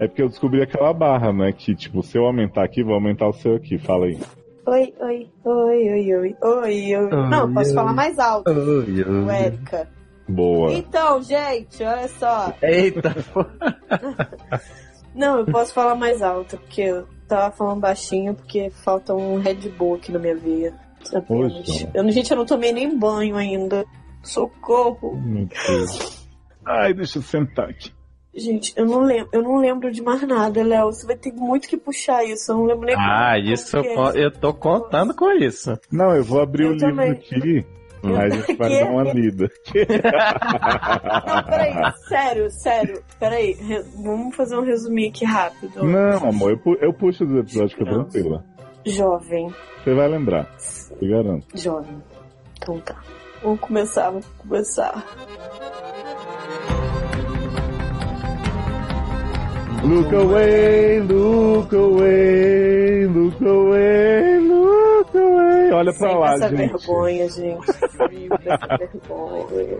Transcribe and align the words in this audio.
É 0.00 0.08
porque 0.08 0.22
eu 0.22 0.28
descobri 0.28 0.62
aquela 0.62 0.94
barra, 0.94 1.30
né? 1.30 1.52
Que, 1.52 1.74
tipo, 1.74 2.02
se 2.02 2.16
eu 2.16 2.24
aumentar 2.24 2.64
aqui, 2.64 2.82
vou 2.82 2.94
aumentar 2.94 3.28
o 3.28 3.34
seu 3.34 3.56
aqui. 3.56 3.76
Fala 3.76 4.06
aí. 4.06 4.18
Oi, 4.66 4.94
oi, 4.98 5.28
oi, 5.44 5.90
oi, 5.90 6.14
oi, 6.14 6.36
oi, 6.42 6.96
oi. 6.96 7.10
Não, 7.28 7.52
posso 7.52 7.68
oi. 7.70 7.74
falar 7.74 7.92
mais 7.92 8.18
alto. 8.18 8.50
Oi, 8.50 9.02
O 9.02 9.26
oi. 9.26 9.34
Érica. 9.34 9.88
Boa. 10.26 10.72
Então, 10.72 11.22
gente, 11.22 11.82
olha 11.82 12.08
só. 12.08 12.54
Eita. 12.62 13.14
Não, 15.14 15.40
eu 15.40 15.46
posso 15.46 15.74
falar 15.74 15.96
mais 15.96 16.22
alto, 16.22 16.56
porque 16.56 16.82
eu 16.82 17.06
tava 17.28 17.54
falando 17.54 17.80
baixinho, 17.80 18.34
porque 18.34 18.70
falta 18.70 19.12
um 19.14 19.38
Red 19.38 19.68
Bull 19.76 19.96
aqui 19.96 20.12
na 20.12 20.18
minha 20.18 20.36
veia. 20.36 20.72
Eu, 21.92 22.08
gente, 22.10 22.30
eu 22.30 22.36
não 22.36 22.46
tomei 22.46 22.72
nem 22.72 22.96
banho 22.98 23.36
ainda. 23.36 23.84
Socorro. 24.22 25.20
Meu 25.20 25.46
Deus. 25.46 26.26
Ai, 26.64 26.94
deixa 26.94 27.18
eu 27.18 27.22
sentar 27.22 27.68
aqui. 27.68 27.90
Gente, 28.34 28.72
eu 28.76 28.86
não 28.86 29.00
lembro, 29.00 29.28
eu 29.32 29.42
não 29.42 29.56
lembro 29.58 29.90
de 29.90 30.00
mais 30.02 30.22
nada, 30.22 30.62
Léo. 30.62 30.86
Você 30.92 31.04
vai 31.06 31.16
ter 31.16 31.32
muito 31.32 31.66
que 31.68 31.76
puxar 31.76 32.24
isso. 32.24 32.52
Eu 32.52 32.58
não 32.58 32.64
lembro 32.64 32.86
nem 32.86 32.94
Ah, 32.96 33.32
como- 33.36 33.52
isso 33.52 33.76
eu, 33.76 33.82
que 33.82 33.94
co- 33.94 34.10
é. 34.10 34.24
eu 34.24 34.30
tô 34.30 34.54
contando 34.54 35.14
com 35.14 35.30
isso. 35.32 35.76
Não, 35.90 36.14
eu 36.14 36.22
vou 36.22 36.40
abrir 36.40 36.64
Eu 36.64 36.70
o 36.70 36.72
livro 36.74 36.88
também. 36.90 37.10
aqui. 37.10 37.66
Hum. 38.04 38.16
Aí 38.16 38.26
a 38.26 38.30
gente 38.30 38.54
vai 38.56 38.70
Que? 38.70 38.80
dar 38.84 38.90
uma 38.90 39.02
lida. 39.12 39.50
Não, 41.26 41.42
peraí, 41.44 41.92
sério, 42.08 42.50
sério. 42.50 43.02
Peraí, 43.18 43.52
re- 43.52 43.84
vamos 44.02 44.34
fazer 44.36 44.56
um 44.56 44.62
resuminho 44.64 45.10
aqui 45.10 45.24
rápido. 45.24 45.82
Não, 45.84 46.28
amor, 46.28 46.52
eu, 46.52 46.58
pu- 46.58 46.78
eu 46.80 46.92
puxo 46.94 47.24
os 47.24 47.30
episódios, 47.36 47.72
fica 47.72 47.84
Não. 47.84 48.04
tranquila. 48.04 48.44
Jovem, 48.86 49.52
Você 49.84 49.92
vai 49.92 50.08
lembrar, 50.08 50.46
te 50.98 51.06
garanto. 51.08 51.46
jovem. 51.58 52.02
Então 52.56 52.78
tá. 52.80 52.96
Vamos 53.42 53.60
começar, 53.60 54.08
vamos 54.10 54.26
começar. 54.38 55.04
Look 59.82 60.12
away, 60.14 61.00
look 61.00 61.72
away, 61.74 63.06
look 63.06 63.42
away, 63.42 64.38
look 64.38 65.16
away. 65.16 65.72
Olha 65.72 65.92
pra 65.94 66.08
Sem 66.10 66.18
lá, 66.18 66.34
essa 66.34 66.48
gente. 66.50 66.58
vergonha, 66.58 67.28
gente. 67.28 67.66
Vergonha. 67.98 69.78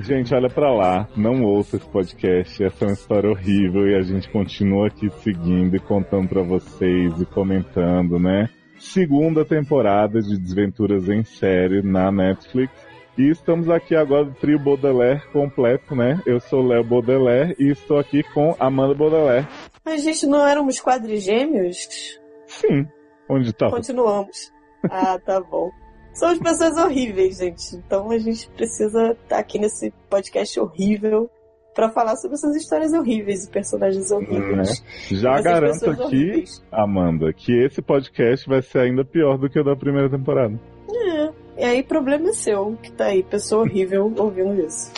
Gente, 0.00 0.34
olha 0.34 0.50
pra 0.50 0.70
lá. 0.72 1.08
Não 1.16 1.42
ouça 1.44 1.76
esse 1.76 1.86
podcast. 1.88 2.62
Essa 2.62 2.84
é 2.84 2.88
uma 2.88 2.92
história 2.94 3.30
horrível 3.30 3.88
e 3.88 3.94
a 3.96 4.02
gente 4.02 4.28
continua 4.30 4.88
aqui 4.88 5.08
seguindo 5.22 5.74
e 5.74 5.80
contando 5.80 6.28
pra 6.28 6.42
vocês 6.42 7.18
e 7.20 7.24
comentando, 7.26 8.18
né? 8.18 8.48
Segunda 8.78 9.44
temporada 9.44 10.20
de 10.20 10.38
Desventuras 10.38 11.08
em 11.08 11.24
Série 11.24 11.82
na 11.82 12.12
Netflix. 12.12 12.70
E 13.18 13.30
estamos 13.30 13.68
aqui 13.68 13.96
agora 13.96 14.26
do 14.26 14.34
trio 14.34 14.60
Baudelaire 14.60 15.26
completo, 15.32 15.96
né? 15.96 16.22
Eu 16.24 16.38
sou 16.38 16.62
Léo 16.62 16.84
Baudelaire 16.84 17.56
e 17.58 17.68
estou 17.68 17.98
aqui 17.98 18.22
com 18.22 18.54
Amanda 18.60 18.94
Baudelaire. 18.94 19.48
Mas, 19.84 20.04
gente, 20.04 20.24
não 20.24 20.46
éramos 20.46 20.80
quadrigêmeos? 20.80 22.20
Sim. 22.46 22.86
Onde 23.28 23.52
tá? 23.52 23.70
Continuamos. 23.70 24.52
Ah, 24.84 25.18
tá 25.18 25.40
bom. 25.40 25.68
Somos 26.14 26.38
pessoas 26.38 26.76
horríveis, 26.76 27.38
gente. 27.38 27.74
Então 27.74 28.08
a 28.12 28.18
gente 28.18 28.48
precisa 28.50 29.10
estar 29.10 29.38
aqui 29.40 29.58
nesse 29.58 29.92
podcast 30.08 30.60
horrível 30.60 31.28
pra 31.74 31.90
falar 31.90 32.14
sobre 32.14 32.36
essas 32.36 32.54
histórias 32.54 32.92
horríveis 32.92 33.44
e 33.44 33.50
personagens 33.50 34.12
horríveis. 34.12 34.80
Já 35.10 35.32
Essas 35.32 35.44
garanto 35.44 35.72
pessoas 35.72 36.00
aqui, 36.00 36.04
horríveis. 36.04 36.64
Amanda, 36.70 37.32
que 37.32 37.52
esse 37.64 37.82
podcast 37.82 38.48
vai 38.48 38.62
ser 38.62 38.78
ainda 38.78 39.04
pior 39.04 39.36
do 39.38 39.50
que 39.50 39.58
o 39.58 39.64
da 39.64 39.74
primeira 39.74 40.08
temporada. 40.08 40.56
É. 40.90 41.37
E 41.58 41.64
aí, 41.64 41.82
problema 41.82 42.28
é 42.28 42.32
seu, 42.32 42.78
que 42.80 42.92
tá 42.92 43.06
aí, 43.06 43.22
pessoa 43.22 43.62
horrível 43.62 44.12
ouvindo 44.16 44.64
isso. 44.64 44.92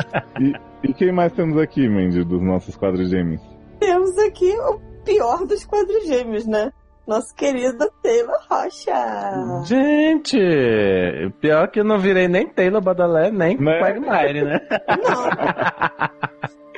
E 0.84 0.92
quem 0.92 1.10
mais 1.10 1.32
temos 1.32 1.56
aqui, 1.56 1.88
Mandy, 1.88 2.22
dos 2.22 2.42
nossos 2.42 2.76
quadrigêmeos? 2.76 3.40
Temos 3.78 4.18
aqui 4.18 4.52
o 4.68 4.78
pior 5.04 5.46
dos 5.46 5.64
quadrigêmeos, 5.66 6.46
né? 6.46 6.70
Nosso 7.06 7.34
querido 7.34 7.90
Taylor 8.02 8.38
Rocha. 8.48 9.64
Gente, 9.64 10.38
pior 11.40 11.68
que 11.68 11.80
eu 11.80 11.84
não 11.84 11.98
virei 11.98 12.28
nem 12.28 12.46
Taylor 12.46 12.82
Badalé, 12.82 13.30
nem 13.30 13.56
Né? 13.58 13.80
Quagmire, 13.80 14.44
né? 14.44 14.60
Não. 15.02 15.30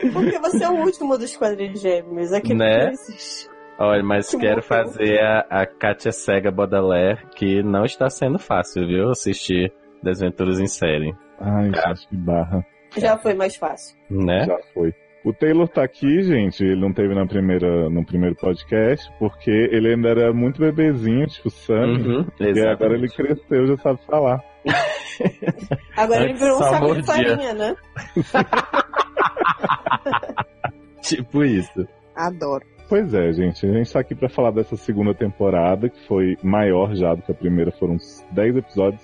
Porque 0.13 0.39
você 0.39 0.65
é 0.65 0.69
o 0.71 0.81
último 0.81 1.19
dos 1.19 1.37
quadrigêmeos. 1.37 2.33
Aqui 2.33 2.55
Né? 2.55 2.85
não 2.87 2.93
existe. 2.93 3.52
Olha, 3.79 4.03
mas 4.03 4.31
Que 4.31 4.39
quero 4.39 4.63
fazer 4.63 5.21
a, 5.21 5.41
a 5.51 5.67
Katia 5.67 6.13
Cega 6.13 6.51
Baudelaire, 6.51 7.27
que 7.35 7.63
não 7.63 7.85
está 7.85 8.09
sendo 8.09 8.39
fácil, 8.39 8.87
viu? 8.87 9.11
Assistir 9.11 9.73
Desventuras 10.03 10.61
em 10.61 10.67
Série, 10.67 11.15
Ai, 11.41 11.71
gente, 11.73 12.09
que 12.09 12.17
barra. 12.17 12.65
Já 12.97 13.17
foi 13.19 13.35
mais 13.35 13.57
fácil. 13.57 13.97
né? 14.11 14.45
Já 14.47 14.59
foi. 14.75 14.93
O 15.25 15.33
Taylor 15.33 15.69
tá 15.69 15.85
aqui, 15.85 16.21
gente. 16.23 16.65
Ele 16.65 16.81
não 16.81 16.93
teve 16.93 17.15
na 17.15 17.25
primeira, 17.27 17.89
no 17.89 18.05
primeiro 18.05 18.35
podcast, 18.35 19.09
porque 19.21 19.51
ele 19.71 19.95
ainda 19.95 20.09
era 20.09 20.33
muito 20.33 20.61
bebezinho, 20.61 21.27
tipo 21.29 21.49
Sunny. 21.49 22.03
Uhum, 22.03 22.27
E 22.41 22.61
agora 22.67 22.95
ele 22.95 23.09
cresceu, 23.09 23.67
já 23.67 23.77
sabe 23.79 24.01
falar. 24.07 24.41
Agora 25.97 26.25
ele 26.25 26.35
virou 26.35 26.59
um 26.59 26.63
saco 26.63 26.95
de 26.95 27.07
farinha, 27.07 27.55
né? 27.55 27.77
Tipo 31.03 31.45
isso. 31.45 31.87
Adoro. 32.17 32.65
Pois 32.93 33.15
é, 33.15 33.33
gente. 33.33 33.67
A 33.67 33.73
gente 33.73 33.91
tá 33.91 34.01
aqui 34.01 34.15
pra 34.15 34.29
falar 34.29 34.51
dessa 34.51 34.77
segunda 34.77 35.15
temporada, 35.15 35.89
que 35.89 35.99
foi 36.07 36.37
maior 36.43 36.95
já 36.95 37.15
do 37.15 37.23
que 37.23 37.33
a 37.33 37.35
primeira. 37.35 37.73
Foram 37.73 37.95
uns 37.95 38.23
10 38.33 38.59
episódios. 38.59 39.03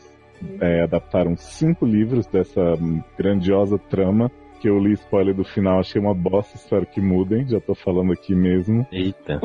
É, 0.60 0.82
adaptaram 0.82 1.34
cinco 1.38 1.86
livros 1.86 2.26
dessa 2.26 2.60
grandiosa 3.16 3.78
trama. 3.78 4.30
Que 4.60 4.68
eu 4.68 4.78
li 4.78 4.92
spoiler 4.92 5.34
do 5.34 5.42
final, 5.42 5.78
achei 5.78 5.98
uma 5.98 6.12
bosta, 6.12 6.56
espero 6.56 6.84
que 6.84 7.00
mudem. 7.00 7.48
Já 7.48 7.62
tô 7.62 7.74
falando 7.74 8.12
aqui 8.12 8.34
mesmo. 8.34 8.86
Eita. 8.92 9.40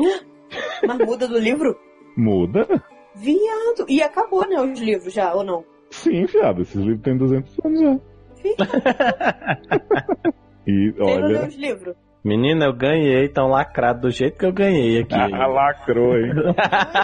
Mas 0.86 0.98
muda 0.98 1.26
do 1.26 1.38
livro? 1.38 1.74
Muda? 2.14 2.66
Viado. 3.14 3.86
E 3.88 4.02
acabou, 4.02 4.46
né, 4.46 4.60
os 4.60 4.78
livros 4.78 5.14
já, 5.14 5.32
ou 5.32 5.42
não? 5.42 5.64
Sim, 5.88 6.26
viado. 6.26 6.60
Esses 6.60 6.82
livros 6.82 7.00
têm 7.00 7.16
200 7.16 7.64
anos 7.64 7.80
já. 7.80 7.98
E 10.66 10.92
Taylor 10.92 11.26
leu 11.26 11.38
olha. 11.40 11.48
os 11.48 11.56
livros. 11.56 11.94
Menina, 12.24 12.64
eu 12.64 12.72
ganhei, 12.72 13.28
tão 13.28 13.48
lacrado 13.48 14.00
do 14.00 14.10
jeito 14.10 14.38
que 14.38 14.46
eu 14.46 14.52
ganhei 14.52 15.00
aqui. 15.02 15.14
Ah, 15.14 15.46
lacrou, 15.46 16.16
hein? 16.16 16.32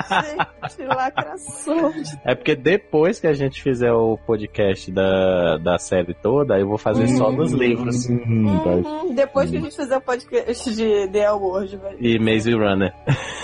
Ai, 0.08 0.70
gente, 0.70 0.86
lacração. 0.88 1.92
É 2.25 2.34
porque 2.34 2.56
depois 2.56 3.20
que 3.20 3.26
a 3.26 3.34
gente 3.34 3.62
fizer 3.62 3.92
o 3.92 4.16
podcast 4.26 4.91
da, 4.91 5.58
da 5.58 5.76
série 5.76 6.14
toda, 6.14 6.58
eu 6.58 6.66
vou 6.66 6.78
fazer 6.78 7.06
só 7.08 7.31
dos 7.31 7.53
livros. 7.53 8.08
Hum, 8.08 8.60
tá. 8.64 8.70
Uhum, 8.70 9.14
Depois 9.14 9.50
que 9.50 9.58
a 9.58 9.60
gente 9.60 9.76
fizer 9.76 9.98
o 9.98 10.00
podcast 10.00 10.75
de 10.75 11.08
The 11.08 11.26
Award, 11.26 11.76
vai. 11.76 11.97
E 12.00 12.19
Maze 12.19 12.54
Runner. 12.54 12.94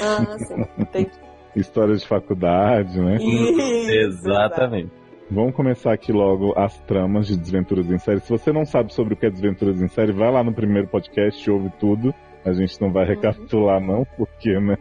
Ah, 0.02 0.38
sim. 0.38 0.64
Entendi. 0.78 1.10
História 1.54 1.94
de 1.94 2.06
faculdade, 2.06 2.98
né? 2.98 3.16
Isso, 3.16 3.90
Exatamente. 4.28 4.90
Vamos 5.30 5.54
começar 5.54 5.92
aqui 5.92 6.12
logo 6.12 6.52
as 6.56 6.78
tramas 6.82 7.26
de 7.26 7.36
Desventuras 7.36 7.90
em 7.90 7.98
Série. 7.98 8.20
Se 8.20 8.30
você 8.30 8.52
não 8.52 8.64
sabe 8.64 8.94
sobre 8.94 9.14
o 9.14 9.16
que 9.16 9.26
é 9.26 9.30
Desventuras 9.30 9.82
em 9.82 9.88
Série, 9.88 10.12
vai 10.12 10.30
lá 10.30 10.44
no 10.44 10.52
primeiro 10.54 10.86
podcast, 10.86 11.50
ouve 11.50 11.68
tudo. 11.80 12.14
A 12.44 12.52
gente 12.52 12.80
não 12.80 12.92
vai 12.92 13.04
recapitular, 13.04 13.80
não, 13.80 14.06
porque, 14.16 14.56
né? 14.60 14.76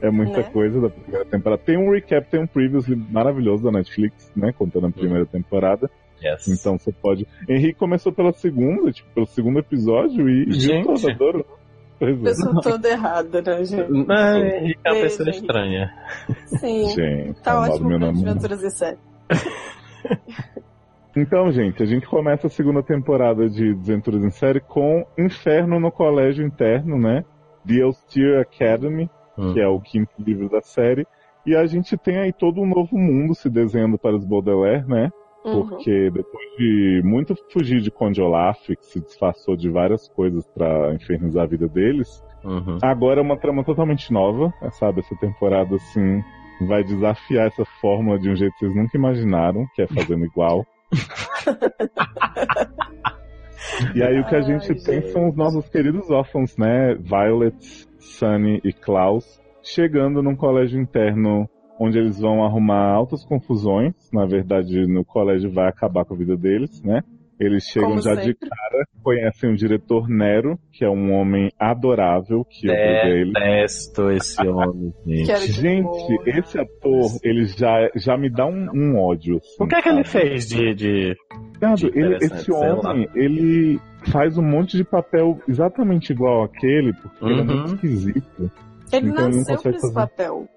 É 0.00 0.10
muita 0.10 0.38
Né? 0.38 0.50
coisa 0.50 0.80
da 0.80 0.88
primeira 0.88 1.26
temporada. 1.26 1.62
Tem 1.62 1.76
um 1.76 1.90
recap, 1.92 2.26
tem 2.30 2.40
um 2.40 2.46
previously 2.46 2.96
maravilhoso 2.96 3.62
da 3.64 3.70
Netflix, 3.70 4.32
né? 4.34 4.50
Contando 4.56 4.86
a 4.86 4.90
primeira 4.90 5.26
temporada. 5.26 5.90
Yes. 6.24 6.48
Então 6.48 6.78
você 6.78 6.90
pode. 6.90 7.26
Henrique 7.46 7.78
começou 7.78 8.12
pela 8.14 8.32
segunda, 8.32 8.90
tipo, 8.92 9.10
pelo 9.14 9.26
segundo 9.26 9.58
episódio 9.58 10.26
e 10.26 10.44
viu 10.46 10.52
Gente. 10.54 10.84
todo, 10.86 11.10
adorou. 11.10 11.46
Pois 11.98 12.18
é. 12.18 12.22
Pessoa 12.22 12.60
toda 12.62 12.88
errada, 12.88 13.42
né, 13.42 13.64
gente? 13.64 14.06
Ah, 14.10 14.38
Henrique 14.38 14.80
é 14.86 14.92
uma 14.92 15.00
pessoa 15.02 15.28
Henrique. 15.28 15.44
estranha. 15.44 15.90
Sim. 16.46 16.88
Gente, 16.94 17.42
Tá 17.42 17.60
ótimo 17.60 17.88
pra 17.90 17.98
nome. 17.98 18.22
Desventuras 18.24 18.62
e 18.62 18.70
Série. 18.70 18.98
Então, 21.14 21.52
gente, 21.52 21.82
a 21.82 21.86
gente 21.86 22.06
começa 22.06 22.46
a 22.46 22.50
segunda 22.50 22.82
temporada 22.82 23.46
de 23.48 23.74
Desventuras 23.74 24.24
em 24.24 24.30
Série 24.30 24.60
com 24.60 25.04
Inferno 25.18 25.78
no 25.78 25.92
Colégio 25.92 26.42
Interno, 26.42 26.98
né? 26.98 27.22
The 27.66 27.82
Austere 27.82 28.40
Academy, 28.40 29.10
Hum. 29.36 29.52
que 29.52 29.60
é 29.60 29.68
o 29.68 29.78
quinto 29.80 30.10
livro 30.18 30.48
da 30.48 30.60
série. 30.62 31.06
E 31.44 31.54
a 31.54 31.66
gente 31.66 31.96
tem 31.98 32.18
aí 32.18 32.32
todo 32.32 32.60
um 32.62 32.66
novo 32.66 32.96
mundo 32.96 33.34
se 33.34 33.50
desenhando 33.50 33.98
para 33.98 34.16
os 34.16 34.24
Baudelaire, 34.24 34.86
né? 34.86 35.10
Uhum. 35.44 35.68
Porque 35.68 36.10
depois 36.10 36.46
de 36.56 37.02
muito 37.04 37.34
fugir 37.52 37.80
de 37.80 37.90
Conde 37.90 38.22
Olaf, 38.22 38.58
que 38.68 38.76
se 38.86 39.00
disfarçou 39.00 39.56
de 39.56 39.68
várias 39.68 40.08
coisas 40.08 40.46
para 40.48 40.94
infernizar 40.94 41.42
a 41.44 41.46
vida 41.46 41.68
deles, 41.68 42.22
Uhum. 42.44 42.78
agora 42.82 43.20
é 43.20 43.22
uma 43.22 43.36
trama 43.36 43.62
totalmente 43.64 44.10
nova, 44.12 44.52
sabe? 44.72 45.00
Essa 45.00 45.14
temporada, 45.16 45.74
assim, 45.76 46.22
vai 46.66 46.82
desafiar 46.84 47.46
essa 47.46 47.64
fórmula 47.80 48.18
de 48.18 48.30
um 48.30 48.36
jeito 48.36 48.52
que 48.54 48.66
vocês 48.66 48.76
nunca 48.76 48.96
imaginaram, 48.96 49.66
que 49.74 49.82
é 49.82 49.86
fazendo 49.86 50.24
igual. 50.24 50.66
E 53.94 54.02
aí 54.02 54.18
o 54.20 54.26
que 54.26 54.36
a 54.36 54.40
gente 54.42 54.70
Ai, 54.70 54.78
tem 54.78 55.00
gente. 55.00 55.12
são 55.12 55.28
os 55.28 55.36
nossos 55.36 55.68
queridos 55.68 56.10
órfãos, 56.10 56.56
né? 56.56 56.94
Violet, 56.94 57.86
Sunny 57.98 58.60
e 58.64 58.72
Klaus, 58.72 59.40
chegando 59.62 60.22
num 60.22 60.36
colégio 60.36 60.80
interno 60.80 61.48
onde 61.78 61.98
eles 61.98 62.20
vão 62.20 62.44
arrumar 62.44 62.92
altas 62.92 63.24
confusões. 63.24 63.94
Na 64.12 64.24
verdade, 64.26 64.86
no 64.86 65.04
colégio 65.04 65.50
vai 65.50 65.68
acabar 65.68 66.04
com 66.04 66.14
a 66.14 66.16
vida 66.16 66.36
deles, 66.36 66.82
né? 66.82 67.02
Eles 67.44 67.64
chegam 67.64 67.88
Como 67.90 68.00
já 68.02 68.14
de 68.14 68.26
sempre. 68.26 68.48
cara, 68.48 68.84
conhecem 69.02 69.50
o 69.52 69.56
diretor 69.56 70.08
Nero, 70.08 70.58
que 70.72 70.84
é 70.84 70.88
um 70.88 71.12
homem 71.12 71.50
adorável, 71.58 72.44
que 72.44 72.68
eu 72.68 72.72
peguei 72.74 73.20
ele. 73.22 73.32
Detesto 73.32 74.10
esse 74.12 74.40
homem, 74.46 74.94
gente. 75.06 75.52
Gente, 75.52 76.16
esse 76.26 76.58
ator, 76.58 77.10
ele 77.24 77.46
já, 77.46 77.90
já 77.96 78.16
me 78.16 78.30
dá 78.30 78.46
um, 78.46 78.68
um 78.72 78.96
ódio. 78.98 79.38
assim, 79.38 79.56
O 79.64 79.66
que 79.66 79.74
é 79.74 79.82
que 79.82 79.88
ele 79.88 80.04
fez 80.04 80.48
de. 80.48 80.74
de... 80.74 81.16
De 81.76 81.86
ele- 81.94 82.16
esse 82.20 82.50
homem, 82.52 83.08
ele 83.14 83.78
faz 84.10 84.36
um 84.36 84.42
monte 84.42 84.76
de 84.76 84.84
papel 84.84 85.38
exatamente 85.48 86.12
igual 86.12 86.44
àquele, 86.44 86.92
porque 86.92 87.24
ele 87.24 87.40
é 87.40 87.44
muito 87.44 87.68
Uhum. 87.68 87.74
esquisito. 87.74 88.50
Ele 88.92 89.08
Então 89.08 89.26
ele 89.26 89.36
não 89.36 89.38
nasceu 89.38 89.62
pra 89.62 89.70
esse 89.70 89.80
fazer. 89.80 89.94
papel. 89.94 90.48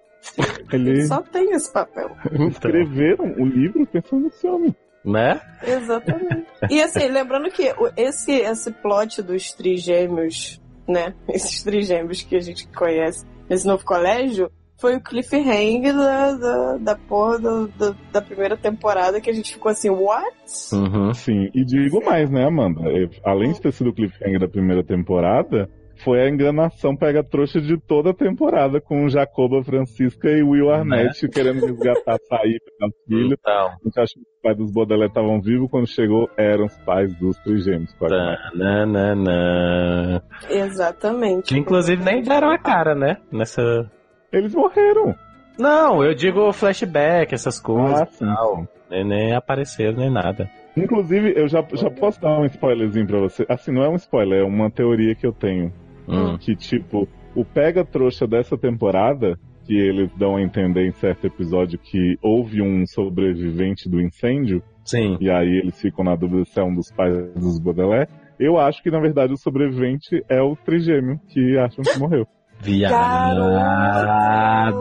Ele 0.73 0.89
Ele 0.89 1.05
só 1.05 1.21
tem 1.21 1.51
esse 1.51 1.71
papel. 1.71 2.09
escreveram 2.49 3.25
o 3.37 3.45
livro 3.45 3.85
pensando 3.85 4.23
nesse 4.23 4.47
homem. 4.47 4.75
Né? 5.05 5.39
Exatamente. 5.65 6.45
E 6.69 6.81
assim, 6.81 7.07
lembrando 7.07 7.49
que 7.51 7.71
esse, 7.95 8.31
esse 8.31 8.71
plot 8.71 9.21
dos 9.21 9.51
trigêmeos, 9.53 10.59
né? 10.87 11.13
Esses 11.29 11.63
trigêmeos 11.63 12.21
que 12.23 12.35
a 12.35 12.39
gente 12.39 12.67
conhece 12.69 13.25
nesse 13.49 13.67
novo 13.67 13.83
colégio, 13.85 14.49
foi 14.77 14.95
o 14.97 15.01
cliffhanger 15.01 15.95
da, 15.95 16.31
da, 16.33 16.77
da 16.77 16.95
porra 16.95 17.39
do- 17.39 17.67
do- 17.69 17.97
da 18.11 18.21
primeira 18.21 18.57
temporada 18.57 19.21
que 19.21 19.29
a 19.29 19.33
gente 19.33 19.53
ficou 19.53 19.71
assim, 19.71 19.89
what? 19.89 20.35
Uhum. 20.73 21.13
Sim, 21.13 21.49
e 21.53 21.63
digo 21.63 22.03
mais, 22.03 22.29
né, 22.29 22.45
Amanda? 22.45 22.81
Além 23.23 23.53
de 23.53 23.61
ter 23.61 23.71
sido 23.71 23.91
o 23.91 23.93
cliffhanger 23.93 24.39
da 24.39 24.47
primeira 24.49 24.83
temporada, 24.83 25.69
foi 26.03 26.21
a 26.21 26.29
enganação 26.29 26.95
pega-trouxa 26.95 27.59
de 27.61 27.77
toda 27.77 28.11
a 28.11 28.13
temporada, 28.13 28.79
com 28.81 29.07
Jacoba 29.07 29.63
Francisca 29.63 30.29
e 30.29 30.43
Will 30.43 30.69
Arnett 30.69 31.27
querendo 31.29 31.65
resgatar 31.65 32.15
a 32.15 32.19
sair 32.27 32.59
pegar 32.59 32.87
os 32.87 32.95
filhos. 33.07 33.37
Então, 33.39 33.67
A 33.67 33.77
gente 33.83 33.99
acha 33.99 34.13
que 34.13 34.19
os 34.21 34.41
pais 34.41 34.57
dos 34.57 34.71
Baudelaire 34.71 35.09
estavam 35.09 35.41
vivos, 35.41 35.69
quando 35.69 35.87
chegou, 35.87 36.29
eram 36.37 36.65
os 36.65 36.77
pais 36.79 37.13
dos 37.19 37.37
trigêmeos. 37.39 37.93
Tá. 37.93 38.07
tananana. 38.51 40.23
Exatamente. 40.49 41.53
Que 41.53 41.59
inclusive 41.59 42.03
nem 42.03 42.21
deram 42.21 42.51
a 42.51 42.57
cara, 42.57 42.93
né? 42.95 43.17
Nessa. 43.31 43.89
Eles 44.31 44.53
morreram. 44.53 45.15
Não, 45.57 46.03
eu 46.03 46.13
digo 46.13 46.51
flashback, 46.51 47.33
essas 47.33 47.59
coisas 47.59 48.01
Ah, 48.01 48.05
sim, 48.07 48.25
tal. 48.25 48.67
Nem, 48.89 49.05
nem 49.05 49.33
apareceram, 49.33 49.97
nem 49.97 50.11
nada. 50.11 50.49
Inclusive, 50.75 51.33
eu 51.37 51.47
já, 51.47 51.65
já 51.73 51.89
posso 51.89 52.19
dar 52.19 52.37
um 52.37 52.45
spoilerzinho 52.45 53.07
pra 53.07 53.19
você. 53.19 53.45
Assim, 53.47 53.71
não 53.71 53.83
é 53.83 53.89
um 53.89 53.95
spoiler, 53.95 54.41
é 54.41 54.43
uma 54.43 54.69
teoria 54.69 55.15
que 55.15 55.25
eu 55.25 55.31
tenho. 55.31 55.71
Hum. 56.07 56.37
Que, 56.37 56.55
tipo, 56.55 57.07
o 57.35 57.43
pega-trouxa 57.45 58.25
dessa 58.27 58.57
temporada, 58.57 59.37
que 59.65 59.73
eles 59.75 60.09
dão 60.17 60.35
a 60.35 60.41
entender 60.41 60.85
em 60.87 60.91
certo 60.91 61.25
episódio 61.27 61.79
que 61.79 62.17
houve 62.21 62.61
um 62.61 62.85
sobrevivente 62.85 63.89
do 63.89 63.99
incêndio, 64.01 64.61
Sim. 64.83 65.17
e 65.19 65.29
aí 65.29 65.57
eles 65.59 65.79
ficam 65.81 66.05
na 66.05 66.15
dúvida 66.15 66.45
se 66.45 66.59
é 66.59 66.63
um 66.63 66.73
dos 66.75 66.91
pais 66.91 67.15
dos 67.33 67.59
Baudelaire. 67.59 68.09
Eu 68.39 68.57
acho 68.59 68.83
que, 68.83 68.91
na 68.91 68.99
verdade, 68.99 69.33
o 69.33 69.37
sobrevivente 69.37 70.23
é 70.29 70.41
o 70.41 70.55
trigêmeo, 70.55 71.19
que 71.29 71.57
acham 71.57 71.83
que 71.83 71.97
morreu. 71.99 72.27
Viado! 72.61 73.41
Ah, 73.57 74.71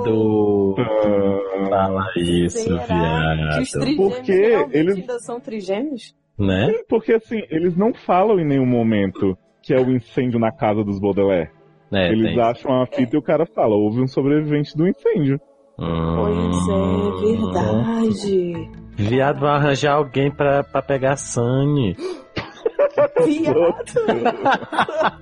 Fala 1.68 2.04
isso, 2.16 2.68
viado. 2.86 3.64
trigêmeos 3.72 3.96
Porque 3.96 4.32
eles- 4.72 4.96
ainda 4.96 5.18
são 5.20 5.40
trigêmeos? 5.40 6.14
Né? 6.38 6.72
porque, 6.88 7.12
assim, 7.14 7.42
eles 7.48 7.76
não 7.76 7.94
falam 7.94 8.40
em 8.40 8.44
nenhum 8.44 8.66
momento 8.66 9.36
que 9.64 9.72
é 9.74 9.78
o 9.80 9.90
incêndio 9.90 10.38
na 10.38 10.52
casa 10.52 10.84
dos 10.84 10.98
Baudelaire. 11.00 11.50
É, 11.92 12.08
eles 12.10 12.36
acham 12.38 12.82
a 12.82 12.86
fita 12.86 13.14
e 13.14 13.18
o 13.18 13.22
cara 13.22 13.46
fala, 13.46 13.74
houve 13.76 14.00
um 14.00 14.06
sobrevivente 14.06 14.76
do 14.76 14.86
incêndio. 14.88 15.40
Pois 15.76 16.68
é, 16.68 16.72
Hum. 16.72 17.20
verdade. 17.20 18.70
Viado 18.96 19.40
vai 19.40 19.50
arranjar 19.56 19.94
alguém 19.94 20.30
pra, 20.30 20.62
pra 20.64 20.82
pegar 20.82 21.12
a 21.12 21.16
Sunny. 21.16 21.96
Viado. 23.24 23.74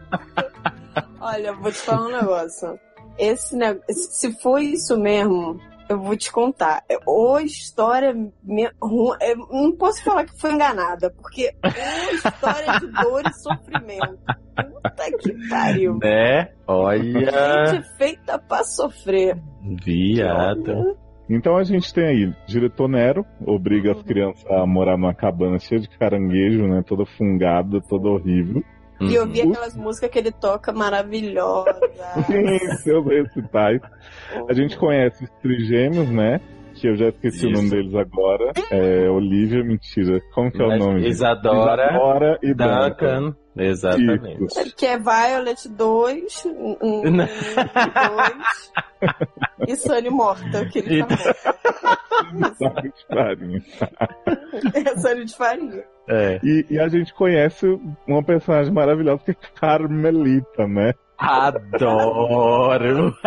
Olha, 1.21 1.53
vou 1.55 1.71
te 1.71 1.79
falar 1.79 2.07
um 2.07 2.11
negócio. 2.11 2.79
Esse 3.19 3.57
negócio, 3.57 3.85
se 3.95 4.33
foi 4.43 4.65
isso 4.65 4.99
mesmo, 4.99 5.59
eu 5.93 6.01
vou 6.01 6.17
te 6.17 6.31
contar. 6.33 6.83
É, 6.91 6.97
Ou 7.07 7.37
a 7.37 7.43
história. 7.43 8.13
me- 8.43 8.71
eu 8.83 9.37
não 9.51 9.73
posso 9.77 10.03
falar 10.05 10.25
que 10.25 10.39
foi 10.41 10.53
enganada, 10.53 11.11
porque 11.11 11.51
ou 11.65 12.15
história 12.15 12.81
de 12.81 12.87
dor 13.03 13.23
e 13.27 13.33
sofrimento. 13.35 14.19
Puta 14.57 15.17
que 15.19 15.49
pariu. 15.49 15.99
Né? 16.03 16.49
Olha. 16.67 17.67
Gente 17.71 17.97
feita 17.97 18.39
pra 18.39 18.65
sofrer. 18.65 19.37
Viado. 19.85 20.97
Então 21.31 21.57
a 21.57 21.63
gente 21.65 21.95
tem 21.95 22.05
aí, 22.05 22.35
diretor 22.47 22.89
Nero, 22.89 23.25
obriga 23.47 23.93
Uhum. 23.93 23.97
as 23.99 24.03
crianças 24.03 24.47
a 24.51 24.67
morar 24.67 24.99
numa 24.99 25.15
cabana 25.15 25.59
cheia 25.59 25.81
de 25.81 25.89
caranguejo, 25.99 26.67
né? 26.67 26.83
Toda 26.87 27.07
fungada, 27.17 27.81
toda 27.89 28.09
horrível. 28.09 28.63
E 29.11 29.15
eu 29.15 29.27
vi 29.27 29.43
Uhum. 29.43 29.51
aquelas 29.53 29.77
músicas 29.77 30.11
que 30.11 30.19
ele 30.19 30.31
toca 30.33 30.73
maravilhosas. 30.73 31.77
Sim, 32.27 32.59
seus 32.83 33.07
recitais. 33.07 33.81
A 34.49 34.53
gente 34.53 34.77
conhece 34.77 35.25
os 35.25 35.31
trigêmeos, 35.43 36.09
né? 36.09 36.41
Que 36.83 36.89
eu 36.89 36.97
já 36.97 37.11
esqueci 37.11 37.47
o 37.47 37.51
Isso. 37.51 37.63
nome 37.63 37.71
deles 37.71 37.95
agora. 37.95 38.51
É 38.73 39.09
Olivia, 39.09 39.63
mentira. 39.63 40.21
Como 40.35 40.51
que 40.51 40.61
é 40.61 40.65
o 40.65 40.69
Mas 40.69 40.85
nome? 40.85 41.07
Isadora, 41.07 41.85
Isadora 41.85 42.39
e 42.43 42.53
Duncan. 42.53 43.21
Duncan. 43.21 43.37
Exatamente. 43.57 44.45
Isso. 44.45 44.77
Que 44.77 44.87
é 44.87 44.99
Violet 44.99 45.69
2, 45.69 46.47
um, 46.47 46.77
um. 46.83 47.03
2 47.03 47.23
e 49.69 49.77
Sunny 49.77 50.11
morta, 50.11 50.67
que 50.71 50.81
ele 50.81 51.05
tá 51.05 51.17
morto. 52.33 52.57
Sabe 52.57 52.89
de 52.99 53.07
farinha. 53.07 53.63
É 54.75 54.97
Sunny 54.97 55.25
de 55.25 55.37
farinha. 55.37 55.85
É. 56.09 56.41
E, 56.43 56.67
e 56.69 56.81
a 56.81 56.89
gente 56.89 57.15
conhece 57.15 57.65
uma 58.09 58.25
personagem 58.25 58.73
maravilhosa 58.73 59.23
que 59.25 59.31
é 59.31 59.37
Carmelita, 59.55 60.67
né? 60.67 60.95
Adoro. 61.17 63.15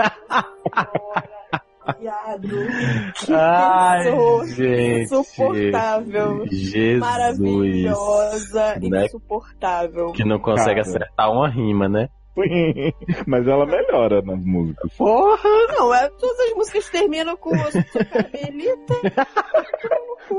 Viado. 2.00 2.48
Que 3.26 3.34
Ai, 3.34 4.04
pessoa 4.04 4.48
gente. 4.48 5.04
insuportável. 5.04 6.46
Jesus. 6.52 7.00
Maravilhosa, 7.00 8.80
Né? 8.82 9.06
insuportável. 9.06 10.12
Que 10.12 10.24
não 10.26 10.40
consegue 10.40 10.82
Cara. 10.82 10.82
acertar 10.82 11.32
uma 11.32 11.50
rima, 11.50 11.88
né? 11.88 12.10
Mas 13.26 13.48
ela 13.48 13.66
melhora 13.66 14.22
nas 14.22 14.44
músicas. 14.44 14.94
Porra! 14.98 15.50
Não, 15.70 15.94
é, 15.94 16.10
todas 16.10 16.40
as 16.42 16.54
músicas 16.56 16.90
terminam 16.90 17.38
com 17.38 17.52
Carmelita. 17.52 18.94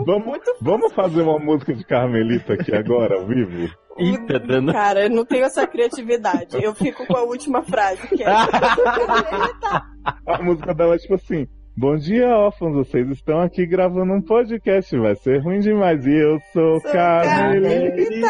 Vamos, 0.05 0.39
vamos 0.61 0.93
fazer 0.95 1.23
uma 1.23 1.39
música 1.39 1.73
de 1.73 1.85
Carmelita 1.85 2.55
aqui 2.55 2.75
agora, 2.75 3.21
ao 3.21 3.27
vivo? 3.27 3.73
Eita, 3.99 4.39
dando. 4.39 4.73
Cara, 4.73 5.05
eu 5.05 5.11
não 5.11 5.25
tenho 5.25 5.45
essa 5.45 5.67
criatividade. 5.67 6.63
Eu 6.63 6.75
fico 6.75 7.07
com 7.07 7.17
a 7.17 7.23
última 7.23 7.63
frase, 7.63 8.07
que 8.09 8.23
é. 8.23 8.27
A 10.27 10.43
música 10.43 10.75
dela 10.75 10.95
é 10.95 10.99
tipo 10.99 11.15
assim: 11.15 11.47
Bom 11.77 11.97
dia, 11.97 12.29
órfãos, 12.29 12.75
vocês 12.75 13.09
estão 13.11 13.41
aqui 13.41 13.67
gravando 13.67 14.13
um 14.13 14.23
podcast, 14.23 14.97
vai 14.99 15.15
ser 15.17 15.43
ruim 15.43 15.61
demais. 15.61 16.05
E 16.07 16.13
eu 16.13 16.39
sou, 16.53 16.81
Sou 16.81 16.93
Carmelita. 16.93 18.29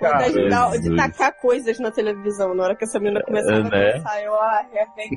Vontade 0.00 0.32
de, 0.32 0.48
dar- 0.48 0.70
de 0.78 0.96
tacar 0.96 1.32
coisas 1.40 1.78
na 1.78 1.90
televisão. 1.90 2.54
Na 2.54 2.64
hora 2.64 2.74
que 2.76 2.84
essa 2.84 2.98
menina 2.98 3.22
começava 3.22 3.68
Né? 3.68 3.90
a 3.90 3.92
dançar, 3.98 4.22
eu, 4.22 4.34
ah, 4.34 4.66
é 4.72 4.86
bem. 4.96 5.10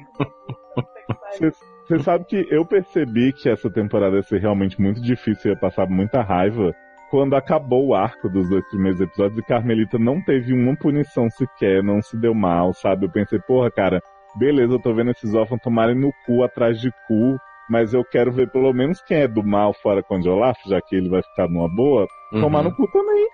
Você 1.88 2.00
sabe 2.00 2.26
que 2.26 2.46
eu 2.50 2.66
percebi 2.66 3.32
que 3.32 3.50
essa 3.50 3.70
temporada 3.70 4.18
ia 4.18 4.24
ser 4.24 4.40
realmente 4.42 4.80
muito 4.82 5.02
difícil, 5.02 5.52
ia 5.52 5.58
passar 5.58 5.88
muita 5.88 6.22
raiva, 6.22 6.74
quando 7.10 7.36
acabou 7.36 7.88
o 7.88 7.96
arco 7.96 8.28
dos 8.30 8.50
dois 8.50 8.68
primeiros 8.70 9.00
episódios 9.00 9.40
e 9.40 9.44
Carmelita 9.44 9.98
não 9.98 10.22
teve 10.22 10.54
uma 10.54 10.76
punição 10.76 11.30
sequer, 11.30 11.82
não 11.82 12.02
se 12.02 12.20
deu 12.20 12.34
mal, 12.34 12.74
sabe? 12.74 13.06
Eu 13.06 13.12
pensei, 13.12 13.40
porra, 13.40 13.72
cara, 13.72 14.02
beleza, 14.38 14.74
eu 14.74 14.82
tô 14.82 14.94
vendo 14.94 15.12
esses 15.12 15.34
órfãos 15.34 15.62
tomarem 15.62 15.96
no 15.96 16.12
cu 16.26 16.44
atrás 16.44 16.80
de 16.82 16.92
cu, 17.08 17.38
mas 17.70 17.94
eu 17.94 18.04
quero 18.04 18.32
ver 18.34 18.52
pelo 18.52 18.74
menos 18.74 19.02
quem 19.02 19.20
é 19.22 19.28
do 19.28 19.42
mal 19.42 19.74
fora 19.82 20.04
com 20.04 20.20
o 20.20 20.30
Olaf, 20.30 20.58
já 20.68 20.82
que 20.82 20.96
ele 20.96 21.08
vai 21.10 21.22
ficar 21.22 21.48
numa 21.48 21.70
boa, 21.74 22.06
tomar 22.32 22.60
Uhum. 22.60 22.66
no 22.66 22.76
cu 22.76 22.92
também. 22.92 23.28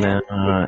Não, 0.00 0.20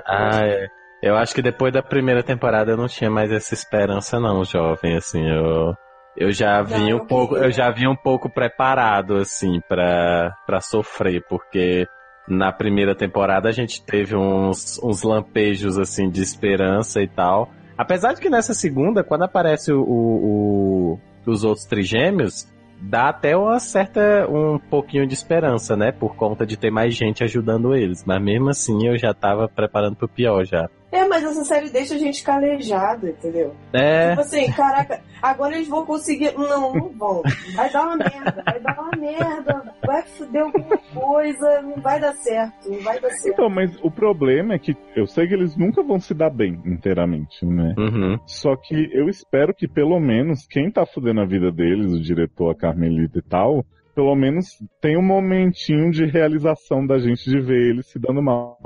ah, 0.07 0.40
é. 0.45 0.66
Eu 1.02 1.16
acho 1.16 1.33
que 1.35 1.42
depois 1.42 1.73
da 1.73 1.83
primeira 1.83 2.25
temporada 2.25 2.73
eu 2.73 2.76
não 2.76 2.88
tinha 2.88 3.09
mais 3.11 3.30
essa 3.30 3.54
esperança 3.54 4.18
não, 4.18 4.45
jovem, 4.45 4.97
assim, 4.97 5.25
eu 5.28 5.73
eu 6.18 6.32
já 6.32 6.60
vim 6.62 6.90
Não, 6.90 6.98
um 6.98 7.06
pouco, 7.06 7.37
eu 7.37 7.50
já 7.50 7.70
vim 7.70 7.87
um 7.87 7.96
pouco 7.96 8.28
preparado 8.28 9.16
assim 9.16 9.60
pra 9.68 10.34
para 10.46 10.60
sofrer, 10.60 11.22
porque 11.28 11.87
na 12.28 12.52
primeira 12.52 12.94
temporada 12.94 13.48
a 13.48 13.52
gente 13.52 13.82
teve 13.84 14.14
uns 14.16 14.78
uns 14.82 15.02
lampejos 15.02 15.78
assim 15.78 16.10
de 16.10 16.20
esperança 16.22 17.00
e 17.02 17.08
tal. 17.08 17.50
Apesar 17.76 18.12
de 18.12 18.20
que 18.20 18.28
nessa 18.28 18.52
segunda, 18.54 19.04
quando 19.04 19.22
aparece 19.22 19.72
o, 19.72 19.80
o- 19.82 20.98
o- 21.25 21.30
os 21.30 21.44
outros 21.44 21.64
trigêmeos, 21.66 22.46
dá 22.80 23.08
até 23.08 23.37
uma 23.37 23.58
certa 23.60 24.26
um 24.28 24.58
pouquinho 24.58 25.06
de 25.06 25.14
esperança, 25.14 25.76
né? 25.76 25.92
Por 25.92 26.16
conta 26.16 26.44
de 26.44 26.56
ter 26.56 26.70
mais 26.70 26.94
gente 26.94 27.22
ajudando 27.22 27.75
eles. 27.75 28.04
Mas 28.04 28.20
mesmo 28.22 28.50
assim 28.50 28.87
eu 28.88 28.98
já 28.98 29.14
tava 29.14 29.48
preparando 29.48 29.96
pro 29.96 30.08
pior 30.08 30.44
já. 30.44 30.68
É, 30.90 31.07
mas 31.07 31.23
essa 31.23 31.45
série 31.45 31.68
deixa 31.68 31.95
a 31.95 31.99
gente 31.99 32.23
calejado, 32.23 33.09
entendeu? 33.09 33.54
É. 33.73 34.11
Tipo 34.11 34.21
assim, 34.23 34.50
caraca, 34.52 35.00
agora 35.21 35.54
eles 35.54 35.68
vão 35.68 35.85
conseguir. 35.85 36.33
Não, 36.35 36.73
não 36.73 36.88
vão. 36.90 37.23
Vai 37.54 37.71
dar 37.71 37.85
uma 37.85 37.97
merda, 37.97 38.42
vai 38.45 38.61
dar 38.61 38.80
uma 38.80 38.97
merda, 38.97 39.75
vai 39.87 40.02
foder 40.02 40.42
alguma 40.42 40.78
coisa, 40.95 41.62
não 41.62 41.83
vai 41.83 42.00
dar 42.00 42.14
certo, 42.14 42.71
não 42.71 42.80
vai 42.80 42.99
dar 43.00 43.11
certo. 43.11 43.35
Então, 43.35 43.50
mas 43.50 43.76
o 43.83 43.90
problema 43.90 44.54
é 44.54 44.59
que 44.59 44.75
eu 44.97 45.07
sei 45.07 45.28
que 45.28 45.35
eles 45.35 45.57
nunca 45.57 45.83
vão 45.83 46.00
se 46.00 46.14
dar 46.14 46.30
bem 46.30 46.61
inteiramente, 46.64 47.45
né? 47.45 47.75
Uhum. 47.76 48.18
Só 48.26 48.57
que 48.57 48.88
eu 48.92 49.09
espero 49.09 49.54
que 49.54 49.68
pelo 49.68 50.00
menos 50.00 50.47
quem 50.47 50.71
tá 50.71 50.87
fudendo 50.87 51.21
a 51.21 51.26
vida 51.26 51.52
deles, 51.52 51.92
o 51.92 52.00
diretor, 52.00 52.50
a 52.50 52.54
Carmelita 52.54 53.18
e 53.18 53.23
tal, 53.23 53.64
pelo 53.95 54.14
menos 54.14 54.47
tenha 54.80 54.99
um 54.99 55.07
momentinho 55.07 55.90
de 55.90 56.07
realização 56.07 56.87
da 56.87 56.99
gente 56.99 57.28
de 57.28 57.40
ver 57.40 57.71
eles 57.71 57.90
se 57.90 57.99
dando 57.99 58.23
mal, 58.23 58.57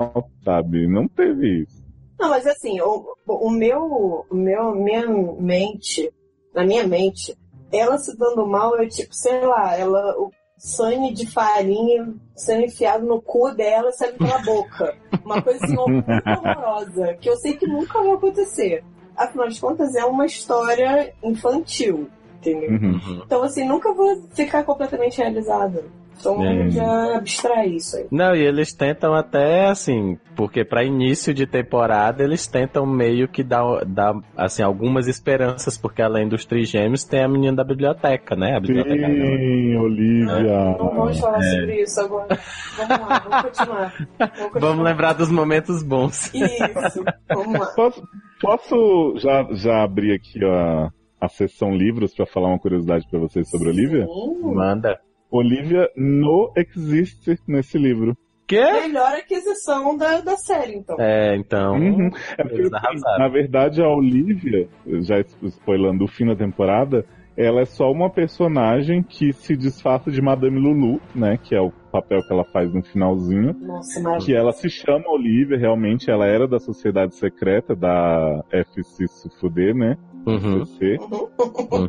sabe? 0.43 0.87
Não 0.87 1.07
teve 1.07 1.63
isso. 1.63 1.82
Não, 2.19 2.29
mas 2.29 2.45
assim, 2.45 2.79
o, 2.81 3.15
o 3.27 3.49
meu, 3.49 4.25
o 4.29 4.35
meu, 4.35 4.75
minha 4.75 5.07
mente, 5.07 6.11
na 6.53 6.63
minha 6.63 6.87
mente, 6.87 7.35
ela 7.71 7.97
se 7.97 8.15
dando 8.17 8.45
mal 8.45 8.77
é 8.79 8.87
tipo, 8.87 9.13
sei 9.13 9.41
lá, 9.41 9.75
ela, 9.75 10.15
o 10.19 10.31
sangue 10.57 11.13
de 11.13 11.29
farinha 11.29 12.13
sendo 12.35 12.65
enfiado 12.65 13.05
no 13.05 13.21
cu 13.21 13.51
dela 13.51 13.89
e 13.89 13.93
saindo 13.93 14.17
pela 14.17 14.39
boca. 14.39 14.95
Uma 15.25 15.41
coisa 15.41 15.63
assim, 15.63 15.75
horrorosa, 15.77 17.15
que 17.15 17.29
eu 17.29 17.35
sei 17.37 17.57
que 17.57 17.67
nunca 17.67 17.99
vai 17.99 18.11
acontecer. 18.11 18.83
Afinal 19.15 19.47
de 19.47 19.59
contas, 19.59 19.95
é 19.95 20.05
uma 20.05 20.25
história 20.25 21.13
infantil, 21.23 22.09
entendeu? 22.37 22.71
Uhum. 22.71 23.21
Então, 23.25 23.43
assim, 23.43 23.65
nunca 23.65 23.93
vou 23.93 24.23
ficar 24.33 24.63
completamente 24.63 25.17
realizada. 25.17 25.83
Então, 26.19 26.43
É. 26.45 26.69
já 26.69 27.17
abstrai 27.17 27.67
isso 27.69 27.97
aí. 27.97 28.05
Não, 28.11 28.35
e 28.35 28.41
eles 28.45 28.73
tentam 28.73 29.13
até, 29.13 29.65
assim, 29.67 30.17
porque 30.35 30.63
pra 30.63 30.83
início 30.83 31.33
de 31.33 31.45
temporada 31.45 32.23
eles 32.23 32.47
tentam 32.47 32.85
meio 32.85 33.27
que 33.27 33.43
dar, 33.43 33.83
dar 33.85 34.13
assim, 34.37 34.63
algumas 34.63 35.07
esperanças, 35.07 35.77
porque 35.77 36.01
além 36.01 36.27
dos 36.27 36.45
trigêmeos 36.45 37.03
tem 37.03 37.23
a 37.23 37.27
menina 37.27 37.57
da 37.57 37.63
biblioteca, 37.63 38.35
né? 38.35 38.55
A 38.55 38.59
biblioteca. 38.59 39.07
Sim, 39.07 39.75
Olivia. 39.77 40.75
Não 40.77 40.93
vamos 40.95 41.19
falar 41.19 41.39
É. 41.39 41.51
sobre 41.51 41.81
isso 41.81 41.99
agora. 42.01 42.39
Vamos 42.77 43.07
lá, 43.09 43.19
vamos 43.19 43.41
continuar. 43.43 43.93
Vamos, 44.19 44.33
continuar. 44.43 44.59
Vamos 44.59 44.85
lembrar 44.85 45.13
dos 45.13 45.29
momentos 45.31 45.83
bons. 45.83 46.33
Isso, 46.33 47.03
vamos 47.33 47.59
lá. 47.59 47.65
Posso, 47.75 48.03
posso 48.41 49.13
já, 49.17 49.47
já 49.51 49.83
abrir 49.83 50.13
aqui 50.13 50.43
a, 50.45 50.89
a 51.19 51.27
sessão 51.29 51.71
livros 51.75 52.13
pra 52.13 52.25
falar 52.25 52.49
uma 52.49 52.59
curiosidade 52.59 53.05
pra 53.09 53.19
vocês 53.19 53.49
sobre 53.49 53.69
Olivia? 53.69 54.05
Sim. 54.05 54.53
Manda. 54.53 54.99
Olivia 55.33 55.89
não 55.97 56.51
existe 56.55 57.39
nesse 57.47 57.75
livro. 57.75 58.15
Quê? 58.45 58.61
Melhor 58.61 59.13
aquisição 59.13 59.97
da, 59.97 60.21
da 60.21 60.37
série, 60.37 60.75
então. 60.75 60.95
É, 60.99 61.35
então. 61.35 61.73
Uhum. 61.73 62.11
É 62.37 62.43
porque, 62.43 62.61
assim, 62.61 63.17
na 63.17 63.27
verdade, 63.27 63.81
a 63.81 63.87
Olivia, 63.87 64.69
já 65.01 65.19
spoilando 65.19 66.03
o 66.03 66.07
fim 66.07 66.27
da 66.27 66.35
temporada, 66.35 67.03
ela 67.35 67.61
é 67.61 67.65
só 67.65 67.91
uma 67.91 68.11
personagem 68.11 69.01
que 69.01 69.33
se 69.33 69.57
disfarça 69.57 70.11
de 70.11 70.21
Madame 70.21 70.59
Lulu, 70.59 71.01
né? 71.15 71.39
Que 71.41 71.55
é 71.55 71.61
o 71.61 71.71
papel 71.91 72.19
que 72.27 72.31
ela 72.31 72.45
faz 72.45 72.71
no 72.71 72.83
finalzinho. 72.83 73.53
Nossa, 73.59 74.01
mas. 74.01 74.23
Que 74.23 74.35
ela 74.35 74.51
se 74.51 74.69
chama 74.69 75.09
Olivia, 75.09 75.57
realmente, 75.57 76.11
ela 76.11 76.27
era 76.27 76.47
da 76.47 76.59
sociedade 76.59 77.15
secreta 77.15 77.75
da 77.75 78.43
FC 78.51 79.07
Sufuder, 79.07 79.73
né? 79.73 79.97
Uhum. 80.25 80.61
FC. 80.61 80.97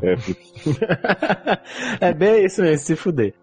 FC. 0.02 0.70
é 2.00 2.12
bem 2.14 2.44
isso 2.44 2.62
mesmo, 2.62 2.78
se 2.78 2.96
fuder. 2.96 3.34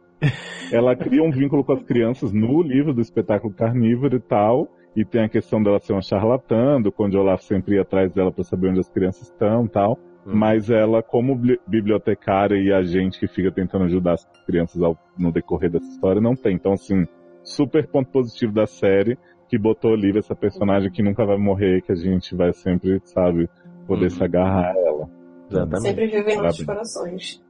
Ela 0.71 0.95
cria 0.95 1.23
um 1.23 1.31
vínculo 1.31 1.63
com 1.63 1.73
as 1.73 1.83
crianças 1.83 2.31
no 2.31 2.61
livro 2.61 2.93
do 2.93 3.01
espetáculo 3.01 3.53
carnívoro 3.53 4.15
e 4.15 4.19
tal. 4.19 4.67
E 4.95 5.05
tem 5.05 5.23
a 5.23 5.29
questão 5.29 5.63
dela 5.63 5.79
ser 5.79 5.93
uma 5.93 6.01
charlatã, 6.01 6.81
do 6.81 6.91
Conde 6.91 7.17
Olaf 7.17 7.41
sempre 7.43 7.75
ia 7.75 7.81
atrás 7.81 8.11
dela 8.13 8.29
para 8.31 8.43
saber 8.43 8.69
onde 8.69 8.81
as 8.81 8.89
crianças 8.89 9.29
estão 9.29 9.65
e 9.65 9.69
tal. 9.69 9.97
Hum. 10.27 10.31
Mas 10.35 10.69
ela, 10.69 11.01
como 11.01 11.33
bli- 11.35 11.59
bibliotecária 11.65 12.55
e 12.57 12.71
agente 12.73 13.17
que 13.19 13.27
fica 13.27 13.51
tentando 13.51 13.85
ajudar 13.85 14.13
as 14.13 14.25
crianças 14.45 14.81
ao- 14.83 14.97
no 15.17 15.31
decorrer 15.31 15.71
dessa 15.71 15.87
história, 15.89 16.21
não 16.21 16.35
tem. 16.35 16.55
Então, 16.55 16.73
assim, 16.73 17.07
super 17.41 17.87
ponto 17.87 18.11
positivo 18.11 18.51
da 18.53 18.67
série, 18.67 19.17
que 19.47 19.57
botou 19.57 19.91
Olivia, 19.91 20.19
essa 20.19 20.35
personagem 20.35 20.91
que 20.91 21.01
nunca 21.01 21.25
vai 21.25 21.37
morrer, 21.37 21.81
que 21.81 21.91
a 21.91 21.95
gente 21.95 22.35
vai 22.35 22.53
sempre, 22.53 22.99
sabe, 23.05 23.49
poder 23.95 24.03
Uhum. 24.05 24.09
se 24.17 24.23
agarrar 24.23 24.71
a 24.71 24.79
ela. 24.79 25.09
Exatamente. 25.49 25.81
Sempre 25.81 26.07
vive 26.07 26.31
em 26.31 26.41
nossos 26.41 26.63
Parabéns. 26.65 26.93
corações. 26.93 27.43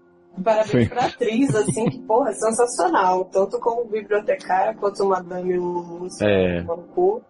Parabéns 0.43 0.69
Sim. 0.69 0.87
pra 0.89 1.05
atriz, 1.05 1.55
assim, 1.55 1.85
que, 1.89 1.99
porra, 1.99 2.29
é 2.29 2.33
sensacional. 2.33 3.25
Tanto 3.25 3.59
como 3.59 3.85
bibliotecária, 3.85 4.73
quanto 4.79 5.05
Madame 5.05 5.57
Lulu, 5.57 6.07
É. 6.21 6.61
no 6.63 6.77
cu. 6.95 7.21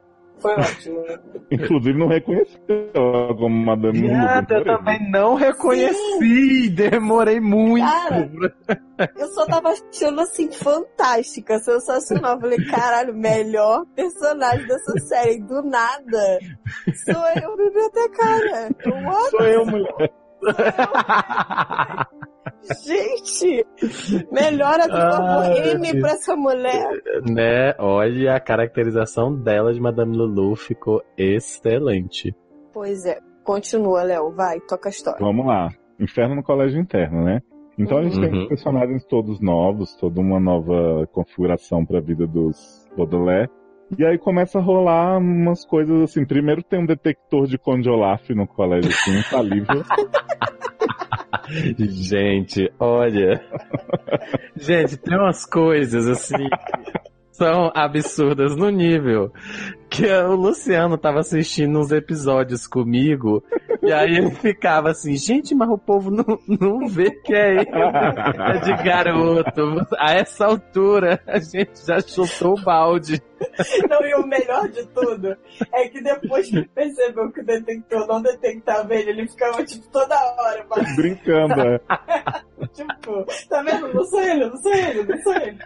Foi 0.42 0.54
ótimo. 0.54 1.04
Inclusive, 1.52 1.98
não 1.98 2.08
reconheceu 2.08 2.92
como 3.38 3.66
Madame. 3.66 4.02
Viado, 4.02 4.54
eu 4.54 4.66
também 4.66 5.12
não 5.12 5.36
reconheci, 5.36 6.70
demorei 6.70 7.40
muito. 7.40 7.86
Cara, 7.86 8.30
Eu 9.18 9.28
só 9.30 9.46
tava 9.46 9.70
achando 9.70 10.22
assim, 10.22 10.52
fantástica, 10.52 11.60
sensacional. 11.60 12.40
Falei, 12.40 12.64
caralho, 12.66 13.14
melhor 13.14 13.86
personagem 13.96 14.66
dessa 14.68 15.00
série. 15.08 15.40
Do 15.42 15.62
nada. 15.64 16.40
Sou 17.06 17.28
eu, 17.44 17.56
bibliotecária. 17.58 18.76
Eu, 18.84 18.94
what? 18.94 19.30
Sou 19.30 19.42
eu, 19.42 19.66
mulher. 19.66 20.12
Gente, 22.86 23.66
melhora, 24.32 24.84
por 24.88 24.98
favor, 25.00 25.44
Ai, 25.46 25.72
M 25.74 26.00
pra 26.00 26.12
essa 26.12 26.36
mulher. 26.36 26.88
né? 27.30 27.74
Olha, 27.78 28.36
a 28.36 28.40
caracterização 28.40 29.36
dela 29.36 29.74
de 29.74 29.80
Madame 29.80 30.16
Lulu 30.18 30.56
ficou 30.56 31.02
excelente. 31.18 32.36
Pois 32.74 33.06
é, 33.06 33.20
continua, 33.44 34.04
Léo, 34.04 34.32
vai, 34.32 34.60
toca 34.62 34.90
a 34.90 34.92
história. 34.92 35.20
Vamos 35.20 35.46
lá. 35.46 35.70
Inferno 36.00 36.36
no 36.36 36.44
colégio 36.44 36.80
interno, 36.80 37.24
né? 37.24 37.42
Então 37.78 37.98
a 37.98 38.04
gente 38.04 38.20
tem 38.20 38.30
Uhum. 38.32 38.42
os 38.44 38.48
personagens 38.50 39.06
todos 39.06 39.40
novos, 39.40 39.96
toda 39.96 40.20
uma 40.20 40.40
nova 40.40 41.08
configuração 41.12 41.86
para 41.86 42.00
a 42.00 42.02
vida 42.02 42.28
dos 42.28 42.88
Baudelaire. 42.98 43.50
E 43.98 44.06
aí 44.06 44.18
começa 44.18 44.58
a 44.58 44.62
rolar 44.62 45.18
umas 45.18 45.66
coisas 45.66 46.02
assim. 46.04 46.26
Primeiro 46.26 46.64
tem 46.64 46.80
um 46.80 46.86
detector 46.86 47.46
de 47.46 47.58
Conde 47.58 47.90
Olaf 47.90 48.30
no 48.30 48.48
colégio, 48.48 48.90
assim, 48.90 49.20
infalível. 49.20 49.84
Gente, 51.78 52.72
olha. 52.80 53.44
Gente, 54.56 54.98
tem 54.98 55.18
umas 55.18 55.46
coisas 55.46 56.08
assim 56.08 56.48
são 57.42 57.72
absurdas 57.74 58.56
no 58.56 58.70
nível 58.70 59.34
que 59.92 60.08
o 60.08 60.36
Luciano 60.36 60.98
tava 60.98 61.20
assistindo 61.20 61.78
uns 61.78 61.92
episódios 61.92 62.66
comigo 62.66 63.44
e 63.82 63.92
aí 63.92 64.16
ele 64.16 64.32
ficava 64.32 64.92
assim, 64.92 65.18
gente, 65.18 65.54
mas 65.54 65.68
o 65.68 65.78
povo 65.78 66.10
não, 66.10 66.24
não 66.48 66.88
vê 66.88 67.12
que 67.12 67.34
é 67.34 67.56
ele, 67.56 67.70
é 67.72 68.60
de 68.60 68.84
garoto. 68.84 69.86
A 69.98 70.14
essa 70.14 70.46
altura 70.46 71.20
a 71.28 71.40
gente 71.40 71.86
já 71.86 72.00
chutou 72.00 72.58
o 72.58 72.64
balde. 72.64 73.22
Não, 73.90 74.06
e 74.06 74.14
o 74.14 74.26
melhor 74.26 74.70
de 74.70 74.86
tudo 74.88 75.36
é 75.74 75.90
que 75.90 76.02
depois 76.02 76.48
que 76.48 76.58
ele 76.58 76.70
percebeu 76.74 77.32
que 77.32 77.42
o 77.42 77.46
detector 77.46 78.08
não 78.08 78.22
detectava 78.22 78.94
ele, 78.94 79.10
ele 79.10 79.28
ficava, 79.28 79.64
tipo, 79.66 79.90
toda 79.90 80.16
hora, 80.16 80.66
mas, 80.70 80.96
Brincando, 80.96 81.60
é. 81.60 81.80
tipo, 82.72 83.26
tá 83.50 83.64
vendo? 83.64 83.92
Não 83.94 84.04
sou 84.06 84.22
ele, 84.22 84.46
não 84.46 84.58
sou 84.58 84.74
ele, 84.74 85.04
não 85.04 85.22
sou 85.24 85.34
ele. 85.34 85.58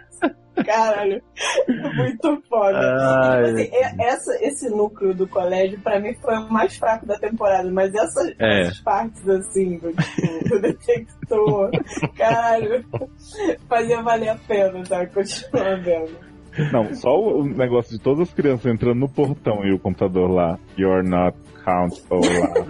Caralho, 0.64 1.22
muito 1.68 2.42
foda. 2.48 2.78
Ai. 2.78 3.44
Tipo 3.44 3.60
assim, 3.60 3.70
é- 3.74 4.04
essa, 4.16 4.36
esse 4.44 4.68
núcleo 4.70 5.14
do 5.14 5.26
colégio, 5.28 5.80
pra 5.80 6.00
mim, 6.00 6.14
foi 6.14 6.36
o 6.36 6.52
mais 6.52 6.76
fraco 6.76 7.06
da 7.06 7.18
temporada, 7.18 7.70
mas 7.70 7.94
essa, 7.94 8.32
É. 8.38 8.62
essas 8.62 8.80
partes, 8.80 9.28
assim, 9.28 9.78
do, 9.78 9.92
tipo, 9.92 10.48
do 10.48 10.60
detector, 10.62 11.70
caralho, 12.16 12.84
fazia 13.68 14.02
valer 14.02 14.30
a 14.30 14.36
pena, 14.36 14.82
tá? 14.84 15.06
Continuar 15.06 15.80
vendo. 15.82 16.26
Não, 16.72 16.94
só 16.94 17.10
o 17.14 17.44
negócio 17.44 17.92
de 17.96 18.02
todas 18.02 18.28
as 18.28 18.34
crianças 18.34 18.64
entrando 18.72 18.98
no 18.98 19.08
portão 19.08 19.62
e 19.64 19.74
o 19.74 19.78
computador 19.78 20.30
lá. 20.30 20.58
You're 20.78 21.06
not 21.06 21.36
count 21.62 22.02
Olaf. 22.08 22.66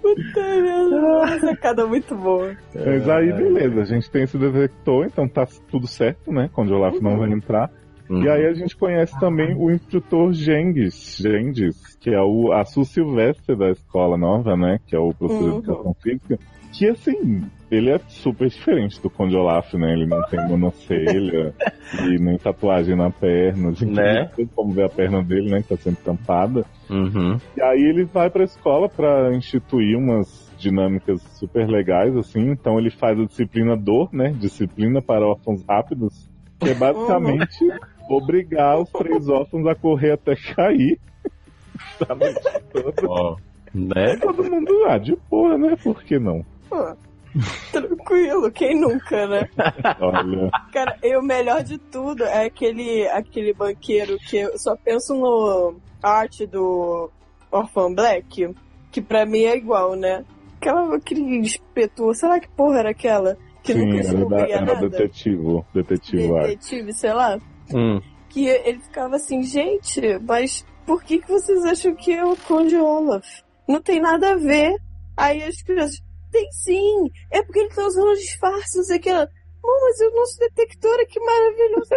Puta 0.00 0.40
merda, 0.40 0.96
uma 0.96 1.40
sacada 1.40 1.86
muito 1.86 2.14
boa. 2.14 2.56
Mas 2.74 3.08
aí, 3.08 3.32
beleza, 3.32 3.82
a 3.82 3.84
gente 3.84 4.10
tem 4.10 4.22
esse 4.22 4.38
detector, 4.38 5.04
então 5.06 5.28
tá 5.28 5.46
tudo 5.70 5.86
certo, 5.86 6.32
né? 6.32 6.48
Conde 6.52 6.72
Olaf 6.72 6.94
não 7.00 7.18
vai 7.18 7.30
entrar. 7.30 7.70
Uhum. 8.08 8.22
E 8.22 8.28
aí 8.28 8.46
a 8.46 8.52
gente 8.54 8.76
conhece 8.76 9.18
também 9.18 9.54
o 9.56 9.70
instrutor 9.70 10.32
Genghis, 10.32 11.18
Genghis, 11.20 11.96
que 12.00 12.10
é 12.10 12.20
o, 12.22 12.52
a 12.52 12.64
Su 12.64 12.84
Silvestre 12.84 13.56
da 13.56 13.70
escola 13.70 14.16
nova, 14.16 14.56
né? 14.56 14.78
Que 14.86 14.94
é 14.94 14.98
o 14.98 15.12
professor 15.12 15.42
Uhum. 15.44 15.60
de 15.60 15.70
educação 15.70 15.94
física. 16.02 16.38
Que 16.72 16.88
assim, 16.90 17.42
ele 17.70 17.90
é 17.90 17.98
super 18.06 18.48
diferente 18.48 19.00
do 19.00 19.08
Conde 19.08 19.34
Olaf, 19.34 19.72
né? 19.74 19.92
Ele 19.94 20.06
não 20.06 20.20
tem 20.24 20.46
monocelha 20.46 21.54
e 22.04 22.18
nem 22.20 22.36
tatuagem 22.36 22.94
na 22.94 23.10
perna. 23.10 23.70
A 23.70 23.72
gente 23.72 23.92
Né? 23.94 24.20
não 24.24 24.28
tem 24.28 24.46
como 24.46 24.72
ver 24.72 24.84
a 24.84 24.88
perna 24.88 25.22
dele, 25.22 25.50
né? 25.50 25.62
Que 25.62 25.68
tá 25.68 25.76
sempre 25.78 26.04
tampada. 26.04 26.64
Uhum. 26.90 27.38
E 27.56 27.62
aí 27.62 27.80
ele 27.82 28.04
vai 28.04 28.28
pra 28.28 28.44
escola 28.44 28.88
pra 28.90 29.34
instituir 29.34 29.96
umas 29.96 30.52
dinâmicas 30.58 31.22
super 31.38 31.66
legais, 31.66 32.14
assim. 32.16 32.50
Então 32.50 32.78
ele 32.78 32.90
faz 32.90 33.18
a 33.18 33.24
disciplina 33.24 33.74
dor, 33.76 34.10
né? 34.12 34.34
Disciplina 34.38 35.00
para 35.00 35.26
órfãos 35.26 35.64
rápidos. 35.66 36.28
Que 36.60 36.70
é 36.70 36.74
basicamente 36.74 37.58
obrigar 38.08 38.80
os 38.80 38.90
três 38.90 39.28
órfãos 39.28 39.66
a 39.66 39.74
correr 39.74 40.12
até 40.12 40.34
cair. 40.54 40.98
A 42.08 42.14
noite 42.14 42.40
toda. 42.72 43.08
Oh, 43.08 43.36
né? 43.74 44.16
Todo 44.16 44.44
mundo, 44.44 44.84
ah, 44.86 44.98
de 44.98 45.16
boa, 45.30 45.56
né? 45.58 45.76
Por 45.82 46.02
que 46.02 46.18
não? 46.18 46.44
Pô. 46.68 46.96
Tranquilo, 47.70 48.50
quem 48.50 48.80
nunca, 48.80 49.26
né? 49.26 49.48
Olha. 50.00 50.50
Cara, 50.72 50.96
e 51.02 51.16
o 51.16 51.22
melhor 51.22 51.62
de 51.62 51.76
tudo 51.76 52.24
é 52.24 52.46
aquele, 52.46 53.06
aquele 53.08 53.52
banqueiro 53.52 54.16
que 54.18 54.38
eu 54.38 54.58
só 54.58 54.74
penso 54.76 55.14
no 55.14 55.76
arte 56.02 56.46
do 56.46 57.10
Orphan 57.50 57.94
Black, 57.94 58.54
que 58.90 59.02
pra 59.02 59.26
mim 59.26 59.42
é 59.42 59.56
igual, 59.56 59.94
né? 59.94 60.24
Aquela, 60.58 60.96
aquele 60.96 61.40
espetor, 61.40 62.14
será 62.14 62.40
que 62.40 62.48
porra 62.48 62.78
era 62.78 62.90
aquela? 62.90 63.36
Que 63.62 63.74
Sim, 63.74 63.86
nunca 63.86 64.08
era, 64.08 64.26
da, 64.26 64.48
era 64.48 64.66
nada? 64.66 64.88
detetivo. 64.88 65.66
Detetivo, 65.74 66.34
Detetive, 66.38 66.92
sei 66.94 67.12
lá. 67.12 67.38
Hum. 67.74 68.00
Que 68.28 68.46
ele 68.48 68.80
ficava 68.80 69.16
assim, 69.16 69.42
gente, 69.42 70.00
mas 70.20 70.64
por 70.86 71.02
que, 71.02 71.18
que 71.18 71.28
vocês 71.28 71.64
acham 71.64 71.94
que 71.94 72.12
é 72.12 72.24
o 72.24 72.36
Conde 72.36 72.76
Olaf? 72.76 73.26
Não 73.66 73.80
tem 73.80 74.00
nada 74.00 74.32
a 74.32 74.36
ver. 74.36 74.76
Aí 75.16 75.42
as 75.42 75.62
crianças, 75.62 75.98
tem 76.30 76.46
sim, 76.52 77.10
é 77.30 77.42
porque 77.42 77.60
ele 77.60 77.70
tá 77.74 77.86
usando 77.86 78.14
disfarce, 78.14 78.76
não 78.76 78.84
sei 78.84 78.98
o 78.98 79.00
que. 79.00 79.08
Ela, 79.08 79.28
"Mô, 79.64 79.70
mas 79.82 80.00
o 80.00 80.14
nosso 80.14 80.38
detector 80.38 81.00
aqui 81.00 81.18
maravilhoso. 81.20 81.88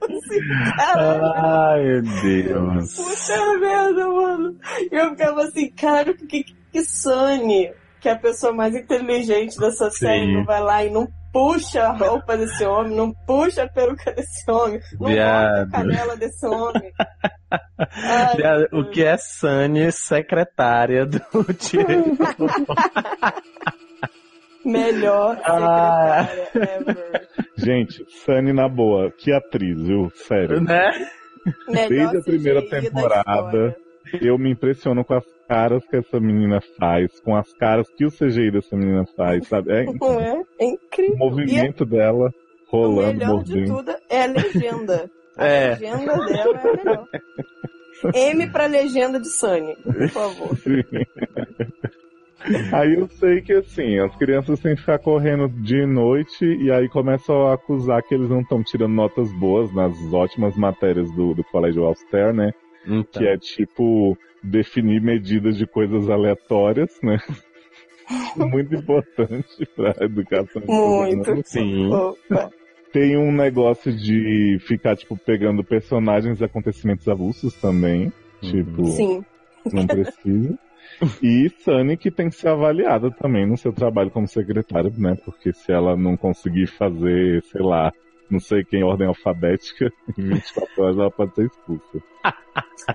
assim, 0.00 0.40
caralho, 0.76 1.24
Ai, 1.34 1.82
meu 1.82 2.02
Deus. 2.02 2.94
puta 2.96 3.58
merda, 3.58 4.08
mano. 4.08 4.56
E 4.90 4.94
eu 4.96 5.10
ficava 5.10 5.42
assim, 5.42 5.70
cara, 5.72 6.14
por 6.14 6.26
que 6.26 6.44
que 6.72 6.84
Sunny, 6.84 7.72
que 8.00 8.08
é 8.08 8.12
a 8.12 8.18
pessoa 8.18 8.52
mais 8.52 8.74
inteligente 8.74 9.58
dessa 9.58 9.90
série, 9.90 10.26
Sim. 10.26 10.34
não 10.34 10.44
vai 10.44 10.60
lá 10.60 10.84
e 10.84 10.90
não 10.90 11.06
puxa 11.34 11.82
a 11.82 11.92
roupa 11.92 12.36
desse 12.36 12.64
homem, 12.64 12.96
não 12.96 13.12
puxa 13.26 13.64
a 13.64 13.68
peruca 13.68 14.12
desse 14.12 14.48
homem, 14.50 14.80
não 15.00 15.08
Viado. 15.08 15.54
corta 15.70 15.76
a 15.76 15.80
canela 15.80 16.16
desse 16.16 16.46
homem. 16.46 16.92
Ai, 17.50 18.36
Já- 18.38 18.68
O 18.72 18.88
que 18.90 19.04
é 19.04 19.16
Sunny, 19.18 19.90
secretária 19.92 21.04
do 21.04 21.20
direito? 21.60 22.16
Melhor 24.64 25.38
Ah. 25.44 26.26
secretária 26.26 26.78
ever. 26.78 27.28
Gente, 27.58 28.04
Sunny 28.24 28.52
na 28.52 28.68
boa, 28.68 29.10
que 29.10 29.32
atriz, 29.32 29.78
viu? 29.80 30.10
Sério. 30.14 30.60
né? 30.62 30.90
Melhor 31.68 31.88
Desde 31.88 32.16
a 32.16 32.22
primeira 32.22 32.62
temporada. 32.68 33.76
Eu 34.22 34.38
me 34.38 34.50
impressiono 34.50 35.04
com 35.04 35.14
as 35.14 35.24
caras 35.48 35.84
que 35.86 35.96
essa 35.96 36.18
menina 36.20 36.60
faz, 36.78 37.20
com 37.20 37.34
as 37.36 37.52
caras 37.54 37.88
que 37.96 38.04
o 38.04 38.10
CGI 38.10 38.50
dessa 38.50 38.76
menina 38.76 39.04
faz, 39.16 39.46
sabe? 39.48 39.72
É 39.72 39.84
Não 40.00 40.20
é? 40.20 40.42
É 40.58 40.64
o 40.64 40.68
incrível. 40.74 41.16
movimento 41.18 41.84
dela 41.84 42.30
E 42.30 42.76
o 42.76 42.78
rolando, 42.80 43.18
melhor 43.18 43.42
de 43.44 43.64
tudo 43.64 43.94
é 44.10 44.22
a 44.22 44.26
legenda. 44.26 45.10
A 45.36 45.46
É. 45.46 45.68
legenda 45.70 46.14
dela 46.16 46.58
é 46.58 46.68
a 46.68 46.76
melhor. 46.76 47.06
M 48.14 48.50
pra 48.50 48.66
legenda 48.66 49.18
de 49.18 49.28
Sunny, 49.28 49.74
por 49.82 50.08
favor. 50.10 50.56
Aí 52.72 52.94
eu 52.94 53.08
sei 53.08 53.40
que 53.40 53.54
assim, 53.54 53.98
as 53.98 54.14
crianças 54.16 54.60
têm 54.60 54.74
que 54.74 54.80
ficar 54.82 54.98
correndo 54.98 55.48
de 55.48 55.86
noite 55.86 56.44
e 56.44 56.70
aí 56.70 56.86
começam 56.90 57.46
a 57.46 57.54
acusar 57.54 58.02
que 58.02 58.14
eles 58.14 58.28
não 58.28 58.42
estão 58.42 58.62
tirando 58.62 58.92
notas 58.92 59.32
boas 59.38 59.72
nas 59.74 59.94
ótimas 60.12 60.54
matérias 60.54 61.10
do, 61.16 61.32
do 61.34 61.42
Colégio 61.44 61.84
Alster, 61.84 62.34
né? 62.34 62.52
Então, 62.86 63.22
Que 63.22 63.28
é 63.28 63.36
tipo 63.38 64.16
definir 64.42 65.00
medidas 65.00 65.56
de 65.56 65.66
coisas 65.66 66.08
aleatórias, 66.10 66.90
né? 67.02 67.18
Muito 68.36 68.74
importante 68.74 69.66
pra 69.74 69.94
educação 70.00 70.60
de 70.60 70.66
todo 70.66 70.76
Muito. 70.76 71.42
sim. 71.48 71.90
Opa. 71.90 72.50
Tem 72.92 73.16
um 73.16 73.32
negócio 73.32 73.92
de 73.92 74.58
ficar, 74.60 74.94
tipo, 74.96 75.16
pegando 75.16 75.64
personagens 75.64 76.40
e 76.40 76.44
acontecimentos 76.44 77.08
avulsos 77.08 77.52
também. 77.54 78.12
Tipo, 78.40 78.84
Sim. 78.86 79.24
não 79.72 79.84
precisa. 79.84 80.56
E 81.22 81.50
Sunny 81.58 81.96
que 81.96 82.10
tem 82.10 82.28
que 82.28 82.36
ser 82.36 82.48
avaliada 82.48 83.10
também 83.10 83.46
no 83.46 83.56
seu 83.56 83.72
trabalho 83.72 84.10
como 84.10 84.28
secretária, 84.28 84.92
né? 84.96 85.16
Porque 85.24 85.52
se 85.52 85.72
ela 85.72 85.96
não 85.96 86.16
conseguir 86.16 86.66
fazer, 86.66 87.42
sei 87.44 87.62
lá, 87.62 87.92
não 88.30 88.40
sei 88.40 88.64
quem, 88.64 88.82
ordem 88.82 89.06
alfabética, 89.06 89.92
em 90.18 90.22
24 90.22 90.82
horas 90.82 90.98
ela 90.98 91.10
pode 91.10 91.34
ser 91.34 91.46
expulsa. 91.46 91.98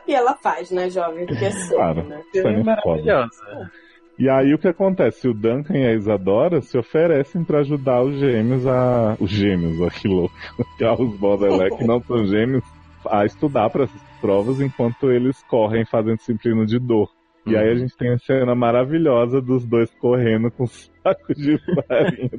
E 0.08 0.14
ela 0.14 0.36
faz, 0.36 0.72
né, 0.72 0.90
jovem? 0.90 1.26
Porque 1.26 1.46
é 1.46 1.52
Sunny, 1.52 1.76
Claro. 1.76 2.04
né? 2.04 2.22
É. 2.36 2.64
Maravilhosa. 2.64 3.72
E 4.18 4.28
aí 4.30 4.54
o 4.54 4.58
que 4.58 4.68
acontece? 4.68 5.30
O 5.30 5.34
Duncan 5.34 5.78
e 5.78 5.86
a 5.88 5.94
Isadora 5.94 6.62
se 6.62 6.78
oferecem 6.78 7.44
pra 7.44 7.60
ajudar 7.60 8.02
os 8.02 8.20
gêmeos 8.20 8.68
a. 8.68 9.16
Os 9.20 9.30
gêmeos, 9.30 9.80
ó, 9.80 9.90
que 9.90 10.08
louco. 10.10 10.36
Os 11.00 11.18
Baudelaire, 11.18 11.78
que 11.78 11.86
não 11.86 12.02
são 12.04 12.26
gêmeos, 12.26 12.64
a 13.10 13.26
estudar 13.26 13.70
para 13.70 13.86
essas 13.86 14.02
provas 14.20 14.60
enquanto 14.60 15.10
eles 15.10 15.42
correm 15.44 15.86
fazendo 15.86 16.18
disciplina 16.18 16.66
de 16.66 16.78
dor. 16.80 17.10
E 17.50 17.58
aí 17.58 17.70
a 17.72 17.76
gente 17.76 17.96
tem 17.98 18.14
a 18.14 18.20
cena 18.20 18.54
maravilhosa 18.56 19.42
dos 19.42 19.66
dois 19.66 19.90
correndo 20.00 20.50
com 20.52 20.66
saco 20.68 21.34
de 21.36 21.58
farinha. 21.88 22.30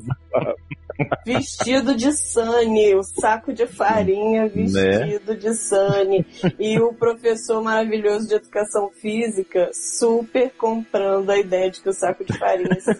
Vestido 1.25 1.94
de 1.96 2.12
Sunny, 2.12 2.94
o 2.94 3.03
saco 3.03 3.53
de 3.53 3.66
farinha 3.66 4.46
vestido 4.49 5.35
de 5.37 5.55
Sunny. 5.55 6.27
E 6.59 6.79
o 6.79 6.92
professor 6.92 7.62
maravilhoso 7.62 8.29
de 8.29 8.35
educação 8.35 8.90
física 8.90 9.70
super 9.73 10.51
comprando 10.59 11.31
a 11.31 11.38
ideia 11.38 11.70
de 11.70 11.81
que 11.81 11.88
o 11.88 11.92
saco 11.92 12.25
de 12.25 12.37
farinha 12.38 12.68
é 12.70 12.81
Sunny. 12.81 12.96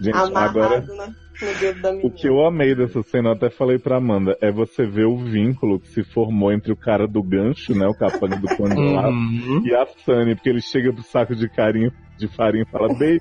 Gente, 0.00 0.14
Amarrado 0.16 0.62
agora 0.62 0.80
na- 0.94 1.14
no 1.46 1.54
dedo 1.58 1.80
da 1.82 1.90
o 1.90 1.96
menina. 1.96 2.14
que 2.14 2.28
eu 2.28 2.44
amei 2.44 2.74
dessa 2.74 3.02
cena, 3.02 3.30
eu 3.30 3.34
até 3.34 3.50
falei 3.50 3.78
pra 3.78 3.96
Amanda, 3.96 4.36
é 4.40 4.50
você 4.50 4.84
ver 4.86 5.06
o 5.06 5.16
vínculo 5.16 5.80
que 5.80 5.88
se 5.88 6.02
formou 6.04 6.52
entre 6.52 6.72
o 6.72 6.76
cara 6.76 7.06
do 7.06 7.22
gancho, 7.22 7.74
né? 7.74 7.86
O 7.86 7.94
capanga 7.94 8.36
do 8.36 8.48
congelado. 8.56 9.12
Uhum. 9.12 9.62
E 9.64 9.74
a 9.74 9.86
Sunny, 10.04 10.34
porque 10.34 10.48
ele 10.50 10.60
chega 10.60 10.92
pro 10.92 11.02
saco 11.02 11.34
de 11.34 11.48
carinho 11.48 11.92
de 12.18 12.28
farinha 12.28 12.64
e 12.66 12.70
fala, 12.70 12.88
baby, 12.88 13.20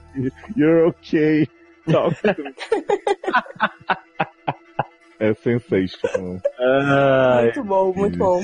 you're 0.58 0.88
okay. 0.89 1.47
Talk 1.89 2.15
to 2.21 2.43
me." 2.43 2.53
é 5.19 5.34
sensational. 5.34 6.38
Ai, 6.60 7.43
Muito 7.45 7.63
bom, 7.63 7.93
muito 7.93 8.17
bom. 8.17 8.41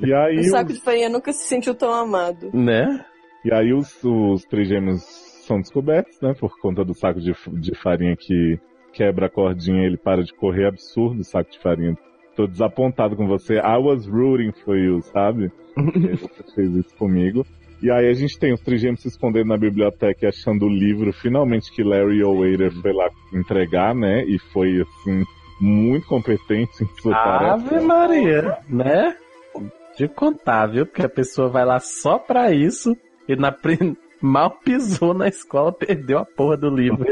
E 0.00 0.12
aí, 0.12 0.38
O 0.40 0.44
saco 0.44 0.70
os, 0.70 0.78
de 0.78 0.84
farinha 0.84 1.08
nunca 1.08 1.32
se 1.32 1.46
sentiu 1.46 1.74
tão 1.74 1.92
amado. 1.92 2.50
né? 2.52 3.04
e 3.44 3.52
aí 3.52 3.72
os, 3.72 4.02
os 4.04 4.44
trigêmeos 4.44 5.02
são 5.52 5.60
descobertos, 5.60 6.18
né? 6.20 6.34
Por 6.38 6.58
conta 6.58 6.84
do 6.84 6.94
saco 6.94 7.20
de, 7.20 7.34
de 7.60 7.74
farinha 7.74 8.16
que 8.16 8.58
quebra 8.92 9.26
a 9.26 9.30
cordinha 9.30 9.84
ele 9.84 9.98
para 9.98 10.22
de 10.22 10.32
correr. 10.32 10.66
Absurdo 10.66 11.20
o 11.20 11.24
saco 11.24 11.50
de 11.50 11.58
farinha. 11.58 11.96
Tô 12.34 12.46
desapontado 12.46 13.14
com 13.14 13.26
você. 13.26 13.56
I 13.56 13.76
was 13.78 14.06
rooting 14.06 14.52
for 14.64 14.76
you, 14.76 15.02
sabe? 15.02 15.52
Você 15.76 16.54
fez 16.54 16.74
isso 16.76 16.96
comigo. 16.96 17.44
E 17.82 17.90
aí 17.90 18.08
a 18.08 18.14
gente 18.14 18.38
tem 18.38 18.54
os 18.54 18.60
trigêmeos 18.60 19.02
se 19.02 19.08
escondendo 19.08 19.48
na 19.48 19.58
biblioteca 19.58 20.24
e 20.24 20.28
achando 20.28 20.64
o 20.64 20.68
livro, 20.68 21.12
finalmente, 21.12 21.70
que 21.70 21.82
Larry 21.82 22.22
O'Wader 22.24 22.72
foi 22.80 22.92
lá 22.92 23.10
entregar, 23.34 23.94
né? 23.94 24.24
E 24.24 24.38
foi, 24.38 24.80
assim, 24.80 25.24
muito 25.60 26.06
competente 26.06 26.84
em 26.84 26.86
sua 27.02 27.14
Ave 27.14 27.68
tarefa. 27.68 27.86
Maria, 27.86 28.58
né? 28.68 29.16
De 29.98 30.08
contar, 30.08 30.68
viu? 30.68 30.86
Porque 30.86 31.04
a 31.04 31.08
pessoa 31.08 31.48
vai 31.48 31.66
lá 31.66 31.80
só 31.80 32.18
pra 32.18 32.50
isso 32.52 32.96
e 33.28 33.36
na 33.36 33.52
mal 34.22 34.50
pisou 34.50 35.12
na 35.12 35.28
escola, 35.28 35.72
perdeu 35.72 36.18
a 36.18 36.24
porra 36.24 36.56
do 36.56 36.70
livro. 36.70 37.04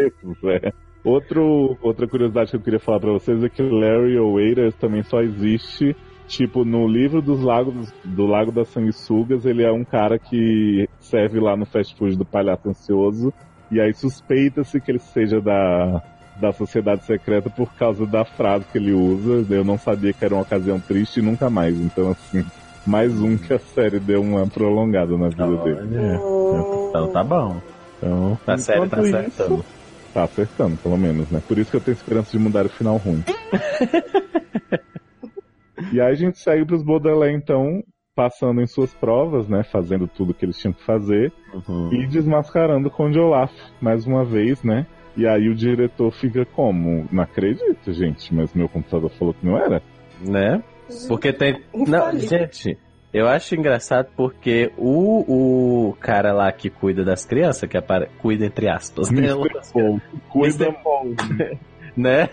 É. 0.48 0.72
Outro, 1.02 1.76
outra 1.82 2.06
curiosidade 2.06 2.50
que 2.50 2.56
eu 2.56 2.60
queria 2.60 2.78
falar 2.78 3.00
pra 3.00 3.12
vocês 3.12 3.42
é 3.42 3.48
que 3.48 3.62
Larry 3.62 4.18
O'Wader 4.18 4.72
também 4.74 5.02
só 5.02 5.20
existe, 5.20 5.96
tipo, 6.28 6.64
no 6.64 6.86
livro 6.86 7.22
dos 7.22 7.42
lagos, 7.42 7.92
do 8.04 8.26
Lago 8.26 8.52
das 8.52 8.68
Sanguessugas, 8.68 9.46
ele 9.46 9.64
é 9.64 9.72
um 9.72 9.84
cara 9.84 10.18
que 10.18 10.86
serve 10.98 11.40
lá 11.40 11.56
no 11.56 11.64
fast 11.64 11.96
food 11.96 12.16
do 12.16 12.24
Palhaço 12.24 12.68
Ansioso, 12.68 13.32
e 13.70 13.80
aí 13.80 13.94
suspeita-se 13.94 14.80
que 14.80 14.90
ele 14.90 14.98
seja 14.98 15.40
da, 15.40 16.02
da 16.40 16.52
sociedade 16.52 17.04
secreta 17.04 17.48
por 17.48 17.72
causa 17.74 18.04
da 18.04 18.24
frase 18.24 18.66
que 18.70 18.78
ele 18.78 18.92
usa. 18.92 19.54
Eu 19.54 19.64
não 19.64 19.78
sabia 19.78 20.12
que 20.12 20.24
era 20.24 20.34
uma 20.34 20.42
ocasião 20.42 20.78
triste 20.80 21.20
e 21.20 21.22
nunca 21.22 21.48
mais. 21.48 21.78
Então, 21.78 22.10
assim, 22.10 22.44
mais 22.90 23.18
um 23.20 23.38
que 23.38 23.54
a 23.54 23.58
série 23.60 24.00
deu 24.00 24.20
uma 24.20 24.44
prolongada 24.48 25.16
na 25.16 25.28
vida 25.28 25.46
dele. 25.62 26.18
Olha, 26.18 26.88
então 26.88 27.12
tá 27.12 27.22
bom. 27.22 27.62
Então, 27.96 28.36
A 28.44 28.58
série 28.58 28.80
tá 28.80 28.86
enquanto 28.86 29.06
isso, 29.06 29.16
acertando. 29.16 29.64
Tá 30.12 30.24
acertando, 30.24 30.76
pelo 30.78 30.98
menos, 30.98 31.30
né? 31.30 31.40
Por 31.46 31.56
isso 31.56 31.70
que 31.70 31.76
eu 31.76 31.80
tenho 31.80 31.94
esperança 31.94 32.32
de 32.32 32.38
mudar 32.42 32.66
o 32.66 32.68
final 32.68 32.96
ruim. 32.96 33.22
e 35.92 36.00
aí 36.00 36.10
a 36.10 36.14
gente 36.14 36.40
segue 36.40 36.64
pros 36.64 36.82
Baudelaire, 36.82 37.36
então, 37.36 37.80
passando 38.12 38.60
em 38.60 38.66
suas 38.66 38.92
provas, 38.92 39.48
né? 39.48 39.62
Fazendo 39.62 40.08
tudo 40.08 40.34
que 40.34 40.44
eles 40.44 40.58
tinham 40.58 40.72
que 40.72 40.84
fazer. 40.84 41.32
Uhum. 41.54 41.92
E 41.92 42.08
desmascarando 42.08 42.88
o 42.88 42.90
Conde 42.90 43.20
Olaf, 43.20 43.52
mais 43.80 44.04
uma 44.04 44.24
vez, 44.24 44.64
né? 44.64 44.84
E 45.16 45.28
aí 45.28 45.48
o 45.48 45.54
diretor 45.54 46.10
fica 46.10 46.44
como? 46.44 47.06
Não 47.12 47.22
acredito, 47.22 47.92
gente, 47.92 48.34
mas 48.34 48.52
meu 48.52 48.68
computador 48.68 49.10
falou 49.10 49.32
que 49.32 49.46
não 49.46 49.56
era. 49.56 49.80
Né? 50.20 50.60
Porque 51.08 51.32
tem. 51.32 51.62
Não, 51.74 52.18
gente, 52.18 52.78
eu 53.12 53.26
acho 53.26 53.56
engraçado 53.56 54.08
porque 54.16 54.72
o, 54.76 55.88
o 55.88 55.96
cara 56.00 56.32
lá 56.32 56.52
que 56.52 56.70
cuida 56.70 57.04
das 57.04 57.24
crianças, 57.24 57.68
que 57.68 57.76
apare... 57.76 58.08
cuida 58.20 58.46
entre 58.46 58.68
aspas, 58.68 59.10
né? 59.10 59.30
Mr. 59.30 59.72
Paul, 59.72 60.00
cuida 60.28 60.64
Mr. 60.66 60.82
Paul. 60.82 61.14
né? 61.96 62.28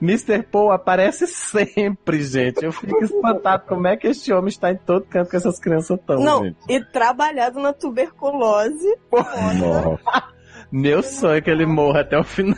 Mr. 0.00 0.44
Paul 0.44 0.70
aparece 0.70 1.26
sempre, 1.26 2.22
gente. 2.22 2.64
Eu 2.64 2.70
fico 2.70 3.02
espantado 3.04 3.64
como 3.66 3.88
é 3.88 3.96
que 3.96 4.06
este 4.06 4.32
homem 4.32 4.48
está 4.48 4.70
em 4.70 4.76
todo 4.76 5.04
canto 5.06 5.30
que 5.30 5.36
essas 5.36 5.58
crianças 5.58 5.98
estão, 5.98 6.20
Não, 6.20 6.44
gente. 6.44 6.56
e 6.68 6.80
trabalhado 6.84 7.60
na 7.60 7.72
tuberculose. 7.72 8.96
Nossa. 9.10 10.32
Meu 10.70 11.02
sonho 11.02 11.36
é 11.36 11.40
que 11.40 11.50
ele 11.50 11.66
morra 11.66 12.00
até 12.00 12.18
o 12.18 12.24
final. 12.24 12.56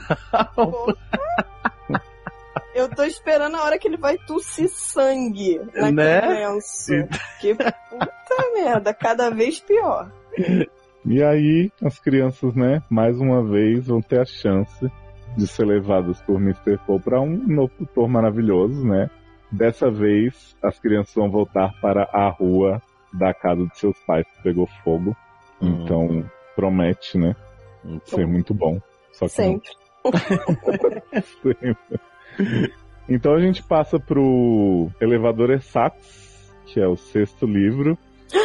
Porra. 0.54 0.96
Eu 2.74 2.88
tô 2.88 3.04
esperando 3.04 3.56
a 3.56 3.62
hora 3.62 3.78
que 3.78 3.86
ele 3.86 3.96
vai 3.96 4.18
tossir 4.18 4.68
sangue 4.68 5.58
naquele 5.58 5.92
Né? 5.92 6.20
lenço. 6.20 6.92
Que 7.40 7.54
puta 7.54 7.72
merda, 8.54 8.92
cada 8.92 9.30
vez 9.30 9.60
pior. 9.60 10.10
E 11.06 11.22
aí, 11.22 11.70
as 11.82 11.98
crianças, 12.00 12.54
né, 12.54 12.82
mais 12.90 13.16
uma 13.20 13.44
vez 13.44 13.86
vão 13.86 14.00
ter 14.02 14.20
a 14.20 14.24
chance 14.24 14.90
de 15.36 15.46
ser 15.46 15.64
levadas 15.66 16.20
por 16.22 16.40
Mr. 16.40 16.78
Paul 16.86 17.00
para 17.00 17.20
um 17.20 17.36
novo 17.46 17.72
tutor 17.78 18.08
maravilhoso, 18.08 18.84
né? 18.84 19.08
Dessa 19.52 19.90
vez, 19.90 20.56
as 20.62 20.78
crianças 20.80 21.14
vão 21.14 21.30
voltar 21.30 21.72
para 21.80 22.08
a 22.12 22.28
rua 22.28 22.82
da 23.12 23.32
casa 23.32 23.64
de 23.66 23.78
seus 23.78 23.96
pais 24.04 24.26
que 24.26 24.42
pegou 24.42 24.66
fogo. 24.82 25.16
Hum. 25.62 25.82
Então, 25.84 26.30
promete, 26.56 27.18
né? 27.18 27.36
Ser 28.04 28.26
muito 28.26 28.52
bom. 28.52 28.80
Só 29.12 29.28
que 29.28 29.40
não 29.42 29.60
Sempre. 29.60 29.70
Então 33.08 33.34
a 33.34 33.40
gente 33.40 33.62
passa 33.62 33.98
pro 33.98 34.88
Elevador 35.00 35.50
Esax, 35.50 36.54
que 36.66 36.80
é 36.80 36.88
o 36.88 36.96
sexto 36.96 37.46
livro. 37.46 37.98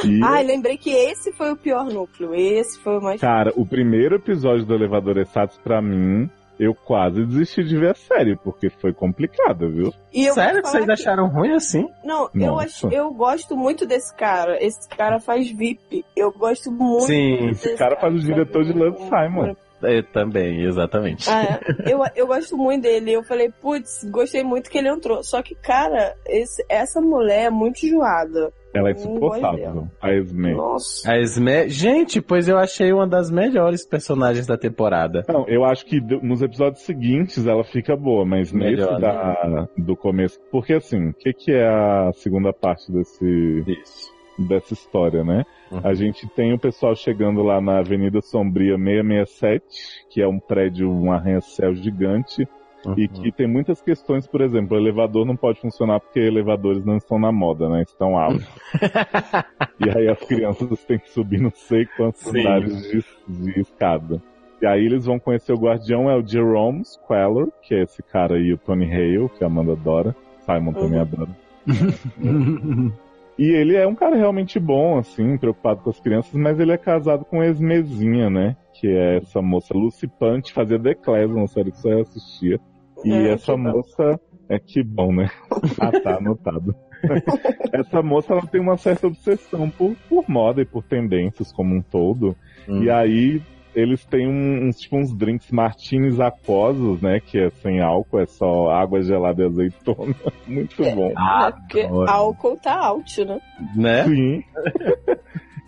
E, 0.06 0.20
Ai, 0.24 0.44
lembrei 0.44 0.78
que 0.78 0.92
esse 0.92 1.32
foi 1.32 1.52
o 1.52 1.58
pior 1.58 1.86
núcleo. 1.86 2.36
Esse 2.36 2.80
foi 2.80 2.98
o 2.98 3.02
mais. 3.02 3.22
cara, 3.22 3.54
o 3.56 3.66
primeiro 3.66 4.16
episódio 4.16 4.66
do 4.66 4.74
Elevador 4.74 5.18
Esax, 5.18 5.58
pra 5.64 5.82
mim, 5.82 6.30
eu 6.60 6.76
quase 6.76 7.26
desisti 7.26 7.64
de 7.64 7.78
ver 7.78 7.92
a 7.92 7.96
série, 7.96 8.36
porque 8.36 8.70
foi 8.70 8.94
complicado, 8.94 9.72
viu? 9.72 9.94
E 10.14 10.30
Sério 10.34 10.62
que 10.62 10.68
vocês 10.68 10.90
acharam 10.90 11.28
ruim 11.30 11.54
assim? 11.54 11.88
Não, 12.04 12.30
eu, 12.36 12.60
acho, 12.60 12.90
eu 12.90 13.14
gosto 13.14 13.56
muito 13.56 13.86
desse 13.86 14.14
cara. 14.16 14.58
Esse 14.62 14.88
cara 14.90 15.20
faz 15.22 15.50
VIP. 15.50 16.04
Eu 16.16 16.32
gosto 16.34 16.70
muito 16.70 17.06
Sim. 17.06 17.48
desse 17.48 17.70
Esse 17.70 17.78
cara 17.78 17.96
faz 17.96 18.14
o 18.14 18.20
diretor 18.20 18.66
de 18.66 18.74
Love 18.74 18.98
Simon. 18.98 19.56
Eu 19.82 20.04
também, 20.04 20.64
exatamente. 20.64 21.30
Ah, 21.30 21.44
é. 21.44 21.60
eu, 21.92 22.00
eu 22.16 22.28
gosto 22.28 22.58
muito 22.58 22.84
dele. 22.84 23.14
Eu 23.14 23.24
falei, 23.24 23.50
putz, 23.62 24.04
gostei 24.12 24.44
muito 24.44 24.70
que 24.70 24.78
ele 24.78 24.90
entrou. 24.90 25.24
Só 25.24 25.42
que, 25.42 25.56
cara, 25.56 26.16
esse, 26.28 26.64
essa 26.70 27.02
mulher 27.02 27.46
é 27.46 27.50
muito 27.50 27.86
enjoada. 27.86 28.52
Ela 28.72 28.90
é 28.90 28.92
insuportável, 28.92 29.88
a 30.00 30.14
Esme. 30.14 30.54
Nossa. 30.54 31.12
A 31.12 31.18
Esme... 31.20 31.70
Gente, 31.70 32.22
pois 32.22 32.48
eu 32.48 32.58
achei 32.58 32.94
uma 32.94 33.08
das 33.08 33.32
melhores 33.32 33.84
personagens 33.84 34.46
da 34.46 34.58
temporada. 34.58 35.26
Não, 35.28 35.48
eu 35.48 35.66
acho 35.66 35.86
que 35.86 36.00
nos 36.00 36.44
episódios 36.44 36.84
seguintes 36.84 37.48
ela 37.48 37.64
fica 37.64 37.96
boa, 37.96 38.24
mas 38.26 38.52
Melhor, 38.52 38.92
nesse 38.92 39.02
da, 39.02 39.68
do 39.76 39.96
começo. 39.96 40.40
Porque 40.52 40.74
assim, 40.74 41.10
o 41.10 41.14
que, 41.14 41.34
que 41.34 41.52
é 41.52 41.68
a 41.68 42.12
segunda 42.14 42.54
parte 42.54 42.92
desse, 42.92 43.26
Isso. 43.66 44.19
Dessa 44.48 44.74
história, 44.74 45.24
né? 45.24 45.46
Uhum. 45.72 45.82
A 45.84 45.94
gente 45.94 46.28
tem 46.28 46.54
o 46.54 46.60
pessoal 46.60 46.96
chegando 46.96 47.44
lá 47.44 47.60
na 47.60 47.80
Avenida 47.80 48.22
Sombria 48.22 48.78
667, 48.78 50.06
que 50.10 50.22
é 50.22 50.28
um 50.28 50.40
prédio, 50.40 50.90
um 50.90 51.12
arranha-céu 51.12 51.74
gigante, 51.76 52.48
e 52.96 53.08
que 53.10 53.32
tem 53.32 53.46
muitas 53.46 53.82
questões, 53.82 54.26
por 54.26 54.42
exemplo, 54.42 54.78
o 54.78 54.80
elevador 54.80 55.26
não 55.26 55.36
pode 55.36 55.60
funcionar 55.60 56.00
porque 56.00 56.20
elevadores 56.20 56.86
não 56.86 56.96
estão 56.96 57.20
na 57.20 57.32
moda, 57.32 57.68
né? 57.68 57.82
Estão 57.82 58.18
altos. 58.18 58.48
e 59.86 59.90
aí 59.90 60.08
as 60.08 60.20
crianças 60.20 60.84
têm 60.86 60.98
que 60.98 61.10
subir 61.10 61.42
não 61.42 61.52
sei 61.52 61.86
quantos 61.98 62.22
Sim. 62.22 62.40
andares 62.40 62.82
de, 62.90 63.04
de 63.28 63.60
escada. 63.60 64.22
E 64.62 64.66
aí 64.66 64.86
eles 64.86 65.06
vão 65.06 65.20
conhecer 65.20 65.54
o 65.54 65.60
guardião, 65.60 66.10
é 66.10 66.16
o 66.16 66.26
Jerome 66.26 66.84
Squeller, 66.86 67.48
que 67.62 67.76
é 67.76 67.84
esse 67.84 68.02
cara 68.02 68.36
aí, 68.36 68.54
o 68.54 68.58
Tony 68.58 68.86
Hale, 68.86 69.30
que 69.38 69.44
a 69.44 69.48
Amanda 69.48 69.74
adora. 69.74 70.16
Simon 70.46 70.74
também 70.74 70.96
Uhum. 70.96 71.02
adora. 71.02 71.30
E 73.40 73.52
ele 73.52 73.74
é 73.78 73.88
um 73.88 73.96
cara 73.96 74.18
realmente 74.18 74.60
bom, 74.60 74.98
assim, 74.98 75.38
preocupado 75.38 75.80
com 75.82 75.90
as 75.90 75.98
crianças, 75.98 76.34
mas 76.34 76.60
ele 76.60 76.74
é 76.74 76.78
casado 76.78 77.24
com 77.24 77.42
Esmezinha, 77.42 78.30
né? 78.30 78.58
Que 78.74 78.88
é 78.90 79.16
essa 79.16 79.42
moça 79.42 79.74
Lucy 79.74 80.10
Punch, 80.10 80.52
fazia 80.52 80.78
The 80.78 80.94
Class, 80.96 81.32
uma 81.32 81.48
série 81.48 81.72
que 81.72 81.78
você 81.78 81.90
assistia. 82.02 82.60
E 83.06 83.14
É, 83.14 83.32
essa 83.32 83.54
bom. 83.54 83.72
moça. 83.72 84.20
É 84.50 84.60
que 84.60 84.84
bom, 84.84 85.14
né? 85.14 85.30
ah, 85.80 86.02
tá 86.02 86.18
anotado. 86.18 86.76
essa 87.72 88.02
moça 88.02 88.34
ela 88.34 88.46
tem 88.46 88.60
uma 88.60 88.76
certa 88.76 89.08
obsessão 89.08 89.70
por, 89.70 89.96
por 90.10 90.26
moda 90.28 90.62
e 90.62 90.66
por 90.66 90.84
tendências 90.84 91.50
como 91.50 91.74
um 91.74 91.82
todo. 91.82 92.36
Hum. 92.68 92.84
E 92.84 92.90
aí 92.90 93.42
eles 93.82 94.06
têm 94.06 94.28
um- 94.28 94.68
uns, 94.68 94.78
tipo, 94.78 94.98
uns 94.98 95.16
drinks 95.16 95.50
martinis 95.52 96.20
aquosos, 96.20 97.02
né? 97.02 97.20
Que 97.20 97.40
é 97.40 97.50
sem 97.50 97.82
álcool, 97.82 98.20
é 98.20 98.26
só 98.26 98.70
água 98.70 99.02
gelada 99.02 99.42
e 99.44 99.46
azeitona. 99.46 100.16
Muito 100.48 100.76
bom. 100.96 101.14
Ah, 101.18 101.48
É 101.48 101.52
porque 101.52 101.82
álcool 102.08 102.58
tá 102.58 102.78
out, 102.88 103.26
né? 103.26 103.40
né? 103.76 104.04
Sim. 104.06 104.44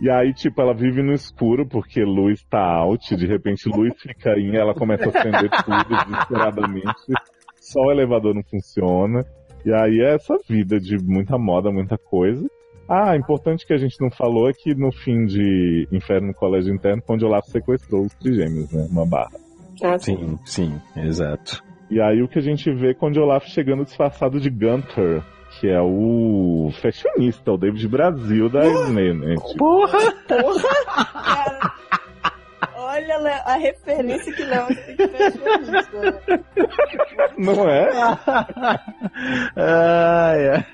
E 0.01 0.09
aí, 0.09 0.33
tipo, 0.33 0.59
ela 0.61 0.73
vive 0.73 1.03
no 1.03 1.13
escuro 1.13 1.67
porque 1.67 2.03
luz 2.03 2.43
tá 2.49 2.59
out, 2.59 3.15
de 3.15 3.27
repente 3.27 3.69
luz 3.69 3.93
fica 4.01 4.31
in, 4.39 4.55
ela 4.55 4.73
começa 4.73 5.05
a 5.05 5.09
acender 5.09 5.49
tudo 5.63 5.85
desesperadamente. 5.87 7.13
Só 7.59 7.79
o 7.81 7.91
elevador 7.91 8.33
não 8.33 8.41
funciona. 8.43 9.23
E 9.63 9.71
aí 9.71 9.99
é 10.01 10.15
essa 10.15 10.35
vida 10.49 10.79
de 10.79 10.97
muita 10.97 11.37
moda, 11.37 11.71
muita 11.71 11.97
coisa. 11.97 12.47
Ah, 12.93 13.15
importante 13.15 13.65
que 13.65 13.71
a 13.71 13.77
gente 13.77 13.95
não 14.01 14.11
falou 14.11 14.49
é 14.49 14.53
que 14.53 14.75
no 14.75 14.91
fim 14.91 15.25
de 15.25 15.87
Inferno 15.93 16.27
no 16.27 16.33
Colégio 16.33 16.75
Interno, 16.75 17.01
Olaf 17.07 17.47
sequestrou 17.47 18.01
os 18.03 18.13
trigêmeos, 18.15 18.69
né? 18.69 18.85
Uma 18.91 19.05
barra. 19.05 19.31
Ah, 19.81 19.97
Sim, 19.97 20.37
sim, 20.43 20.77
exato. 20.97 21.63
E 21.89 22.01
aí 22.01 22.21
o 22.21 22.27
que 22.27 22.37
a 22.37 22.41
gente 22.41 22.69
vê 22.69 22.89
é 22.91 22.93
quando 22.93 23.15
Olaf 23.15 23.47
chegando 23.47 23.85
disfarçado 23.85 24.41
de 24.41 24.49
Gunter, 24.49 25.23
que 25.57 25.69
é 25.69 25.79
o 25.79 26.69
fashionista, 26.81 27.53
o 27.53 27.57
David 27.57 27.87
Brasil 27.87 28.49
da 28.49 28.59
Disney, 28.59 29.13
né? 29.13 29.35
Tipo, 29.35 29.57
Porra! 29.57 30.11
Porra! 30.27 30.69
Cara, 31.23 31.71
olha 32.91 33.41
a 33.45 33.55
referência 33.55 34.33
que 34.33 34.43
Léo 34.43 34.67
tem 34.67 34.95
que 34.95 35.07
fashionista, 35.07 36.01
né? 36.01 36.43
não 37.37 37.69
é? 37.69 37.89
Ai, 39.55 40.49
ai. 40.49 40.65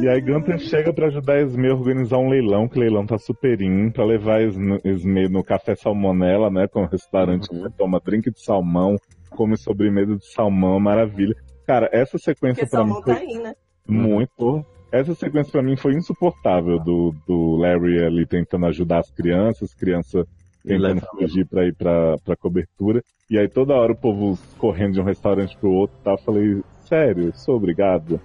E 0.00 0.08
aí 0.08 0.20
Gunter 0.20 0.58
chega 0.58 0.92
pra 0.92 1.06
ajudar 1.06 1.34
a 1.34 1.40
Esme 1.40 1.68
a 1.70 1.74
organizar 1.74 2.18
um 2.18 2.28
leilão, 2.28 2.68
que 2.68 2.76
o 2.76 2.80
leilão 2.80 3.06
tá 3.06 3.16
super 3.18 3.60
in, 3.60 3.90
pra 3.90 4.04
levar 4.04 4.36
a 4.36 4.42
Esme- 4.42 5.28
no 5.28 5.42
Café 5.44 5.74
Salmonella, 5.74 6.50
né? 6.50 6.68
Que 6.68 6.78
é 6.78 6.82
um 6.82 6.86
restaurante 6.86 7.48
que 7.48 7.54
Uhum. 7.54 7.62
você 7.62 7.70
toma 7.76 8.00
drink 8.04 8.30
de 8.30 8.42
salmão, 8.44 8.96
come 9.30 9.56
sobremesa 9.56 10.16
de 10.16 10.26
salmão, 10.32 10.78
maravilha. 10.78 11.34
Cara, 11.66 11.88
essa 11.92 12.18
sequência 12.18 12.64
Porque 12.66 12.76
pra 12.76 12.84
mim 12.84 12.92
foi 13.02 13.14
tá 13.14 13.20
aí, 13.20 13.38
né? 13.38 13.54
muito. 13.88 14.64
Essa 15.00 15.14
sequência 15.14 15.50
pra 15.50 15.62
mim 15.62 15.76
foi 15.76 15.94
insuportável 15.94 16.78
do, 16.78 17.12
do 17.26 17.56
Larry 17.56 18.04
ali 18.04 18.24
tentando 18.26 18.66
ajudar 18.66 19.00
as 19.00 19.10
crianças, 19.10 19.74
criança 19.74 20.24
tentando 20.66 21.00
fugir 21.18 21.44
pra 21.46 21.66
ir 21.66 21.74
pra, 21.74 22.16
pra 22.24 22.36
cobertura. 22.36 23.02
E 23.30 23.38
aí 23.38 23.48
toda 23.48 23.74
hora 23.74 23.92
o 23.92 23.96
povo 23.96 24.38
correndo 24.58 24.92
de 24.94 25.00
um 25.00 25.04
restaurante 25.04 25.56
pro 25.58 25.70
outro 25.72 25.96
e 26.00 26.04
tal. 26.04 26.14
Eu 26.14 26.18
falei, 26.18 26.62
sério, 26.88 27.32
sou 27.34 27.56
obrigado. 27.56 28.20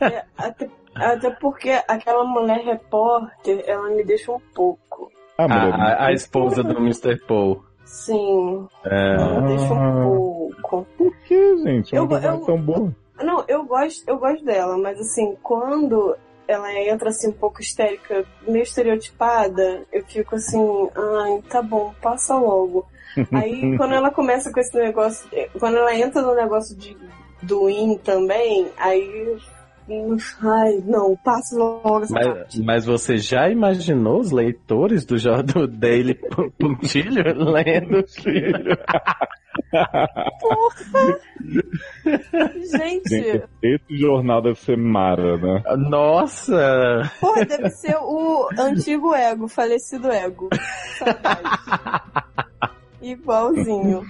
É, 0.00 0.24
até, 0.36 0.68
até 0.94 1.30
porque 1.30 1.70
aquela 1.86 2.24
mulher 2.24 2.58
repórter, 2.64 3.62
ela 3.66 3.88
me 3.90 4.02
deixa 4.04 4.32
um 4.32 4.40
pouco. 4.54 5.10
Ah, 5.38 5.44
A, 5.44 5.48
mulher, 5.48 5.74
a- 5.80 6.06
a 6.06 6.12
esposa 6.12 6.62
do 6.64 6.76
Mr. 6.78 7.16
Paul. 7.26 7.62
Sim, 7.84 8.66
É, 8.84 9.14
ela 9.14 9.40
me 9.42 9.48
deixa 9.56 9.72
um 9.74 10.02
pouco. 10.02 10.86
por 10.98 11.16
que, 11.28 11.56
gente? 11.58 11.94
Eu- 11.94 12.08
eu- 12.10 12.38
tão 12.40 12.60
boa. 12.60 12.92
Não, 13.16 13.44
eu 13.46 13.64
gosto, 13.64 14.02
eu 14.06 14.18
gosto 14.18 14.44
dela, 14.44 14.76
mas 14.78 14.98
assim, 14.98 15.36
quando 15.42 16.16
ela 16.48 16.72
entra 16.74 17.10
assim 17.10 17.28
um 17.28 17.32
pouco 17.32 17.60
histérica, 17.60 18.24
meio 18.46 18.62
estereotipada, 18.62 19.84
eu 19.92 20.04
fico 20.04 20.34
assim, 20.34 20.88
ai, 20.94 21.42
tá 21.48 21.62
bom, 21.62 21.94
passa 22.00 22.34
logo. 22.36 22.86
Aí 23.32 23.76
quando 23.76 23.94
ela 23.94 24.10
começa 24.10 24.52
com 24.52 24.60
esse 24.60 24.76
negócio, 24.76 25.28
quando 25.58 25.76
ela 25.76 25.94
entra 25.94 26.22
no 26.22 26.34
negócio 26.34 26.76
de 26.76 26.96
do 27.42 27.68
IN 27.68 27.98
também, 27.98 28.70
aí 28.78 29.36
ai, 30.42 30.82
não, 30.84 31.16
passa 31.16 31.56
logo 31.56 32.02
essa 32.02 32.14
mas, 32.14 32.26
parte. 32.26 32.62
mas 32.62 32.84
você 32.84 33.16
já 33.16 33.48
imaginou 33.48 34.20
os 34.20 34.30
leitores 34.30 35.04
do, 35.04 35.16
do 35.42 35.66
Daily 35.66 36.14
Pontilho 36.58 37.22
lendo 37.50 38.06
filho? 38.08 38.76
Gente, 42.70 43.08
Gente, 43.08 43.44
esse 43.62 43.96
jornal 43.96 44.42
deve 44.42 44.58
ser 44.58 44.76
mara, 44.76 45.36
né? 45.36 45.62
Nossa! 45.88 47.10
porra, 47.20 47.44
deve 47.44 47.70
ser 47.70 47.96
o 47.96 48.48
antigo 48.58 49.14
ego, 49.14 49.48
falecido 49.48 50.10
ego. 50.10 50.48
Saudade. 50.98 51.42
Igualzinho. 53.02 54.04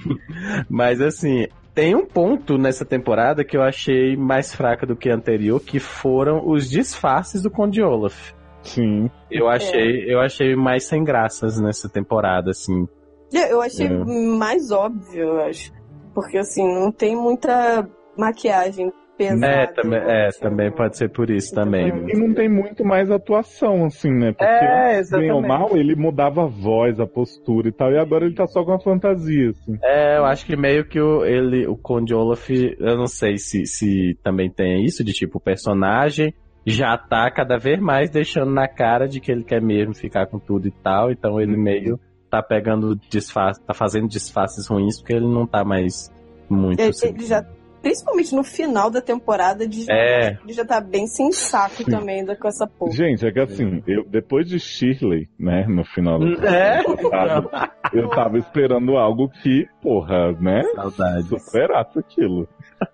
Mas 0.68 1.00
assim, 1.00 1.46
tem 1.74 1.94
um 1.94 2.04
ponto 2.06 2.58
nessa 2.58 2.84
temporada 2.84 3.44
que 3.44 3.56
eu 3.56 3.62
achei 3.62 4.16
mais 4.16 4.54
fraca 4.54 4.86
do 4.86 4.96
que 4.96 5.10
a 5.10 5.14
anterior, 5.14 5.60
que 5.60 5.78
foram 5.78 6.46
os 6.46 6.68
disfarces 6.68 7.42
do 7.42 7.50
Conde 7.50 7.82
Olaf. 7.82 8.32
Sim. 8.62 9.10
Eu 9.30 9.48
achei, 9.48 10.04
eu 10.12 10.20
achei 10.20 10.54
mais 10.54 10.84
sem 10.84 11.02
graças 11.02 11.60
nessa 11.60 11.88
temporada, 11.88 12.50
assim. 12.50 12.86
Eu 13.32 13.42
eu 13.42 13.62
achei 13.62 13.86
É. 13.86 13.90
mais 13.90 14.70
óbvio, 14.70 15.22
eu 15.22 15.40
acho. 15.42 15.72
Porque 16.14 16.36
assim, 16.38 16.62
não 16.62 16.92
tem 16.92 17.16
muita 17.16 17.88
maquiagem 18.16 18.92
pesada. 19.16 19.46
É, 19.46 19.66
também, 19.66 19.98
é, 19.98 20.28
também 20.40 20.70
pode 20.70 20.96
ser 20.96 21.08
por 21.10 21.30
isso 21.30 21.54
também. 21.54 21.88
E 21.88 22.18
não 22.18 22.34
tem 22.34 22.48
muito 22.48 22.84
mais 22.84 23.10
atuação, 23.10 23.84
assim, 23.84 24.10
né? 24.10 24.32
Porque, 24.32 24.44
É, 24.44 25.00
bem 25.18 25.30
ou 25.32 25.42
mal, 25.42 25.76
ele 25.76 25.94
mudava 25.94 26.44
a 26.44 26.46
voz, 26.46 26.98
a 27.00 27.06
postura 27.06 27.68
e 27.68 27.72
tal, 27.72 27.92
e 27.92 27.98
agora 27.98 28.24
ele 28.24 28.34
tá 28.34 28.46
só 28.46 28.64
com 28.64 28.72
a 28.72 28.80
fantasia, 28.80 29.50
assim. 29.50 29.78
É, 29.82 30.18
eu 30.18 30.24
acho 30.24 30.46
que 30.46 30.56
meio 30.56 30.84
que 30.84 31.00
o, 31.00 31.24
ele, 31.24 31.66
o 31.66 31.76
Conde 31.76 32.14
Olaf, 32.14 32.48
eu 32.50 32.96
não 32.96 33.06
sei 33.06 33.36
se, 33.38 33.66
se 33.66 34.18
também 34.22 34.50
tem 34.50 34.84
isso, 34.84 35.04
de 35.04 35.12
tipo, 35.12 35.38
o 35.38 35.40
personagem 35.40 36.34
já 36.64 36.96
tá 36.96 37.30
cada 37.30 37.58
vez 37.58 37.80
mais 37.80 38.08
deixando 38.10 38.52
na 38.52 38.68
cara 38.68 39.08
de 39.08 39.20
que 39.20 39.32
ele 39.32 39.42
quer 39.42 39.60
mesmo 39.60 39.94
ficar 39.94 40.26
com 40.26 40.38
tudo 40.38 40.68
e 40.68 40.70
tal, 40.70 41.10
então 41.10 41.40
ele 41.40 41.56
meio 41.56 41.98
tá 42.30 42.42
pegando 42.42 42.96
disfarce, 43.10 43.60
tá 43.62 43.74
fazendo 43.74 44.08
disfarces 44.08 44.66
ruins 44.66 44.98
porque 44.98 45.12
ele 45.12 45.26
não 45.26 45.46
tá 45.46 45.64
mais 45.64 46.10
muito 46.48 46.80
Ele, 46.80 46.88
assim. 46.90 47.08
ele 47.08 47.26
já, 47.26 47.44
principalmente 47.82 48.34
no 48.34 48.44
final 48.44 48.90
da 48.90 49.00
temporada, 49.00 49.64
ele 49.64 49.82
já, 49.82 49.92
É. 49.92 50.38
ele 50.42 50.52
já 50.52 50.64
tá 50.64 50.80
bem 50.80 51.06
sensato 51.06 51.84
também 51.84 52.24
da- 52.24 52.36
com 52.36 52.48
essa 52.48 52.66
porra. 52.66 52.92
Gente, 52.92 53.26
é 53.26 53.32
que 53.32 53.40
assim, 53.40 53.82
eu, 53.86 54.04
depois 54.08 54.46
de 54.48 54.58
Shirley, 54.58 55.28
né, 55.38 55.66
no 55.68 55.84
final 55.84 56.18
do 56.18 56.46
É? 56.46 56.82
passado, 56.84 57.50
eu 57.92 58.08
tava 58.10 58.38
esperando 58.38 58.96
algo 58.96 59.28
que, 59.42 59.66
porra, 59.82 60.32
né, 60.40 60.62
Saudades. 60.74 61.26
superasse 61.28 61.98
aquilo. 61.98 62.48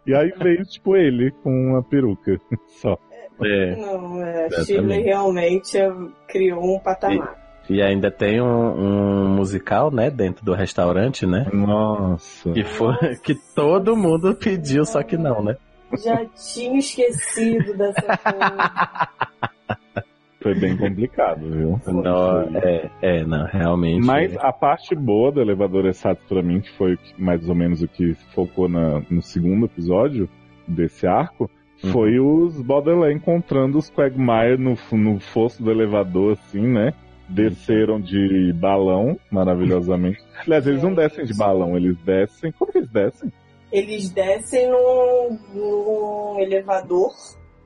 E 0.07 0.14
aí 0.14 0.33
veio, 0.37 0.64
tipo, 0.64 0.96
ele 0.96 1.31
com 1.42 1.51
uma 1.51 1.83
peruca 1.83 2.38
só. 2.81 2.96
É. 3.44 3.77
Não, 3.77 4.20
é. 4.24 4.48
Shirley 4.64 5.03
realmente 5.03 5.79
é, 5.79 5.88
criou 6.27 6.77
um 6.77 6.81
patamar. 6.81 7.37
E 7.69 7.83
ainda 7.83 8.11
tem 8.11 8.41
um, 8.41 8.47
um 8.47 9.29
musical, 9.37 9.91
né, 9.91 10.11
dentro 10.11 10.45
do 10.45 10.55
restaurante, 10.55 11.27
né? 11.27 11.47
Nossa. 11.53 12.51
Que 12.53 12.65
foi 12.65 12.95
que 13.23 13.35
todo 13.55 13.97
mundo 13.97 14.35
pediu, 14.35 14.85
só 14.85 15.03
que 15.03 15.17
não, 15.17 15.43
né? 15.43 15.57
Já 16.05 16.25
tinha 16.27 16.79
esquecido 16.79 17.75
dessa 17.77 18.17
porra. 18.19 19.09
Foi 20.41 20.55
bem 20.55 20.77
complicado, 20.77 21.41
viu? 21.51 21.81
Não, 21.87 22.43
é, 22.59 22.91
é, 23.03 23.25
não, 23.25 23.45
realmente. 23.47 24.07
Mas 24.07 24.37
a 24.39 24.53
parte 24.53 24.95
boa 24.95 25.33
do 25.33 25.41
Elevador 25.41 25.85
Exato 25.87 26.21
pra 26.29 26.43
mim, 26.43 26.61
que 26.61 26.71
foi 26.77 26.97
mais 27.19 27.49
ou 27.49 27.55
menos 27.57 27.83
o 27.83 27.89
que 27.89 28.15
focou 28.35 28.69
na- 28.69 29.03
no 29.11 29.21
segundo 29.21 29.67
episódio 29.67 30.29
desse 30.67 31.07
arco, 31.07 31.51
Uhum. 31.83 31.91
foi 31.93 32.19
os 32.21 32.61
Baudelaire 32.61 33.15
encontrando 33.15 33.79
os 33.79 33.89
Quagmire 33.91 34.57
no, 34.59 34.77
no 34.97 35.21
fosso 35.21 35.63
do 35.63 35.71
elevador, 35.71 36.33
assim, 36.33 36.67
né? 36.67 36.93
Desceram 37.29 38.01
de 38.01 38.53
balão, 38.55 39.19
maravilhosamente. 39.31 40.19
Aliás, 40.47 40.67
eles 40.67 40.83
não 40.83 40.95
descem 40.95 41.25
de 41.27 41.35
balão, 41.37 41.77
eles 41.77 41.97
descem. 41.99 42.53
Como 42.53 42.73
que 42.73 42.79
eles 42.79 42.91
descem? 42.91 43.33
Eles 43.71 44.11
descem 44.11 44.71
num, 44.71 45.38
num 45.55 46.41
elevador. 46.41 47.11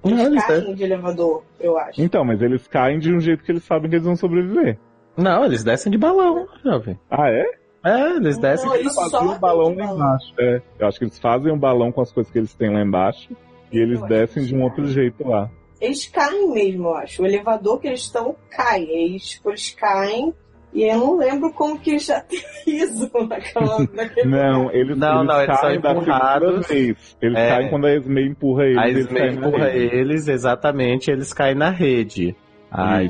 Eles 0.05 0.19
Não, 0.19 0.27
eles 0.27 0.45
caem 0.47 0.75
de 0.75 0.83
elevador, 0.83 1.45
eu 1.61 1.79
acho. 1.79 2.03
Então, 2.03 2.25
mas 2.25 2.43
eles 2.43 2.67
caem 2.67 2.99
de 2.99 3.15
um 3.15 3.21
jeito 3.21 3.45
que 3.45 3.53
eles 3.53 3.63
sabem 3.65 3.89
que 3.89 3.95
eles 3.97 4.07
vão 4.07 4.17
sobreviver. 4.17 4.77
Não, 5.17 5.45
eles 5.45 5.63
descem 5.63 5.93
de 5.93 5.99
balão, 5.99 6.49
jovem. 6.65 6.99
Ah, 7.09 7.31
é? 7.31 7.45
É, 7.85 8.11
eles 8.17 8.37
Não, 8.37 8.43
descem. 8.43 8.75
eles 8.75 8.95
Fazem 8.95 9.21
um 9.29 9.39
balão 9.39 9.73
de 9.73 9.79
lá 9.79 9.87
balão. 9.87 9.97
embaixo. 9.97 10.35
É, 10.41 10.63
eu 10.81 10.87
acho 10.89 10.99
que 10.99 11.05
eles 11.05 11.19
fazem 11.21 11.53
um 11.53 11.59
balão 11.59 11.93
com 11.93 12.01
as 12.01 12.11
coisas 12.11 12.33
que 12.33 12.39
eles 12.39 12.55
têm 12.55 12.73
lá 12.73 12.81
embaixo. 12.83 13.29
E 13.71 13.79
eles 13.79 14.01
Eu 14.01 14.09
descem 14.09 14.45
de 14.45 14.55
um 14.57 14.63
outro 14.63 14.87
jeito 14.89 15.27
lá. 15.27 15.49
Eles 15.83 16.07
caem 16.07 16.49
mesmo, 16.53 16.89
eu 16.89 16.95
acho. 16.95 17.23
O 17.23 17.27
elevador 17.27 17.81
que 17.81 17.89
eles 17.89 18.01
estão 18.03 18.37
cai. 18.51 18.83
Eles, 18.85 19.31
tipo, 19.31 19.51
eles 19.51 19.71
caem. 19.71 20.33
E 20.73 20.85
eu 20.85 20.97
não 20.97 21.19
lembro 21.19 21.53
como 21.53 21.79
que 21.79 21.91
eles 21.91 22.07
já 22.07 22.19
aterrizam 22.65 23.11
naquela, 23.29 23.79
naquele 23.93 24.29
Não, 24.29 24.71
eles, 24.71 24.97
Não, 24.97 25.17
eles 25.19 25.27
não, 25.29 25.43
eles 25.43 25.61
caem 25.61 25.81
são 25.81 25.91
empurrados. 25.93 26.69
vez. 26.69 27.17
Eles 27.21 27.37
É. 27.39 27.49
caem 27.49 27.69
quando 27.69 27.87
a 27.87 27.95
Esme 27.95 28.29
empurra 28.29 28.65
eles. 28.65 28.79
A 28.79 28.89
eles 28.89 29.05
Esme 29.07 29.19
na 29.21 29.27
empurra 29.27 29.71
eles, 29.71 30.29
exatamente, 30.29 31.11
eles 31.11 31.33
caem 31.35 31.55
na 31.57 31.71
rede. 31.71 32.35
Aí, 32.71 33.09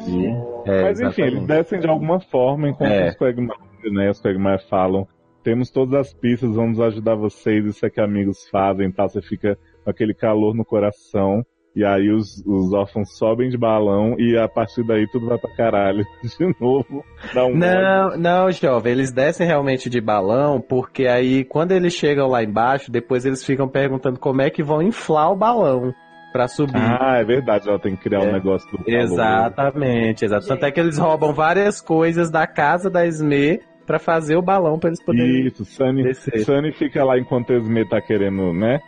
é, 0.66 0.82
Mas 0.82 1.00
enfim, 1.00 1.22
eles 1.22 1.46
descem 1.46 1.78
de 1.78 1.86
alguma 1.88 2.18
forma 2.18 2.68
enquanto 2.70 2.90
É. 2.90 3.10
os 3.10 3.16
Quagmire, 3.16 3.52
né, 3.92 4.10
os 4.10 4.20
Quagmire 4.20 4.62
falam 4.68 5.06
temos 5.44 5.70
todas 5.70 5.94
as 5.94 6.14
pistas, 6.14 6.54
vamos 6.54 6.80
ajudar 6.80 7.16
vocês, 7.16 7.64
isso 7.66 7.84
é 7.84 7.90
que 7.90 8.00
amigos 8.00 8.48
fazem 8.48 8.86
e 8.88 8.92
tal. 8.92 9.08
Você 9.08 9.20
fica 9.20 9.58
com 9.84 9.90
aquele 9.90 10.14
calor 10.14 10.54
no 10.54 10.64
coração. 10.64 11.44
E 11.74 11.84
aí 11.84 12.10
os, 12.10 12.42
os 12.46 12.72
órfãos 12.74 13.16
sobem 13.16 13.48
de 13.48 13.56
balão 13.56 14.14
e 14.18 14.36
a 14.36 14.46
partir 14.46 14.84
daí 14.86 15.06
tudo 15.10 15.26
vai 15.26 15.38
pra 15.38 15.54
caralho. 15.56 16.04
De 16.22 16.54
novo, 16.60 17.02
dá 17.34 17.46
um 17.46 17.56
Não, 17.56 18.16
não, 18.18 18.50
jovem, 18.52 18.92
eles 18.92 19.10
descem 19.10 19.46
realmente 19.46 19.88
de 19.88 20.00
balão, 20.00 20.60
porque 20.60 21.06
aí 21.06 21.44
quando 21.44 21.72
eles 21.72 21.94
chegam 21.94 22.28
lá 22.28 22.42
embaixo, 22.42 22.90
depois 22.90 23.24
eles 23.24 23.42
ficam 23.44 23.66
perguntando 23.68 24.18
como 24.20 24.42
é 24.42 24.50
que 24.50 24.62
vão 24.62 24.82
inflar 24.82 25.32
o 25.32 25.36
balão 25.36 25.94
pra 26.30 26.46
subir. 26.48 26.76
Ah, 26.76 27.16
é 27.18 27.24
verdade, 27.24 27.68
ela 27.68 27.78
tem 27.78 27.94
que 27.96 28.02
criar 28.04 28.20
um 28.20 28.28
É. 28.28 28.32
negócio 28.32 28.70
do 28.70 28.84
calor. 28.84 29.00
Exatamente, 29.00 30.24
exato. 30.24 30.46
Tanto 30.46 30.64
é 30.64 30.70
que 30.70 30.80
eles 30.80 30.98
roubam 30.98 31.32
várias 31.32 31.80
coisas 31.80 32.30
da 32.30 32.46
casa 32.46 32.90
da 32.90 33.06
Esme 33.06 33.60
pra 33.86 33.98
fazer 33.98 34.36
o 34.36 34.42
balão 34.42 34.78
pra 34.78 34.88
eles 34.90 35.02
poderem 35.02 35.46
Isso, 35.46 35.64
Sunny, 35.64 36.02
descer. 36.04 36.44
Sunny 36.44 36.72
fica 36.72 37.04
lá 37.04 37.18
enquanto 37.18 37.52
a 37.52 37.56
Esme 37.56 37.84
tá 37.88 38.00
querendo, 38.00 38.52
né? 38.52 38.80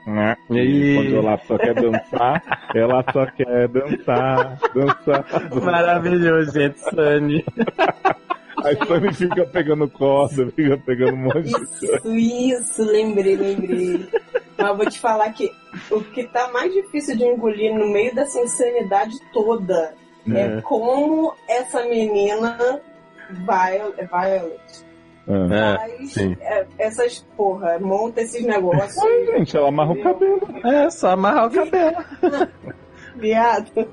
E- 0.51 0.55
E 0.59 0.95
quando 0.97 1.17
ela 1.17 1.39
só 1.47 1.59
quer 1.59 1.75
dançar, 1.75 2.69
ela 2.75 3.05
só 3.13 3.27
quer 3.27 3.69
dançar, 3.69 4.59
dançar. 4.75 5.25
Maravilhoso, 5.63 6.53
gente, 6.53 6.79
Sunny. 6.81 7.45
Aí 8.65 8.77
Sunny 8.87 9.13
fica 9.13 9.45
pegando 9.47 9.89
corda, 9.91 10.47
fica 10.53 10.79
pegando 10.79 11.15
um 11.15 11.23
monte 11.25 11.43
de 11.43 11.53
coisa. 11.53 11.75
Isso, 11.85 12.15
isso, 12.15 12.85
lembrei, 12.85 13.37
lembrei. 13.37 14.09
Mas 14.57 14.69
eu 14.69 14.77
vou 14.77 14.87
te 14.89 14.99
falar 15.01 15.31
que 15.33 15.51
o 15.91 16.01
que 16.01 16.25
tá 16.29 16.49
mais 16.53 16.73
difícil 16.73 17.17
de 17.17 17.25
engolir 17.25 17.75
no 17.75 17.91
meio 17.93 18.15
dessa 18.15 18.39
insanidade 18.41 19.13
toda 19.33 19.93
é, 20.33 20.41
É. 20.59 20.61
como 20.63 21.35
essa 21.49 21.83
menina 21.85 22.81
Violet, 23.31 24.07
Violet 24.07 24.85
Ah. 25.27 25.77
faz 25.79 26.13
sim. 26.13 26.37
é, 26.41 26.67
essas 26.79 27.27
porra, 27.37 27.79
monta 27.79 28.21
esses 28.21 28.45
negócios. 28.45 28.99
Ai, 29.03 29.27
gente, 29.39 29.57
ela 29.57 29.69
amarra 29.69 29.93
o 29.93 30.03
cabelo. 30.03 30.41
É, 30.65 30.91
só 30.91 31.11
amarrar 31.11 31.47
o 31.47 31.51
cabelo. 31.51 31.97
Viado. 33.17 33.89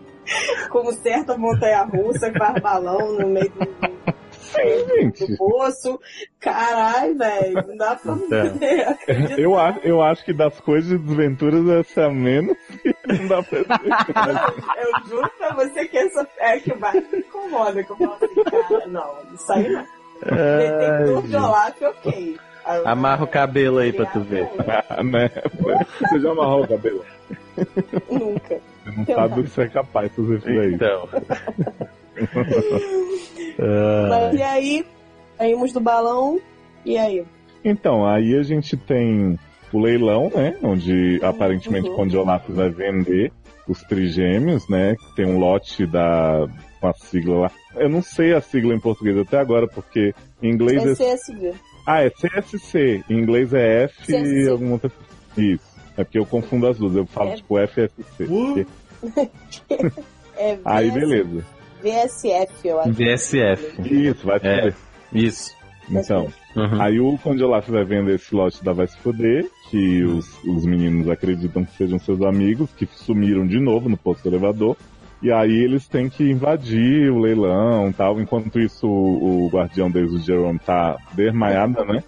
Como 0.70 0.92
certa 0.94 1.38
montanha 1.38 1.84
russa, 1.84 2.32
faz 2.38 2.62
balão 2.62 3.14
no 3.20 3.28
meio 3.28 3.50
do, 3.52 4.14
Sim, 4.54 5.10
do 5.10 5.18
gente. 5.18 5.38
poço. 5.38 6.00
Caralho, 6.40 7.18
velho. 7.18 7.68
Não 7.68 7.78
dá 7.78 7.96
pra 7.96 8.14
É. 8.32 8.82
acreditar. 8.90 9.40
Eu 9.40 9.58
acho, 9.58 9.80
eu 9.84 10.02
acho 10.02 10.26
que 10.26 10.34
das 10.34 10.60
coisas 10.60 10.90
de 10.90 10.98
desventuras 10.98 11.68
essa 11.70 12.02
é 12.02 12.06
a 12.06 12.10
menos 12.10 12.58
que 12.82 12.96
não 13.08 13.28
dá 13.28 13.44
pra 13.44 13.60
dizer. 13.60 14.42
Eu 14.78 15.10
juro 15.10 15.32
pra 15.38 15.54
você 15.56 15.86
que 15.88 15.98
essa 15.98 16.28
é 16.40 16.60
que 16.60 16.74
mais 16.76 16.96
me 17.12 17.20
incomoda. 17.20 17.84
Que 17.84 17.92
eu 17.92 17.98
falo 17.98 18.14
assim, 18.22 18.44
cara, 18.44 18.88
não, 18.88 19.12
isso 19.34 19.54
aí 19.54 19.70
não. 19.70 19.86
Detector 20.24 21.22
de 21.24 21.36
Olaf, 21.36 21.82
ok. 21.82 22.40
Amarra 22.86 23.24
o 23.24 23.28
cabelo 23.28 23.80
aí 23.80 23.92
pra 23.92 24.06
tu 24.06 24.20
ver. 24.22 24.44
né? 25.04 25.30
Você 26.02 26.20
já 26.20 26.30
amarrou 26.32 26.64
o 26.64 26.68
cabelo? 26.68 27.04
Nunca. 28.10 28.60
Você 28.86 28.92
não 28.98 29.06
Eu 29.08 29.16
sabe 29.16 29.42
do 29.42 29.48
você 29.50 29.62
é 29.64 29.68
capaz 29.70 30.12
você 30.16 30.40
fizer 30.40 30.66
isso. 30.66 30.76
Então. 30.76 31.10
Mas 34.10 34.34
e 34.36 34.42
aí, 34.42 34.86
saímos 35.38 35.72
do 35.74 35.80
balão, 35.80 36.40
e 36.86 36.98
aí? 36.98 37.24
Então, 37.64 38.06
aí 38.06 38.36
a 38.38 38.44
gente 38.44 38.76
tem 38.76 39.38
o 39.72 39.80
leilão, 39.80 40.32
né? 40.34 40.58
Onde 40.64 41.20
aparentemente 41.24 41.90
Uhum. 41.90 41.96
quando 41.96 42.14
o 42.16 42.20
Olaf 42.22 42.48
vai 42.50 42.70
vender 42.70 43.32
os 43.68 43.82
trigêmeos, 43.84 44.68
né? 44.68 44.96
Tem 45.16 45.26
um 45.26 45.38
lote 45.40 45.86
da 45.86 46.48
com 46.80 46.88
a 46.88 46.94
sigla 46.94 47.38
lá. 47.42 47.52
Eu 47.76 47.88
não 47.90 48.02
sei 48.02 48.34
a 48.34 48.42
sigla 48.42 48.74
em 48.74 48.80
português 48.80 49.16
até 49.18 49.38
agora, 49.38 49.68
porque 49.68 50.14
em 50.42 50.50
inglês 50.50 50.84
é. 50.84 50.92
É 50.92 51.16
CSV. 51.16 51.54
Ah, 51.86 52.04
é 52.04 52.10
CSC. 52.10 53.04
Em 53.10 53.20
inglês 53.20 53.54
é 53.54 53.84
F 53.84 54.02
e 54.02 54.06
CSC. 54.16 54.50
alguma 54.50 54.72
outra. 54.74 54.92
Isso. 55.38 55.72
É 55.96 56.04
porque 56.04 56.18
eu 56.18 56.26
confundo 56.26 56.68
as 56.68 56.78
duas. 56.80 56.96
Eu 56.96 57.06
falo 57.06 57.30
É. 57.30 57.36
tipo 57.36 57.56
FSC. 57.60 58.66
É 60.38 60.58
Aí 60.66 60.90
beleza. 60.90 61.46
VSF, 61.82 62.68
eu 62.68 62.80
acho. 62.80 62.92
VSF. 62.94 63.82
Isso, 63.94 64.26
vai 64.28 64.40
se 64.40 64.48
É. 64.48 64.56
fuder. 64.58 64.76
Isso. 65.14 65.56
Então. 65.90 66.28
Uhum. 66.56 66.82
Aí 66.82 67.00
o 67.00 67.18
Conde 67.18 67.44
Olaf 67.44 67.68
vai 67.70 67.84
vender 67.84 68.16
esse 68.16 68.34
lote 68.36 68.64
da 68.64 68.72
Vai 68.74 68.88
Se 68.88 68.98
Foder, 68.98 69.46
que 69.70 70.04
os, 70.04 70.42
os 70.44 70.66
meninos 70.66 71.10
acreditam 71.10 71.64
que 71.66 71.76
sejam 71.76 71.98
seus 72.00 72.22
amigos, 72.22 72.70
que 72.78 72.86
sumiram 72.86 73.46
de 73.48 73.60
novo 73.60 73.90
no 73.90 73.98
posto 73.98 74.24
do 74.24 74.30
elevador. 74.36 74.76
E 75.22 75.32
aí 75.32 75.52
eles 75.64 75.88
têm 75.88 76.10
que 76.10 76.24
invadir 76.30 77.10
o 77.12 77.20
leilão 77.20 77.90
e 77.90 77.94
tal. 77.94 78.20
Enquanto 78.20 78.60
isso, 78.60 78.88
o, 78.88 79.46
o 79.46 79.50
guardião 79.50 79.90
deles, 79.90 80.12
o 80.12 80.20
Jerome, 80.20 80.60
tá 80.60 80.98
desmaiado, 81.14 81.86
né? 81.86 82.04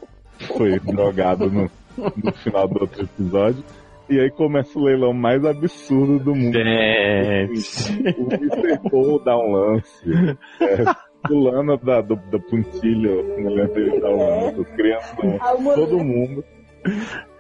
Foi 0.57 0.79
drogado 0.81 1.49
no, 1.49 1.69
no 1.97 2.31
final 2.33 2.67
do 2.67 2.81
outro 2.81 3.03
episódio. 3.03 3.63
E 4.10 4.20
aí 4.20 4.30
começa 4.32 4.78
o 4.78 4.84
leilão 4.84 5.13
mais 5.13 5.46
absurdo 5.46 6.20
do 6.20 6.36
mundo. 6.36 6.54
Gente. 6.54 7.94
O 8.18 8.28
Mr. 8.34 8.89
Paul 8.89 9.24
dá 9.24 9.38
um 9.38 9.52
lance. 9.52 10.38
É, 10.60 10.84
fulano 11.28 11.78
da, 11.78 12.02
do, 12.02 12.16
da 12.16 12.39
puntilha, 12.39 13.24
mulher 13.39 13.68
dele 13.70 14.00
dá 14.00 14.10
um 14.10 14.18
lance. 14.18 14.62
As 14.62 14.70
crianças 14.76 15.16
dão 15.16 15.38
A 15.42 15.56
mulher, 15.56 15.76
todo 15.76 16.00
mundo. 16.00 16.44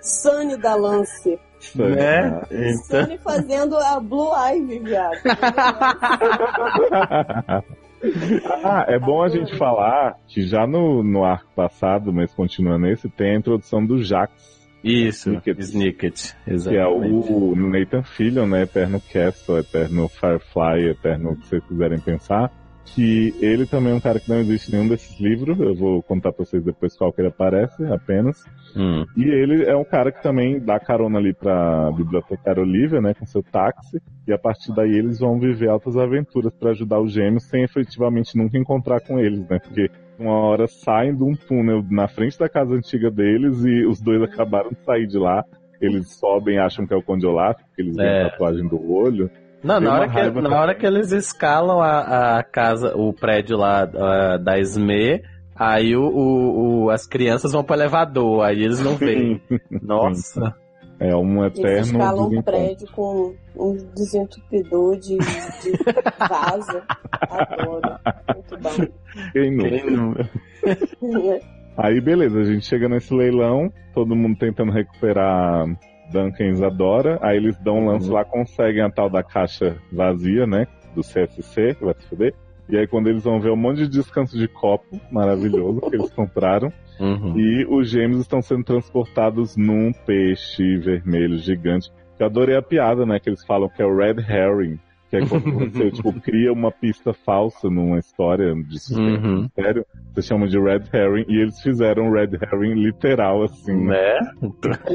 Sunny 0.01 0.57
da 0.57 0.75
Lance. 0.75 1.39
Sunny, 1.59 1.95
né? 1.95 2.41
Então... 2.51 3.17
Fazendo 3.19 3.77
a 3.77 3.99
Blue 3.99 4.31
Ivy, 4.33 4.79
viado. 4.79 5.21
ah, 8.63 8.85
é 8.87 8.97
bom 8.99 9.23
a 9.23 9.29
gente 9.29 9.57
falar 9.57 10.17
que 10.27 10.43
já 10.43 10.67
no, 10.67 11.01
no 11.03 11.23
arco 11.23 11.49
passado, 11.55 12.11
mas 12.11 12.33
continua 12.33 12.77
nesse, 12.77 13.07
tem 13.09 13.31
a 13.31 13.37
introdução 13.37 13.85
do 13.85 14.03
Jax. 14.03 14.62
Isso, 14.83 15.41
Snicket, 15.45 16.33
exatamente. 16.45 16.69
Que 16.69 16.77
é 16.77 16.87
o 16.87 17.55
Nathan 17.55 18.03
Fillion, 18.03 18.47
né? 18.47 18.63
Eterno 18.63 19.01
Castle, 19.01 19.59
Eterno 19.59 20.09
Firefly, 20.09 20.89
Eterno 20.89 21.31
o 21.31 21.37
que 21.37 21.47
vocês 21.47 21.63
quiserem 21.65 21.99
pensar 21.99 22.51
que 22.85 23.33
ele 23.41 23.65
também 23.65 23.93
é 23.93 23.95
um 23.95 23.99
cara 23.99 24.19
que 24.19 24.29
não 24.29 24.39
existe 24.39 24.69
em 24.69 24.75
nenhum 24.75 24.89
desses 24.89 25.19
livros. 25.19 25.59
Eu 25.59 25.73
vou 25.75 26.01
contar 26.03 26.31
pra 26.31 26.45
vocês 26.45 26.63
depois 26.63 26.95
qual 26.95 27.11
que 27.11 27.21
ele 27.21 27.29
aparece, 27.29 27.83
apenas. 27.85 28.43
Hum. 28.75 29.05
E 29.15 29.23
ele 29.23 29.63
é 29.63 29.75
um 29.75 29.83
cara 29.83 30.11
que 30.11 30.21
também 30.21 30.59
dá 30.59 30.79
carona 30.79 31.17
ali 31.17 31.33
pra 31.33 31.91
bibliotecária 31.91 32.61
Olivia, 32.61 33.01
né, 33.01 33.13
com 33.13 33.25
seu 33.25 33.41
táxi. 33.41 34.01
E 34.27 34.33
a 34.33 34.37
partir 34.37 34.73
daí 34.75 34.91
eles 34.91 35.19
vão 35.19 35.39
viver 35.39 35.69
altas 35.69 35.95
aventuras 35.97 36.53
para 36.53 36.71
ajudar 36.71 36.99
os 36.99 37.11
gêmeos 37.11 37.45
sem 37.45 37.63
efetivamente 37.63 38.37
nunca 38.37 38.57
encontrar 38.57 38.99
com 39.01 39.19
eles, 39.19 39.39
né? 39.47 39.59
Porque 39.59 39.89
uma 40.19 40.47
hora 40.47 40.67
saem 40.67 41.15
de 41.15 41.23
um 41.23 41.33
túnel 41.35 41.83
na 41.89 42.07
frente 42.07 42.37
da 42.37 42.47
casa 42.47 42.73
antiga 42.73 43.09
deles 43.09 43.63
e 43.65 43.85
os 43.85 44.01
dois 44.01 44.21
acabaram 44.21 44.69
de 44.69 44.83
sair 44.85 45.07
de 45.07 45.17
lá. 45.17 45.43
Eles 45.81 46.17
sobem 46.17 46.55
e 46.55 46.59
acham 46.59 46.87
que 46.87 46.93
é 46.93 46.97
o 46.97 47.03
Conde 47.03 47.25
Olaf, 47.25 47.57
porque 47.61 47.81
eles 47.81 47.95
veem 47.95 48.09
é. 48.09 48.21
a 48.23 48.29
tatuagem 48.29 48.67
do 48.67 48.91
olho. 48.91 49.29
Não, 49.63 49.79
na 49.79 49.93
hora, 49.93 50.09
que, 50.09 50.41
na 50.41 50.61
hora 50.61 50.75
que 50.75 50.85
eles 50.85 51.11
escalam 51.11 51.81
a, 51.81 52.37
a 52.37 52.43
casa, 52.43 52.95
o 52.95 53.13
prédio 53.13 53.57
lá 53.57 53.83
a, 53.83 54.37
da 54.37 54.59
SME, 54.59 55.23
aí 55.55 55.95
o, 55.95 56.03
o, 56.03 56.83
o, 56.85 56.89
as 56.89 57.07
crianças 57.07 57.53
vão 57.53 57.63
pro 57.63 57.75
elevador, 57.75 58.43
aí 58.43 58.61
eles 58.61 58.81
não 58.81 58.95
veem. 58.95 59.41
Nossa. 59.81 60.53
É 61.03 61.13
um 61.17 61.43
eterno. 61.43 61.69
Eles 61.69 61.87
escalam 61.87 62.27
um 62.29 62.41
prédio 62.41 62.87
com 62.93 63.35
um 63.57 63.75
desentupidor 63.93 64.95
de, 64.97 65.17
de 65.17 65.71
vaza. 66.17 66.81
Adoro. 67.29 67.99
Muito 68.33 68.57
bom. 68.57 68.87
Quem 69.33 69.51
não? 69.51 70.15
Aí 71.75 71.99
beleza, 71.99 72.39
a 72.39 72.43
gente 72.45 72.65
chega 72.65 72.87
nesse 72.87 73.13
leilão, 73.13 73.69
todo 73.93 74.15
mundo 74.15 74.37
tentando 74.37 74.71
recuperar 74.71 75.65
Duncan 76.11 76.51
Isadora, 76.51 77.17
aí 77.21 77.35
eles 77.35 77.57
dão 77.57 77.79
um 77.79 77.87
lance 77.87 78.07
uhum. 78.07 78.13
lá, 78.13 78.23
conseguem 78.23 78.83
a 78.83 78.91
tal 78.91 79.09
da 79.09 79.23
caixa 79.23 79.75
vazia, 79.91 80.45
né? 80.45 80.67
Do 80.95 81.01
CSC, 81.01 81.73
que 81.75 81.83
vai 81.83 81.95
se 81.95 82.07
fuder. 82.07 82.33
E 82.69 82.77
aí 82.77 82.87
quando 82.87 83.07
eles 83.09 83.23
vão 83.23 83.41
ver 83.41 83.49
um 83.49 83.57
monte 83.57 83.77
de 83.77 83.89
descanso 83.89 84.37
de 84.37 84.47
copo 84.47 85.01
maravilhoso 85.11 85.81
que 85.81 85.95
eles 85.95 86.11
compraram. 86.11 86.71
Uhum. 87.03 87.37
E 87.37 87.65
os 87.65 87.89
gêmeos 87.89 88.21
estão 88.21 88.41
sendo 88.41 88.63
transportados 88.63 89.57
num 89.57 89.91
peixe 89.91 90.77
vermelho 90.77 91.37
gigante. 91.37 91.91
Eu 92.17 92.27
adorei 92.27 92.55
a 92.55 92.61
piada, 92.61 93.05
né? 93.05 93.19
Que 93.19 93.29
eles 93.29 93.45
falam 93.45 93.67
que 93.67 93.81
é 93.81 93.85
o 93.85 93.93
Red 93.93 94.21
Herring. 94.29 94.79
Que 95.09 95.17
é 95.17 95.27
quando 95.27 95.51
você, 95.51 95.91
tipo, 95.91 96.13
cria 96.21 96.53
uma 96.53 96.71
pista 96.71 97.13
falsa 97.13 97.69
numa 97.69 97.99
história 97.99 98.55
de 98.55 98.79
suspense 98.79 99.25
uhum. 99.25 99.41
mistério, 99.41 99.85
você 100.13 100.21
chama 100.21 100.47
de 100.47 100.57
Red 100.57 100.83
Herring, 100.93 101.25
e 101.27 101.41
eles 101.41 101.59
fizeram 101.61 102.09
Red 102.09 102.37
Herring 102.41 102.75
literal, 102.75 103.43
assim. 103.43 103.85
Né? 103.85 104.19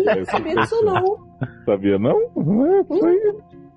É, 0.06 0.24
sabia 0.24 0.54
disso 0.54 0.82
não. 0.82 1.28
Sabia 1.66 1.98
não? 1.98 2.18
É, 2.18 2.84
foi, 2.84 3.18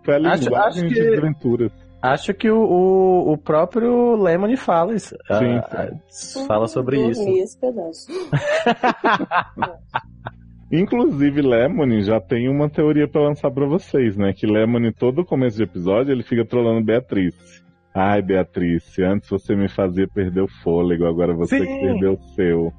foi 0.04 0.16
a 0.16 0.32
acho, 0.32 0.56
acho 0.56 0.82
que... 0.88 0.94
de 0.94 1.18
aventuras. 1.18 1.72
Acho 2.02 2.34
que 2.34 2.50
o, 2.50 2.58
o, 2.58 3.34
o 3.34 3.38
próprio 3.38 4.16
Lemony 4.16 4.58
fala 4.58 4.96
isso. 4.96 5.16
Sim, 5.28 5.58
uh, 5.58 6.00
fala 6.48 6.68
sobre 6.68 7.00
isso. 7.10 7.22
Esse 7.30 7.60
pedaço. 7.60 8.08
Inclusive, 10.72 11.42
Lemony 11.42 12.02
já 12.02 12.20
tem 12.20 12.50
uma 12.50 12.68
teoria 12.70 13.08
para 13.08 13.22
lançar 13.22 13.52
para 13.52 13.68
vocês, 13.68 14.18
né? 14.18 14.34
Que 14.34 14.48
Lemony, 14.48 14.92
todo 14.92 15.26
começo 15.26 15.58
de 15.58 15.64
episódio, 15.64 16.12
ele 16.12 16.24
fica 16.24 16.44
trolando 16.46 16.84
Beatriz. 16.84 17.62
Ai, 17.94 18.22
Beatriz, 18.22 18.98
antes 19.00 19.30
você 19.30 19.54
me 19.54 19.68
fazia 19.68 20.08
perder 20.08 20.42
o 20.42 20.48
fôlego, 20.64 21.06
agora 21.06 21.34
você 21.34 21.60
Sim. 21.60 21.66
que 21.66 21.80
perdeu 21.82 22.14
o 22.14 22.22
seu. 22.34 22.74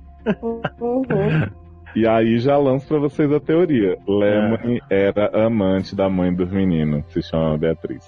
Uhum. 0.81 1.05
E 1.95 2.09
aí 2.09 2.39
já 2.39 2.57
lanço 2.57 2.89
para 2.89 2.99
vocês 2.99 3.31
a 3.31 3.39
teoria. 3.39 3.99
Lemony 4.09 4.81
é. 4.91 5.09
era 5.09 5.47
amante 5.47 5.95
da 5.95 6.09
mãe 6.09 6.35
dos 6.35 6.51
meninos, 6.51 7.05
que 7.07 7.13
se 7.13 7.23
chama 7.29 7.59
Beatriz. 7.59 8.03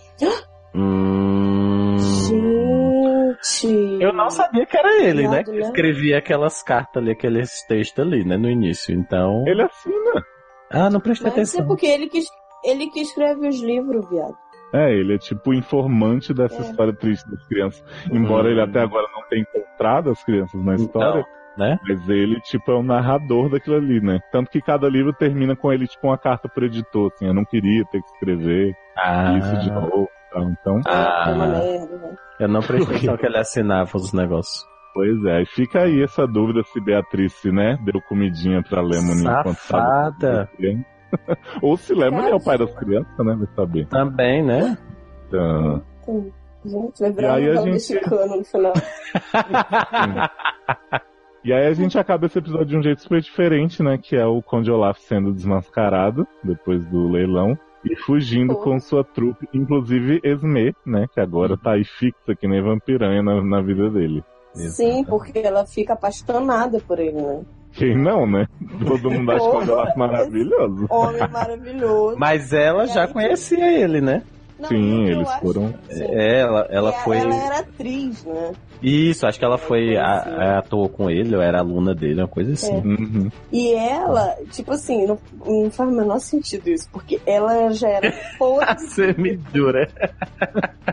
Hum... 0.75 1.97
Gente! 3.45 4.03
Eu 4.03 4.13
não 4.13 4.31
sabia 4.31 4.67
que 4.67 4.77
era 4.77 5.03
ele, 5.03 5.29
né? 5.29 5.45
Que 5.45 5.59
escrevia 5.59 6.19
aquelas 6.19 6.63
cartas 6.63 7.03
ali, 7.03 7.13
aqueles 7.13 7.63
textos 7.67 8.05
ali, 8.05 8.25
né? 8.25 8.37
No 8.37 8.49
início, 8.49 8.95
então... 8.95 9.45
Ele 9.47 9.63
assina. 9.63 10.25
Ah, 10.71 10.91
não 10.91 11.01
prestei 11.01 11.31
Mas 11.31 11.35
atenção. 11.35 11.65
é 11.65 11.67
porque 11.67 11.87
ele 11.87 12.09
que, 12.09 12.21
ele 12.65 12.89
que 12.89 13.01
escreve 13.01 13.47
os 13.49 13.61
livros, 13.61 14.09
viado. 14.09 14.37
É, 14.73 14.93
ele 14.93 15.15
é 15.15 15.19
tipo 15.19 15.51
o 15.51 15.55
informante 15.55 16.35
dessa 16.35 16.57
é. 16.57 16.61
história 16.63 16.93
triste 16.93 17.31
das 17.31 17.47
crianças. 17.47 17.85
Embora 18.11 18.49
hum. 18.49 18.51
ele 18.51 18.61
até 18.61 18.81
agora 18.81 19.07
não 19.15 19.23
tenha 19.29 19.43
encontrado 19.43 20.11
as 20.11 20.23
crianças 20.25 20.65
na 20.65 20.75
história. 20.75 21.25
Não, 21.57 21.67
né? 21.67 21.79
Mas 21.87 22.09
ele, 22.09 22.41
tipo, 22.41 22.73
é 22.73 22.75
o 22.75 22.83
narrador 22.83 23.49
daquilo 23.49 23.77
ali, 23.77 24.01
né? 24.01 24.19
Tanto 24.33 24.51
que 24.51 24.61
cada 24.61 24.89
livro 24.89 25.13
termina 25.13 25.55
com 25.55 25.73
ele, 25.73 25.87
tipo, 25.87 26.09
uma 26.09 26.19
carta 26.19 26.49
pro 26.49 26.65
editor, 26.65 27.13
assim, 27.15 27.27
eu 27.27 27.35
não 27.35 27.45
queria 27.45 27.85
ter 27.85 28.03
que 28.03 28.09
escrever 28.15 28.75
ah. 28.97 29.39
isso 29.39 29.59
de 29.59 29.71
novo. 29.71 30.09
Então. 30.43 30.81
Ah, 30.87 31.25
é 31.29 31.35
né? 31.35 31.89
Eu 32.41 32.49
não 32.49 32.61
prestei 32.61 32.97
atenção 32.97 33.17
que 33.17 33.27
ele 33.27 33.39
assinava 33.39 33.97
os 33.97 34.13
negócios. 34.13 34.67
Pois 34.95 35.25
é, 35.25 35.43
e 35.43 35.47
fica 35.47 35.81
aí 35.81 36.03
essa 36.03 36.25
dúvida 36.25 36.63
se 36.63 36.81
Beatriz, 36.81 37.35
né, 37.47 37.77
deu 37.85 38.01
comidinha 38.09 38.63
pra 38.63 38.81
Lemony 38.81 39.23
enquanto 39.23 39.57
Safada. 39.57 40.49
Ou 41.61 41.77
se 41.77 41.93
Lemony 41.93 42.31
é 42.31 42.35
o 42.35 42.43
pai 42.43 42.57
das 42.57 42.73
crianças, 42.75 43.13
né, 43.19 43.35
vai 43.35 43.49
saber. 43.57 43.89
Também, 43.89 44.45
né? 44.45 44.79
Então... 45.27 45.83
Gente, 46.65 47.01
vai 47.01 47.13
virar 47.13 47.35
um 47.35 47.65
gente... 47.65 47.73
mexicano 47.73 48.37
no 48.37 48.45
final. 48.45 48.73
E 51.45 51.53
aí 51.53 51.67
a 51.67 51.75
gente 51.75 51.99
acaba 51.99 52.25
esse 52.25 52.39
episódio 52.39 52.69
de 52.69 52.79
um 52.79 52.83
jeito 52.83 53.03
super 53.03 53.21
diferente, 53.21 53.83
né? 53.83 53.99
Que 53.99 54.17
é 54.17 54.25
o 54.25 54.41
Conde 54.41 54.71
Olaf 54.71 54.99
sendo 55.01 55.31
desmascarado 55.31 56.27
depois 56.43 56.83
do 56.87 57.07
leilão 57.11 57.55
e 57.85 57.97
fugindo 57.97 58.55
com 58.57 58.79
sua 58.81 59.05
trupe, 59.05 59.49
inclusive 59.53 60.21
Esme, 60.25 60.75
né? 60.85 61.07
Que 61.13 61.21
agora 61.21 61.57
tá 61.57 61.73
aí 61.73 61.85
fixa 61.85 62.35
que 62.39 62.49
nem 62.49 62.63
vampiranha 62.63 63.23
na, 63.23 63.43
na 63.43 63.61
vida 63.61 63.91
dele. 63.91 64.23
Sim, 64.55 65.05
porque 65.05 65.39
ela 65.39 65.67
fica 65.67 65.95
apaixonada 65.95 66.81
por 66.81 66.99
ele, 66.99 67.21
né? 67.21 67.43
Quem 67.73 67.97
não, 67.97 68.25
né? 68.25 68.47
Todo 68.87 69.11
mundo 69.11 69.33
acha 69.33 69.51
que 69.51 69.91
é 69.91 69.97
maravilhoso. 69.97 70.87
Homem 70.89 71.29
maravilhoso. 71.29 72.17
Mas 72.19 72.53
ela 72.53 72.87
já 72.87 73.09
conhecia 73.09 73.73
ele, 73.73 74.01
né? 74.01 74.23
Não, 74.65 74.69
sim, 74.69 75.05
eles 75.05 75.33
foram. 75.35 75.75
É, 75.89 76.41
ela, 76.41 76.67
ela 76.71 76.93
foi. 76.93 77.19
Ela 77.19 77.35
era 77.35 77.59
atriz, 77.59 78.25
né? 78.25 78.53
Isso, 78.83 79.27
acho 79.27 79.39
que 79.39 79.45
ela 79.45 79.57
foi 79.57 79.97
a, 79.97 80.05
a, 80.05 80.59
atuou 80.59 80.89
com 80.89 81.11
ele, 81.11 81.35
ou 81.35 81.43
era 81.43 81.61
aluna 81.61 81.95
dele, 81.95 82.21
uma 82.21 82.29
coisa 82.29 82.53
assim. 82.53 82.75
É. 82.75 82.79
Uhum. 82.79 83.31
E 83.51 83.73
ela, 83.73 84.37
tipo 84.51 84.73
assim, 84.73 85.07
não, 85.07 85.19
não, 85.45 85.71
faz 85.71 85.89
o 85.89 85.93
menor 85.93 86.19
sentido 86.19 86.69
isso, 86.69 86.89
porque 86.93 87.21
ela 87.25 87.71
já 87.71 87.89
era 87.89 88.13
foda. 88.37 88.77
Você 88.79 89.15
me 89.15 89.41
jura. 89.55 89.89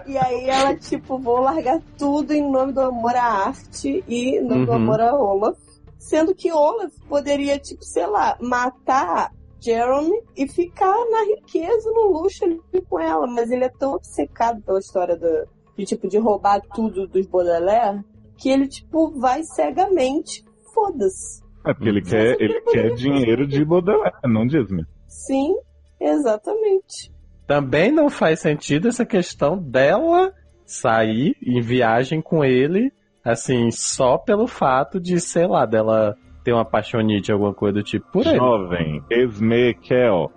e 0.08 0.18
aí 0.18 0.50
ela, 0.50 0.76
tipo, 0.76 1.18
vou 1.18 1.42
largar 1.42 1.80
tudo 1.98 2.34
em 2.34 2.50
nome 2.50 2.72
do 2.72 2.82
amor 2.82 3.16
à 3.16 3.48
arte 3.48 4.04
e 4.08 4.38
em 4.38 4.42
nome 4.42 4.62
uhum. 4.62 4.66
do 4.66 4.72
amor 4.72 5.02
a 5.02 5.16
Olaf. 5.16 5.58
Sendo 5.98 6.34
que 6.34 6.52
Olaf 6.52 6.92
poderia, 7.08 7.60
tipo, 7.60 7.84
sei 7.84 8.08
lá, 8.08 8.38
matar 8.40 9.32
Jeremy 9.62 10.22
e 10.36 10.48
ficar 10.48 10.98
na 11.10 11.24
riqueza, 11.24 11.92
no 11.92 12.12
luxo 12.12 12.44
ali 12.44 12.60
com 12.90 13.00
ela. 13.00 13.28
Mas 13.28 13.52
ele 13.52 13.66
é 13.66 13.70
tão 13.70 13.94
obcecado 13.94 14.62
pela 14.62 14.80
história 14.80 15.16
do, 15.16 15.48
de 15.78 15.86
tipo 15.86 16.08
de 16.08 16.18
roubar 16.18 16.62
tudo 16.74 17.08
dos 17.08 17.28
Baudelaire 17.28 18.04
que 18.38 18.50
ele 18.50 18.68
tipo 18.68 19.12
vai 19.20 19.44
cegamente. 19.44 20.44
Foda-se. 20.74 21.42
É 21.66 21.74
porque 21.74 21.90
ele 21.90 22.02
quer, 22.02 22.42
ele 22.42 22.62
quer 22.62 22.94
dinheiro 22.96 23.46
de 23.46 23.64
Baudelaire, 23.64 24.16
não 24.26 24.48
de 24.48 24.58
Esme. 24.58 24.86
Sim, 25.08 25.56
exatamente. 26.00 27.12
Também 27.46 27.92
não 27.92 28.10
faz 28.10 28.40
sentido 28.40 28.88
essa 28.88 29.06
questão 29.06 29.58
dela 29.58 30.34
sair 30.66 31.36
em 31.42 31.62
viagem 31.62 32.22
com 32.22 32.44
ele, 32.44 32.92
assim, 33.24 33.70
só 33.70 34.18
pelo 34.18 34.48
fato 34.48 35.00
de, 35.00 35.20
sei 35.20 35.46
lá, 35.46 35.66
dela 35.66 36.16
ter 36.44 36.54
uma 36.54 36.62
apaixonite, 36.62 37.32
alguma 37.32 37.54
coisa 37.54 37.76
do 37.76 37.84
tipo 37.84 38.06
por. 38.12 38.24
Jovem, 38.24 39.04
Esme 39.10 39.74
Kel. 39.76 40.32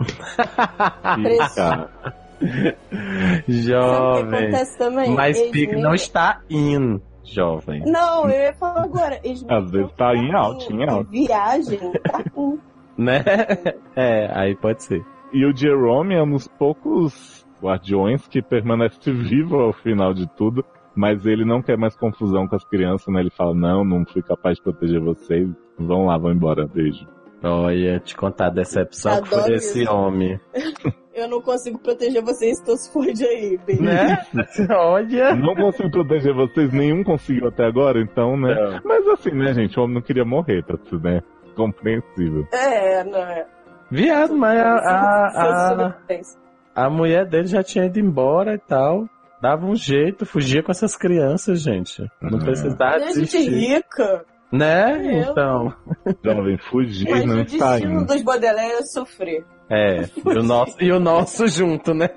jovem. 3.48 4.50
Também? 4.78 5.14
Mas 5.14 5.38
Esme... 5.38 5.80
não 5.80 5.94
está 5.94 6.40
in, 6.48 7.00
jovem. 7.24 7.82
Não, 7.84 8.28
eu 8.28 8.42
ia 8.42 8.54
falar 8.54 8.84
agora. 8.84 9.20
Esme 9.24 9.52
Às 9.52 9.70
vezes 9.70 9.92
tá 9.92 10.14
em 10.14 10.34
alto, 10.34 10.72
em 10.72 10.88
alto. 10.88 11.10
Viagem, 11.10 11.78
tá 12.02 12.24
in. 12.36 12.58
né? 12.96 13.24
É, 13.96 14.30
aí 14.32 14.56
pode 14.56 14.82
ser. 14.82 15.04
E 15.32 15.46
o 15.46 15.56
Jerome 15.56 16.14
é 16.14 16.22
um 16.22 16.30
dos 16.30 16.48
poucos 16.48 17.46
guardiões 17.62 18.26
que 18.26 18.42
permanece 18.42 19.12
vivo 19.12 19.60
ao 19.60 19.72
final 19.72 20.12
de 20.12 20.26
tudo 20.34 20.64
mas 20.94 21.24
ele 21.26 21.44
não 21.44 21.62
quer 21.62 21.76
mais 21.76 21.96
confusão 21.96 22.46
com 22.46 22.56
as 22.56 22.64
crianças, 22.64 23.12
né? 23.12 23.20
Ele 23.20 23.30
fala, 23.30 23.54
não, 23.54 23.84
não 23.84 24.04
fui 24.04 24.22
capaz 24.22 24.56
de 24.56 24.62
proteger 24.62 25.00
vocês, 25.00 25.48
vão 25.78 26.06
lá, 26.06 26.18
vão 26.18 26.32
embora, 26.32 26.66
beijo. 26.66 27.06
Olha, 27.42 27.98
te 28.00 28.14
contar 28.14 28.46
a 28.46 28.50
decepção 28.50 29.12
Adoro 29.12 29.28
que 29.28 29.40
foi 29.42 29.54
esse 29.54 29.82
isso. 29.82 29.92
homem. 29.92 30.38
Eu 31.12 31.28
não 31.28 31.42
consigo 31.42 31.78
proteger 31.78 32.22
vocês, 32.22 32.60
então 32.60 32.76
se 32.76 32.90
fode 32.92 33.24
aí, 33.24 33.58
bem. 33.66 33.80
Né? 33.80 34.18
Olha. 34.70 35.34
Não 35.34 35.54
consigo 35.54 35.90
proteger 35.90 36.32
vocês, 36.32 36.72
nenhum 36.72 37.02
conseguiu 37.02 37.48
até 37.48 37.64
agora, 37.64 38.00
então, 38.00 38.36
né? 38.36 38.52
É. 38.52 38.80
Mas 38.84 39.06
assim, 39.08 39.32
né, 39.32 39.52
gente, 39.52 39.78
o 39.78 39.82
homem 39.82 39.96
não 39.96 40.02
queria 40.02 40.24
morrer, 40.24 40.62
tá 40.64 40.76
tudo, 40.76 41.02
né? 41.02 41.20
Compreensível. 41.56 42.46
É, 42.52 43.02
não 43.04 43.18
é. 43.18 43.46
Viado, 43.90 44.36
mas 44.36 44.60
a, 44.60 44.72
a, 44.72 45.88
a, 46.76 46.86
a 46.86 46.90
mulher 46.90 47.26
dele 47.26 47.48
já 47.48 47.62
tinha 47.62 47.86
ido 47.86 47.98
embora 47.98 48.54
e 48.54 48.58
tal. 48.58 49.08
Dava 49.40 49.66
um 49.66 49.74
jeito, 49.74 50.26
fugia 50.26 50.62
com 50.62 50.70
essas 50.70 50.96
crianças, 50.96 51.62
gente. 51.62 52.06
Não 52.20 52.38
uhum. 52.38 52.44
precisava 52.44 52.96
é 52.96 53.06
desistir. 53.06 53.44
Gente 53.44 53.50
rica. 53.50 54.24
Né? 54.52 54.98
É, 54.98 55.20
então. 55.20 55.72
Jovem, 56.24 56.58
fugir 56.58 57.08
Mas 57.08 57.24
não 57.24 57.40
está 57.42 57.78
indo. 57.78 57.86
o 57.86 57.88
destino 57.88 58.06
dos 58.06 58.22
Baudelaire 58.22 58.74
é 58.74 58.82
sofrer. 58.82 59.44
É, 59.68 60.02
e 60.02 60.38
o 60.38 60.42
nosso, 60.42 60.82
e 60.82 60.92
o 60.92 60.98
nosso 60.98 61.46
junto, 61.46 61.94
né? 61.94 62.08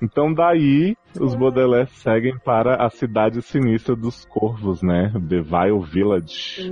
então 0.00 0.32
daí 0.32 0.96
os 1.20 1.34
Baudelaire 1.34 1.90
seguem 1.90 2.38
para 2.38 2.76
a 2.76 2.88
cidade 2.88 3.42
sinistra 3.42 3.96
dos 3.96 4.24
corvos, 4.26 4.80
né? 4.80 5.12
The 5.28 5.40
Vile 5.40 5.84
Village. 5.84 6.70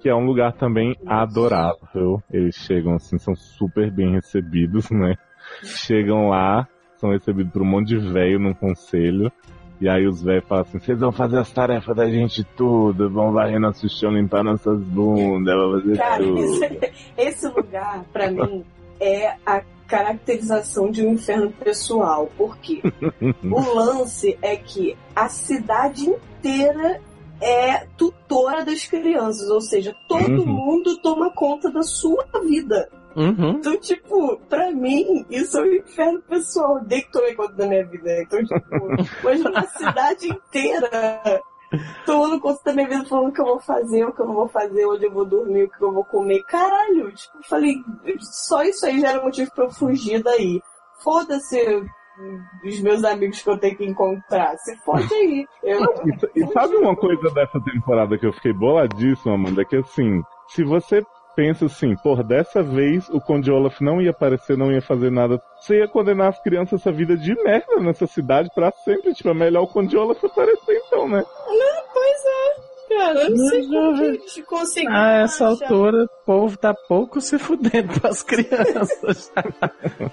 Que 0.00 0.10
é 0.10 0.14
um 0.14 0.26
lugar 0.26 0.52
também 0.52 0.94
adorável. 1.06 2.22
Eles 2.30 2.56
chegam 2.56 2.96
assim, 2.96 3.16
são 3.16 3.34
super 3.34 3.90
bem 3.90 4.12
recebidos, 4.12 4.90
né? 4.90 5.14
Chegam 5.62 6.28
lá, 6.28 6.68
são 6.98 7.10
recebidos 7.10 7.52
por 7.52 7.62
um 7.62 7.66
monte 7.66 7.88
de 7.88 7.98
velho 7.98 8.38
num 8.38 8.54
conselho. 8.54 9.32
E 9.80 9.88
aí 9.88 10.06
os 10.06 10.22
velhos 10.22 10.44
falam 10.48 10.64
assim, 10.64 10.78
vocês 10.80 10.98
vão 10.98 11.12
fazer 11.12 11.38
as 11.38 11.52
tarefas 11.52 11.94
da 11.94 12.08
gente 12.08 12.42
tudo, 12.56 13.08
vão 13.08 13.32
varrer 13.32 13.60
nosso 13.60 13.88
chão, 13.88 14.10
limpar 14.10 14.42
nossas 14.42 14.80
bundas, 14.80 15.54
vão 15.54 15.80
fazer 15.80 15.96
Cara, 15.96 16.24
tudo. 16.24 16.64
Esse, 16.64 16.92
esse 17.16 17.48
lugar, 17.48 18.04
pra 18.12 18.28
mim, 18.30 18.64
é 18.98 19.34
a 19.46 19.62
caracterização 19.86 20.90
de 20.90 21.06
um 21.06 21.12
inferno 21.12 21.52
pessoal. 21.52 22.28
Por 22.36 22.58
quê? 22.58 22.82
o 23.44 23.74
lance 23.74 24.36
é 24.42 24.56
que 24.56 24.96
a 25.14 25.28
cidade 25.28 26.10
inteira 26.10 27.00
é 27.40 27.86
tutora 27.96 28.64
das 28.64 28.84
crianças, 28.84 29.48
ou 29.48 29.60
seja, 29.60 29.94
todo 30.08 30.40
uhum. 30.40 30.46
mundo 30.46 30.98
toma 30.98 31.30
conta 31.30 31.70
da 31.70 31.82
sua 31.82 32.26
vida. 32.44 32.88
Uhum. 33.18 33.50
Então, 33.50 33.76
tipo, 33.80 34.38
pra 34.48 34.70
mim, 34.70 35.26
isso 35.28 35.58
é 35.58 35.62
um 35.62 35.74
inferno 35.74 36.22
pessoal. 36.22 36.76
Odeio 36.76 37.02
que 37.02 37.10
tomei 37.10 37.34
conta 37.34 37.52
da 37.54 37.66
minha 37.66 37.84
vida. 37.84 38.22
Então, 38.22 38.38
tipo, 38.44 38.76
imagina 39.22 39.58
a 39.58 39.66
cidade 39.66 40.28
inteira 40.28 41.42
tomando 42.06 42.40
conta 42.40 42.60
da 42.64 42.72
minha 42.72 42.88
vida, 42.88 43.04
falando 43.04 43.28
o 43.28 43.32
que 43.32 43.40
eu 43.40 43.46
vou 43.46 43.60
fazer, 43.60 44.04
o 44.04 44.12
que 44.12 44.22
eu 44.22 44.26
não 44.26 44.34
vou 44.34 44.48
fazer, 44.48 44.86
onde 44.86 45.04
eu 45.04 45.12
vou 45.12 45.24
dormir, 45.24 45.64
o 45.64 45.70
que 45.70 45.82
eu 45.82 45.92
vou 45.92 46.04
comer. 46.04 46.44
Caralho, 46.44 47.12
tipo, 47.12 47.38
falei, 47.48 47.74
só 48.20 48.62
isso 48.62 48.86
aí 48.86 49.00
já 49.00 49.10
era 49.10 49.22
motivo 49.22 49.50
pra 49.52 49.64
eu 49.64 49.70
fugir 49.70 50.22
daí. 50.22 50.62
Foda-se 51.02 51.82
os 52.64 52.80
meus 52.80 53.04
amigos 53.04 53.42
que 53.42 53.50
eu 53.50 53.58
tenho 53.58 53.76
que 53.76 53.84
encontrar. 53.84 54.56
Se 54.58 54.76
fode 54.84 55.12
aí. 55.12 55.46
Eu... 55.62 55.80
E, 56.34 56.40
e 56.40 56.46
sabe 56.52 56.76
uma 56.76 56.94
coisa 56.96 57.30
dessa 57.30 57.60
temporada 57.60 58.16
que 58.16 58.26
eu 58.26 58.32
fiquei 58.32 58.52
boladíssima, 58.52 59.34
Amanda? 59.34 59.62
É 59.62 59.64
que 59.64 59.76
assim, 59.76 60.22
se 60.48 60.64
você 60.64 61.04
pensa 61.38 61.66
assim, 61.66 61.94
por 61.94 62.24
dessa 62.24 62.64
vez 62.64 63.08
o 63.10 63.20
Conde 63.20 63.48
Olaf 63.48 63.80
não 63.80 64.02
ia 64.02 64.10
aparecer, 64.10 64.58
não 64.58 64.72
ia 64.72 64.82
fazer 64.82 65.08
nada. 65.08 65.40
Você 65.60 65.78
ia 65.78 65.86
condenar 65.86 66.30
as 66.30 66.42
crianças 66.42 66.80
essa 66.80 66.90
vida 66.90 67.16
de 67.16 67.32
merda 67.44 67.76
nessa 67.78 68.08
cidade 68.08 68.50
para 68.52 68.72
sempre. 68.84 69.14
Tipo, 69.14 69.28
é 69.28 69.34
melhor 69.34 69.62
o 69.62 69.68
Conde 69.68 69.96
Olaf 69.96 70.18
aparecer 70.24 70.82
então, 70.84 71.08
né? 71.08 71.22
Não, 71.46 71.82
pois 71.94 72.24
é. 72.26 72.96
Cara, 72.96 73.20
eu 73.20 73.30
não 73.30 73.36
sei 73.36 73.66
como 73.68 73.94
que 73.94 74.02
a 74.02 74.12
gente 74.12 74.42
conseguiu. 74.42 74.92
A 74.92 75.12
essa 75.12 75.46
altura, 75.46 76.04
o 76.06 76.24
povo 76.26 76.56
tá 76.56 76.74
pouco 76.88 77.20
se 77.20 77.38
fudendo 77.38 78.00
com 78.00 78.08
as 78.08 78.20
crianças. 78.24 79.32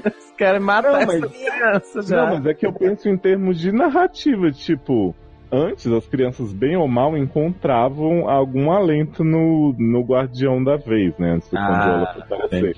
Eles 0.06 0.34
querem 0.38 0.60
matar 0.60 1.08
não, 1.08 1.08
mas, 1.08 1.26
crianças 1.26 2.06
já. 2.06 2.18
Não, 2.18 2.36
mas 2.36 2.46
é 2.46 2.54
que 2.54 2.68
eu 2.68 2.74
penso 2.74 3.10
em 3.10 3.18
termos 3.18 3.60
de 3.60 3.72
narrativa, 3.72 4.52
tipo 4.52 5.16
antes 5.52 5.88
as 5.88 6.08
crianças 6.08 6.52
bem 6.54 6.76
ou 6.76 6.88
mal 6.88 7.18
encontravam 7.18 8.30
algum 8.30 8.72
alento 8.72 9.24
no, 9.24 9.74
no 9.78 10.02
guardião 10.02 10.64
da 10.64 10.76
vez, 10.76 11.18
né? 11.18 11.34
Antes 11.34 11.50
do 11.50 11.58
ah, 11.58 12.16
aparecer. 12.20 12.78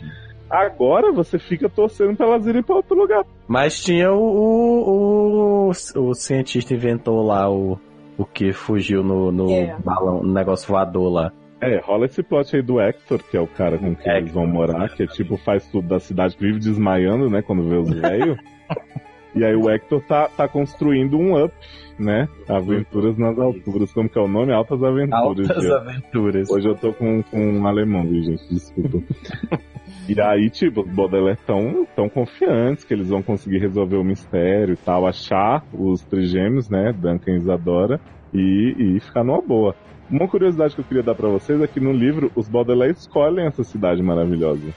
Agora 0.50 1.12
você 1.12 1.38
fica 1.38 1.68
torcendo 1.68 2.16
pra 2.16 2.26
elas 2.26 2.46
irem 2.46 2.64
pra 2.64 2.76
outro 2.76 2.96
lugar. 2.96 3.26
Mas 3.48 3.84
tinha 3.84 4.12
o, 4.12 4.20
o, 4.20 5.70
o, 5.70 6.10
o 6.10 6.14
cientista 6.14 6.74
inventou 6.74 7.26
lá 7.26 7.50
o, 7.50 7.78
o 8.18 8.26
que 8.26 8.54
fugiu 8.54 9.04
no, 9.04 9.32
no 9.32 9.50
yeah. 9.50 9.78
É. 9.78 9.82
balão, 9.82 10.24
no 10.24 10.34
negócio 10.34 10.68
voador 10.68 11.12
lá. 11.12 11.32
É, 11.60 11.80
rola 11.80 12.06
esse 12.06 12.22
plot 12.22 12.56
aí 12.56 12.62
do 12.62 12.80
Hector, 12.80 13.22
que 13.24 13.36
é 13.36 13.42
o 13.42 13.48
cara 13.48 13.78
com 13.78 13.96
quem 13.96 14.16
eles 14.16 14.32
vão 14.32 14.46
morar, 14.46 14.90
que 14.90 15.04
é 15.04 15.08
tipo, 15.08 15.38
faz 15.38 15.66
tudo 15.68 15.88
da 15.88 16.00
cidade, 16.00 16.38
vive 16.40 16.60
desmaiando, 16.60 17.30
né, 17.30 17.42
quando 17.42 17.68
vê 17.68 17.78
os 17.78 17.90
velhos. 17.90 18.38
e 19.38 19.46
aí 19.46 19.56
o 19.56 19.70
Hector 19.70 20.02
tá, 20.02 20.28
tá 20.28 20.48
construindo 20.48 21.18
um 21.18 21.44
up 21.44 21.54
né? 22.00 22.28
Aventuras 22.48 23.18
nas 23.18 23.38
alturas. 23.38 23.92
Como 23.92 24.10
que 24.10 24.18
é 24.18 24.22
o 24.22 24.28
nome? 24.28 24.54
Altas 24.54 24.84
Aventuras. 24.84 25.14
Altas 25.14 25.72
Aventuras. 25.72 26.50
Hoje 26.50 26.68
eu 26.70 26.76
tô 26.76 26.94
com, 26.94 27.24
com 27.24 27.40
um 27.40 27.68
alemão, 27.68 28.04
viu, 28.08 28.24
gente? 28.24 28.48
Desculpa. 28.50 29.00
e 30.08 30.22
aí, 30.22 30.50
tipo, 30.50 30.82
os 30.82 30.88
Baudelaire 30.88 31.40
tão, 31.46 31.88
tão 31.96 32.08
confiantes 32.08 32.84
que 32.84 32.94
eles 32.94 33.10
vão 33.10 33.24
conseguir 33.24 33.60
resolver 33.60 33.98
o 33.98 34.04
mistério 34.04 34.74
e 34.74 34.78
tal, 34.78 35.08
achar 35.08 35.64
os 35.74 36.04
trigêmeos, 36.04 36.70
né? 36.70 36.94
Duncan 36.94 37.32
e 37.32 37.38
Isadora, 37.38 38.00
e, 38.34 38.76
e 38.78 39.00
ficar 39.00 39.24
numa 39.24 39.42
boa. 39.42 39.76
Uma 40.10 40.28
curiosidade 40.28 40.74
que 40.74 40.82
eu 40.82 40.86
queria 40.86 41.04
dar 41.04 41.16
para 41.16 41.28
vocês 41.28 41.60
é 41.62 41.68
que 41.68 41.80
no 41.80 41.92
livro 41.92 42.32
os 42.36 42.48
Baudelaire 42.48 42.96
escolhem 42.96 43.46
essa 43.46 43.64
cidade 43.64 44.02
maravilhosa. 44.02 44.74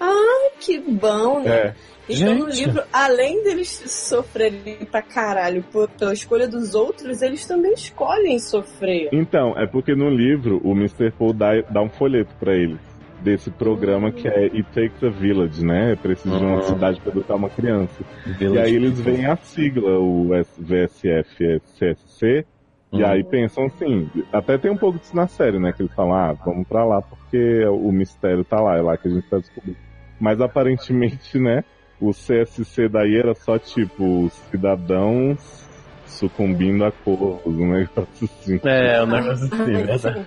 Ah, 0.00 0.50
que 0.58 0.78
bom, 0.78 1.42
né? 1.42 1.50
É. 1.50 1.74
Então, 2.10 2.34
Gente. 2.34 2.40
no 2.40 2.48
livro, 2.48 2.82
além 2.92 3.42
deles 3.44 3.68
sofrerem 3.68 4.76
pra 4.90 5.00
caralho 5.00 5.64
pela 5.98 6.12
escolha 6.12 6.48
dos 6.48 6.74
outros, 6.74 7.22
eles 7.22 7.46
também 7.46 7.72
escolhem 7.72 8.38
sofrer. 8.38 9.08
Então, 9.12 9.54
é 9.56 9.66
porque 9.66 9.94
no 9.94 10.10
livro 10.10 10.60
o 10.64 10.72
Mr. 10.72 11.12
Paul 11.12 11.32
dá, 11.32 11.60
dá 11.70 11.80
um 11.80 11.88
folheto 11.88 12.34
para 12.38 12.54
eles 12.54 12.80
desse 13.22 13.50
programa 13.50 14.10
que 14.10 14.26
é 14.26 14.44
It 14.44 14.64
Takes 14.74 15.04
a 15.04 15.10
Village, 15.10 15.64
né? 15.64 15.92
É 15.92 15.96
preciso 15.96 16.36
de 16.38 16.44
uma 16.44 16.56
uhum. 16.56 16.62
cidade 16.62 17.00
para 17.00 17.12
educar 17.12 17.34
uma 17.36 17.50
criança. 17.50 18.02
Village. 18.26 18.56
E 18.56 18.58
aí 18.58 18.74
eles 18.74 19.00
veem 19.00 19.26
a 19.26 19.36
sigla, 19.36 19.98
o 19.98 20.30
VSF, 20.58 21.60
CSC, 21.78 22.46
e 22.92 23.04
aí 23.04 23.22
uhum. 23.22 23.28
pensam 23.28 23.64
assim, 23.66 24.10
até 24.32 24.58
tem 24.58 24.70
um 24.70 24.76
pouco 24.76 24.98
disso 24.98 25.14
na 25.14 25.28
série, 25.28 25.58
né? 25.58 25.72
Que 25.72 25.82
eles 25.82 25.94
falam, 25.94 26.14
ah, 26.14 26.32
vamos 26.32 26.66
pra 26.66 26.84
lá 26.84 27.00
porque 27.00 27.64
o 27.66 27.92
mistério 27.92 28.44
tá 28.44 28.60
lá, 28.60 28.76
é 28.76 28.82
lá 28.82 28.96
que 28.96 29.06
a 29.06 29.10
gente 29.10 29.28
tá 29.28 29.38
descobrindo. 29.38 29.78
Mas 30.18 30.40
aparentemente, 30.40 31.38
né? 31.38 31.64
O 32.00 32.12
CSC 32.12 32.88
daí 32.88 33.16
era 33.16 33.34
só 33.34 33.58
tipo 33.58 34.30
cidadãos 34.50 35.68
sucumbindo 36.06 36.84
a 36.84 36.90
corvos, 36.90 37.40
um 37.46 37.70
negócio 37.70 38.28
assim. 38.40 38.60
É, 38.64 39.02
um 39.02 39.06
negócio 39.06 39.44
assim, 39.46 39.64
verdade. 39.64 40.24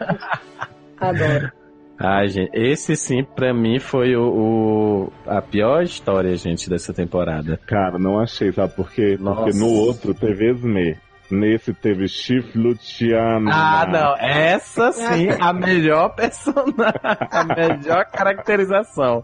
Adoro. 0.97 1.51
Ai, 1.99 2.28
gente, 2.28 2.51
esse 2.53 2.95
sim, 2.95 3.24
pra 3.24 3.53
mim, 3.53 3.80
foi 3.80 4.15
o, 4.15 4.24
o, 4.24 5.13
a 5.28 5.41
pior 5.41 5.84
história, 5.84 6.36
gente, 6.36 6.69
dessa 6.69 6.93
temporada. 6.93 7.57
Cara, 7.67 7.99
não 7.99 8.19
achei, 8.19 8.51
sabe? 8.51 8.74
Porque, 8.76 9.17
porque 9.17 9.57
no 9.57 9.67
outro 9.67 10.13
teve 10.13 10.49
Esme. 10.51 10.97
Nesse 11.34 11.73
teve 11.73 12.07
Chief 12.07 12.55
Luciano. 12.55 13.49
Ah, 13.51 13.88
não. 13.91 14.15
Essa 14.17 14.91
sim, 14.91 15.29
a 15.39 15.51
melhor 15.51 16.09
personagem. 16.15 16.99
A 17.03 17.43
melhor 17.43 18.05
caracterização. 18.05 19.23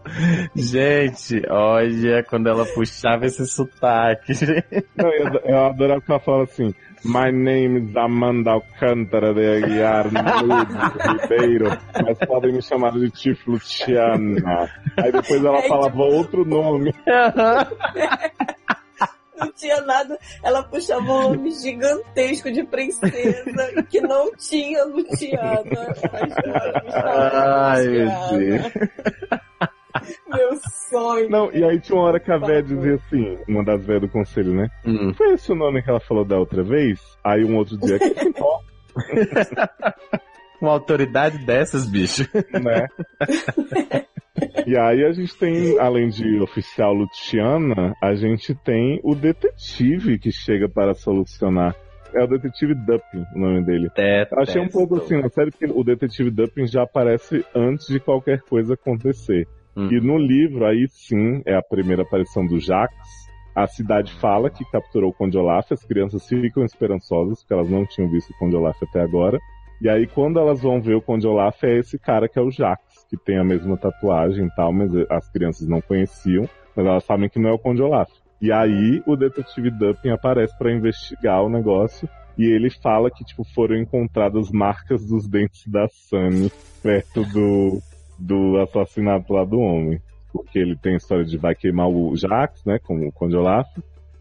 Gente, 0.54 1.40
olha 1.48 2.24
quando 2.24 2.48
ela 2.48 2.66
puxava 2.66 3.26
esse 3.26 3.46
sotaque. 3.46 4.32
Não, 4.96 5.08
eu, 5.12 5.40
eu 5.44 5.66
adorava 5.66 6.00
que 6.00 6.10
ela 6.10 6.20
falava 6.20 6.44
assim. 6.44 6.74
My 7.04 7.32
name 7.32 7.88
is 7.88 7.96
Amanda 7.96 8.50
Alcântara 8.50 9.32
de 9.32 9.64
Aguiar 9.64 10.08
Ribeiro, 10.08 11.70
mas 12.04 12.18
podem 12.18 12.52
me 12.52 12.60
chamar 12.60 12.92
de 12.92 13.10
Chief 13.16 13.46
Luciana. 13.46 14.68
Aí 14.98 15.10
depois 15.10 15.42
ela 15.42 15.62
falava 15.62 16.02
outro 16.02 16.44
nome. 16.44 16.92
não 19.40 19.52
tinha 19.52 19.80
nada. 19.82 20.18
Ela 20.42 20.62
puxava 20.62 21.02
um 21.02 21.22
nome 21.30 21.50
gigantesco 21.52 22.50
de 22.50 22.64
princesa 22.64 23.84
que 23.88 24.00
não 24.00 24.30
tinha 24.36 24.84
Luciana. 24.84 25.94
Ai, 27.04 27.86
meu 27.86 28.08
Deus. 28.38 28.72
Meu 30.28 30.56
sonho. 30.88 31.28
Não, 31.28 31.52
e 31.52 31.64
aí 31.64 31.80
tinha 31.80 31.98
uma 31.98 32.08
hora 32.08 32.20
que 32.20 32.30
a 32.30 32.38
véia 32.38 32.62
dizia 32.62 32.94
assim, 32.94 33.38
uma 33.48 33.64
das 33.64 33.84
velhas 33.84 34.02
do 34.02 34.08
conselho, 34.08 34.54
né? 34.54 34.68
Hum. 34.86 35.12
Foi 35.14 35.32
esse 35.34 35.50
o 35.52 35.54
nome 35.54 35.82
que 35.82 35.90
ela 35.90 36.00
falou 36.00 36.24
da 36.24 36.38
outra 36.38 36.62
vez? 36.62 37.00
Aí 37.24 37.44
um 37.44 37.56
outro 37.56 37.76
dia, 37.78 37.98
que 37.98 38.06
importa? 38.24 38.70
uma 40.60 40.72
autoridade 40.72 41.38
dessas, 41.38 41.86
bicho. 41.86 42.28
Né? 42.52 42.86
E 44.66 44.78
aí 44.78 45.04
a 45.04 45.12
gente 45.12 45.36
tem, 45.36 45.78
além 45.78 46.08
de 46.08 46.40
oficial 46.40 46.92
Luciana, 46.92 47.94
a 48.02 48.14
gente 48.14 48.54
tem 48.54 49.00
o 49.02 49.14
detetive 49.14 50.18
que 50.18 50.30
chega 50.30 50.68
para 50.68 50.94
solucionar 50.94 51.74
É 52.12 52.24
o 52.24 52.26
Detetive 52.26 52.74
Dupin, 52.74 53.24
o 53.34 53.38
nome 53.38 53.64
dele. 53.64 53.88
Eu 54.32 54.42
achei 54.42 54.60
um 54.60 54.68
pouco 54.68 54.96
assim, 54.96 55.20
na 55.20 55.28
série, 55.28 55.50
que 55.52 55.66
o 55.66 55.84
Detetive 55.84 56.30
Dupin 56.30 56.66
já 56.66 56.82
aparece 56.82 57.44
antes 57.54 57.86
de 57.86 58.00
qualquer 58.00 58.40
coisa 58.40 58.74
acontecer. 58.74 59.46
Hum. 59.76 59.88
E 59.92 60.00
no 60.00 60.18
livro, 60.18 60.66
aí 60.66 60.86
sim, 60.88 61.42
é 61.46 61.54
a 61.54 61.62
primeira 61.62 62.02
aparição 62.02 62.44
do 62.44 62.58
Jax. 62.58 62.92
A 63.54 63.66
cidade 63.66 64.12
fala 64.14 64.50
que 64.50 64.64
capturou 64.70 65.10
o 65.10 65.14
Conde 65.14 65.36
Olaf, 65.36 65.72
as 65.72 65.84
crianças 65.84 66.26
ficam 66.26 66.64
esperançosas, 66.64 67.40
porque 67.40 67.54
elas 67.54 67.68
não 67.68 67.84
tinham 67.84 68.10
visto 68.10 68.30
o 68.30 68.38
Conde 68.38 68.56
Olaf 68.56 68.80
até 68.82 69.00
agora. 69.00 69.38
E 69.80 69.88
aí, 69.88 70.06
quando 70.06 70.38
elas 70.38 70.60
vão 70.60 70.80
ver 70.80 70.94
o 70.94 71.00
Conde 71.00 71.26
Olaf, 71.26 71.62
é 71.64 71.78
esse 71.78 71.98
cara 71.98 72.28
que 72.28 72.38
é 72.38 72.42
o 72.42 72.50
Jax, 72.50 72.80
que 73.10 73.16
tem 73.16 73.36
a 73.36 73.44
mesma 73.44 73.76
tatuagem 73.76 74.46
e 74.46 74.50
tal, 74.54 74.72
mas 74.72 74.92
as 75.10 75.28
crianças 75.28 75.66
não 75.66 75.80
conheciam, 75.80 76.48
mas 76.76 76.86
elas 76.86 77.04
sabem 77.04 77.28
que 77.28 77.40
não 77.40 77.50
é 77.50 77.52
o 77.52 77.58
Conde 77.58 77.82
Olaf. 77.82 78.08
E 78.40 78.50
aí, 78.50 79.02
o 79.04 79.16
detetive 79.16 79.70
Dupin 79.70 80.10
aparece 80.10 80.56
para 80.56 80.72
investigar 80.72 81.42
o 81.42 81.50
negócio, 81.50 82.08
e 82.38 82.44
ele 82.44 82.70
fala 82.70 83.10
que, 83.10 83.24
tipo, 83.24 83.44
foram 83.44 83.76
encontradas 83.76 84.50
marcas 84.50 85.04
dos 85.04 85.28
dentes 85.28 85.66
da 85.66 85.86
Sunny 85.88 86.50
perto 86.82 87.22
do, 87.24 87.82
do 88.18 88.58
assassinato 88.58 89.32
lá 89.32 89.44
do 89.44 89.58
homem. 89.58 90.00
Porque 90.32 90.58
ele 90.58 90.76
tem 90.76 90.94
a 90.94 90.96
história 90.96 91.24
de 91.24 91.36
vai 91.36 91.54
queimar 91.54 91.88
o 91.88 92.16
Jax, 92.16 92.64
né, 92.64 92.78
como 92.78 93.06
o 93.06 93.12
Conde 93.12 93.36
Olaf. 93.36 93.68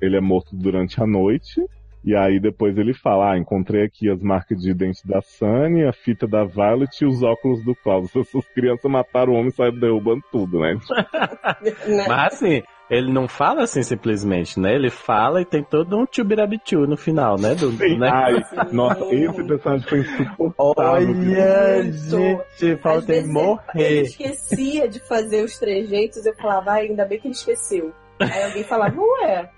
Ele 0.02 0.18
é 0.18 0.20
morto 0.20 0.54
durante 0.54 1.02
a 1.02 1.08
noite, 1.08 1.64
e 2.04 2.16
aí 2.16 2.40
depois 2.40 2.78
ele 2.78 2.94
fala, 2.94 3.34
ah, 3.34 3.38
encontrei 3.38 3.84
aqui 3.84 4.10
as 4.10 4.22
marcas 4.22 4.60
de 4.60 4.74
dente 4.74 5.06
da 5.06 5.22
Sunny, 5.22 5.86
a 5.86 5.92
fita 5.92 6.26
da 6.26 6.46
Violet 6.46 6.90
e 7.02 7.06
os 7.06 7.22
óculos 7.22 7.64
do 7.64 7.76
Klaus. 7.76 8.16
Essas 8.16 8.48
crianças 8.54 8.90
mataram 8.90 9.34
o 9.34 9.36
homem 9.36 9.50
e 9.50 9.52
saíram 9.52 9.80
derrubando 9.80 10.24
tudo, 10.32 10.60
né? 10.60 10.78
Mas 12.08 12.34
assim, 12.34 12.64
ele 12.90 13.12
não 13.12 13.28
fala 13.28 13.64
assim 13.64 13.84
simplesmente, 13.84 14.60
né? 14.60 14.74
Ele 14.74 14.90
fala 14.90 15.42
e 15.42 15.46
tem 15.46 15.62
todo 15.62 15.98
um 15.98 16.06
tchubirabichu 16.06 16.88
no 16.88 16.96
final, 16.96 17.38
né? 17.38 17.54
Do, 17.54 17.72
né? 17.72 18.10
Ai, 18.10 18.44
nossa, 18.72 19.06
esse 19.14 19.44
personagem 19.44 19.88
foi 19.88 20.00
insuportável. 20.00 21.10
Olha, 21.10 21.92
gente, 21.92 22.66
ele 23.10 23.28
morrer. 23.28 24.02
esquecia 24.04 24.88
de 24.88 25.00
fazer 25.02 25.44
os 25.44 25.60
trejeitos, 25.60 26.26
eu 26.26 26.34
falava, 26.36 26.72
ai, 26.72 26.88
ainda 26.88 27.06
bem 27.06 27.20
que 27.20 27.28
ele 27.28 27.36
esqueceu. 27.36 27.94
Aí 28.20 28.44
alguém 28.44 28.64
falava, 28.64 28.96
ué, 29.00 29.50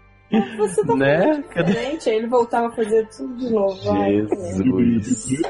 você 0.58 0.86
tá 0.86 0.96
Né? 0.96 1.44
diferente. 1.56 2.10
Aí 2.10 2.16
ele 2.18 2.28
voltava 2.28 2.68
a 2.68 2.72
fazer 2.72 3.08
tudo 3.10 3.36
de 3.38 3.50
novo. 3.54 3.76
Jesus. 3.82 5.42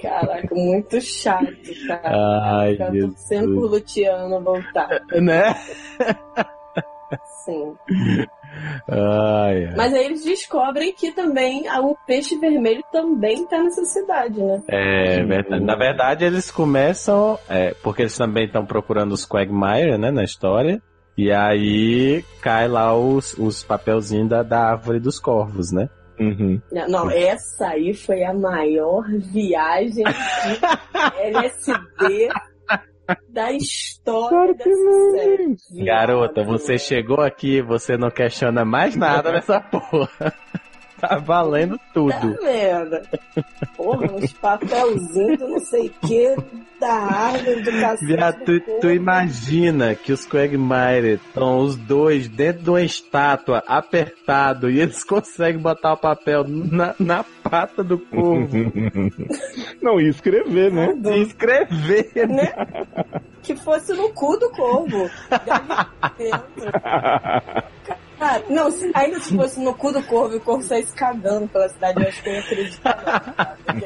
Caraca, 0.00 0.54
muito 0.54 1.00
chato, 1.00 1.46
cara. 1.86 2.12
Ai, 2.60 2.72
Ficar 2.72 2.92
Jesus. 2.92 3.14
torcendo 3.14 3.54
por 3.54 3.70
Luciano 3.70 4.40
voltar. 4.42 4.88
Né? 5.12 5.54
Sim. 7.44 7.74
Ai, 8.88 9.66
ai. 9.66 9.74
Mas 9.76 9.94
aí 9.94 10.04
eles 10.06 10.24
descobrem 10.24 10.92
que 10.92 11.12
também 11.12 11.64
o 11.80 11.96
peixe 12.06 12.36
vermelho 12.38 12.82
também 12.92 13.46
tá 13.46 13.62
nessa 13.62 13.84
cidade, 13.84 14.42
né? 14.42 14.62
É 14.68 15.22
verdade. 15.22 15.64
Na 15.64 15.76
verdade, 15.76 16.24
eles 16.24 16.50
começam. 16.50 17.38
é, 17.48 17.74
porque 17.82 18.02
eles 18.02 18.16
também 18.16 18.46
estão 18.46 18.64
procurando 18.66 19.12
os 19.12 19.26
Quagmire, 19.26 19.96
né? 19.98 20.10
Na 20.10 20.24
história. 20.24 20.82
E 21.16 21.30
aí 21.30 22.24
cai 22.40 22.66
lá 22.66 22.96
os, 22.96 23.34
os 23.34 23.62
papelzinhos 23.62 24.28
da, 24.28 24.42
da 24.42 24.70
árvore 24.70 24.98
dos 24.98 25.20
corvos, 25.20 25.70
né? 25.72 25.88
Uhum. 26.18 26.60
Não, 26.88 27.10
essa 27.10 27.68
aí 27.68 27.92
foi 27.92 28.22
a 28.24 28.32
maior 28.32 29.04
viagem 29.32 30.04
de 30.04 31.20
LSD 31.20 32.28
da 33.28 33.52
história 33.52 34.28
Claro 34.28 34.54
que 34.54 34.64
dessa 34.64 34.84
não. 34.84 35.10
série. 35.10 35.84
Garota, 35.84 36.44
você 36.44 36.78
chegou 36.78 37.20
aqui 37.20 37.56
e 37.56 37.62
você 37.62 37.96
não 37.96 38.10
questiona 38.10 38.64
mais 38.64 38.94
nada 38.96 39.32
nessa 39.32 39.60
porra. 39.60 40.32
Tá 41.08 41.16
valendo 41.18 41.76
Tá 41.78 41.84
tudo. 41.92 42.36
vendo? 42.42 43.00
Porra, 43.76 44.12
uns 44.12 44.32
papelzinhos 44.32 45.38
do 45.38 45.48
não 45.48 45.58
sei 45.60 45.86
o 45.86 46.06
que, 46.06 46.36
da 46.80 46.92
árvore, 46.92 47.62
do 47.62 47.70
cacete. 47.72 48.06
Viado, 48.06 48.44
tu, 48.44 48.60
tu 48.80 48.90
imagina 48.90 49.94
que 49.94 50.12
os 50.12 50.26
Quagmire 50.26 51.14
estão 51.24 51.58
os 51.60 51.76
dois 51.76 52.28
dentro 52.28 52.62
de 52.62 52.70
uma 52.70 52.82
estátua 52.82 53.62
apertado 53.66 54.70
e 54.70 54.80
eles 54.80 55.04
conseguem 55.04 55.60
botar 55.60 55.92
o 55.94 55.96
papel 55.96 56.44
na, 56.48 56.94
na 56.98 57.24
pata 57.42 57.82
do 57.84 57.98
corvo 57.98 58.48
Não, 59.82 60.00
e 60.00 60.08
escrever, 60.08 60.72
né? 60.72 60.94
e 61.04 61.22
escrever. 61.22 62.28
Né? 62.28 62.52
Que 63.42 63.54
fosse 63.56 63.92
no 63.92 64.08
cu 64.10 64.36
do 64.38 64.50
corvo. 64.50 65.10
Deve 65.30 66.30
dentro. 66.30 66.72
Cara, 68.24 68.42
não, 68.48 68.70
se- 68.70 68.90
ainda 68.94 69.20
se 69.20 69.36
fosse 69.36 69.60
no 69.60 69.74
cu 69.74 69.92
do 69.92 70.02
corvo 70.04 70.34
e 70.34 70.38
o 70.38 70.40
corvo 70.40 70.62
saísse 70.62 70.94
cagando 70.94 71.46
pela 71.48 71.68
cidade, 71.68 72.00
eu 72.02 72.08
acho 72.08 72.22
que 72.22 72.28
eu 72.30 72.32
ia 72.34 72.40
acreditar. 72.40 73.56
não. 73.68 73.80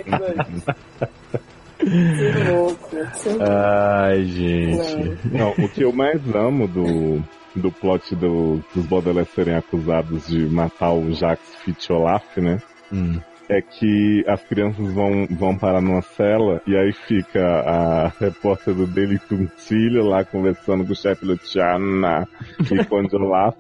Que 1.79 2.51
louco. 2.51 2.89
Que 2.89 3.29
louco. 3.29 3.43
Ai, 3.43 4.25
gente. 4.25 5.19
Não, 5.33 5.51
o 5.59 5.69
que 5.69 5.83
eu 5.83 5.93
mais 5.93 6.21
amo 6.35 6.67
do, 6.69 7.23
do 7.57 7.73
plot 7.73 8.15
do, 8.15 8.63
dos 8.75 8.87
Baudelaire 8.87 9.29
serem 9.35 9.57
acusados 9.57 10.27
de 10.29 10.47
matar 10.47 10.93
o 10.93 11.11
Jacques 11.13 11.55
Fitolaf, 11.65 12.37
né? 12.41 12.59
Hum. 12.93 13.21
É 13.51 13.63
que 13.63 14.23
as 14.29 14.43
crianças 14.45 14.93
vão, 14.93 15.27
vão 15.31 15.57
parar 15.57 15.81
numa 15.81 16.03
cela 16.03 16.61
e 16.67 16.77
aí 16.77 16.93
fica 16.93 17.41
a 17.43 18.09
repórter 18.21 18.75
do 18.75 18.87
Daily 18.87 19.19
Tuntilho 19.21 20.05
lá 20.05 20.23
conversando 20.23 20.85
com 20.85 20.93
o 20.93 20.97
chefe 20.97 21.25
Luciana 21.25 22.29
e 22.71 22.85
com 22.85 23.01
o 23.01 23.17
Olaf. 23.25 23.57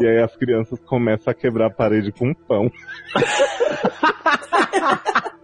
E 0.00 0.06
aí 0.06 0.22
as 0.22 0.34
crianças 0.36 0.78
começam 0.80 1.30
a 1.30 1.34
quebrar 1.34 1.66
a 1.66 1.70
parede 1.70 2.12
com 2.12 2.28
um 2.28 2.34
pão. 2.34 2.70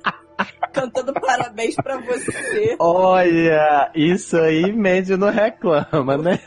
Cantando 0.72 1.12
parabéns 1.14 1.74
pra 1.76 1.98
você. 1.98 2.76
Olha, 2.78 3.90
isso 3.94 4.36
aí 4.36 4.72
Mandy 4.72 5.16
não 5.16 5.30
reclama, 5.30 6.16
né? 6.16 6.38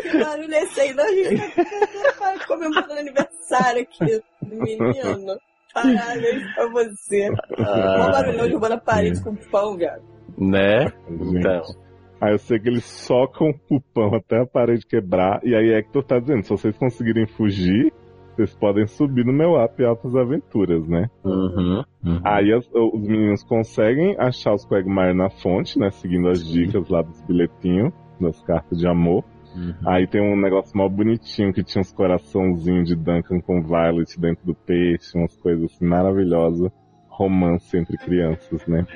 Que 0.00 0.18
barulho 0.18 0.54
é 0.54 0.62
esse 0.62 0.80
aí? 0.80 0.94
Não, 0.94 1.04
a 1.04 1.12
gente 1.12 1.52
tá 2.18 2.34
comemorando 2.46 2.92
aniversário 2.92 3.82
aqui 3.82 4.22
do 4.42 4.56
menino. 4.56 5.38
Parabéns 5.74 6.54
pra 6.54 6.66
você. 6.68 7.30
Mó 7.30 8.10
barulhão 8.10 8.46
derrubando 8.46 8.74
a 8.74 8.78
parede 8.78 9.22
com 9.22 9.34
pão, 9.36 9.76
viado. 9.76 10.02
Né? 10.38 10.92
Então. 11.08 11.62
Aí 12.20 12.32
eu 12.32 12.38
sei 12.38 12.58
que 12.58 12.68
eles 12.68 12.84
socam 12.84 13.54
o 13.70 13.80
pão 13.80 14.14
até 14.14 14.40
a 14.40 14.46
parede 14.46 14.84
quebrar. 14.86 15.40
E 15.42 15.54
aí 15.54 15.72
Hector 15.72 16.02
tá 16.04 16.18
dizendo: 16.18 16.42
se 16.42 16.50
vocês 16.50 16.76
conseguirem 16.76 17.26
fugir, 17.26 17.92
vocês 18.36 18.54
podem 18.54 18.86
subir 18.86 19.24
no 19.24 19.32
meu 19.32 19.58
app 19.58 19.82
Altas 19.84 20.14
Aventuras, 20.14 20.86
né? 20.86 21.08
Uhum, 21.24 21.82
uhum. 22.04 22.20
Aí 22.24 22.52
as- 22.52 22.68
os 22.72 23.00
meninos 23.00 23.42
conseguem 23.44 24.16
achar 24.18 24.52
os 24.54 24.66
Quagmire 24.66 25.14
na 25.14 25.30
fonte, 25.30 25.78
né? 25.78 25.90
Seguindo 25.90 26.28
as 26.28 26.46
dicas 26.46 26.88
lá 26.88 27.02
dos 27.02 27.20
bilhetinhos, 27.22 27.92
das 28.20 28.40
cartas 28.42 28.78
de 28.78 28.86
amor. 28.86 29.24
Uhum. 29.56 29.74
Aí 29.84 30.06
tem 30.06 30.20
um 30.22 30.40
negócio 30.40 30.76
mal 30.78 30.88
bonitinho 30.88 31.52
que 31.52 31.64
tinha 31.64 31.80
uns 31.80 31.92
coraçãozinhos 31.92 32.86
de 32.88 32.94
Duncan 32.94 33.40
com 33.40 33.60
Violet 33.62 34.18
dentro 34.20 34.46
do 34.46 34.54
peixe, 34.54 35.16
umas 35.18 35.36
coisas 35.38 35.64
assim 35.72 35.84
maravilosas. 35.86 36.70
Romance 37.08 37.76
entre 37.76 37.98
crianças, 37.98 38.64
né? 38.66 38.86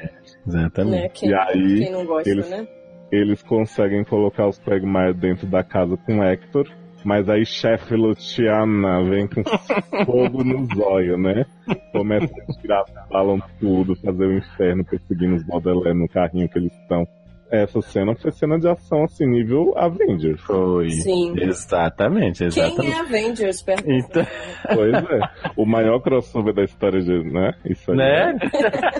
Exatamente. 0.46 1.02
Né? 1.02 1.08
Quem, 1.10 1.28
E 1.30 1.34
aí, 1.34 1.78
quem 1.80 1.92
não 1.92 2.06
gosta, 2.06 2.30
eles- 2.30 2.48
né? 2.48 2.66
Eles 3.10 3.42
conseguem 3.42 4.04
colocar 4.04 4.48
os 4.48 4.58
Quagmire 4.58 5.14
dentro 5.14 5.46
da 5.46 5.62
casa 5.62 5.96
com 5.96 6.22
Hector, 6.22 6.68
mas 7.04 7.28
aí 7.28 7.44
chefe 7.44 7.94
Luciana 7.94 9.02
vem 9.04 9.28
com 9.28 9.42
fogo 10.04 10.42
no 10.42 10.66
zóio, 10.74 11.18
né? 11.18 11.44
Começa 11.92 12.34
a 12.48 12.60
tirar, 12.60 12.84
falam 13.10 13.40
tudo, 13.60 13.94
fazer 13.96 14.26
o 14.26 14.38
inferno 14.38 14.84
perseguindo 14.84 15.36
os 15.36 15.42
Baudelaire 15.44 15.98
no 15.98 16.08
carrinho 16.08 16.48
que 16.48 16.58
eles 16.58 16.72
estão. 16.72 17.06
Essa 17.50 17.80
cena 17.82 18.14
foi 18.16 18.32
cena 18.32 18.58
de 18.58 18.66
ação 18.68 19.04
assim, 19.04 19.26
nível 19.26 19.74
Avengers. 19.76 20.40
Foi. 20.40 20.90
Sim. 20.90 21.34
Exatamente, 21.38 22.38
Quem 22.38 22.46
exatamente. 22.48 22.92
é 22.92 22.98
Avengers 23.00 23.62
perto 23.62 23.90
Então- 23.90 24.26
Pois 24.74 24.94
é. 24.94 25.20
O 25.56 25.64
maior 25.64 26.00
crossover 26.00 26.52
da 26.54 26.64
história 26.64 27.00
de, 27.00 27.22
né? 27.30 27.52
Isso 27.64 27.92
aí. 27.92 27.96
Né? 27.96 28.38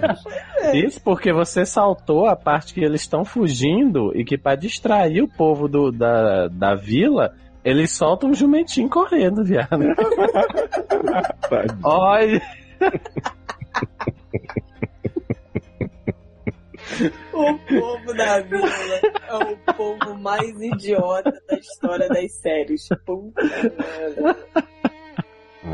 Isso 0.74 1.02
porque 1.02 1.32
você 1.32 1.64
saltou 1.66 2.26
a 2.26 2.36
parte 2.36 2.74
que 2.74 2.84
eles 2.84 3.00
estão 3.00 3.24
fugindo 3.24 4.12
e 4.14 4.24
que 4.24 4.38
pra 4.38 4.54
distrair 4.54 5.22
o 5.22 5.28
povo 5.28 5.66
do, 5.66 5.90
da, 5.90 6.46
da 6.48 6.74
vila, 6.74 7.32
eles 7.64 7.90
soltam 7.92 8.30
um 8.30 8.34
jumentinho 8.34 8.88
correndo, 8.88 9.42
viado. 9.42 9.68
Tadinho. 11.48 11.80
Olha, 11.82 12.42
O 17.32 17.58
povo 17.58 18.14
da 18.14 18.40
vila 18.40 18.68
é 19.28 19.34
o 19.34 19.56
povo 19.74 20.14
mais 20.18 20.60
idiota 20.60 21.32
da 21.48 21.56
história 21.56 22.08
das 22.08 22.32
séries. 22.32 22.88
Puta 23.04 23.42
merda. 23.42 24.36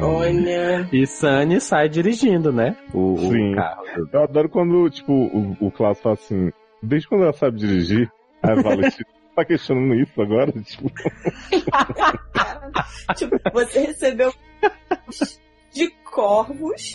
Olha. 0.01 0.89
e 0.93 1.07
Sunny 1.07 1.61
sai 1.61 1.89
dirigindo, 1.89 2.53
né? 2.53 2.77
O, 2.95 3.15
o 3.15 3.19
Sim. 3.33 3.55
carro. 3.55 3.83
Eu 4.13 4.23
adoro 4.23 4.49
quando, 4.49 4.89
tipo, 4.89 5.13
o, 5.13 5.57
o 5.61 5.71
Klaus 5.71 6.01
fala 6.01 6.15
assim, 6.15 6.51
desde 6.83 7.09
quando 7.09 7.25
ela 7.25 7.33
sabe 7.33 7.59
dirigir, 7.59 8.11
aí 8.43 8.53
a 8.53 8.63
Valentina 8.63 9.07
tá 9.35 9.45
questionando 9.45 9.95
isso 9.95 10.23
agora? 10.23 10.53
Tipo, 10.63 10.91
Tipo, 13.17 13.37
você 13.53 13.81
recebeu 13.87 14.33
de 15.73 15.91
corvos 16.05 16.93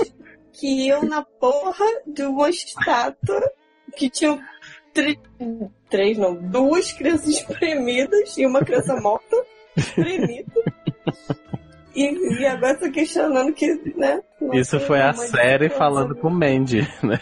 que 0.53 0.87
iam 0.87 1.03
na 1.03 1.21
porra 1.23 1.85
de 2.07 2.23
uma 2.23 2.49
estátua 2.49 3.41
que 3.95 4.09
tinha 4.09 4.39
três, 5.89 6.17
não, 6.17 6.35
duas 6.35 6.91
crianças 6.93 7.27
espremidas 7.35 8.37
e 8.37 8.45
uma 8.45 8.61
criança 8.61 8.95
morta 9.01 9.35
espremida. 9.75 10.51
E, 11.95 12.41
e 12.41 12.45
agora 12.45 12.77
tô 12.77 12.91
questionando 12.91 13.53
que, 13.53 13.67
né? 13.95 14.21
Isso 14.53 14.79
foi 14.81 15.01
a 15.01 15.13
série 15.13 15.69
falando 15.69 16.13
com 16.15 16.27
o 16.27 16.31
Mandy, 16.31 16.81
né? 17.01 17.19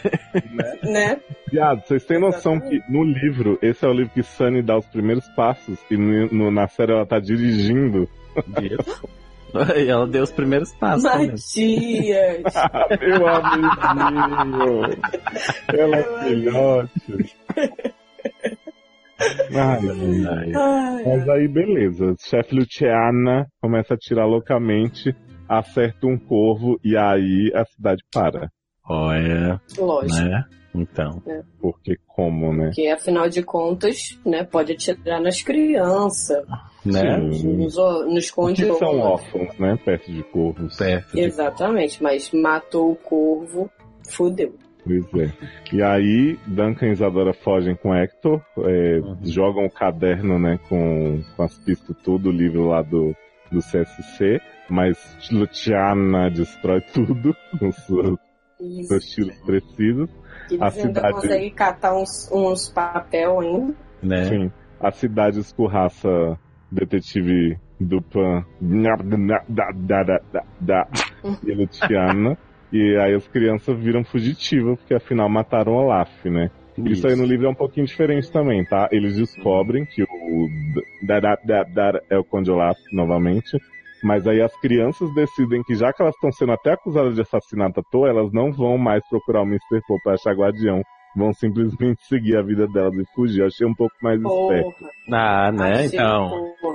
né? 0.82 1.20
Viado, 1.50 1.86
vocês 1.86 2.04
têm 2.04 2.18
noção 2.18 2.54
Exatamente. 2.54 2.84
que 2.84 2.92
no 2.92 3.04
livro, 3.04 3.56
esse 3.62 3.84
é 3.84 3.88
o 3.88 3.92
livro 3.92 4.12
que 4.12 4.22
Sunny 4.24 4.62
dá 4.62 4.76
os 4.76 4.86
primeiros 4.86 5.26
passos 5.28 5.78
e 5.88 5.96
no, 5.96 6.26
no, 6.26 6.50
na 6.50 6.66
série 6.66 6.92
ela 6.92 7.06
tá 7.06 7.20
dirigindo. 7.20 8.08
E 9.76 9.88
ela 9.88 10.06
deu 10.06 10.22
os 10.24 10.32
primeiros 10.32 10.72
passos. 10.74 11.04
Matias! 11.04 11.44
Meu 13.00 13.28
amigo! 13.28 14.82
Ela 15.72 15.96
é 15.96 16.24
filhote. 16.24 17.36
Ai, 19.54 19.78
ai, 19.88 20.52
ai. 20.56 21.04
Mas 21.06 21.28
aí, 21.28 21.48
beleza. 21.48 22.14
Chefe 22.18 22.56
Luciana 22.56 23.46
começa 23.60 23.94
a 23.94 23.96
tirar 23.96 24.26
loucamente, 24.26 25.14
acerta 25.48 26.06
um 26.06 26.18
corvo 26.18 26.78
e 26.84 26.96
aí 26.96 27.52
a 27.54 27.64
cidade 27.64 28.02
para. 28.12 28.50
Olha. 28.86 29.60
Lógico. 29.78 30.20
Né? 30.20 30.44
Então. 30.74 31.22
É. 31.26 31.42
Porque 31.60 31.96
como, 32.06 32.52
né? 32.52 32.66
Porque 32.66 32.88
afinal 32.88 33.28
de 33.28 33.42
contas, 33.42 34.18
né, 34.26 34.44
pode 34.44 34.72
atirar 34.72 35.20
nas 35.20 35.42
crianças. 35.42 36.44
Né? 36.84 37.16
Nos, 37.16 37.76
nos 37.76 38.30
Porque 38.30 38.74
são 38.74 38.98
órfãos, 38.98 39.58
né? 39.58 39.78
Perto 39.84 40.12
de 40.12 40.22
corvos. 40.24 40.76
Perto 40.76 41.12
de 41.12 41.20
Exatamente, 41.20 42.02
mas 42.02 42.30
matou 42.32 42.92
o 42.92 42.96
corvo, 42.96 43.70
fudeu. 44.06 44.54
Pois 44.84 45.04
é. 45.14 45.32
E 45.72 45.82
aí, 45.82 46.38
Duncan 46.46 46.88
e 46.88 46.92
Isadora 46.92 47.32
fogem 47.32 47.74
com 47.74 47.94
Hector, 47.94 48.42
é, 48.58 48.98
uhum. 48.98 49.16
jogam 49.22 49.64
o 49.64 49.70
caderno, 49.70 50.38
né, 50.38 50.58
com, 50.68 51.22
com 51.34 51.42
as 51.42 51.58
pistas, 51.58 51.96
tudo, 52.04 52.28
o 52.28 52.32
livro 52.32 52.68
lá 52.68 52.82
do, 52.82 53.16
do 53.50 53.60
CSC, 53.60 54.40
mas 54.68 54.98
Luciana 55.30 56.30
destrói 56.30 56.82
tudo 56.82 57.34
com 57.58 57.72
seus, 57.72 58.18
seus 58.86 59.04
tiros 59.06 59.36
precisos. 59.38 60.10
Eles 60.50 60.62
a 60.62 60.70
cidade 60.70 61.12
consegue 61.12 61.50
catar 61.50 61.94
uns, 61.94 62.30
uns 62.32 62.68
papel 62.68 63.40
ainda. 63.40 63.74
Né? 64.02 64.24
Sim. 64.24 64.52
A 64.80 64.90
cidade 64.90 65.40
escorraça 65.40 66.38
detetive 66.70 67.58
Dupan 67.80 68.44
da, 68.60 68.96
da, 69.48 69.70
da, 70.02 70.20
da, 70.60 70.88
e 71.44 71.52
Luciana. 71.52 72.36
E 72.72 72.96
aí 72.96 73.14
as 73.14 73.26
crianças 73.28 73.78
viram 73.78 74.04
fugitivas, 74.04 74.78
porque 74.78 74.94
afinal 74.94 75.28
mataram 75.28 75.74
Olaf, 75.74 76.24
né? 76.24 76.50
Isso. 76.76 76.88
Isso 76.88 77.06
aí 77.06 77.14
no 77.14 77.24
livro 77.24 77.46
é 77.46 77.50
um 77.50 77.54
pouquinho 77.54 77.86
diferente 77.86 78.30
também, 78.32 78.64
tá? 78.64 78.88
Eles 78.90 79.16
descobrem 79.16 79.84
que 79.84 80.02
o 80.02 80.48
Dar 81.06 82.02
é 82.10 82.18
o 82.18 82.24
Conde 82.24 82.50
Olaf 82.50 82.78
novamente, 82.92 83.56
mas 84.04 84.26
aí 84.26 84.42
as 84.42 84.54
crianças 84.60 85.12
decidem 85.14 85.62
que 85.62 85.74
já 85.74 85.90
que 85.90 86.02
elas 86.02 86.14
estão 86.14 86.30
sendo 86.30 86.52
até 86.52 86.72
acusadas 86.72 87.14
de 87.14 87.22
assassinato 87.22 87.80
à 87.80 87.82
toa, 87.90 88.08
elas 88.08 88.30
não 88.32 88.52
vão 88.52 88.76
mais 88.76 89.02
procurar 89.08 89.40
o 89.40 89.46
Mr. 89.46 89.80
Poe 89.88 89.98
pra 90.02 90.12
achar 90.12 90.34
guardião. 90.34 90.82
Vão 91.16 91.32
simplesmente 91.32 92.04
seguir 92.06 92.36
a 92.36 92.42
vida 92.42 92.66
delas 92.68 92.94
e 92.94 93.04
fugir. 93.14 93.40
Eu 93.40 93.46
achei 93.46 93.66
um 93.66 93.74
pouco 93.74 93.94
mais 94.02 94.20
Porra. 94.20 94.58
esperto. 94.58 94.84
Ah, 95.10 95.50
né? 95.50 95.72
Achei 95.72 95.86
então. 95.86 96.30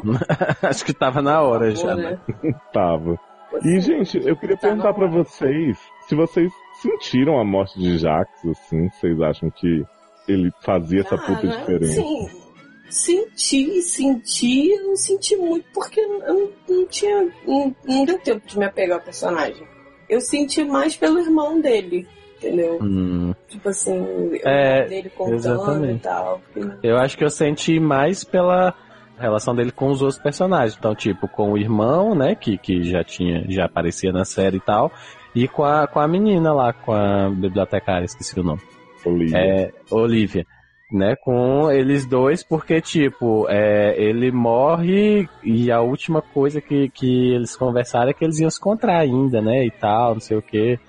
Acho 0.63 0.86
que 0.86 0.93
tava 0.93 1.21
na 1.21 1.41
hora 1.41 1.69
já, 1.75 1.95
né? 1.95 2.19
tava. 2.73 3.15
E, 3.63 3.80
gente, 3.80 4.17
eu 4.25 4.36
queria 4.36 4.55
tá 4.55 4.67
perguntar 4.67 4.93
para 4.93 5.07
vocês 5.07 5.77
se 6.07 6.15
vocês 6.15 6.51
sentiram 6.82 7.39
a 7.39 7.43
morte 7.45 7.77
de 7.80 7.97
Jax, 7.97 8.30
assim, 8.45 8.89
vocês 8.89 9.21
acham 9.21 9.51
que 9.51 9.84
ele 10.27 10.49
fazia 10.61 11.01
essa 11.01 11.17
puta 11.17 11.47
diferença? 11.47 12.01
Sim. 12.01 12.49
Senti, 12.90 13.82
senti, 13.82 14.76
não 14.82 14.96
senti 14.96 15.36
muito 15.36 15.66
porque 15.74 16.00
eu 16.00 16.20
não, 16.20 16.50
não 16.68 16.88
tinha. 16.88 17.30
Não, 17.46 17.76
não, 17.86 18.06
deu 18.06 18.20
tempo 18.20 18.48
de 18.48 18.58
me 18.58 18.66
apegar 18.66 18.98
ao 18.98 19.04
personagem. 19.04 19.68
Eu 20.08 20.20
senti 20.20 20.64
mais 20.64 20.96
pelo 20.96 21.20
irmão 21.20 21.62
dele, 21.62 22.08
entendeu? 22.38 22.80
Hum. 22.82 23.34
Tipo 23.48 23.70
assim, 23.70 24.00
o 24.00 24.36
é, 24.44 24.88
dele 24.88 25.10
contando 25.10 25.36
exatamente. 25.36 25.96
e 25.96 26.00
tal. 26.00 26.42
Porque... 26.52 26.88
Eu 26.88 26.98
acho 26.98 27.18
que 27.18 27.24
eu 27.24 27.30
senti 27.30 27.80
mais 27.80 28.24
pela 28.24 28.74
relação 29.20 29.54
dele 29.54 29.72
com 29.72 29.90
os 29.90 30.02
outros 30.02 30.20
personagens. 30.20 30.76
Então, 30.78 30.96
tipo, 30.96 31.28
com 31.28 31.52
o 31.52 31.58
irmão, 31.58 32.16
né, 32.16 32.34
que, 32.34 32.58
que 32.58 32.84
já 32.84 33.04
tinha, 33.04 33.46
já 33.50 33.66
aparecia 33.66 34.12
na 34.12 34.26
série 34.26 34.58
e 34.58 34.62
tal, 34.62 34.92
e 35.36 35.48
com 35.48 35.64
a, 35.64 35.86
com 35.88 36.00
a 36.00 36.08
menina 36.08 36.54
lá, 36.54 36.74
com 36.74 36.92
a 36.92 37.30
bibliotecária, 37.30 38.06
esqueci 38.06 38.40
o 38.40 38.44
nome. 38.44 38.62
Olivia. 39.06 39.38
É, 39.38 39.72
Olivia. 39.92 40.46
Né, 40.92 41.16
com 41.16 41.72
eles 41.72 42.08
dois, 42.08 42.44
porque, 42.44 42.82
tipo, 42.82 43.46
é, 43.48 43.94
ele 44.02 44.32
morre 44.32 45.30
e 45.44 45.72
a 45.72 45.82
última 45.82 46.20
coisa 46.20 46.60
que, 46.60 46.90
que 46.90 47.32
eles 47.32 47.56
conversaram 47.56 48.10
é 48.10 48.14
que 48.14 48.26
eles 48.26 48.40
iam 48.40 48.50
se 48.50 48.58
encontrar 48.58 48.98
ainda, 48.98 49.40
né, 49.40 49.64
e 49.64 49.70
tal, 49.70 50.16
não 50.16 50.20
sei 50.20 50.38
o 50.38 50.42
que. 50.42 50.80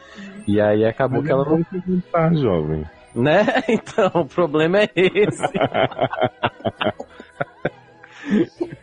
E 0.47 0.59
aí 0.59 0.87
acabou 0.87 1.19
Mas 1.19 1.27
que 1.27 1.33
ela 1.33 1.45
não. 1.45 1.63
Tá, 2.11 2.33
jovem. 2.33 2.87
Né? 3.15 3.45
Então, 3.69 4.23
o 4.23 4.27
problema 4.27 4.81
é 4.81 4.89
esse. 4.97 5.43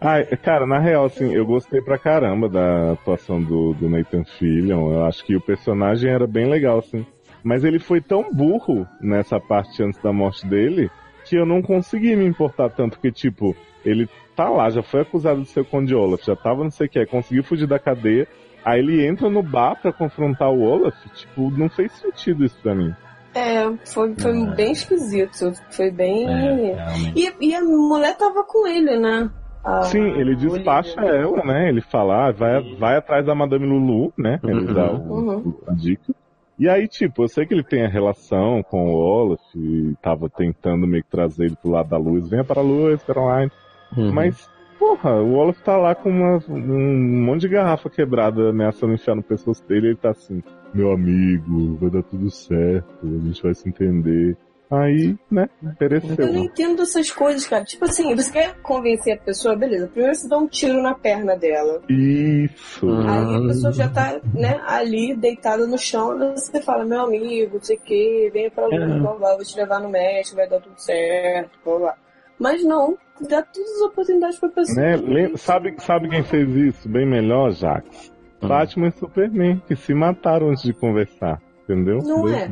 Ai, 0.00 0.24
cara, 0.36 0.66
na 0.66 0.78
real, 0.78 1.06
assim, 1.06 1.32
eu 1.32 1.44
gostei 1.44 1.80
pra 1.80 1.98
caramba 1.98 2.48
da 2.48 2.92
atuação 2.92 3.42
do, 3.42 3.74
do 3.74 3.88
Nathan 3.88 4.24
Fillion. 4.24 4.92
Eu 4.92 5.04
acho 5.04 5.24
que 5.24 5.36
o 5.36 5.40
personagem 5.40 6.10
era 6.10 6.26
bem 6.26 6.48
legal, 6.48 6.78
assim. 6.78 7.04
Mas 7.48 7.64
ele 7.64 7.78
foi 7.78 7.98
tão 7.98 8.30
burro 8.30 8.86
nessa 9.00 9.40
parte 9.40 9.82
antes 9.82 9.98
da 10.02 10.12
morte 10.12 10.46
dele 10.46 10.90
que 11.24 11.34
eu 11.34 11.46
não 11.46 11.62
consegui 11.62 12.14
me 12.14 12.26
importar 12.26 12.68
tanto. 12.68 12.98
Porque, 12.98 13.10
tipo, 13.10 13.56
ele 13.82 14.06
tá 14.36 14.50
lá, 14.50 14.68
já 14.68 14.82
foi 14.82 15.00
acusado 15.00 15.40
de 15.40 15.48
ser 15.48 15.60
o 15.60 15.64
Conde 15.64 15.94
Olaf, 15.94 16.22
já 16.22 16.36
tava 16.36 16.62
não 16.62 16.70
sei 16.70 16.86
o 16.86 16.90
que, 16.90 17.06
conseguiu 17.06 17.42
fugir 17.42 17.66
da 17.66 17.78
cadeia. 17.78 18.28
Aí 18.62 18.80
ele 18.80 19.06
entra 19.06 19.30
no 19.30 19.42
bar 19.42 19.80
pra 19.80 19.94
confrontar 19.94 20.50
o 20.50 20.60
Olaf. 20.60 20.94
Tipo, 21.14 21.50
não 21.52 21.70
fez 21.70 21.90
sentido 21.92 22.44
isso 22.44 22.60
pra 22.62 22.74
mim. 22.74 22.94
É, 23.34 23.64
foi, 23.86 24.14
foi 24.18 24.42
é. 24.42 24.54
bem 24.54 24.72
esquisito. 24.72 25.50
Foi 25.70 25.90
bem. 25.90 26.28
É, 26.28 26.76
e, 27.16 27.32
e, 27.40 27.54
a 27.54 27.62
mulher 27.62 28.14
tava 28.18 28.44
com 28.44 28.66
ele, 28.66 28.98
né? 28.98 29.30
A 29.64 29.82
Sim, 29.84 30.06
ele 30.20 30.36
despacha 30.36 31.00
Olivia. 31.00 31.18
ela, 31.18 31.44
né? 31.46 31.68
Ele 31.70 31.80
fala, 31.80 32.28
ah, 32.28 32.30
vai, 32.32 32.76
vai 32.76 32.96
atrás 32.98 33.24
da 33.24 33.34
Madame 33.34 33.64
Lulu, 33.64 34.12
né? 34.18 34.38
Ele 34.44 34.66
uhum. 34.66 34.74
dá 34.74 34.92
o, 34.92 35.12
uhum. 35.14 35.54
a 35.66 35.72
dica. 35.72 36.12
E 36.58 36.68
aí, 36.68 36.88
tipo, 36.88 37.22
eu 37.22 37.28
sei 37.28 37.46
que 37.46 37.54
ele 37.54 37.62
tem 37.62 37.84
a 37.84 37.88
relação 37.88 38.62
com 38.62 38.92
o 38.92 38.96
Olaf 38.96 39.40
e 39.54 39.94
tava 40.02 40.28
tentando 40.28 40.86
meio 40.86 41.04
que 41.04 41.10
trazer 41.10 41.46
ele 41.46 41.56
pro 41.56 41.70
lado 41.70 41.88
da 41.88 41.96
luz. 41.96 42.28
Venha 42.28 42.42
para 42.42 42.60
a 42.60 42.64
luz, 42.64 43.02
Caroline. 43.04 43.52
Uhum. 43.96 44.12
Mas, 44.12 44.50
porra, 44.78 45.22
o 45.22 45.34
Olaf 45.34 45.60
tá 45.60 45.76
lá 45.76 45.94
com 45.94 46.10
uma, 46.10 46.42
um 46.48 47.24
monte 47.24 47.42
de 47.42 47.48
garrafa 47.48 47.88
quebrada 47.88 48.50
ameaçando 48.50 48.92
enfiar 48.92 49.14
no 49.14 49.22
pescoço 49.22 49.66
dele 49.68 49.86
e 49.86 49.90
ele 49.90 49.96
tá 49.96 50.10
assim 50.10 50.42
meu 50.74 50.92
amigo, 50.92 51.76
vai 51.76 51.90
dar 51.90 52.02
tudo 52.02 52.30
certo, 52.30 53.06
a 53.06 53.26
gente 53.26 53.42
vai 53.42 53.54
se 53.54 53.68
entender. 53.68 54.36
Aí, 54.70 55.16
né, 55.30 55.48
pereceu. 55.78 56.14
Eu 56.18 56.32
não 56.32 56.44
entendo 56.44 56.82
essas 56.82 57.10
coisas, 57.10 57.46
cara. 57.46 57.64
Tipo 57.64 57.86
assim, 57.86 58.14
você 58.14 58.30
quer 58.30 58.54
convencer 58.60 59.14
a 59.14 59.18
pessoa, 59.18 59.56
beleza. 59.56 59.88
Primeiro 59.88 60.14
você 60.14 60.28
dá 60.28 60.36
um 60.36 60.46
tiro 60.46 60.82
na 60.82 60.94
perna 60.94 61.36
dela. 61.36 61.80
Isso. 61.88 62.86
Aí 62.86 63.36
a 63.36 63.48
pessoa 63.48 63.72
já 63.72 63.88
tá, 63.88 64.20
né, 64.34 64.60
ali, 64.66 65.16
deitada 65.16 65.66
no 65.66 65.78
chão, 65.78 66.18
você 66.34 66.60
fala, 66.60 66.84
meu 66.84 67.00
amigo, 67.00 67.54
não 67.54 67.62
sei 67.62 67.76
o 67.76 67.80
que, 67.80 68.30
venha 68.32 68.50
pra 68.50 68.66
lá, 68.66 68.76
é. 68.76 68.98
blá, 68.98 69.36
vou 69.36 69.44
te 69.44 69.56
levar 69.56 69.80
no 69.80 69.88
México, 69.88 70.36
vai 70.36 70.48
dar 70.48 70.60
tudo 70.60 70.78
certo, 70.78 71.58
blá, 71.64 71.78
blá. 71.78 71.94
Mas 72.38 72.62
não, 72.62 72.96
dá 73.22 73.42
todas 73.42 73.70
as 73.76 73.80
oportunidades 73.80 74.38
pra 74.38 74.48
pessoa. 74.50 74.80
Né? 75.00 75.32
Sabe, 75.36 75.74
sabe 75.78 76.08
quem 76.10 76.22
fez 76.22 76.48
isso 76.48 76.88
bem 76.88 77.06
melhor, 77.06 77.52
Jax? 77.52 78.12
Hum. 78.42 78.48
Batman 78.48 78.88
e 78.88 78.92
Superman, 78.92 79.62
que 79.66 79.74
se 79.74 79.94
mataram 79.94 80.50
antes 80.50 80.62
de 80.62 80.72
conversar. 80.72 81.40
Entendeu? 81.68 81.98
Não 81.98 82.26
é? 82.26 82.48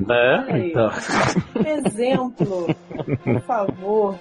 É, 0.51 0.69
então. 0.69 0.91
Exemplo, 1.65 2.67
por 3.25 3.41
favor. 3.41 4.15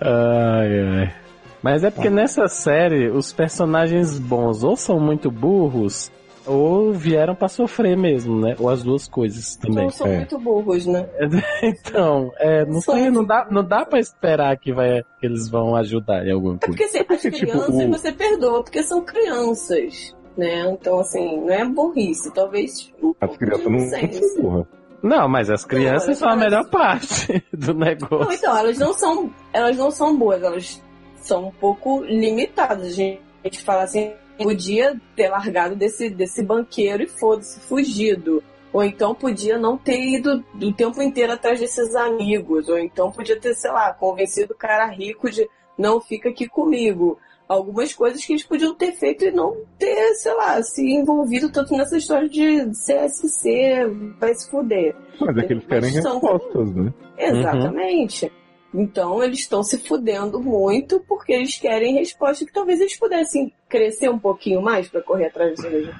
Ai, 0.00 0.80
ai. 0.80 1.14
Mas 1.62 1.84
é 1.84 1.90
porque 1.90 2.08
nessa 2.08 2.48
série 2.48 3.10
os 3.10 3.34
personagens 3.34 4.18
bons 4.18 4.64
ou 4.64 4.76
são 4.76 4.98
muito 4.98 5.30
burros 5.30 6.10
ou 6.46 6.94
vieram 6.94 7.34
para 7.34 7.48
sofrer 7.48 7.96
mesmo, 7.96 8.40
né? 8.40 8.56
Ou 8.58 8.70
as 8.70 8.82
duas 8.82 9.06
coisas 9.06 9.56
também. 9.56 9.84
Ou 9.84 9.90
são 9.90 10.06
é. 10.06 10.16
muito 10.16 10.38
burros, 10.38 10.86
né? 10.86 11.06
então, 11.62 12.32
é, 12.38 12.64
não, 12.64 12.80
sei, 12.80 13.10
não 13.10 13.24
dá, 13.24 13.46
não 13.50 13.62
dá 13.62 13.84
para 13.84 13.98
esperar 13.98 14.56
que, 14.56 14.72
vai, 14.72 15.02
que 15.20 15.26
eles 15.26 15.50
vão 15.50 15.76
ajudar 15.76 16.26
em 16.26 16.32
alguma 16.32 16.58
coisa. 16.58 16.64
É 16.64 16.68
porque 16.68 16.84
assim, 16.84 16.98
as 17.00 17.20
tipo, 17.20 17.36
crianças 17.36 17.76
tipo, 17.76 17.90
você 17.90 18.12
perdoa, 18.12 18.64
porque 18.64 18.82
são 18.82 19.04
crianças 19.04 20.16
né? 20.38 20.70
Então, 20.70 21.00
assim, 21.00 21.40
não 21.40 21.50
é 21.50 21.64
burrice, 21.64 22.32
talvez. 22.32 22.92
Um 23.02 23.12
as 23.20 23.36
crianças 23.36 23.64
não 23.66 24.52
são. 24.52 24.66
Não, 25.02 25.28
mas 25.28 25.50
as 25.50 25.64
crianças 25.64 26.08
não, 26.08 26.14
são 26.14 26.28
elas... 26.28 26.40
a 26.40 26.44
melhor 26.44 26.70
parte 26.70 27.44
do 27.52 27.74
negócio. 27.74 28.24
Não, 28.24 28.32
então, 28.32 28.56
elas 28.56 28.78
não 28.78 28.94
são, 28.94 29.34
elas 29.52 29.76
não 29.76 29.90
são 29.90 30.16
boas, 30.16 30.42
elas 30.42 30.82
são 31.16 31.48
um 31.48 31.50
pouco 31.50 32.02
limitadas. 32.04 32.92
A 32.92 32.92
gente 32.92 33.62
fala 33.64 33.82
assim, 33.82 34.12
podia 34.38 34.98
ter 35.16 35.28
largado 35.28 35.74
desse, 35.74 36.08
desse 36.08 36.42
banqueiro 36.42 37.02
e 37.02 37.08
foda-se, 37.08 37.60
fugido. 37.60 38.42
Ou 38.72 38.84
então 38.84 39.14
podia 39.14 39.58
não 39.58 39.76
ter 39.76 39.98
ido 39.98 40.44
o 40.60 40.72
tempo 40.72 41.02
inteiro 41.02 41.32
atrás 41.32 41.58
desses 41.58 41.94
amigos. 41.94 42.68
Ou 42.68 42.78
então 42.78 43.10
podia 43.10 43.38
ter, 43.38 43.54
sei 43.54 43.70
lá, 43.70 43.92
convencido 43.92 44.52
o 44.52 44.56
cara 44.56 44.86
rico 44.86 45.30
de 45.30 45.48
não 45.76 46.00
fica 46.00 46.28
aqui 46.28 46.48
comigo. 46.48 47.18
Algumas 47.48 47.94
coisas 47.94 48.24
que 48.24 48.32
eles 48.32 48.44
podiam 48.44 48.74
ter 48.74 48.92
feito 48.92 49.24
e 49.24 49.30
não 49.32 49.56
ter, 49.78 50.14
sei 50.14 50.34
lá, 50.34 50.62
se 50.62 50.82
envolvido 50.82 51.50
tanto 51.50 51.74
nessa 51.74 51.96
história 51.96 52.28
de 52.28 52.66
CSC, 52.70 53.86
vai 54.20 54.34
se 54.34 54.50
fuder. 54.50 54.94
Mas 55.18 55.36
é 55.36 55.46
que 55.46 55.52
eles 55.54 55.64
querem 55.66 55.90
respostas, 55.90 56.74
né? 56.74 56.92
Exatamente. 57.16 58.26
Uhum. 58.26 58.37
Então 58.74 59.22
eles 59.22 59.40
estão 59.40 59.62
se 59.62 59.78
fudendo 59.78 60.40
muito 60.40 61.00
porque 61.08 61.32
eles 61.32 61.58
querem 61.58 61.94
resposta 61.94 62.44
que 62.44 62.52
talvez 62.52 62.80
eles 62.80 62.98
pudessem 62.98 63.52
crescer 63.68 64.08
um 64.08 64.18
pouquinho 64.18 64.62
mais 64.62 64.88
para 64.88 65.02
correr 65.02 65.26
atrás 65.26 65.58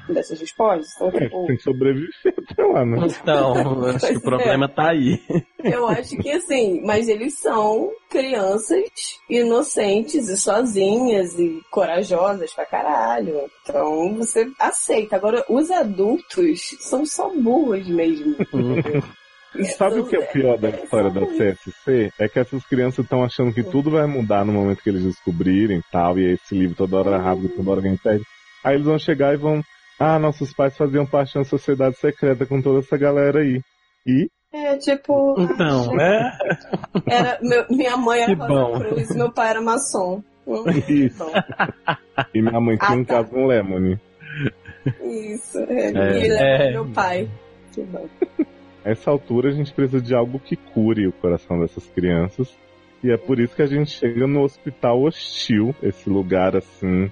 dessas 0.09 0.41
respostas. 0.41 0.95
Então, 0.97 1.09
é, 1.09 1.21
tipo... 1.21 1.47
Tem 1.47 1.57
que 1.57 1.63
sobreviver 1.63 2.09
até 2.51 2.65
lá, 2.65 2.85
né? 2.85 3.07
Então, 3.23 3.85
acho 3.87 4.09
que 4.09 4.17
o 4.17 4.23
problema 4.23 4.65
é. 4.67 4.69
tá 4.69 4.91
aí. 4.91 5.21
Eu 5.63 5.87
acho 5.87 6.17
que 6.17 6.31
assim, 6.31 6.81
mas 6.85 7.09
eles 7.09 7.39
são 7.39 7.91
crianças 8.11 8.85
inocentes 9.29 10.29
e 10.29 10.37
sozinhas 10.37 11.39
e 11.39 11.61
corajosas 11.71 12.53
pra 12.55 12.65
caralho. 12.65 13.51
Então 13.63 14.15
você 14.15 14.51
aceita. 14.59 15.17
Agora, 15.17 15.45
os 15.49 15.71
adultos 15.71 16.77
são 16.81 17.05
só 17.05 17.29
burros 17.29 17.87
mesmo. 17.89 18.37
Sabe 19.65 20.01
o 20.01 20.07
que 20.07 20.17
é 20.17 20.19
o 20.21 20.27
pior 20.27 20.59
da 20.59 20.71
história 20.71 21.11
da 21.11 21.21
CSC? 21.27 22.13
É 22.19 22.29
que 22.29 22.39
essas 22.39 22.65
crianças 22.67 23.05
estão 23.05 23.25
achando 23.25 23.53
que 23.53 23.63
tudo 23.63 23.91
vai 23.91 24.07
mudar 24.07 24.45
no 24.45 24.53
momento 24.53 24.83
que 24.83 24.89
eles 24.89 25.05
descobrirem 25.05 25.83
tal, 25.91 26.19
e 26.19 26.35
esse 26.35 26.55
livro 26.55 26.77
toda 26.77 26.97
hora 26.97 27.19
rápido, 27.19 27.49
toda 27.49 27.71
hora 27.71 27.81
alguém 27.81 27.97
pede. 27.97 28.25
Aí 28.63 28.75
eles 28.75 28.87
vão 28.87 28.99
chegar 28.99 29.35
e 29.35 29.37
vão. 29.37 29.63
Ah, 29.99 30.19
nossos 30.19 30.53
pais 30.53 30.77
faziam 30.77 31.05
parte 31.05 31.33
de 31.33 31.39
uma 31.39 31.45
sociedade 31.45 31.97
secreta 31.97 32.47
com 32.47 32.63
toda 32.63 32.81
essa 32.81 32.97
galera 32.97 33.41
aí. 33.41 33.61
E? 34.07 34.29
É, 34.53 34.77
tipo. 34.77 35.35
Então, 35.39 35.93
né? 35.95 36.33
Era, 37.07 37.39
meu, 37.43 37.67
minha 37.69 37.97
mãe 37.97 38.23
era 38.23 38.35
Rosa 38.35 38.85
Cruz, 38.85 39.17
meu 39.17 39.33
pai 39.33 39.51
era 39.51 39.61
maçom. 39.61 40.23
Hum, 40.47 40.65
Isso. 40.89 41.25
E 42.33 42.41
minha 42.41 42.61
mãe 42.61 42.77
tinha 42.77 42.91
ah, 42.91 42.95
um 42.95 43.05
tá. 43.05 43.15
caso 43.17 43.31
com 43.31 43.47
Lemony. 43.47 43.99
Isso, 45.03 45.59
é, 45.59 45.93
é, 45.93 46.69
é. 46.69 46.73
meu 46.73 46.87
pai. 46.91 47.29
Que 47.73 47.83
bom 47.83 48.09
essa 48.91 49.11
altura 49.11 49.51
a 49.51 49.53
gente 49.53 49.73
precisa 49.73 50.01
de 50.01 50.15
algo 50.15 50.39
que 50.39 50.57
cure 50.57 51.07
o 51.07 51.13
coração 51.13 51.61
dessas 51.61 51.87
crianças. 51.87 52.57
E 53.03 53.11
é 53.11 53.17
por 53.17 53.39
isso 53.39 53.55
que 53.55 53.63
a 53.63 53.67
gente 53.67 53.91
chega 53.91 54.27
no 54.27 54.43
hospital 54.43 55.03
hostil, 55.03 55.75
esse 55.83 56.09
lugar 56.09 56.57
assim. 56.57 57.11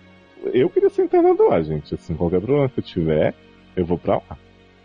Eu 0.52 0.68
queria 0.70 0.90
ser 0.90 1.04
internado 1.04 1.48
lá, 1.48 1.60
gente. 1.62 1.94
Assim, 1.94 2.14
qualquer 2.14 2.40
problema 2.40 2.68
que 2.68 2.80
eu 2.80 2.84
tiver, 2.84 3.34
eu 3.76 3.84
vou 3.84 3.98
pra 3.98 4.16
lá. 4.16 4.38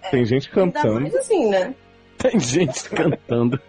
É, 0.04 0.10
Tem 0.10 0.26
gente 0.26 0.50
cantando. 0.50 0.98
Ainda 0.98 1.02
mais 1.02 1.16
assim, 1.16 1.50
né? 1.50 1.74
Tem 2.22 2.40
gente 2.40 2.90
cantando. 2.90 3.60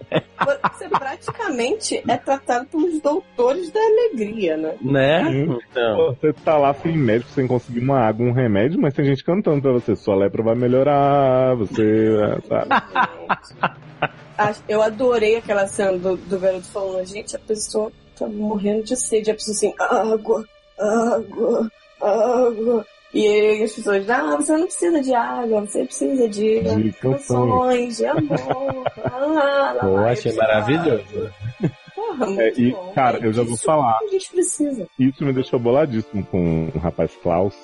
Você 0.72 0.88
praticamente 0.88 2.02
é 2.06 2.16
tratado 2.16 2.66
pelos 2.66 3.00
doutores 3.00 3.70
da 3.70 3.80
alegria, 3.80 4.56
né? 4.56 4.74
Né? 4.80 5.22
Então. 5.32 6.14
Você 6.14 6.32
tá 6.32 6.56
lá 6.58 6.74
sem 6.74 6.96
médico, 6.96 7.30
sem 7.30 7.46
conseguir 7.46 7.80
uma 7.80 8.00
água, 8.00 8.26
um 8.26 8.32
remédio, 8.32 8.80
mas 8.80 8.94
tem 8.94 9.04
gente 9.04 9.24
cantando 9.24 9.62
pra 9.62 9.72
você. 9.72 9.96
Sua 9.96 10.16
lepra 10.16 10.42
vai 10.42 10.54
melhorar, 10.54 11.54
você. 11.54 12.16
Sabe? 12.48 13.82
Eu 14.68 14.82
adorei 14.82 15.36
aquela 15.36 15.66
cena 15.66 15.96
do, 15.96 16.16
do 16.16 16.38
garoto 16.38 16.66
falando, 16.66 17.06
gente, 17.06 17.36
a 17.36 17.38
pessoa 17.38 17.92
tá 18.18 18.26
morrendo 18.26 18.82
de 18.82 18.96
sede. 18.96 19.30
A 19.30 19.34
pessoa 19.34 19.54
assim, 19.54 19.74
água, 19.78 20.44
água, 20.78 21.70
água. 22.00 22.86
E 23.14 23.62
as 23.62 23.72
pessoas, 23.72 24.08
ah, 24.08 24.36
você 24.36 24.56
não 24.56 24.64
precisa 24.64 25.02
de 25.02 25.14
água, 25.14 25.60
você 25.60 25.84
precisa 25.84 26.28
de, 26.28 26.60
de 26.62 26.92
canções, 26.92 27.98
de 27.98 28.06
amor. 28.06 28.84
ah, 29.04 29.76
Pô, 29.80 29.96
achei 29.98 30.32
maravilhoso. 30.34 31.30
Porra, 31.94 32.42
é, 32.42 32.52
e, 32.56 32.72
bom. 32.72 32.92
cara, 32.94 33.18
eu 33.18 33.32
já 33.32 33.42
vou 33.42 33.56
falar. 33.56 33.98
A 34.02 34.06
gente 34.06 34.30
precisa. 34.30 34.88
Isso 34.98 35.24
me 35.24 35.32
deixou 35.32 35.58
boladíssimo 35.58 36.24
com 36.26 36.70
o 36.74 36.78
rapaz 36.78 37.14
Klaus, 37.22 37.54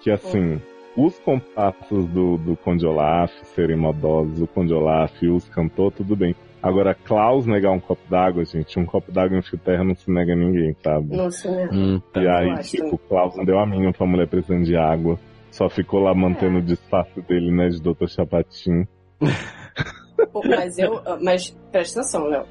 que 0.00 0.10
assim, 0.10 0.60
os 0.96 1.18
compassos 1.18 2.06
do, 2.06 2.38
do 2.38 2.56
Conde 2.56 2.86
Olaf 2.86 3.30
serem 3.54 3.76
modosos, 3.76 4.40
o 4.40 4.46
Conde 4.46 4.72
Olaf 4.72 5.12
os 5.22 5.46
cantou, 5.50 5.90
tudo 5.90 6.16
bem. 6.16 6.34
Agora, 6.66 6.94
Klaus 6.94 7.46
negar 7.46 7.70
um 7.70 7.78
copo 7.78 8.02
d'água, 8.10 8.44
gente, 8.44 8.76
um 8.76 8.84
copo 8.84 9.12
d'água 9.12 9.38
em 9.38 9.42
fio 9.42 9.56
terra 9.56 9.84
não 9.84 9.94
se 9.94 10.10
nega 10.10 10.32
a 10.32 10.36
ninguém, 10.36 10.74
sabe? 10.82 11.16
Não 11.16 11.30
se 11.30 11.48
nega. 11.48 11.72
Hum, 11.72 12.00
tá. 12.12 12.20
E 12.20 12.28
aí, 12.28 12.58
tipo, 12.64 12.98
Klaus 12.98 13.36
não 13.36 13.44
deu 13.44 13.60
a 13.60 13.64
mínima 13.64 13.92
pra 13.92 14.04
mulher 14.04 14.26
precisando 14.26 14.64
de 14.64 14.76
água. 14.76 15.16
Só 15.52 15.68
ficou 15.68 16.00
lá 16.00 16.12
mantendo 16.12 16.56
é. 16.56 16.58
o 16.58 16.62
disfarce 16.62 17.20
dele, 17.22 17.52
né, 17.52 17.68
de 17.68 17.80
Doutor 17.80 18.08
Chapatin. 18.08 18.84
mas 20.44 20.76
eu. 20.76 21.00
Mas 21.22 21.50
presta 21.70 22.00
atenção, 22.00 22.24
Léo. 22.24 22.44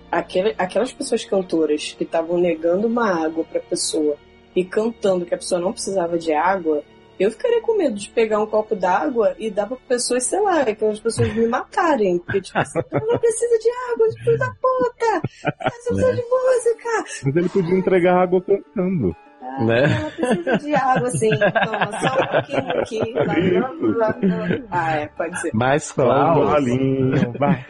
aquelas 0.57 0.93
pessoas 0.93 1.25
cantoras 1.25 1.93
que 1.97 2.05
estavam 2.05 2.37
negando 2.37 2.87
uma 2.87 3.25
água 3.25 3.43
pra 3.43 3.59
pessoa 3.59 4.15
e 4.55 4.63
cantando 4.63 5.25
que 5.25 5.35
a 5.35 5.37
pessoa 5.37 5.59
não 5.59 5.73
precisava 5.73 6.17
de 6.17 6.31
água, 6.31 6.81
eu 7.19 7.31
ficaria 7.31 7.61
com 7.61 7.77
medo 7.77 7.95
de 7.95 8.09
pegar 8.09 8.41
um 8.41 8.45
copo 8.45 8.75
d'água 8.75 9.35
e 9.39 9.49
dar 9.49 9.67
pra 9.67 9.77
pessoas, 9.87 10.23
sei 10.23 10.39
lá, 10.41 10.61
aquelas 10.61 10.99
pessoas 10.99 11.33
me 11.33 11.47
matarem. 11.47 12.19
Porque, 12.19 12.41
tipo 12.41 12.59
assim, 12.59 12.79
não 12.91 13.17
precisa 13.17 13.57
de 13.57 13.69
água, 13.91 14.07
filho 14.23 14.37
da 14.37 14.51
puta! 14.61 15.21
Você 15.69 15.93
precisa 15.93 16.15
de 16.15 16.23
música! 16.23 16.89
Mas 17.25 17.35
ele 17.35 17.49
podia 17.49 17.77
entregar 17.77 18.23
água 18.23 18.41
cantando. 18.41 19.15
Ah, 19.41 19.63
né? 19.63 19.83
Ela 19.83 20.11
precisa 20.11 20.57
de 20.57 20.75
água, 20.75 21.07
assim. 21.07 21.29
Toma, 21.29 21.99
só 21.99 22.13
um 22.13 22.27
pouquinho 22.27 23.19
aqui. 23.19 23.59
Lá, 23.59 24.07
lá, 24.07 24.37
lá, 24.37 24.61
ah, 24.71 24.91
é, 24.95 25.07
pode 25.07 25.39
ser. 25.39 25.51
Mas 25.53 25.91
Klaus. 25.91 26.49
Vai. 27.39 27.65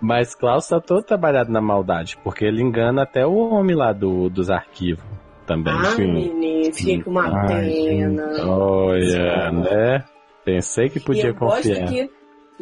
Mas 0.00 0.34
Klaus 0.34 0.66
tá 0.66 0.80
todo 0.80 1.02
trabalhado 1.02 1.52
na 1.52 1.60
maldade, 1.60 2.16
porque 2.24 2.44
ele 2.44 2.62
engana 2.62 3.02
até 3.02 3.26
o 3.26 3.34
homem 3.34 3.76
lá 3.76 3.92
do, 3.92 4.28
dos 4.28 4.50
arquivos 4.50 5.15
também. 5.46 5.74
Ah, 5.74 5.84
sim. 5.96 6.12
menino, 6.12 6.74
fiquei 6.74 7.02
com 7.02 7.10
uma 7.10 7.26
Ai, 7.26 7.46
pena. 7.48 8.34
Gente. 8.34 8.48
Olha, 8.48 9.52
né? 9.52 10.04
Pensei 10.44 10.88
que 10.88 11.00
podia 11.00 11.32
confiar. 11.32 11.80
Gosto 11.80 11.92
que, 11.92 12.10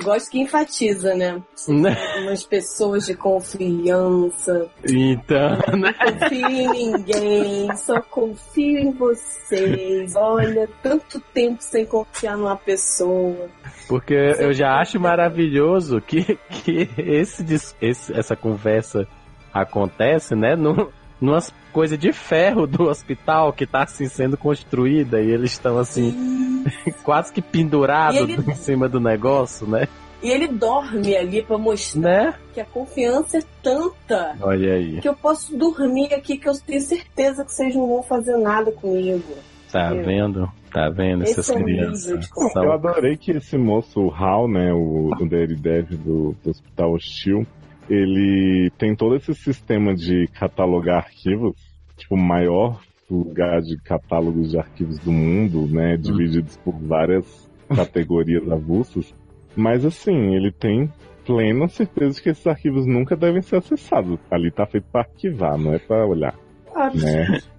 gosto 0.03 0.31
que 0.31 0.41
enfatiza, 0.41 1.15
né? 1.15 1.43
né? 1.69 1.97
Umas 2.23 2.45
pessoas 2.45 3.07
de 3.07 3.15
confiança. 3.15 4.69
Então, 4.89 5.59
né? 5.77 5.93
Confio 5.93 6.49
em 6.49 6.69
ninguém, 6.69 7.77
só 7.77 8.01
confio 8.01 8.79
em 8.79 8.93
vocês. 8.93 10.15
Olha, 10.17 10.69
tanto 10.83 11.21
tempo 11.33 11.63
sem 11.63 11.85
confiar 11.85 12.37
numa 12.37 12.57
pessoa. 12.57 13.49
Porque 13.89 14.15
eu 14.15 14.53
já 14.53 14.79
acho 14.81 14.99
maravilhoso 14.99 16.01
que, 16.01 16.39
que 16.51 16.89
esse, 16.99 17.45
esse, 17.81 18.13
essa 18.13 18.35
conversa 18.35 19.07
acontece, 19.53 20.35
né? 20.35 20.57
No, 20.57 20.91
numas 21.21 21.53
coisas 21.73 21.99
de 21.99 22.13
ferro 22.13 22.67
do 22.67 22.85
hospital 22.89 23.53
que 23.53 23.67
tá 23.67 23.83
assim 23.83 24.09
sendo 24.09 24.37
construída 24.37 25.21
e 25.21 25.31
eles 25.31 25.53
estão 25.53 25.79
assim 25.79 26.65
quase 27.03 27.33
que 27.33 27.43
pendurados 27.43 28.21
ele... 28.21 28.35
em 28.35 28.55
cima 28.55 28.89
do 28.89 29.01
negócio, 29.01 29.67
né? 29.67 29.89
E 30.23 30.31
ele 30.31 30.49
dorme 30.49 31.15
ali 31.15 31.43
para 31.43 31.59
mostrar 31.59 32.01
né? 32.01 32.35
que 32.55 32.61
a 32.61 32.65
confiança 32.65 33.37
é 33.37 33.43
tanta. 33.63 34.35
Olha 34.41 34.73
aí. 34.73 34.99
Que 35.03 35.09
eu 35.09 35.15
posso 35.15 35.55
dormir 35.55 36.15
aqui 36.15 36.39
que 36.39 36.49
eu 36.49 36.55
tenho 36.59 36.81
certeza 36.81 37.45
que 37.45 37.53
vocês 37.53 37.77
não 37.77 37.87
vão 37.87 38.03
fazer 38.03 38.39
nada 38.39 38.73
comigo. 38.73 39.35
Tá 39.71 39.91
vendo? 39.93 40.51
Tá 40.73 40.89
vendo 40.89 41.25
essas 41.25 41.51
é 41.51 41.55
crianças? 41.55 42.31
Eu 42.57 42.73
adorei 42.73 43.19
que 43.19 43.33
esse 43.33 43.59
moço, 43.59 44.01
o 44.01 44.11
Hal, 44.11 44.49
né, 44.49 44.73
o, 44.73 45.11
o 45.11 45.29
Daredevil 45.29 45.99
do, 45.99 46.37
do 46.43 46.51
Hospital 46.51 46.95
Hostil, 46.95 47.47
ele 47.89 48.71
tem 48.79 48.95
todo 48.95 49.17
esse 49.17 49.35
sistema 49.35 49.95
de 49.95 50.27
catalogar 50.29 50.99
arquivos, 50.99 51.57
tipo, 51.97 52.15
o 52.15 52.19
maior 52.19 52.81
lugar 53.11 53.61
de 53.61 53.77
catálogos 53.83 54.51
de 54.51 54.59
arquivos 54.59 54.99
do 54.99 55.13
mundo, 55.13 55.67
né, 55.67 55.97
divididos 55.97 56.57
por 56.59 56.75
várias 56.75 57.51
categorias 57.75 58.51
avulsas. 58.51 59.15
Mas 59.57 59.85
assim, 59.85 60.35
ele 60.35 60.51
tem 60.51 60.91
plena 61.25 61.69
certeza 61.69 62.15
de 62.15 62.23
que 62.23 62.31
esses 62.31 62.47
arquivos 62.47 62.87
nunca 62.87 63.17
devem 63.17 63.43
ser 63.43 63.57
acessados. 63.57 64.19
Ali 64.31 64.51
tá 64.51 64.67
feito 64.67 64.87
para 64.91 65.03
arquivar, 65.03 65.57
não 65.57 65.73
é 65.73 65.79
para 65.79 66.07
olhar. 66.07 66.35
Claro. 66.73 66.99
Né? 66.99 67.41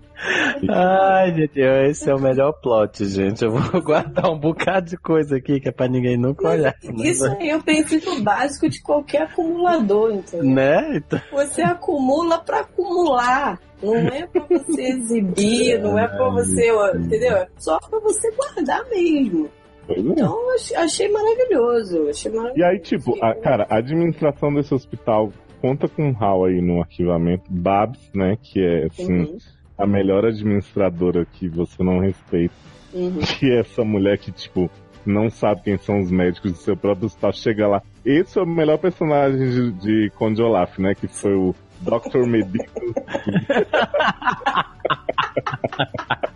Ai, 0.70 1.34
gente, 1.34 1.59
esse 1.59 2.09
é 2.09 2.16
o 2.16 2.20
melhor 2.20 2.53
plot, 2.53 3.05
gente. 3.05 3.43
Eu 3.43 3.51
vou 3.51 3.82
guardar 3.84 4.32
um 4.32 4.39
bocado 4.39 4.89
de 4.89 4.97
coisa 4.97 5.38
aqui 5.38 5.59
que 5.59 5.70
é 5.70 5.72
pra 5.72 5.88
ninguém 5.88 6.18
nunca 6.18 6.49
olhar. 6.49 6.76
Isso 6.97 7.26
aí 7.26 7.49
é 7.49 7.57
o 7.57 7.63
princípio 7.63 8.22
básico 8.22 8.70
de 8.70 8.82
qualquer 8.82 9.24
acumulador, 9.24 10.11
entendeu? 10.11 10.49
Né? 10.49 10.97
Então... 10.97 11.20
Você 11.32 11.61
acumula 11.61 12.39
pra 12.39 12.61
acumular. 12.61 13.59
Não 13.84 13.95
é 13.95 14.26
pra 14.26 14.45
você 14.49 14.82
exibir, 14.82 15.80
não 15.80 15.99
é 15.99 16.07
pra 16.07 16.30
você, 16.30 16.72
entendeu? 16.95 17.36
É 17.36 17.47
só 17.57 17.78
pra 17.80 17.99
você 17.99 18.32
guardar 18.32 18.84
mesmo. 18.89 19.49
É. 19.88 19.99
Então, 19.99 20.36
achei 20.78 21.11
maravilhoso, 21.11 22.09
achei 22.09 22.32
maravilhoso. 22.32 22.59
E 22.59 22.63
aí, 22.63 22.80
tipo, 22.80 23.24
a, 23.24 23.36
cara, 23.36 23.68
a 23.70 23.78
administração 23.78 24.51
desse 24.53 24.74
hospital 24.74 25.32
conta 25.61 25.88
com 25.88 26.09
um 26.09 26.16
Hal 26.18 26.45
aí 26.45 26.61
no 26.61 26.80
arquivamento. 26.80 27.43
Babs, 27.49 27.99
né? 28.13 28.38
Que 28.41 28.59
é 28.59 28.86
assim. 28.86 29.13
Uhum 29.13 29.38
a 29.78 29.86
melhor 29.86 30.26
administradora 30.26 31.26
que 31.26 31.47
você 31.47 31.84
não 31.84 31.99
respeita. 31.99 32.55
Uhum. 32.93 33.19
Que 33.39 33.51
é 33.51 33.59
essa 33.59 33.84
mulher 33.84 34.17
que, 34.17 34.32
tipo, 34.32 34.71
não 35.05 35.30
sabe 35.30 35.63
quem 35.63 35.78
são 35.78 35.99
os 35.99 36.09
médicos 36.09 36.53
do 36.53 36.57
seu 36.57 36.78
próprio 36.78 37.07
hospital, 37.07 37.34
chega 37.34 37.67
lá. 37.67 37.82
Esse 38.03 38.39
é 38.39 38.41
o 38.41 38.47
melhor 38.47 38.78
personagem 38.78 39.49
de, 39.49 39.71
de 39.73 40.09
Conde 40.15 40.41
Olaf, 40.41 40.80
né? 40.80 40.95
Que 40.95 41.07
foi 41.07 41.34
o 41.34 41.53
Dr. 41.82 42.26
Medico. 42.26 42.65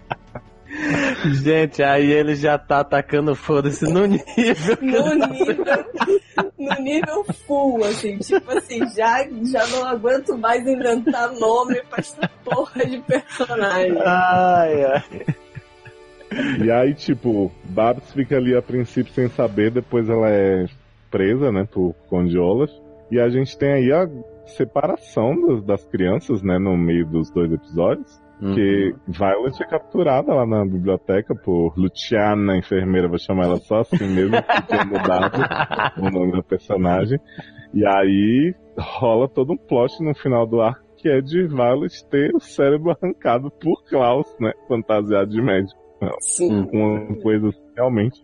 Gente, 1.43 1.83
aí 1.83 2.11
ele 2.11 2.35
já 2.35 2.57
tá 2.57 2.79
atacando 2.79 3.35
foda-se 3.35 3.85
no 3.85 4.05
nível. 4.05 4.77
No 4.81 5.15
nível, 5.15 5.65
no 6.57 6.83
nível 6.83 7.23
full, 7.45 7.83
assim, 7.83 8.17
tipo 8.17 8.51
assim, 8.57 8.79
já, 8.95 9.23
já 9.51 9.67
não 9.67 9.85
aguento 9.85 10.37
mais 10.37 10.65
inventar 10.65 11.31
nome 11.33 11.81
pra 11.89 11.99
essa 11.99 12.29
porra 12.43 12.85
de 12.85 12.99
personagem. 13.01 13.97
Ai, 14.05 14.85
ai. 14.85 15.25
E 16.63 16.71
aí, 16.71 16.93
tipo, 16.93 17.51
Babs 17.65 18.13
fica 18.13 18.37
ali 18.37 18.55
a 18.55 18.61
princípio 18.61 19.11
sem 19.13 19.27
saber, 19.29 19.71
depois 19.71 20.07
ela 20.07 20.29
é 20.29 20.65
presa, 21.09 21.51
né, 21.51 21.67
por 21.69 21.93
Conde 22.07 22.37
Olaf. 22.37 22.71
E 23.11 23.19
a 23.19 23.27
gente 23.29 23.57
tem 23.57 23.73
aí 23.73 23.91
a 23.91 24.07
separação 24.45 25.39
das, 25.47 25.63
das 25.63 25.85
crianças, 25.85 26.43
né, 26.43 26.59
no 26.59 26.77
meio 26.77 27.05
dos 27.05 27.31
dois 27.31 27.51
episódios. 27.51 28.21
Que 28.39 28.95
Violet 29.07 29.61
é 29.61 29.67
capturada 29.67 30.33
lá 30.33 30.45
na 30.45 30.65
biblioteca 30.65 31.35
por 31.35 31.77
Luciana, 31.77 32.57
enfermeira, 32.57 33.07
vou 33.07 33.19
chamar 33.19 33.45
ela 33.45 33.57
só 33.57 33.79
assim 33.79 34.07
mesmo, 34.07 34.35
que 34.41 34.67
tinha 34.67 34.85
mudado 34.85 35.37
o 35.97 36.09
nome 36.09 36.31
da 36.31 36.43
personagem. 36.43 37.19
E 37.73 37.85
aí 37.85 38.55
rola 38.77 39.27
todo 39.27 39.53
um 39.53 39.57
plot 39.57 40.01
no 40.01 40.15
final 40.15 40.47
do 40.47 40.61
arco 40.61 40.89
que 40.99 41.09
é 41.09 41.21
de 41.21 41.47
Violet 41.47 42.05
ter 42.09 42.35
o 42.35 42.39
cérebro 42.39 42.91
arrancado 42.91 43.49
por 43.51 43.83
Klaus, 43.85 44.27
né? 44.39 44.51
Fantasiado 44.67 45.29
de 45.29 45.41
médico. 45.41 45.79
Sim. 46.19 46.67
Uma 46.73 47.15
coisa 47.21 47.49
realmente 47.75 48.21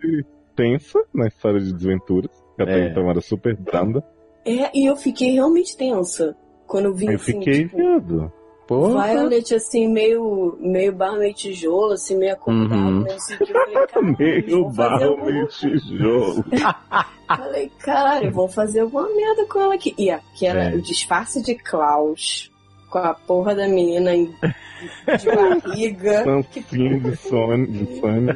tensa 0.55 0.99
na 1.13 1.27
história 1.27 1.59
de 1.59 1.73
desventuras, 1.73 2.31
que 2.55 2.63
até 2.63 2.85
É. 2.85 2.89
então 2.89 3.09
era 3.09 3.21
super 3.21 3.55
branda. 3.55 4.03
É, 4.45 4.77
e 4.77 4.85
eu 4.89 4.95
fiquei 4.95 5.31
realmente 5.33 5.75
tensa 5.75 6.35
quando 6.67 6.85
eu 6.85 6.93
vi 6.93 7.05
Eu 7.05 7.15
assim, 7.15 7.33
fiquei 7.33 7.63
tipo, 7.63 7.77
viado. 7.77 8.31
Porra. 8.67 9.07
Violet, 9.13 9.53
assim, 9.53 9.87
meio, 9.87 10.57
meio 10.59 10.91
barro, 10.91 11.19
meio 11.19 11.33
tijolo, 11.33 11.93
assim, 11.93 12.17
meio 12.17 12.33
acordado, 12.33 12.73
Uhum. 12.73 13.01
meio 13.03 13.15
assim, 13.15 13.37
que 13.37 13.43
eu 13.43 13.47
falei, 13.53 13.75
cara, 13.87 14.05
eles 14.19 14.45
Meio 14.47 14.69
barro, 14.69 15.03
alguma 15.03 15.25
meio 15.31 15.47
tijolo. 15.47 16.45
Falei, 17.27 17.71
caralho, 17.79 18.31
vão 18.31 18.47
fazer 18.47 18.81
alguma 18.81 19.07
merda 19.15 19.45
com 19.47 19.59
ela 19.59 19.73
aqui. 19.75 19.93
E 19.97 20.09
aquela, 20.11 20.63
É. 20.65 20.75
o 20.75 20.81
disfarce 20.81 21.41
de 21.43 21.55
Klaus, 21.55 22.51
com 22.89 22.99
a 22.99 23.13
porra 23.15 23.55
da 23.55 23.67
menina 23.67 24.13
em- 24.15 24.25
de 24.27 25.25
barriga. 25.35 26.23
Sancinho 26.53 26.99
de 27.01 27.15
sono, 27.17 27.65
de 27.67 27.99
sono. 27.99 28.35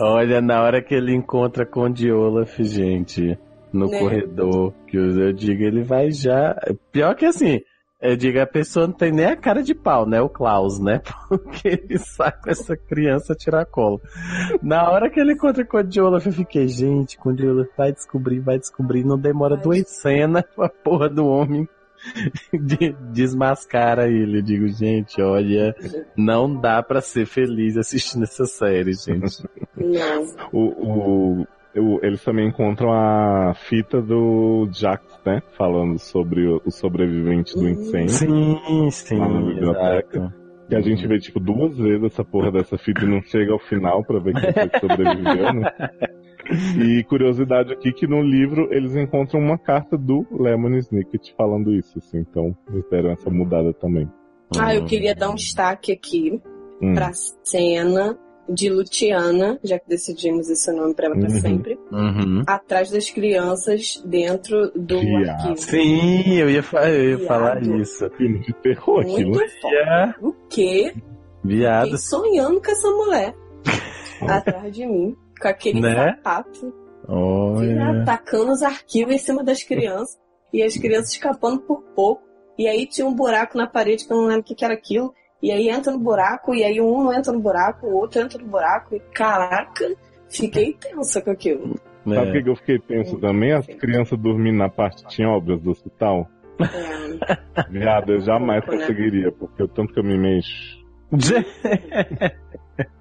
Olha, 0.00 0.40
na 0.42 0.62
hora 0.62 0.82
que 0.82 0.94
ele 0.94 1.14
encontra 1.14 1.64
com 1.64 1.88
o 1.88 2.18
Olaf, 2.18 2.58
gente, 2.62 3.38
no 3.72 3.88
Né? 3.88 3.98
corredor, 3.98 4.72
que 4.86 4.96
eu 4.98 5.10
eu 5.18 5.32
digo, 5.32 5.62
ele 5.62 5.82
vai 5.82 6.10
já. 6.10 6.54
Pior 6.92 7.14
que 7.14 7.24
assim, 7.24 7.60
eu 8.00 8.16
digo, 8.16 8.40
a 8.40 8.46
pessoa 8.46 8.86
não 8.86 8.94
tem 8.94 9.12
nem 9.12 9.26
a 9.26 9.36
cara 9.36 9.62
de 9.62 9.74
pau, 9.74 10.06
né? 10.06 10.20
O 10.20 10.28
Klaus, 10.28 10.78
né? 10.78 11.00
Porque 11.28 11.68
ele 11.68 11.98
saca 11.98 12.50
essa 12.50 12.76
criança 12.76 13.32
a 13.32 13.36
tirar 13.36 13.66
colo. 13.66 14.00
Na 14.62 14.90
hora 14.90 15.10
que 15.10 15.20
ele 15.20 15.34
encontra 15.34 15.64
com 15.64 15.76
o 15.76 16.04
Olaf, 16.04 16.26
eu 16.26 16.32
fiquei, 16.32 16.66
gente, 16.68 17.18
com 17.18 17.30
o 17.30 17.50
Olaf 17.50 17.68
vai 17.76 17.92
descobrir, 17.92 18.40
vai 18.40 18.58
descobrir, 18.58 19.04
não 19.04 19.18
demora 19.18 19.54
Vai. 19.56 19.64
duas 19.64 19.88
cenas, 19.90 20.44
a 20.58 20.68
porra 20.68 21.08
do 21.08 21.26
homem 21.26 21.68
de- 22.52 22.94
desmascara 23.12 24.08
ele. 24.08 24.38
Eu 24.38 24.42
digo, 24.42 24.68
gente, 24.68 25.20
olha, 25.20 25.74
não 26.16 26.54
dá 26.58 26.82
pra 26.82 27.00
ser 27.02 27.26
feliz 27.26 27.76
assistindo 27.76 28.22
essa 28.24 28.46
série, 28.46 28.92
gente. 28.94 29.44
Não. 29.76 30.24
O, 30.52 31.40
o, 31.40 31.46
eles 31.74 32.22
também 32.24 32.48
encontram 32.48 32.92
a 32.92 33.54
fita 33.54 34.00
do 34.02 34.68
Jax, 34.72 35.02
né? 35.24 35.42
Falando 35.56 35.98
sobre 35.98 36.46
o, 36.46 36.60
o 36.64 36.70
sobrevivente 36.70 37.54
do 37.54 37.68
incêndio. 37.68 38.08
Sim, 38.10 38.90
sim, 38.90 39.18
Lá 39.18 39.28
na 39.28 39.40
biblioteca. 39.40 40.16
exato. 40.18 40.40
Que 40.68 40.76
a 40.76 40.80
gente 40.80 41.04
vê, 41.06 41.18
tipo, 41.18 41.40
duas 41.40 41.76
vezes 41.76 42.04
essa 42.04 42.24
porra 42.24 42.52
dessa 42.52 42.78
fita 42.78 43.04
e 43.04 43.08
não 43.08 43.20
chega 43.22 43.52
ao 43.52 43.58
final 43.58 44.04
pra 44.04 44.20
ver 44.20 44.34
quem 44.34 44.52
foi 44.52 44.68
que 44.68 44.78
sobreviveu, 44.80 45.52
né? 45.54 45.72
E 46.78 47.04
curiosidade 47.04 47.72
aqui 47.72 47.92
que 47.92 48.06
no 48.06 48.22
livro 48.22 48.68
eles 48.72 48.94
encontram 48.96 49.40
uma 49.40 49.58
carta 49.58 49.96
do 49.96 50.24
Lemon 50.30 50.76
Snicket 50.78 51.32
falando 51.36 51.72
isso, 51.74 51.98
assim. 51.98 52.18
Então, 52.18 52.56
eles 52.72 52.84
deram 52.90 53.10
essa 53.10 53.28
mudada 53.30 53.72
também. 53.74 54.08
Ah, 54.58 54.74
eu 54.74 54.84
queria 54.84 55.14
dar 55.14 55.30
um 55.30 55.34
destaque 55.36 55.92
aqui 55.92 56.40
Hum. 56.82 56.94
pra 56.94 57.10
cena 57.12 58.16
de 58.52 58.68
Luciana, 58.68 59.58
já 59.62 59.78
que 59.78 59.88
decidimos 59.88 60.50
esse 60.50 60.72
nome 60.72 60.92
pra 60.94 61.06
ela 61.06 61.16
pra 61.16 61.28
Uhum. 61.30 61.40
sempre, 61.40 61.78
Uhum. 61.92 62.42
atrás 62.46 62.90
das 62.90 63.08
crianças 63.10 64.02
dentro 64.04 64.72
do 64.74 64.98
arquivo. 64.98 65.56
Sim, 65.56 66.34
eu 66.34 66.50
ia, 66.50 66.62
fa- 66.62 66.88
eu 66.90 67.10
ia 67.10 67.16
Viado. 67.16 67.28
falar 67.28 67.62
isso. 67.62 68.10
Filme 68.16 68.40
de 68.40 68.52
terror 68.54 69.00
aquilo. 69.02 69.30
Muito 69.30 69.60
foda. 69.60 70.16
O 70.20 70.32
quê? 70.48 70.94
Viado. 71.44 71.84
Fiquei 71.84 71.98
sonhando 71.98 72.60
com 72.60 72.70
essa 72.70 72.90
mulher 72.90 73.34
atrás 74.28 74.74
de 74.74 74.86
mim, 74.86 75.16
com 75.40 75.48
aquele 75.48 75.80
Né? 75.80 75.94
sapato, 76.16 76.74
Olha. 77.08 78.02
atacando 78.02 78.52
os 78.52 78.62
arquivos 78.62 79.14
em 79.14 79.18
cima 79.18 79.42
das 79.44 79.62
crianças 79.62 80.18
e 80.52 80.62
as 80.62 80.76
crianças 80.76 81.12
escapando 81.12 81.60
por 81.60 81.82
pouco. 81.94 82.22
E 82.58 82.66
aí 82.68 82.86
tinha 82.86 83.06
um 83.06 83.14
buraco 83.14 83.56
na 83.56 83.66
parede 83.66 84.06
que 84.06 84.12
eu 84.12 84.16
não 84.18 84.26
lembro 84.26 84.42
o 84.42 84.44
que, 84.44 84.54
que 84.54 84.64
era 84.64 84.74
aquilo. 84.74 85.14
E 85.42 85.50
aí 85.50 85.68
entra 85.68 85.90
no 85.92 85.98
buraco, 85.98 86.54
e 86.54 86.62
aí 86.64 86.80
um 86.80 87.04
não 87.04 87.12
entra 87.14 87.32
no 87.32 87.40
buraco, 87.40 87.86
o 87.86 87.94
outro 87.94 88.20
entra 88.20 88.38
no 88.38 88.46
buraco. 88.48 88.94
E 88.94 89.00
caraca, 89.14 89.86
fiquei 90.28 90.74
tensa 90.74 91.22
com 91.22 91.30
aquilo. 91.30 91.76
Sabe 92.04 92.30
o 92.32 92.36
É. 92.36 92.42
que 92.42 92.48
eu 92.50 92.56
fiquei 92.56 92.78
tenso 92.78 93.18
também? 93.18 93.52
As 93.52 93.66
crianças 93.66 94.18
dormindo 94.18 94.56
na 94.58 94.68
parte 94.68 95.06
de 95.06 95.24
obras 95.24 95.60
do 95.60 95.70
hospital. 95.70 96.28
É, 96.60 97.62
Viado, 97.70 98.12
eu 98.12 98.20
jamais 98.20 98.64
Pouco, 98.64 98.78
né? 98.78 98.86
conseguiria, 98.86 99.32
porque 99.32 99.62
o 99.62 99.68
tanto 99.68 99.92
que 99.94 100.00
eu 100.00 100.04
me 100.04 100.18
mexo. 100.18 100.80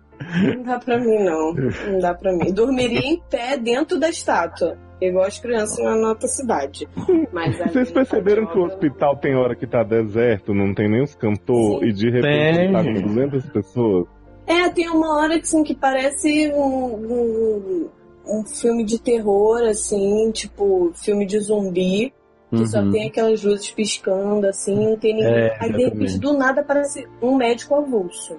não 0.56 0.64
dá 0.64 0.80
pra 0.80 0.98
mim, 1.00 1.24
não. 1.24 1.54
Não 1.54 2.00
dá 2.00 2.14
pra 2.14 2.32
mim. 2.34 2.52
Dormiria 2.54 3.00
em 3.00 3.22
pé 3.30 3.58
dentro 3.58 4.00
da 4.00 4.10
estátua. 4.10 4.78
Igual 5.02 5.26
as 5.26 5.40
crianças 5.40 5.78
na 5.84 5.96
nossa 5.96 6.28
cidade. 6.28 6.88
Mas 7.32 7.58
Vocês 7.58 7.88
na 7.90 7.94
perceberam 7.94 8.46
que 8.48 8.58
o 8.60 8.64
hospital 8.66 9.16
tem 9.16 9.34
hora 9.36 9.56
que 9.56 9.66
tá 9.66 9.82
deserto, 9.82 10.54
não 10.54 10.74
tem 10.74 10.90
nem 10.90 11.02
os 11.02 11.16
cantores, 11.16 11.80
Sim. 11.80 11.86
e 11.86 11.94
de 11.94 12.10
repente 12.10 12.72
tá 12.74 12.84
Tem. 12.84 12.94
com 13.02 13.08
200 13.08 13.46
pessoas? 13.50 14.08
É, 14.46 14.68
tem 14.70 14.90
uma 14.90 15.18
hora 15.18 15.36
que, 15.36 15.44
assim, 15.46 15.64
que 15.64 15.74
parece 15.76 16.52
um, 16.54 16.96
um, 16.96 17.90
um 18.28 18.44
filme 18.46 18.84
de 18.84 19.00
terror, 19.02 19.62
assim, 19.64 20.32
tipo, 20.32 20.92
filme 20.96 21.26
de 21.26 21.40
zumbi, 21.40 22.12
que 22.50 22.68
só 22.68 22.80
Uhum. 22.80 22.92
tem 22.92 23.08
aquelas 23.08 23.44
luzes 23.44 23.70
piscando, 23.72 24.48
assim, 24.48 24.76
não 24.76 24.98
tem 24.98 25.14
ninguém. 25.16 25.32
É, 25.34 25.58
Aí, 25.62 25.72
de 25.72 25.84
repente, 25.86 26.18
do 26.20 26.34
nada 26.34 26.60
aparece 26.62 27.08
um 27.22 27.36
médico 27.38 27.76
avulso. 27.76 28.38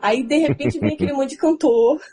Aí, 0.00 0.22
de 0.22 0.38
repente, 0.38 0.78
vem 0.78 0.94
aquele 0.94 1.12
monte 1.12 1.30
de 1.30 1.36
cantor. 1.36 2.00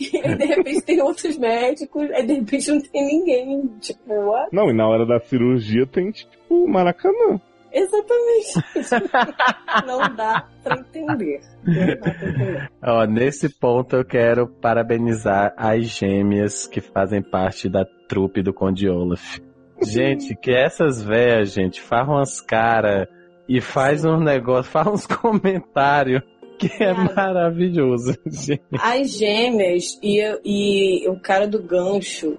E 0.00 0.10
aí, 0.16 0.36
de 0.36 0.44
repente, 0.44 0.82
tem 0.82 1.00
outros 1.00 1.38
médicos. 1.38 2.10
Aí, 2.10 2.26
de 2.26 2.32
repente, 2.32 2.68
não 2.68 2.80
tem 2.80 3.06
ninguém. 3.06 3.68
Tipo, 3.78 4.12
what? 4.12 4.48
Não, 4.52 4.68
e 4.68 4.72
na 4.72 4.88
hora 4.88 5.06
da 5.06 5.20
cirurgia 5.20 5.86
tem, 5.86 6.10
tipo, 6.10 6.32
o 6.50 6.66
Maracanã. 6.68 7.40
Exatamente. 7.72 8.54
não 9.86 10.14
dá 10.16 10.48
pra 10.64 10.78
entender. 10.78 11.40
Não 11.64 11.86
dá 11.86 11.96
pra 11.96 12.10
entender. 12.10 12.70
Ó, 12.82 13.04
nesse 13.04 13.48
ponto 13.48 13.96
eu 13.96 14.04
quero 14.04 14.48
parabenizar 14.48 15.54
as 15.56 15.84
gêmeas 15.84 16.66
que 16.66 16.80
fazem 16.80 17.22
parte 17.22 17.68
da 17.68 17.84
trupe 18.08 18.42
do 18.42 18.52
Conde 18.52 18.88
Olaf. 18.88 19.38
Gente, 19.82 20.34
que 20.34 20.50
essas 20.50 21.02
véias, 21.02 21.52
gente, 21.52 21.80
faz 21.80 22.08
umas 22.08 22.40
caras 22.40 23.06
e 23.48 23.60
faz 23.60 24.04
uns 24.04 24.20
negócios, 24.24 24.68
faz 24.72 24.86
uns 24.88 25.06
comentários 25.06 26.22
que 26.58 26.66
é 26.82 26.94
Cara. 26.94 27.14
maravilhoso, 27.14 28.14
gente. 28.26 28.60
As 28.82 29.10
gêmeas 29.16 29.98
e, 30.02 30.20
e 30.44 31.08
o 31.08 31.18
cara 31.20 31.46
do 31.46 31.62
gancho 31.62 32.36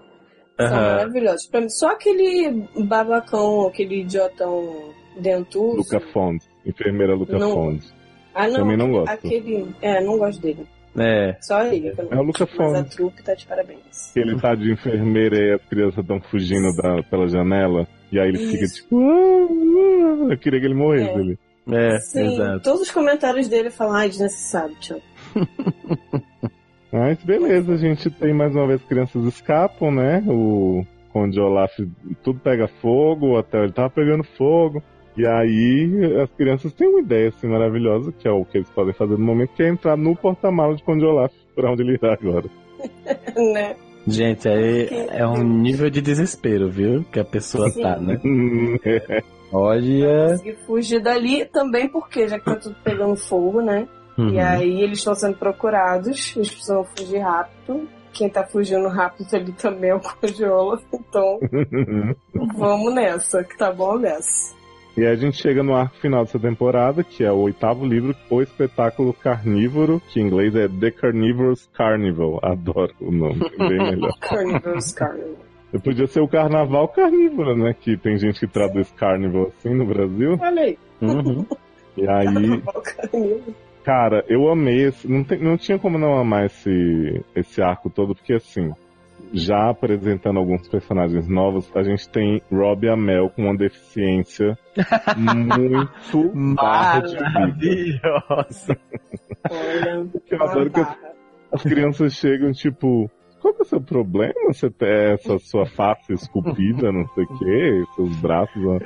são 0.58 0.70
maravilhosos. 0.70 1.48
Pra 1.48 1.62
mim, 1.62 1.70
só 1.70 1.90
aquele 1.92 2.64
babacão, 2.86 3.68
aquele 3.68 4.02
idiotão 4.02 4.90
dentuço. 5.20 5.78
Luca 5.78 6.00
Fondes. 6.12 6.48
Enfermeira 6.66 7.16
Luca 7.16 7.38
Não. 7.38 7.54
Fondes. 7.54 7.94
ah, 8.36 8.48
não, 8.48 8.56
também 8.56 8.78
não 8.78 8.92
gosto. 8.92 9.10
Aquele. 9.12 9.68
É, 9.82 10.02
não 10.04 10.18
gosto 10.18 10.42
dele. 10.42 10.68
É, 10.98 11.38
Só 11.40 11.64
ele. 11.64 11.94
não 11.94 12.12
É 12.12 12.22
o 12.22 12.24
Luca 12.24 12.46
gosto. 12.46 12.58
Mas 12.62 12.74
a 12.76 12.84
trupe 12.84 13.24
tá 13.24 13.34
de 13.34 13.46
parabéns. 13.46 14.16
Ele 14.16 14.38
tá 14.42 14.54
de 14.56 14.72
enfermeira 14.74 15.38
e 15.38 15.54
as 15.54 15.62
crianças 15.70 16.00
estão 16.00 16.20
fugindo 16.30 16.76
da, 16.76 17.02
pela 17.04 17.28
janela. 17.30 17.88
E 18.12 18.20
aí 18.20 18.28
ele 18.28 18.40
fica 18.40 18.64
Isso. 18.66 18.84
tipo. 18.84 19.00
"Ah, 19.00 20.28
ah", 20.30 20.34
Eu 20.34 20.38
queria 20.38 20.60
que 20.60 20.66
ele 20.66 20.74
morresse. 20.76 21.10
É. 21.10 21.16
Ele. 21.20 21.40
É, 21.72 22.00
Sim, 22.00 22.34
exato. 22.34 22.62
todos 22.62 22.82
os 22.82 22.92
comentários 22.92 23.48
dele 23.48 23.70
falam, 23.70 23.96
ai, 23.96 24.10
desnecessário, 24.10 24.76
tchau. 24.80 25.02
Mas 26.92 27.24
beleza, 27.24 27.74
a 27.74 27.78
gente 27.78 28.10
tem 28.10 28.34
mais 28.34 28.54
uma 28.56 28.66
vez 28.66 28.82
crianças 28.84 29.24
escapam, 29.26 29.92
né? 29.92 30.24
O 30.28 30.84
Conde 31.14 31.40
Olaf, 31.40 31.72
tudo 32.24 32.40
pega 32.40 32.68
fogo, 32.82 33.38
até 33.38 33.64
ele 33.64 33.72
tava 33.72 33.90
pegando 33.90 34.24
fogo. 34.24 34.82
E 35.16 35.26
aí 35.26 36.22
as 36.22 36.30
crianças 36.32 36.74
têm 36.74 36.88
uma 36.88 37.02
ideia 37.02 37.30
assim 37.30 37.48
maravilhosa, 37.48 38.12
que 38.12 38.28
é 38.28 38.32
o 38.32 38.46
que 38.46 38.58
eles 38.58 38.70
podem 38.70 38.94
fazer 38.94 39.18
no 39.18 39.26
momento, 39.26 39.54
que 39.54 39.64
é 39.64 39.70
entrar 39.70 39.98
no 39.98 40.16
porta-malas 40.16 40.78
de 40.78 40.84
Conde 40.84 41.06
Olaf, 41.06 41.34
pra 41.56 41.72
onde 41.72 41.84
ele 41.84 41.94
irá 41.94 42.14
agora. 42.14 42.46
né? 43.54 43.76
Gente, 44.08 44.48
aí 44.48 44.88
é 45.10 45.28
um 45.28 45.44
nível 45.44 45.90
de 45.90 46.02
desespero, 46.02 46.70
viu? 46.70 47.04
Que 47.12 47.20
a 47.20 47.26
pessoa 47.26 47.70
Sim. 47.70 47.82
tá, 47.82 48.00
né? 48.00 48.20
É. 49.52 49.56
Olha. 49.56 50.30
Conseguir 50.30 50.58
fugir 50.66 51.02
dali 51.02 51.46
também 51.46 51.88
porque 51.88 52.28
já 52.28 52.40
que 52.40 52.46
tá 52.46 52.56
tudo 52.56 52.76
pegando 52.84 53.16
fogo, 53.16 53.62
né? 53.62 53.88
Uhum. 54.18 54.34
E 54.34 54.40
aí 54.40 54.82
eles 54.82 54.98
estão 54.98 55.16
sendo 55.16 55.38
procurados, 55.38 56.36
eles 56.36 56.50
precisam 56.50 56.84
fugir 56.96 57.20
rápido. 57.20 57.88
Quem 58.12 58.30
tá 58.30 58.44
fugindo 58.44 58.88
rápido 58.90 59.34
ali 59.34 59.52
também 59.54 59.92
é 59.92 59.96
o 59.96 60.00
Conde 60.00 60.44
Olaf, 60.44 60.84
então 60.94 61.40
vamos 62.58 62.94
nessa, 62.94 63.44
que 63.44 63.58
tá 63.58 63.72
bom 63.72 63.98
nessa. 63.98 64.58
E 64.98 65.06
aí 65.06 65.14
a 65.14 65.16
gente 65.16 65.42
chega 65.42 65.64
no 65.64 65.74
arco 65.74 65.96
final 65.98 66.26
dessa 66.26 66.38
temporada, 66.38 67.04
que 67.04 67.24
é 67.24 67.32
o 67.32 67.38
oitavo 67.38 67.86
livro, 67.86 68.14
O 68.30 68.42
Espetáculo 68.42 69.14
Carnívoro, 69.14 70.02
que 70.10 70.20
em 70.20 70.26
inglês 70.26 70.54
é 70.56 70.68
The 70.68 70.92
Carnivorous 70.92 71.70
Carnival. 71.74 72.40
Adoro 72.44 72.94
o 73.00 73.10
nome, 73.10 73.40
bem 73.58 73.78
melhor. 73.96 74.12
Carnivorous 74.20 74.92
Carnival. 74.92 75.49
Eu 75.72 75.80
podia 75.80 76.08
ser 76.08 76.22
o 76.22 76.28
Carnaval 76.28 76.88
Carnívoro, 76.88 77.56
né? 77.56 77.74
Que 77.80 77.96
tem 77.98 78.18
gente 78.18 78.40
que 78.40 78.48
traduz 78.48 78.92
Carnival 78.92 79.52
assim 79.58 79.74
no 79.74 79.86
Brasil. 79.86 80.38
Olha 80.40 80.62
aí, 80.64 80.78
Uhum. 81.02 81.46
E 81.98 82.08
aí, 82.08 82.62
cara, 83.84 84.24
eu 84.28 84.50
amei 84.50 84.86
esse. 84.88 85.10
Não, 85.10 85.24
tem- 85.24 85.40
não 85.40 85.58
tinha 85.58 85.78
como 85.80 85.98
não 85.98 86.18
amar 86.18 86.46
esse, 86.46 87.24
esse 87.36 87.62
arco 87.62 87.90
todo, 87.90 88.16
porque 88.16 88.34
assim, 88.34 88.72
já 89.34 89.70
apresentando 89.70 90.40
alguns 90.40 90.68
personagens 90.68 91.28
novos, 91.28 91.70
a 91.76 91.84
gente 91.84 92.08
tem 92.10 92.42
Robbie 92.52 92.90
Amell 92.90 93.30
com 93.30 93.44
uma 93.44 93.56
deficiência 93.58 94.58
muito. 95.18 96.32
Maravilhosa. 96.36 98.78
Olha, 99.50 100.08
Eu 100.30 100.44
adoro 100.44 100.70
que 100.72 100.80
as, 100.80 100.98
as 101.54 101.64
crianças 101.64 102.14
chegam, 102.14 102.52
tipo, 102.52 103.10
qual 103.42 103.54
que 103.54 103.62
é 103.62 103.66
o 103.66 103.68
seu 103.68 103.82
problema? 103.82 104.34
Você 104.48 104.70
tem 104.70 104.88
essa 105.14 105.38
sua 105.40 105.66
face 105.66 106.14
esculpida, 106.14 106.92
não 106.92 107.08
sei 107.10 107.24
o 107.24 107.38
quê, 107.40 107.84
seus 107.96 108.16
braços. 108.18 108.62
ó. 108.66 108.80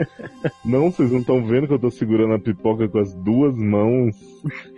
Não, 0.66 0.92
vocês 0.92 1.12
não 1.12 1.20
estão 1.20 1.44
vendo 1.46 1.68
que 1.68 1.74
eu 1.74 1.80
tô 1.80 1.90
segurando 1.92 2.34
a 2.36 2.40
pipoca 2.40 2.88
com 2.88 3.00
as 3.00 3.14
duas 3.16 3.56
mãos. 3.58 4.16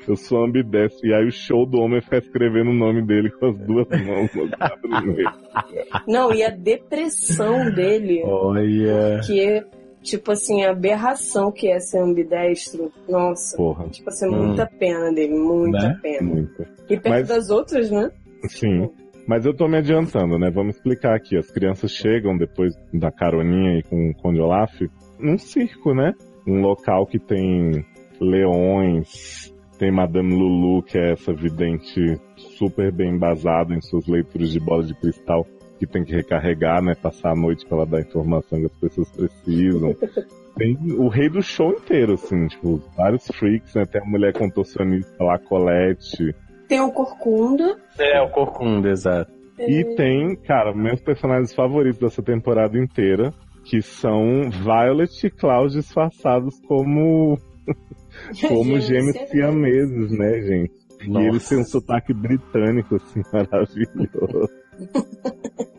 Eu 0.07 0.15
sou 0.15 0.43
ambidestro. 0.45 1.07
E 1.07 1.13
aí 1.13 1.26
o 1.28 1.32
show 1.32 1.65
do 1.65 1.80
homem 1.80 1.97
é 1.97 2.01
ficar 2.01 2.17
escrevendo 2.19 2.69
o 2.69 2.73
nome 2.73 3.01
dele 3.01 3.30
com 3.32 3.47
as 3.47 3.57
duas 3.59 3.88
mãos. 3.89 4.30
Não, 6.07 6.34
e 6.34 6.43
a 6.43 6.49
depressão 6.49 7.71
dele, 7.73 8.21
Olha. 8.26 9.19
que 9.26 9.39
é, 9.39 9.63
tipo 10.01 10.32
assim, 10.32 10.63
a 10.63 10.71
aberração 10.71 11.51
que 11.51 11.67
é 11.69 11.80
ser 11.80 11.99
ambidestro. 11.99 12.91
Nossa, 13.09 13.57
Porra, 13.57 13.88
tipo 13.89 14.09
assim, 14.09 14.30
muita 14.30 14.65
pena 14.67 15.11
dele, 15.11 15.34
muita 15.34 15.80
Né? 15.89 15.99
pena. 16.01 16.21
muito. 16.34 16.61
E 16.89 16.97
perto 16.97 17.09
Mas- 17.09 17.28
das 17.28 17.49
outras, 17.49 17.89
né? 17.89 18.11
Sim. 18.47 18.89
Mas 19.28 19.45
eu 19.45 19.53
tô 19.53 19.67
me 19.67 19.78
adiantando, 19.78 20.38
né? 20.38 20.51
Vamos 20.51 20.76
explicar 20.76 21.15
aqui. 21.15 21.38
As 21.38 21.49
crianças 21.49 21.91
chegam 21.91 22.38
depois 22.38 22.73
da 22.93 23.11
caroninha 23.11 23.71
aí 23.71 23.84
com 23.84 24.09
o 24.09 24.13
Conde 24.15 24.39
Olaf 24.39 24.82
num 25.19 25.38
circo, 25.38 25.93
né? 25.93 26.13
Um 26.47 26.61
local 26.61 27.05
que 27.05 27.17
tem 27.17 27.86
leões, 28.19 29.53
tem 29.78 29.91
Madame 29.91 30.34
Lulu, 30.34 30.84
que 30.84 30.97
é 30.97 31.13
essa 31.13 31.34
vidente 31.34 32.19
super 32.57 32.91
bem 32.91 33.15
embasada 33.15 33.73
em 33.73 33.82
suas 33.82 34.07
leituras 34.07 34.51
de 34.51 34.59
bola 34.59 34.84
de 34.84 34.93
cristal, 34.95 35.45
que 35.80 35.88
tem 35.88 36.03
que 36.03 36.13
recarregar, 36.13 36.82
né? 36.82 36.93
Passar 36.95 37.32
a 37.32 37.36
noite 37.36 37.65
pra 37.65 37.78
ela 37.78 37.86
dar 37.86 37.97
a 37.97 38.01
informação 38.01 38.59
que 38.59 38.65
as 38.65 38.80
pessoas 38.80 39.11
precisam. 39.11 39.95
Tem 40.55 40.78
o 40.97 41.09
rei 41.09 41.28
do 41.28 41.41
show 41.41 41.73
inteiro, 41.73 42.13
assim, 42.13 42.47
tipo, 42.47 42.82
vários 42.95 43.28
freaks, 43.28 43.76
né? 43.76 43.86
Tem 43.86 44.01
a 44.01 44.05
mulher 44.05 44.32
contorcionista 44.32 45.21
lá, 45.21 45.38
Colette. 45.38 46.34
Tem 46.68 46.82
o 46.82 46.91
Corcunda. 46.91 47.78
É, 47.99 48.22
o 48.22 48.30
Corcunda, 48.30 48.89
exato. 48.89 49.32
E 49.59 49.95
tem, 49.95 50.36
cara, 50.36 50.74
meus 50.74 50.99
personagens 51.01 51.53
favoritos 51.53 51.99
dessa 51.99 52.22
temporada 52.22 52.78
inteira, 52.78 53.34
que 53.63 53.82
são 53.82 54.49
Violet 54.49 55.26
e 55.26 55.30
Klaus 55.30 55.74
disfarçados 55.74 56.59
como, 56.68 57.38
como 58.47 58.80
gêmeos 58.80 59.18
siameses, 59.30 60.11
né, 60.11 60.41
gente? 60.41 60.86
E 61.01 61.28
eles 61.28 61.47
têm 61.47 61.59
um 61.59 61.66
sotaque 61.66 62.13
britânico, 62.13 62.95
assim, 62.95 63.22
maravilhoso. 63.32 64.49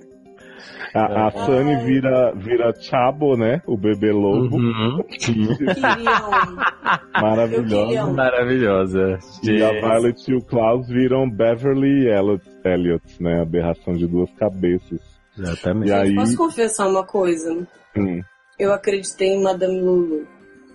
A, 0.94 1.26
a 1.26 1.30
Sunny 1.30 1.76
vira, 1.84 2.32
vira 2.34 2.72
Chabo, 2.80 3.36
né? 3.36 3.60
O 3.66 3.76
bebê 3.76 4.12
lobo. 4.12 4.56
Uhum. 4.56 5.04
Maravilhosa. 7.20 8.12
Maravilhosa. 8.12 9.18
E 9.42 9.62
a 9.62 9.72
Violet 9.72 10.30
e 10.30 10.34
o 10.34 10.42
Klaus 10.42 10.88
viram 10.88 11.28
Beverly 11.28 12.04
e 12.04 12.08
Elliot, 12.08 12.44
Elliot, 12.64 13.22
né? 13.22 13.42
Aberração 13.42 13.94
de 13.94 14.06
duas 14.06 14.30
cabeças. 14.34 15.00
Exatamente. 15.38 15.90
E 15.90 15.92
aí. 15.92 16.14
Posso 16.14 16.36
confessar 16.36 16.88
uma 16.88 17.04
coisa? 17.04 17.66
Hum. 17.96 18.22
Eu 18.58 18.72
acreditei 18.72 19.34
em 19.34 19.42
Madame 19.42 19.80
Lulu. 19.80 20.26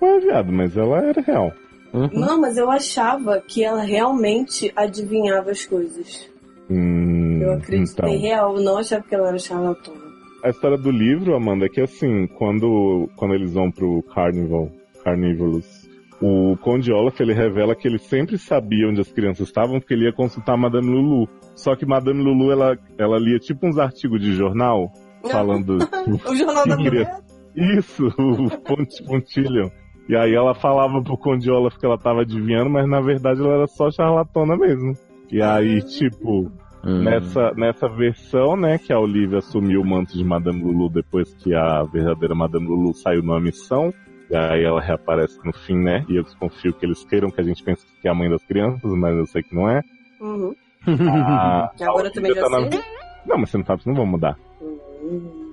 Ué, 0.01 0.19
viado, 0.19 0.51
mas 0.51 0.77
ela 0.77 0.99
era 0.99 1.21
real. 1.21 1.51
Uhum. 1.93 2.09
Não, 2.13 2.39
mas 2.39 2.57
eu 2.57 2.71
achava 2.71 3.41
que 3.41 3.63
ela 3.63 3.81
realmente 3.81 4.71
adivinhava 4.75 5.51
as 5.51 5.65
coisas. 5.65 6.30
Hum, 6.71 7.41
Eu 7.41 7.53
acreditei 7.53 8.05
então. 8.05 8.19
real, 8.21 8.53
não 8.61 8.77
achava 8.77 9.03
que 9.03 9.13
ela 9.13 9.27
era 9.27 9.37
charlatana. 9.37 9.99
A 10.43 10.49
história 10.49 10.77
do 10.77 10.89
livro, 10.89 11.35
Amanda, 11.35 11.65
é 11.65 11.69
que 11.69 11.81
assim, 11.81 12.25
quando, 12.37 13.09
quando 13.15 13.33
eles 13.35 13.53
vão 13.53 13.69
pro 13.69 14.01
Carnival, 14.13 14.69
Carnivorous, 15.03 15.87
o 16.21 16.55
Conde 16.57 16.91
Olaf, 16.91 17.19
ele 17.19 17.33
revela 17.33 17.75
que 17.75 17.87
ele 17.87 17.99
sempre 17.99 18.37
sabia 18.37 18.87
onde 18.87 19.01
as 19.01 19.11
crianças 19.11 19.47
estavam, 19.47 19.79
porque 19.79 19.93
ele 19.93 20.05
ia 20.05 20.13
consultar 20.13 20.55
Madame 20.57 20.87
Lulu. 20.87 21.27
Só 21.55 21.75
que 21.75 21.85
Madame 21.85 22.23
Lulu, 22.23 22.51
ela, 22.51 22.77
ela 22.97 23.19
lia 23.19 23.37
tipo 23.37 23.67
uns 23.67 23.77
artigos 23.77 24.21
de 24.21 24.33
jornal, 24.33 24.91
falando... 25.29 25.77
O 26.27 26.35
Jornal 26.35 26.65
da 26.65 26.77
Mulher? 26.77 27.19
Isso, 27.55 28.07
o 28.17 28.49
Pont, 28.61 29.03
Pontilhon. 29.05 29.69
E 30.07 30.15
aí 30.15 30.33
ela 30.33 30.53
falava 30.55 31.01
pro 31.03 31.17
Conde 31.17 31.49
Olaf 31.51 31.77
que 31.77 31.85
ela 31.85 31.97
tava 31.97 32.21
adivinhando, 32.21 32.69
mas 32.69 32.87
na 32.87 32.99
verdade 33.01 33.41
ela 33.41 33.53
era 33.55 33.67
só 33.67 33.91
charlatona 33.91 34.55
mesmo. 34.57 34.93
E 35.31 35.41
aí, 35.41 35.81
tipo, 35.83 36.51
Hum. 36.83 37.03
nessa, 37.03 37.51
nessa 37.53 37.87
versão, 37.87 38.55
né, 38.55 38.77
que 38.79 38.91
a 38.91 38.99
Olivia 38.99 39.37
assumiu 39.39 39.81
o 39.81 39.85
manto 39.85 40.17
de 40.17 40.23
Madame 40.23 40.63
Lulu 40.63 40.89
depois 40.89 41.31
que 41.35 41.53
a 41.53 41.83
verdadeira 41.83 42.33
Madame 42.33 42.65
Lulu 42.67 42.93
saiu 42.93 43.21
numa 43.21 43.39
missão. 43.39 43.93
E 44.29 44.35
aí 44.35 44.63
ela 44.63 44.79
reaparece 44.81 45.37
no 45.45 45.51
fim, 45.51 45.75
né? 45.75 46.05
E 46.07 46.15
eu 46.15 46.23
desconfio 46.23 46.73
que 46.73 46.85
eles 46.85 47.03
queiram 47.03 47.29
que 47.29 47.41
a 47.41 47.43
gente 47.43 47.61
pense 47.63 47.85
que 48.01 48.07
é 48.07 48.11
a 48.11 48.15
mãe 48.15 48.29
das 48.29 48.41
crianças, 48.45 48.89
mas 48.93 49.15
eu 49.15 49.25
sei 49.27 49.43
que 49.43 49.53
não 49.53 49.69
é. 49.69 49.81
Uhum. 50.21 50.55
A, 50.87 51.65
a 51.65 51.71
Agora 51.85 52.07
eu 52.07 52.11
também 52.13 52.31
Olivia 52.31 52.41
já 52.41 52.49
tá 52.49 52.61
na- 52.61 52.71
sei. 52.71 52.81
Não, 53.27 53.37
mas 53.37 53.49
você 53.49 53.57
não 53.57 53.65
sabe, 53.65 53.81
não 53.85 53.93
vão 53.93 54.05
mudar. 54.05 54.37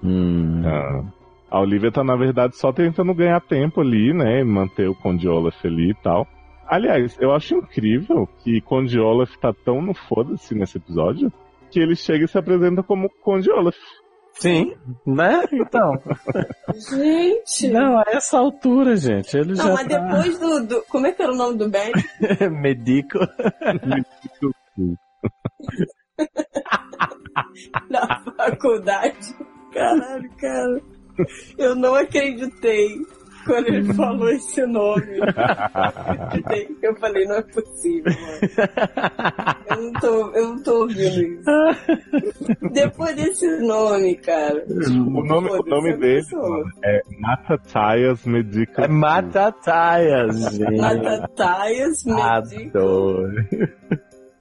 Hum. 0.02 0.62
Ah, 0.64 1.02
A 1.50 1.60
Olivia 1.60 1.90
tá, 1.90 2.04
na 2.04 2.14
verdade, 2.16 2.56
só 2.56 2.72
tentando 2.72 3.12
ganhar 3.14 3.40
tempo 3.40 3.80
ali, 3.80 4.12
né? 4.14 4.44
Manter 4.44 4.88
o 4.88 4.94
Conde 4.94 5.28
Olaf 5.28 5.64
ali 5.66 5.90
e 5.90 5.94
tal. 5.94 6.26
Aliás, 6.68 7.16
eu 7.20 7.32
acho 7.32 7.56
incrível 7.56 8.28
que 8.44 8.60
Conde 8.60 8.98
Olaf 9.00 9.34
tá 9.38 9.52
tão 9.64 9.82
no 9.82 9.94
foda-se 9.94 10.54
nesse 10.54 10.76
episódio 10.78 11.32
que 11.70 11.80
ele 11.80 11.96
chega 11.96 12.24
e 12.24 12.28
se 12.28 12.38
apresenta 12.38 12.82
como 12.82 13.10
Conde 13.22 13.50
Olaf. 13.50 13.76
Sim, 14.34 14.74
né? 15.04 15.42
Então. 15.52 16.00
Gente! 16.90 17.68
Não, 17.70 17.98
a 17.98 18.04
essa 18.06 18.38
altura, 18.38 18.94
gente, 18.96 19.36
ele 19.36 19.48
Não, 19.54 19.56
já 19.56 19.72
mas 19.74 19.88
tá 19.88 19.98
depois 19.98 20.38
do, 20.38 20.64
do- 20.66 20.82
Como 20.88 21.06
é 21.08 21.12
que 21.12 21.20
era 21.22 21.32
o 21.32 21.36
nome 21.36 21.58
do 21.58 21.68
band? 21.68 21.90
medico. 22.50 23.18
Na 27.90 28.20
faculdade. 28.36 29.34
Caralho, 29.72 30.30
cara. 30.36 30.80
Eu 31.58 31.74
não 31.74 31.94
acreditei 31.94 32.96
quando 33.48 33.68
ele 33.68 33.94
falou 33.94 34.28
esse 34.28 34.66
nome. 34.66 35.18
Eu 36.82 36.94
falei, 36.96 37.24
não 37.24 37.36
é 37.36 37.42
possível, 37.42 38.12
mano. 38.12 39.58
Eu 39.70 39.82
não 39.82 39.92
tô, 39.94 40.30
eu 40.34 40.48
não 40.48 40.62
tô 40.62 40.82
ouvindo 40.82 41.22
isso. 41.22 42.70
Depois 42.72 43.16
desse 43.16 43.46
nome, 43.58 44.16
cara. 44.16 44.64
O 44.68 45.24
nome, 45.24 45.50
o 45.50 45.62
nome 45.64 45.90
é 45.90 45.96
dele 45.96 46.26
mano, 46.32 46.70
é 46.84 47.02
Matatias 47.18 48.24
Medical. 48.24 48.84
É 48.84 48.88
Matataias, 48.88 50.52
gente. 50.54 50.76
Matataias 50.76 52.04
Medical. 52.04 52.32
Adoro. 52.36 53.32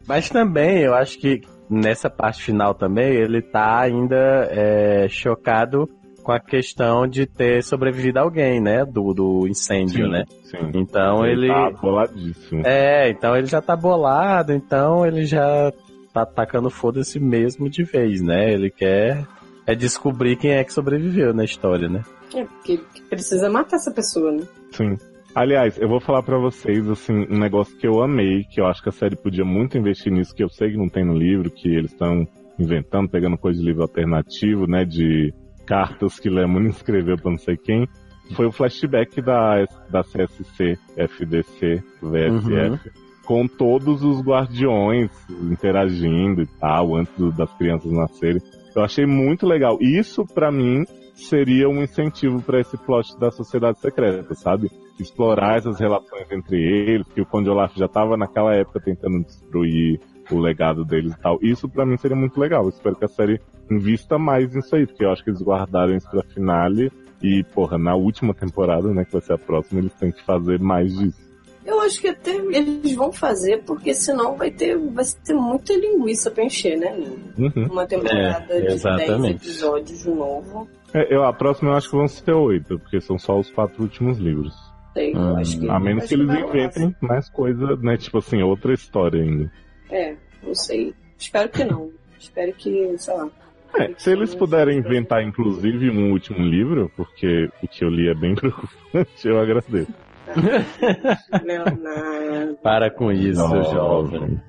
Mas 0.08 0.30
também, 0.30 0.80
eu 0.80 0.94
acho 0.94 1.20
que 1.20 1.42
nessa 1.70 2.10
parte 2.10 2.44
final 2.44 2.74
também, 2.74 3.14
ele 3.14 3.42
tá 3.42 3.82
ainda 3.82 4.48
é, 4.52 5.08
chocado 5.10 5.90
com 6.28 6.34
a 6.34 6.42
questão 6.42 7.08
de 7.08 7.26
ter 7.26 7.64
sobrevivido 7.64 8.20
alguém, 8.20 8.60
né? 8.60 8.84
Do, 8.84 9.14
do 9.14 9.48
incêndio, 9.48 10.08
Sim, 10.08 10.12
né? 10.12 10.26
Sim. 10.44 10.72
Então 10.74 11.26
ele. 11.26 11.48
Tá 11.48 11.72
boladíssimo. 11.82 12.68
É, 12.68 13.10
então 13.10 13.34
ele 13.38 13.48
já 13.48 13.62
tá 13.62 13.78
bolado, 13.78 14.52
então 14.52 15.06
ele 15.06 15.26
já 15.26 15.72
tá 16.14 16.24
atacando 16.24 16.70
foda-se 16.70 17.18
mesmo 17.18 17.70
de 17.70 17.82
vez, 17.86 18.22
né? 18.22 18.52
Ele 18.52 18.70
quer 18.70 19.26
é 19.66 19.74
descobrir 19.74 20.36
quem 20.36 20.52
é 20.52 20.66
que 20.66 20.74
sobreviveu 20.74 21.34
na 21.34 21.46
história, 21.46 21.88
né? 21.88 22.04
É, 22.36 22.44
porque 22.44 22.82
precisa 23.10 23.50
matar 23.50 23.78
essa 23.78 23.94
pessoa, 23.94 24.30
né? 24.34 24.44
Sim. 24.72 24.98
Aliás, 25.34 25.78
eu 25.78 25.88
vou 25.88 26.02
falar 26.02 26.24
para 26.24 26.38
vocês, 26.38 26.90
assim, 26.90 27.26
um 27.30 27.40
negócio 27.40 27.78
que 27.78 27.88
eu 27.88 28.04
amei, 28.04 28.44
que 28.52 28.60
eu 28.60 28.66
acho 28.66 28.84
que 28.84 28.90
a 28.90 28.92
série 28.92 29.16
podia 29.16 29.46
muito 29.46 29.78
investir 29.78 30.12
nisso, 30.12 30.36
que 30.36 30.44
eu 30.44 30.50
sei 30.50 30.72
que 30.72 30.78
não 30.78 30.90
tem 30.90 31.06
no 31.06 31.18
livro, 31.18 31.50
que 31.50 31.70
eles 31.70 31.92
estão 31.92 32.28
inventando, 32.60 33.08
pegando 33.08 33.38
coisa 33.38 33.58
de 33.58 33.66
livro 33.66 33.84
alternativo, 33.84 34.68
né, 34.68 34.84
de 34.84 35.34
cartas 35.68 36.20
que 36.20 36.30
Lemon 36.30 36.68
escreveu 36.72 37.18
pra 37.18 37.30
não 37.30 37.38
sei 37.38 37.58
quem, 37.58 37.88
foi 38.34 38.46
o 38.46 38.52
flashback 38.52 39.22
da, 39.22 39.66
da 39.90 40.04
CSC, 40.04 40.78
FDC, 40.98 41.84
VSF, 42.02 42.50
uhum. 42.50 42.80
com 43.26 43.48
todos 43.48 44.04
os 44.04 44.22
guardiões 44.22 45.12
interagindo 45.30 46.42
e 46.42 46.48
tal, 46.60 46.96
antes 46.96 47.14
do, 47.16 47.32
das 47.32 47.54
crianças 47.58 47.92
nascerem. 47.92 48.42
Eu 48.76 48.84
achei 48.84 49.06
muito 49.06 49.48
legal. 49.48 49.78
Isso, 49.82 50.26
para 50.26 50.52
mim, 50.52 50.84
seria 51.16 51.68
um 51.68 51.82
incentivo 51.82 52.42
para 52.42 52.60
esse 52.60 52.78
plot 52.78 53.18
da 53.18 53.32
sociedade 53.32 53.80
secreta, 53.80 54.34
sabe? 54.36 54.70
Explorar 55.00 55.58
essas 55.58 55.80
relações 55.80 56.30
entre 56.32 56.58
eles, 56.58 57.08
que 57.08 57.22
o 57.22 57.26
Conde 57.26 57.50
Olaf 57.50 57.76
já 57.76 57.86
estava 57.86 58.18
naquela 58.18 58.54
época 58.54 58.80
tentando 58.80 59.24
destruir 59.24 60.00
o 60.32 60.40
legado 60.40 60.84
deles 60.84 61.14
e 61.14 61.20
tal. 61.20 61.40
Isso 61.42 61.68
para 61.70 61.86
mim 61.86 61.98
seria 61.98 62.18
muito 62.18 62.40
legal. 62.40 62.64
Eu 62.64 62.70
espero 62.70 62.96
que 62.96 63.06
a 63.06 63.10
série 63.10 63.42
invista 63.70 64.18
mais 64.18 64.54
nisso 64.54 64.76
aí, 64.76 64.86
porque 64.86 65.06
eu 65.06 65.12
acho 65.12 65.24
que 65.24 65.30
eles 65.30 65.42
guardaram 65.42 65.96
isso 65.96 66.10
pra 66.10 66.24
finale 66.24 66.92
e, 67.22 67.44
porra, 67.54 67.78
na 67.78 67.96
última 67.96 68.34
temporada, 68.34 68.94
né, 68.94 69.04
que 69.04 69.12
vai 69.12 69.22
ser 69.22 69.34
a 69.34 69.38
próxima, 69.38 69.80
eles 69.80 69.94
têm 69.94 70.12
que 70.12 70.24
fazer 70.24 70.60
mais 70.60 70.96
disso. 70.98 71.28
Eu 71.66 71.82
acho 71.82 72.00
que 72.00 72.08
até 72.08 72.32
eles 72.32 72.96
vão 72.96 73.12
fazer, 73.12 73.62
porque 73.66 73.94
senão 73.94 74.38
vai 74.38 74.50
ter, 74.50 74.78
vai 74.78 75.04
ter 75.26 75.34
muita 75.34 75.74
linguiça 75.74 76.32
pra 76.32 76.46
encher, 76.46 76.78
né? 76.78 76.96
Uhum. 77.38 77.68
Uma 77.70 77.86
temporada 77.86 78.46
é, 78.54 78.62
de 78.62 78.82
10 78.82 79.24
episódios 79.26 80.04
de 80.04 80.10
novo. 80.10 80.66
É, 80.94 81.14
eu, 81.14 81.26
a 81.26 81.34
próxima 81.34 81.72
eu 81.72 81.76
acho 81.76 81.90
que 81.90 81.98
vão 81.98 82.08
ser 82.08 82.32
oito, 82.32 82.80
porque 82.80 83.02
são 83.02 83.20
só 83.20 83.38
os 83.38 83.52
quatro 83.52 83.84
últimos 83.84 84.18
livros. 84.18 84.56
Sei, 84.94 85.14
hum, 85.14 85.36
acho 85.36 85.60
que, 85.60 85.70
a 85.70 85.78
menos 85.78 86.04
que, 86.06 86.10
que 86.10 86.16
eles 86.16 86.40
inventem 86.40 86.96
mais 87.02 87.30
coisa, 87.30 87.76
né? 87.76 87.98
Tipo 87.98 88.20
assim, 88.20 88.42
outra 88.42 88.74
história 88.74 89.22
ainda. 89.22 89.52
É, 89.90 90.16
não 90.44 90.54
sei. 90.54 90.94
Espero 91.18 91.50
que 91.50 91.64
não. 91.64 91.92
Espero 92.20 92.54
que, 92.54 92.98
sei 92.98 93.14
lá. 93.14 93.30
É, 93.78 93.94
se 93.98 94.12
eles 94.12 94.34
puderem 94.34 94.80
inventar, 94.80 95.24
inclusive, 95.24 95.90
um 95.90 96.12
último 96.12 96.40
livro, 96.40 96.92
porque 96.96 97.50
o 97.62 97.68
que 97.68 97.84
eu 97.84 97.90
li 97.90 98.10
é 98.10 98.14
bem 98.14 98.34
preocupante, 98.36 99.28
eu 99.28 99.40
agradeço. 99.40 99.94
Leonardo. 101.44 102.58
Para 102.62 102.90
com 102.90 103.12
isso, 103.12 103.40
Não, 103.40 103.64
jovem. 103.64 104.42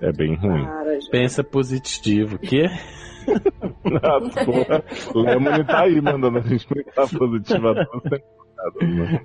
É 0.00 0.12
bem 0.12 0.34
ruim. 0.34 0.64
Para, 0.64 0.98
Pensa 1.10 1.44
positivo. 1.44 2.38
Que? 2.38 2.64
ah, 4.02 4.44
porra. 4.44 4.84
Lemon 5.14 5.64
tá 5.64 5.82
aí 5.82 6.00
mandando 6.00 6.38
a 6.38 6.40
gente 6.40 6.66
pensar 6.66 7.18
positivo 7.18 7.68
a 7.68 7.74
né? 7.74 9.20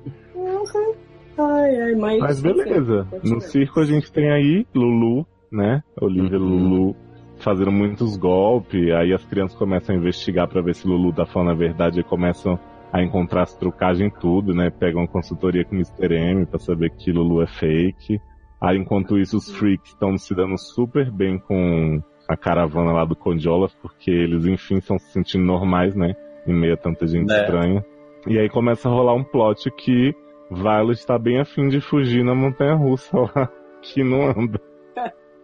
Ai, 1.37 1.81
ai, 1.81 1.95
mas, 1.95 2.19
mas 2.19 2.41
beleza. 2.41 3.07
No 3.23 3.41
circo 3.41 3.79
a 3.79 3.85
gente 3.85 4.11
tem 4.11 4.31
aí 4.31 4.65
Lulu, 4.73 5.25
né? 5.55 5.81
Olivia 5.99 6.37
uhum. 6.37 6.45
Lulu 6.45 6.95
fazendo 7.37 7.71
muitos 7.71 8.17
golpes. 8.17 8.91
Aí 8.91 9.13
as 9.13 9.23
crianças 9.25 9.57
começam 9.57 9.95
a 9.95 9.97
investigar 9.97 10.47
para 10.47 10.61
ver 10.61 10.75
se 10.75 10.87
Lulu 10.87 11.13
tá 11.13 11.25
falando 11.25 11.51
a 11.51 11.55
verdade 11.55 11.99
e 11.99 12.03
começam 12.03 12.59
a 12.91 13.01
encontrar 13.01 13.43
as 13.43 13.55
trucagens 13.55 14.11
em 14.11 14.19
tudo, 14.19 14.53
né? 14.53 14.69
Pegam 14.69 15.01
uma 15.01 15.07
consultoria 15.07 15.65
com 15.65 15.75
o 15.75 15.75
Mr. 15.75 16.13
M 16.13 16.45
pra 16.45 16.59
saber 16.59 16.91
que 16.91 17.11
Lulu 17.11 17.41
é 17.41 17.47
fake. 17.47 18.21
Aí, 18.61 18.77
enquanto 18.77 19.17
isso, 19.17 19.37
os 19.37 19.51
freaks 19.51 19.91
estão 19.91 20.17
se 20.17 20.33
dando 20.33 20.57
super 20.57 21.11
bem 21.11 21.37
com 21.37 22.01
a 22.27 22.37
caravana 22.37 22.91
lá 22.91 23.05
do 23.05 23.15
Condiola, 23.15 23.67
porque 23.81 24.09
eles, 24.09 24.45
enfim, 24.45 24.77
estão 24.77 24.97
se 24.97 25.11
sentindo 25.11 25.43
normais, 25.43 25.93
né? 25.95 26.15
Em 26.47 26.53
meio 26.53 26.73
a 26.73 26.77
tanta 26.77 27.05
gente 27.05 27.31
é. 27.31 27.41
estranha. 27.41 27.85
E 28.27 28.39
aí 28.39 28.49
começa 28.49 28.87
a 28.87 28.91
rolar 28.91 29.13
um 29.13 29.23
plot 29.23 29.69
que 29.71 30.15
Violet 30.49 30.97
está 30.97 31.17
bem 31.17 31.39
afim 31.39 31.67
de 31.67 31.81
fugir 31.81 32.23
na 32.23 32.33
montanha 32.33 32.75
russa 32.75 33.17
lá, 33.17 33.49
que 33.81 34.03
não 34.03 34.29
anda. 34.29 34.59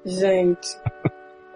Gente, 0.06 0.68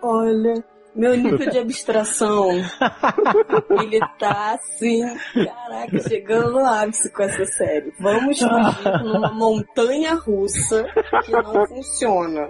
olha, 0.02 0.64
meu 0.96 1.18
nível 1.18 1.50
de 1.50 1.60
abstração, 1.60 2.52
ele 3.82 4.00
tá 4.20 4.54
assim, 4.54 5.02
caraca, 5.34 6.00
chegando 6.08 6.52
no 6.52 6.66
ápice 6.66 7.12
com 7.12 7.24
essa 7.24 7.46
série. 7.46 7.92
Vamos 8.00 8.40
fugir 8.40 9.04
numa 9.04 9.32
montanha 9.34 10.14
russa 10.14 10.86
que 11.26 11.32
não 11.32 11.68
funciona. 11.68 12.50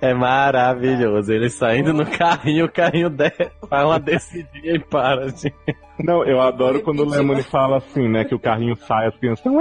É 0.00 0.12
maravilhoso. 0.12 1.32
Ele 1.32 1.48
saindo 1.48 1.94
no 1.94 2.04
carrinho, 2.04 2.66
o 2.66 2.72
carrinho 2.72 3.08
de... 3.08 3.30
faz 3.68 3.86
uma 3.86 3.98
descidinha 3.98 4.74
e 4.74 4.78
para, 4.78 5.26
assim. 5.26 5.50
Não, 5.98 6.22
eu 6.24 6.40
adoro 6.40 6.82
quando 6.82 7.00
o 7.00 7.08
Lemony 7.08 7.42
fala 7.42 7.78
assim, 7.78 8.08
né? 8.08 8.24
Que 8.24 8.34
o 8.34 8.38
carrinho 8.38 8.76
sai, 8.76 9.06
as 9.06 9.16
crianças 9.16 9.46
estão. 9.46 9.58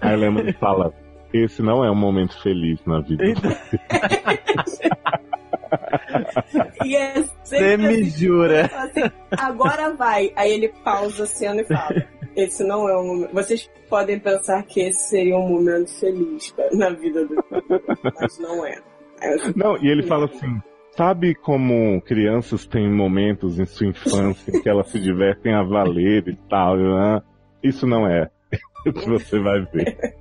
Aí 0.00 0.16
o 0.16 0.18
Lemony 0.18 0.52
fala: 0.54 0.94
Esse 1.32 1.62
não 1.62 1.84
é 1.84 1.90
um 1.90 1.94
momento 1.94 2.40
feliz 2.42 2.78
na 2.86 3.00
vida. 3.00 3.24
e 6.84 6.96
é 6.96 7.22
Você 7.44 7.76
me 7.76 7.86
assim, 7.86 8.10
jura. 8.10 8.66
Assim, 8.66 9.02
agora 9.36 9.94
vai. 9.94 10.32
Aí 10.36 10.52
ele 10.52 10.68
pausa 10.84 11.24
a 11.24 11.26
cena 11.26 11.60
e 11.60 11.64
fala. 11.64 12.06
Esse 12.34 12.64
não 12.64 12.88
é 12.88 12.96
um 12.96 13.06
momento. 13.06 13.34
Vocês 13.34 13.70
podem 13.88 14.18
pensar 14.18 14.62
que 14.62 14.80
esse 14.80 15.08
seria 15.08 15.36
um 15.36 15.48
momento 15.48 15.90
feliz 15.98 16.54
na 16.72 16.90
vida 16.90 17.26
do 17.26 17.34
mas 18.20 18.38
não 18.38 18.64
é. 18.64 18.78
é 19.20 19.34
assim, 19.34 19.52
não, 19.56 19.76
e 19.82 19.88
ele 19.88 20.04
fala 20.04 20.26
assim: 20.26 20.60
sabe 20.96 21.34
como 21.34 22.00
crianças 22.02 22.66
têm 22.66 22.90
momentos 22.90 23.58
em 23.58 23.66
sua 23.66 23.88
infância 23.88 24.50
em 24.50 24.62
que 24.62 24.68
elas 24.68 24.88
se 24.88 25.00
divertem 25.00 25.54
a 25.54 25.62
valer 25.62 26.28
e 26.28 26.36
tal? 26.48 26.76
Né? 26.76 27.20
Isso 27.62 27.86
não 27.86 28.06
é. 28.06 28.30
você 29.06 29.38
vai 29.40 29.60
ver. 29.72 30.16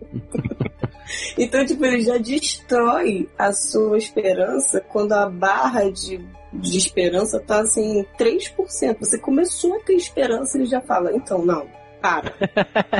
então, 1.37 1.65
tipo, 1.65 1.85
ele 1.85 2.01
já 2.01 2.17
destrói 2.17 3.27
a 3.37 3.51
sua 3.51 3.97
esperança 3.97 4.81
quando 4.81 5.13
a 5.13 5.29
barra 5.29 5.89
de, 5.89 6.19
de 6.53 6.77
esperança 6.77 7.39
tá 7.39 7.61
assim, 7.61 8.05
3%. 8.19 8.99
Você 8.99 9.17
começou 9.19 9.75
a 9.75 9.79
ter 9.79 9.93
esperança, 9.93 10.57
ele 10.57 10.65
já 10.65 10.81
fala, 10.81 11.15
então, 11.15 11.45
não, 11.45 11.67
para. 12.01 12.31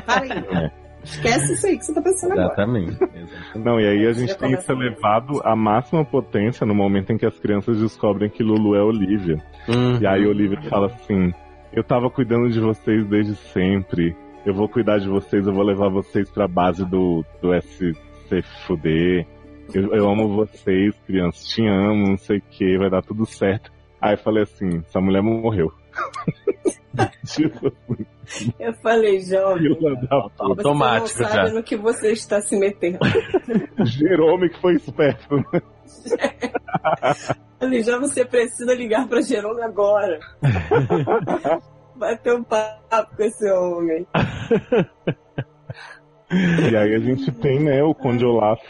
Para 0.06 0.22
aí. 0.22 0.30
É. 0.74 0.88
Esquece 1.08 1.54
isso 1.54 1.68
aí 1.68 1.78
que 1.78 1.86
você 1.86 1.94
tá 1.94 2.02
pensando 2.02 2.34
Exatamente. 2.34 2.96
agora. 2.96 3.12
Exatamente. 3.16 3.60
Não, 3.60 3.80
e 3.80 3.88
aí 3.88 4.08
a 4.08 4.12
gente 4.12 4.38
tem 4.38 4.52
isso 4.52 4.70
elevado 4.70 5.42
à 5.44 5.56
máxima 5.56 6.04
potência 6.04 6.66
no 6.66 6.76
momento 6.76 7.12
em 7.12 7.18
que 7.18 7.26
as 7.26 7.40
crianças 7.40 7.80
descobrem 7.80 8.30
que 8.30 8.44
Lulu 8.44 8.76
é 8.76 8.84
Olivia. 8.84 9.38
Uhum. 9.70 10.00
E 10.02 10.06
aí 10.06 10.26
Olivia 10.26 10.62
fala 10.70 10.88
assim: 10.88 11.32
Eu 11.72 11.84
tava 11.84 12.10
cuidando 12.10 12.50
de 12.50 12.60
vocês 12.60 13.06
desde 13.06 13.36
sempre 13.36 14.16
eu 14.48 14.54
vou 14.54 14.70
cuidar 14.70 14.98
de 14.98 15.10
vocês, 15.10 15.46
eu 15.46 15.54
vou 15.54 15.64
levar 15.64 15.90
vocês 15.90 16.30
pra 16.30 16.48
base 16.48 16.86
do, 16.86 17.26
do 17.42 17.54
SCFD. 17.54 19.28
Eu, 19.74 19.94
eu 19.94 20.10
amo 20.10 20.30
vocês, 20.30 20.96
crianças, 21.06 21.46
te 21.48 21.68
amo, 21.68 22.12
não 22.12 22.18
sei 22.18 22.38
o 22.38 22.42
que, 22.42 22.78
vai 22.78 22.90
dar 22.90 23.02
tudo 23.02 23.26
certo. 23.26 23.70
Aí 24.02 24.14
eu 24.14 24.18
falei 24.18 24.44
assim, 24.44 24.78
essa 24.78 25.02
mulher 25.02 25.22
morreu. 25.22 25.70
tipo 27.28 27.74
assim. 27.84 28.54
Eu 28.58 28.74
falei, 28.76 29.20
jovem. 29.20 29.78
Automático 30.40 31.10
você 31.10 31.24
não 31.24 31.30
sabe 31.30 31.50
já. 31.50 31.54
no 31.54 31.64
que 31.64 31.76
você 31.76 32.12
está 32.14 32.40
se 32.40 32.58
metendo. 32.58 33.00
Jerome 33.84 34.50
que 34.50 34.62
foi 34.62 34.76
esperto, 34.76 35.36
né? 35.36 35.62
falei, 37.60 37.84
já 37.84 38.00
você 38.00 38.24
precisa 38.24 38.74
ligar 38.74 39.10
para 39.10 39.20
Jerome 39.22 39.62
agora 39.62 40.20
bater 41.98 42.34
um 42.34 42.44
papo 42.44 43.16
com 43.16 43.24
esse 43.24 43.50
homem. 43.52 44.08
e 46.72 46.76
aí 46.76 46.96
a 46.96 47.00
gente 47.00 47.32
tem, 47.34 47.60
né, 47.60 47.84
o 47.84 47.94
Conde 47.94 48.26
Olaf 48.26 48.64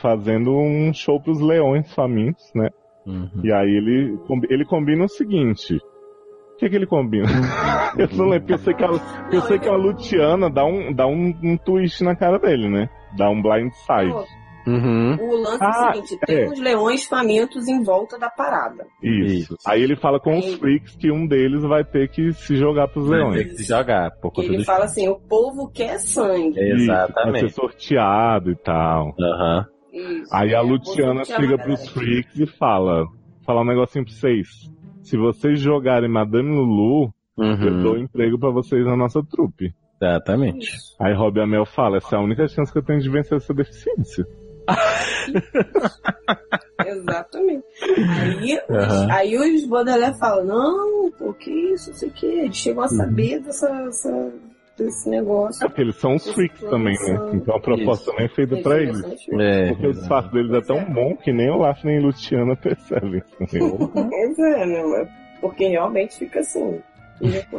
fazendo 0.00 0.52
um 0.56 0.92
show 0.92 1.20
pros 1.20 1.40
leões 1.40 1.92
famintos, 1.94 2.50
né? 2.54 2.70
Uhum. 3.06 3.30
E 3.42 3.52
aí 3.52 3.70
ele, 3.70 4.18
ele 4.48 4.64
combina 4.64 5.04
o 5.04 5.08
seguinte. 5.08 5.76
O 5.76 6.56
que, 6.58 6.68
que 6.68 6.76
ele 6.76 6.86
combina? 6.86 7.26
eu 7.98 8.08
não 8.16 8.28
lembro, 8.28 8.52
eu 8.52 8.58
sei 8.58 8.74
que 8.74 8.84
a, 8.84 8.88
eu 9.32 9.42
sei 9.42 9.58
que 9.58 9.68
a 9.68 9.74
Luciana 9.74 10.48
dá 10.48 10.64
um, 10.64 10.92
dá 10.92 11.06
um, 11.06 11.34
um 11.42 11.56
twist 11.56 12.02
na 12.04 12.14
cara 12.14 12.38
dele, 12.38 12.68
né? 12.68 12.88
Dá 13.16 13.28
um 13.28 13.42
blindside. 13.42 14.41
Uhum. 14.66 15.16
O 15.20 15.36
lance 15.36 15.58
ah, 15.60 15.66
é 15.66 15.68
o 15.68 15.70
ah, 15.70 15.92
seguinte: 15.92 16.18
tem 16.26 16.36
é. 16.36 16.48
uns 16.48 16.60
leões 16.60 17.04
famintos 17.06 17.66
em 17.68 17.82
volta 17.82 18.18
da 18.18 18.30
parada. 18.30 18.86
Isso. 19.02 19.56
Aí 19.66 19.82
ele 19.82 19.96
fala 19.96 20.20
com 20.20 20.38
os 20.38 20.54
freaks 20.54 20.94
que 20.96 21.10
um 21.10 21.26
deles 21.26 21.62
vai 21.62 21.84
ter 21.84 22.08
que 22.08 22.32
se 22.32 22.56
jogar 22.56 22.88
pros 22.88 23.08
vai 23.08 23.18
leões. 23.18 23.34
Vai 23.34 23.44
ter 23.44 23.50
que 23.50 23.56
se 23.56 23.64
jogar. 23.64 24.10
Por 24.20 24.32
conta 24.32 24.48
ele 24.48 24.64
fala 24.64 24.84
assim: 24.84 25.08
o 25.08 25.18
povo 25.18 25.70
quer 25.70 25.98
sangue. 25.98 26.58
Exatamente. 26.58 26.80
Isso, 26.80 27.30
vai 27.32 27.40
ser 27.40 27.50
sorteado 27.50 28.50
e 28.50 28.56
tal. 28.56 29.14
Uhum. 29.18 29.64
Isso, 29.92 30.34
Aí 30.34 30.54
a 30.54 30.60
Luciana 30.60 31.24
chega 31.24 31.58
pros 31.58 31.88
freaks 31.88 32.38
e 32.38 32.46
fala: 32.46 33.04
falar 33.44 33.62
um 33.62 33.66
negocinho 33.66 34.04
pra 34.04 34.14
vocês. 34.14 34.48
Se 35.02 35.16
vocês 35.16 35.60
jogarem 35.60 36.08
Madame 36.08 36.50
Lulu, 36.50 37.12
uhum. 37.36 37.64
eu 37.64 37.82
dou 37.82 37.98
emprego 37.98 38.38
para 38.38 38.50
vocês 38.50 38.86
na 38.86 38.96
nossa 38.96 39.20
trupe. 39.24 39.74
Exatamente. 40.00 40.70
Aí 41.00 41.14
Rob 41.14 41.40
Amel 41.40 41.66
fala: 41.66 41.98
essa 41.98 42.16
é 42.16 42.18
a 42.18 42.22
única 42.22 42.46
chance 42.48 42.72
que 42.72 42.78
eu 42.78 42.82
tenho 42.82 43.00
de 43.00 43.10
vencer 43.10 43.36
essa 43.36 43.52
deficiência. 43.52 44.26
Exatamente. 46.86 47.64
Aí, 48.20 48.60
uhum. 48.68 48.78
os, 48.78 49.10
aí 49.10 49.36
os 49.36 49.66
Baudelaire 49.66 50.18
falam, 50.18 50.44
não, 50.44 51.10
pô, 51.12 51.32
que 51.34 51.50
isso, 51.50 51.90
não 51.90 51.96
sei 51.96 52.08
o 52.08 52.12
que. 52.12 52.26
Eles 52.26 52.56
chegam 52.56 52.82
a 52.82 52.88
saber 52.88 53.40
dessa, 53.40 53.68
essa, 53.88 54.32
desse 54.76 55.08
negócio. 55.08 55.64
É 55.64 55.68
porque 55.68 55.82
eles 55.82 55.96
são 55.96 56.14
os 56.14 56.30
freaks 56.32 56.60
também, 56.60 56.94
né? 56.94 57.30
Então 57.34 57.56
a 57.56 57.60
proposta 57.60 58.10
também 58.10 58.26
é 58.26 58.28
feita 58.28 58.56
pra 58.58 58.80
eles. 58.80 59.00
É, 59.40 59.68
Porque 59.68 59.86
o 59.86 59.92
disfarce 59.92 60.32
deles 60.32 60.52
é 60.52 60.60
tão 60.60 60.84
bom 60.92 61.16
que 61.16 61.32
nem 61.32 61.50
o 61.50 61.54
Olaf 61.54 61.82
nem 61.84 62.00
Luciana 62.00 62.54
percebem. 62.56 63.22
Pois 63.38 64.38
é, 64.38 64.66
né? 64.66 65.08
Porque 65.40 65.68
realmente 65.68 66.18
fica 66.18 66.40
assim. 66.40 66.80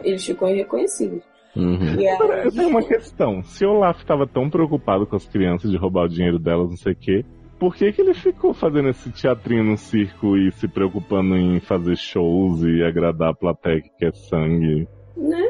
Eles 0.04 0.26
ficam 0.26 0.50
irreconhecíveis. 0.50 1.24
Uhum. 1.56 2.00
E 2.00 2.08
aí, 2.08 2.46
eu 2.46 2.52
tenho 2.52 2.70
uma 2.70 2.84
questão. 2.84 3.44
Se 3.44 3.66
o 3.66 3.72
Olaf 3.72 4.00
estava 4.00 4.26
tão 4.28 4.50
preocupado 4.50 5.06
com 5.06 5.16
as 5.16 5.26
crianças 5.28 5.70
de 5.70 5.78
roubar 5.78 6.06
o 6.06 6.10
dinheiro 6.10 6.40
delas, 6.40 6.70
não 6.70 6.78
sei 6.78 6.94
o 6.94 6.96
quê, 6.96 7.26
por 7.60 7.76
que, 7.76 7.92
que 7.92 8.02
ele 8.02 8.14
ficou 8.14 8.54
fazendo 8.54 8.90
esse 8.90 9.12
teatrinho 9.12 9.64
no 9.64 9.78
circo 9.78 10.36
e 10.38 10.52
se 10.54 10.68
preocupando 10.68 11.36
em 11.38 11.60
fazer 11.60 11.96
shows 11.96 12.64
e 12.64 12.84
agradar 12.84 13.30
a 13.30 13.36
plateia 13.36 13.82
que 13.82 13.90
quer 14.00 14.14
sangue? 14.14 14.88
né? 15.16 15.50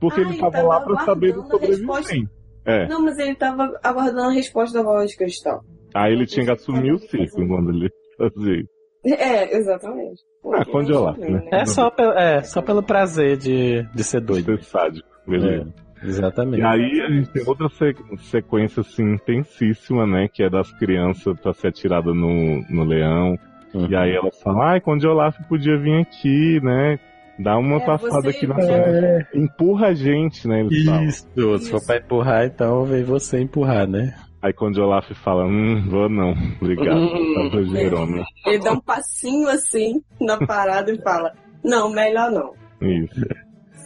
Porque 0.00 0.20
Ah, 0.20 0.22
eles 0.22 0.36
ele 0.38 0.46
estavam 0.46 0.68
lá 0.68 0.80
tava 0.80 0.94
pra 0.94 1.04
saber 1.04 1.32
do 1.34 1.40
aguardando 1.40 1.64
a 1.64 1.66
resposta. 1.68 2.02
sobrevivente. 2.04 2.32
É. 2.64 2.88
Não, 2.88 3.04
mas 3.04 3.18
ele 3.18 3.34
tava 3.34 3.78
aguardando 3.82 4.28
a 4.28 4.32
resposta 4.32 4.78
da 4.78 4.84
voz 4.84 5.10
de 5.10 5.16
cristal. 5.16 5.60
Aí 5.94 6.12
ele 6.12 6.24
tinha 6.26 6.46
que 6.46 6.52
assumir 6.52 6.92
o 6.92 6.98
circo 6.98 7.46
quando 7.46 7.70
ele 7.70 7.90
fazia 8.16 8.60
isso. 8.60 8.70
É, 9.04 9.56
exatamente. 9.56 10.22
Ah, 10.54 10.64
quando 10.64 10.90
eu 10.90 11.00
lá, 11.02 11.12
né? 11.16 11.48
É 11.52 11.64
só, 11.66 11.90
pe- 11.90 12.02
é 12.02 12.42
só 12.42 12.62
pelo 12.62 12.82
prazer 12.82 13.36
de, 13.36 13.82
de 13.94 14.04
ser 14.04 14.20
doido. 14.20 14.44
Ser 14.44 14.62
sádico, 14.62 15.08
beleza. 15.26 15.72
Exatamente. 16.02 16.60
E 16.60 16.64
aí 16.64 17.00
a 17.02 17.10
gente 17.10 17.30
tem 17.30 17.42
outra 17.46 17.68
se- 17.68 17.94
sequência 18.30 18.80
assim 18.80 19.14
intensíssima, 19.14 20.06
né? 20.06 20.28
Que 20.32 20.42
é 20.42 20.48
das 20.50 20.72
crianças 20.72 21.38
pra 21.40 21.52
ser 21.52 21.68
atirada 21.68 22.14
no, 22.14 22.62
no 22.70 22.84
leão. 22.84 23.38
Uhum. 23.74 23.86
E 23.88 23.94
aí 23.94 24.14
elas 24.16 24.40
falam, 24.42 24.62
ai, 24.62 24.80
quando 24.80 25.04
o 25.04 25.10
Olaf 25.10 25.36
podia 25.48 25.76
vir 25.78 26.00
aqui, 26.00 26.58
né? 26.62 26.98
Dá 27.38 27.56
uma 27.58 27.76
É, 27.76 27.86
passada 27.86 28.22
você- 28.22 28.28
aqui 28.36 28.46
na 28.46 28.58
é. 28.60 29.24
frente. 29.24 29.44
Empurra 29.44 29.86
a 29.88 29.94
gente, 29.94 30.48
né? 30.48 30.60
Eles 30.60 30.84
falam. 30.84 31.04
Isso, 31.04 31.58
se 31.58 31.70
for 31.70 31.84
pra 31.86 31.96
empurrar, 31.98 32.46
então 32.46 32.84
vem 32.84 33.04
você 33.04 33.40
empurrar, 33.40 33.86
né? 33.86 34.14
Aí 34.42 34.54
quando 34.54 34.78
o 34.78 34.82
Olaf 34.84 35.10
fala, 35.22 35.44
hum, 35.44 35.84
vou 35.88 36.08
não, 36.08 36.32
obrigado. 36.62 36.98
Hum. 36.98 37.34
Tava 37.50 37.62
Jerônimo. 37.62 38.24
Ele 38.46 38.58
dá 38.58 38.72
um 38.72 38.80
passinho 38.80 39.48
assim 39.48 40.02
na 40.18 40.38
parada 40.38 40.90
e 40.90 40.98
fala: 41.02 41.32
Não, 41.62 41.90
melhor 41.90 42.30
não. 42.30 42.54
Isso. 42.80 43.20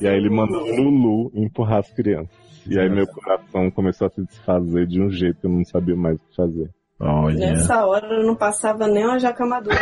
E 0.01 0.09
aí 0.09 0.17
ele 0.17 0.31
manda 0.31 0.57
o 0.57 0.83
Lulu 0.83 1.31
empurrar 1.35 1.79
as 1.79 1.93
crianças. 1.93 2.31
E 2.67 2.79
aí 2.79 2.89
meu 2.89 3.07
coração 3.07 3.71
começou 3.71 4.07
a 4.07 4.11
se 4.11 4.23
desfazer 4.25 4.87
de 4.87 5.01
um 5.03 5.11
jeito 5.11 5.41
que 5.41 5.47
eu 5.47 5.51
não 5.51 5.65
sabia 5.65 5.95
mais 5.97 6.17
o 6.17 6.21
que 6.21 6.37
fazer. 6.37 6.71
Olha. 7.01 7.51
Nessa 7.51 7.85
hora 7.87 8.07
eu 8.07 8.27
não 8.27 8.35
passava 8.37 8.87
nem 8.87 9.05
uma 9.05 9.19
jaca 9.19 9.45
madura, 9.45 9.77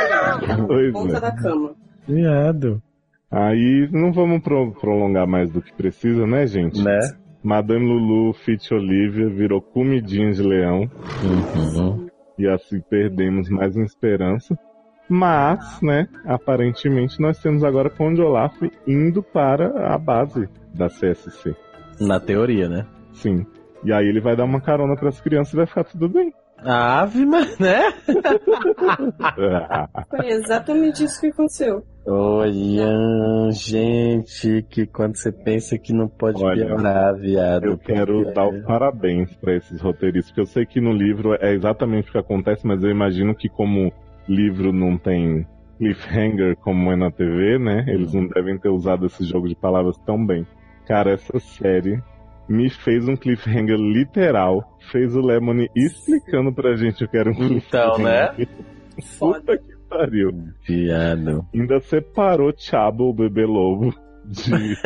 não. 0.57 0.67
Pois 0.67 0.93
ponta 0.93 1.17
é. 1.17 1.21
da 1.21 1.35
cama. 1.35 1.75
Viado. 2.09 2.83
Aí 3.31 3.89
não 3.93 4.13
vamos 4.13 4.43
pro- 4.43 4.73
prolongar 4.73 5.27
mais 5.27 5.51
do 5.51 5.63
que 5.63 5.73
precisa, 5.73 6.27
né, 6.27 6.47
gente? 6.47 6.83
Né? 6.83 6.99
Madame 7.43 7.85
Lulu, 7.87 8.33
Fit 8.35 8.73
Olivia, 8.75 9.29
virou 9.29 9.61
comidinha 9.61 10.31
de 10.33 10.43
leão. 10.43 10.89
Uhum. 11.23 12.07
E 12.39 12.47
assim 12.49 12.81
perdemos 12.89 13.49
mais 13.49 13.75
uma 13.77 13.85
esperança. 13.85 14.57
Mas, 15.15 15.79
né, 15.83 16.09
aparentemente 16.25 17.21
nós 17.21 17.39
temos 17.39 17.63
agora 17.63 17.91
Conde 17.91 18.23
Olaf 18.23 18.55
indo 18.87 19.23
para 19.23 19.93
a 19.95 19.99
base 19.99 20.49
da 20.75 20.89
CSC. 20.89 21.55
Na 22.01 22.19
teoria, 22.19 22.67
né? 22.67 22.87
Sim. 23.13 23.45
E 23.85 23.93
aí 23.93 24.07
ele 24.09 24.23
vai 24.23 24.35
dar 24.35 24.45
uma 24.45 24.59
carona 24.61 24.97
para 24.97 25.11
as 25.11 25.21
crianças 25.21 25.53
e 25.53 25.57
vai 25.57 25.67
ficar 25.67 25.85
tudo 25.85 26.09
bem. 26.09 26.33
Ave, 26.65 27.27
mas, 27.27 27.59
né? 27.59 27.93
Foi 30.09 30.29
exatamente 30.29 31.05
isso 31.05 31.21
que 31.21 31.27
aconteceu. 31.27 31.83
Olha, 32.07 33.51
gente, 33.51 34.65
que 34.71 34.87
quando 34.87 35.17
você 35.17 35.31
pensa 35.31 35.77
que 35.79 35.93
não 35.93 36.09
pode 36.09 36.43
Olha, 36.43 36.65
piorar, 36.67 37.15
viado. 37.17 37.65
Eu 37.67 37.79
quero 37.79 38.23
porque- 38.23 38.33
dar 38.33 38.49
os 38.49 38.65
parabéns 38.65 39.35
para 39.37 39.57
esses 39.57 39.81
roteiristas, 39.81 40.31
porque 40.31 40.41
eu 40.41 40.47
sei 40.47 40.65
que 40.65 40.81
no 40.81 40.93
livro 40.93 41.35
é 41.41 41.53
exatamente 41.53 42.09
o 42.09 42.13
que 42.13 42.19
acontece, 42.19 42.67
mas 42.67 42.83
eu 42.83 42.91
imagino 42.91 43.35
que 43.35 43.49
como 43.49 43.93
livro 44.29 44.73
não 44.73 44.97
tem 44.97 45.47
cliffhanger 45.79 46.57
como 46.57 46.93
é 46.93 46.97
na 46.97 47.11
TV, 47.11 47.59
né? 47.59 47.85
Eles 47.89 48.13
não 48.13 48.27
devem 48.29 48.59
ter 48.59 48.69
usado 48.69 49.07
esse 49.07 49.25
jogo 49.25 49.49
de 49.49 49.55
palavras 49.55 49.97
tão 50.07 50.25
bem. 50.25 50.47
Cara, 50.87 51.13
essa 51.13 51.39
série 51.41 52.01
me 52.49 52.71
fez 52.71 53.09
um 53.09 53.17
cliffhanger 53.17 53.77
literal, 53.77 54.79
fez 54.91 55.15
o 55.17 55.21
Lemony 55.21 55.69
explicando 55.75 56.53
pra 56.53 56.77
gente 56.77 57.05
o 57.05 57.09
que 57.09 57.17
era 57.17 57.31
um 57.31 57.35
cliffhanger. 57.35 57.67
Então, 57.67 57.99
né? 57.99 58.47
Puta 59.19 59.57
que 59.57 59.77
pariu. 59.89 60.31
Viado. 60.67 61.47
Ainda 61.55 61.81
separou 61.81 62.53
Chabo, 62.57 63.11
o 63.11 63.15
bebê 63.15 63.45
lobo, 63.45 63.95
de, 64.25 64.77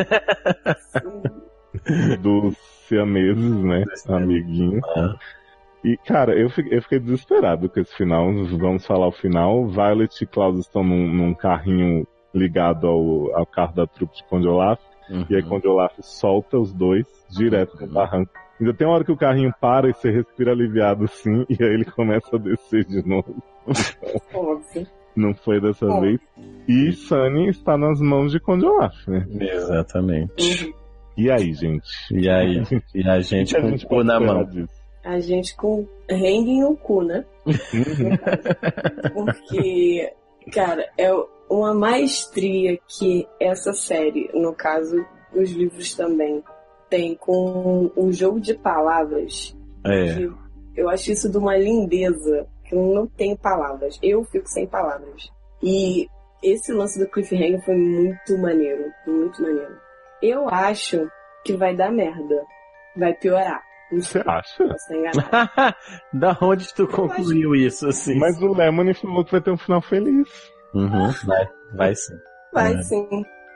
dos 2.21 2.55
siameses, 2.87 3.63
né? 3.63 3.83
Amiguinho. 4.07 4.79
Ah. 4.95 5.15
E, 5.83 5.97
cara, 5.97 6.37
eu 6.37 6.49
fiquei, 6.49 6.77
eu 6.77 6.81
fiquei 6.81 6.99
desesperado 6.99 7.69
com 7.69 7.79
esse 7.79 7.95
final. 7.95 8.31
Vamos 8.57 8.85
falar 8.85 9.07
o 9.07 9.11
final. 9.11 9.67
Violet 9.67 10.23
e 10.23 10.27
Klaus 10.27 10.59
estão 10.59 10.83
num, 10.83 11.07
num 11.13 11.33
carrinho 11.33 12.05
ligado 12.33 12.87
ao, 12.87 13.35
ao 13.35 13.45
carro 13.45 13.75
da 13.75 13.87
trupe 13.87 14.15
de 14.15 14.23
Conde 14.25 14.47
Olaf. 14.47 14.79
E 15.29 15.35
aí 15.35 15.43
Conde 15.43 15.67
Olaf 15.67 15.93
solta 16.01 16.57
os 16.57 16.73
dois 16.73 17.05
direto 17.29 17.79
no 17.79 17.87
barranco. 17.87 18.31
Ainda 18.59 18.73
tem 18.73 18.87
uma 18.87 18.95
hora 18.95 19.05
que 19.05 19.11
o 19.11 19.17
carrinho 19.17 19.53
para 19.61 19.87
e 19.89 19.93
você 19.93 20.09
respira 20.09 20.51
aliviado 20.51 21.05
assim, 21.05 21.45
e 21.47 21.63
aí 21.63 21.73
ele 21.73 21.85
começa 21.85 22.35
a 22.35 22.39
descer 22.39 22.83
de 22.85 23.07
novo. 23.07 23.35
Óbvio. 24.33 24.87
Não 25.15 25.33
foi 25.33 25.61
dessa 25.61 25.85
Bom. 25.85 26.01
vez. 26.01 26.19
E 26.67 26.91
Sunny 26.91 27.49
está 27.49 27.77
nas 27.77 28.01
mãos 28.01 28.31
de 28.31 28.39
Conde 28.39 28.65
Olaf, 28.65 29.07
né? 29.07 29.25
Exatamente. 29.39 30.65
Uhum. 30.65 30.73
E 31.17 31.31
aí, 31.31 31.53
gente? 31.53 31.89
E 32.11 32.29
aí? 32.29 32.63
E 32.93 33.07
a 33.07 33.19
gente 33.19 33.53
que 33.53 33.57
a 33.57 33.61
com 33.61 33.69
gente 33.69 33.85
o 33.85 33.89
cu 33.89 34.03
na 34.03 34.19
mão. 34.19 34.43
disso? 34.43 34.73
A 35.07 35.21
gente 35.21 35.55
com 35.55 35.87
rengue 36.09 36.51
em 36.51 36.65
um 36.65 36.75
cu, 36.75 37.01
né? 37.01 37.23
Uhum. 37.45 37.55
Porque, 39.13 40.13
cara, 40.51 40.85
é 40.97 41.09
uma 41.49 41.73
maestria 41.73 42.77
que 42.85 43.25
essa 43.39 43.71
série, 43.71 44.29
no 44.33 44.53
caso, 44.53 45.05
os 45.33 45.49
livros 45.51 45.95
também, 45.95 46.43
tem 46.89 47.15
com 47.15 47.89
o 47.95 48.11
jogo 48.11 48.41
de 48.41 48.53
palavras. 48.53 49.55
É. 49.85 50.27
eu 50.75 50.89
acho 50.89 51.13
isso 51.13 51.31
de 51.31 51.37
uma 51.37 51.55
lindeza 51.55 52.45
que 52.65 52.75
eu 52.75 52.93
não 52.93 53.07
tenho 53.07 53.37
palavras. 53.37 53.97
Eu 54.03 54.25
fico 54.25 54.47
sem 54.49 54.67
palavras. 54.67 55.31
E 55.63 56.05
esse 56.43 56.73
lance 56.73 56.99
do 56.99 57.09
cliffhanger 57.09 57.63
foi 57.63 57.77
muito 57.77 58.37
maneiro, 58.37 58.91
muito 59.05 59.41
maneiro. 59.41 59.77
Eu 60.21 60.49
acho 60.49 61.09
que 61.45 61.55
vai 61.55 61.73
dar 61.73 61.93
merda. 61.93 62.43
Vai 62.97 63.13
piorar. 63.13 63.66
Você 63.91 64.21
acha? 64.25 64.63
da 66.13 66.37
onde 66.41 66.73
tu 66.73 66.87
concluiu 66.87 67.55
isso, 67.55 67.87
assim? 67.87 68.17
Mas 68.19 68.41
o 68.41 68.53
Lemony 68.53 68.93
falou 68.93 69.23
que 69.23 69.31
vai 69.31 69.41
ter 69.41 69.51
um 69.51 69.57
final 69.57 69.81
feliz. 69.81 70.27
Uhum, 70.73 71.11
vai, 71.25 71.47
vai 71.73 71.95
sim. 71.95 72.15
Vai 72.53 72.73
É. 72.73 72.81
sim. 72.83 73.07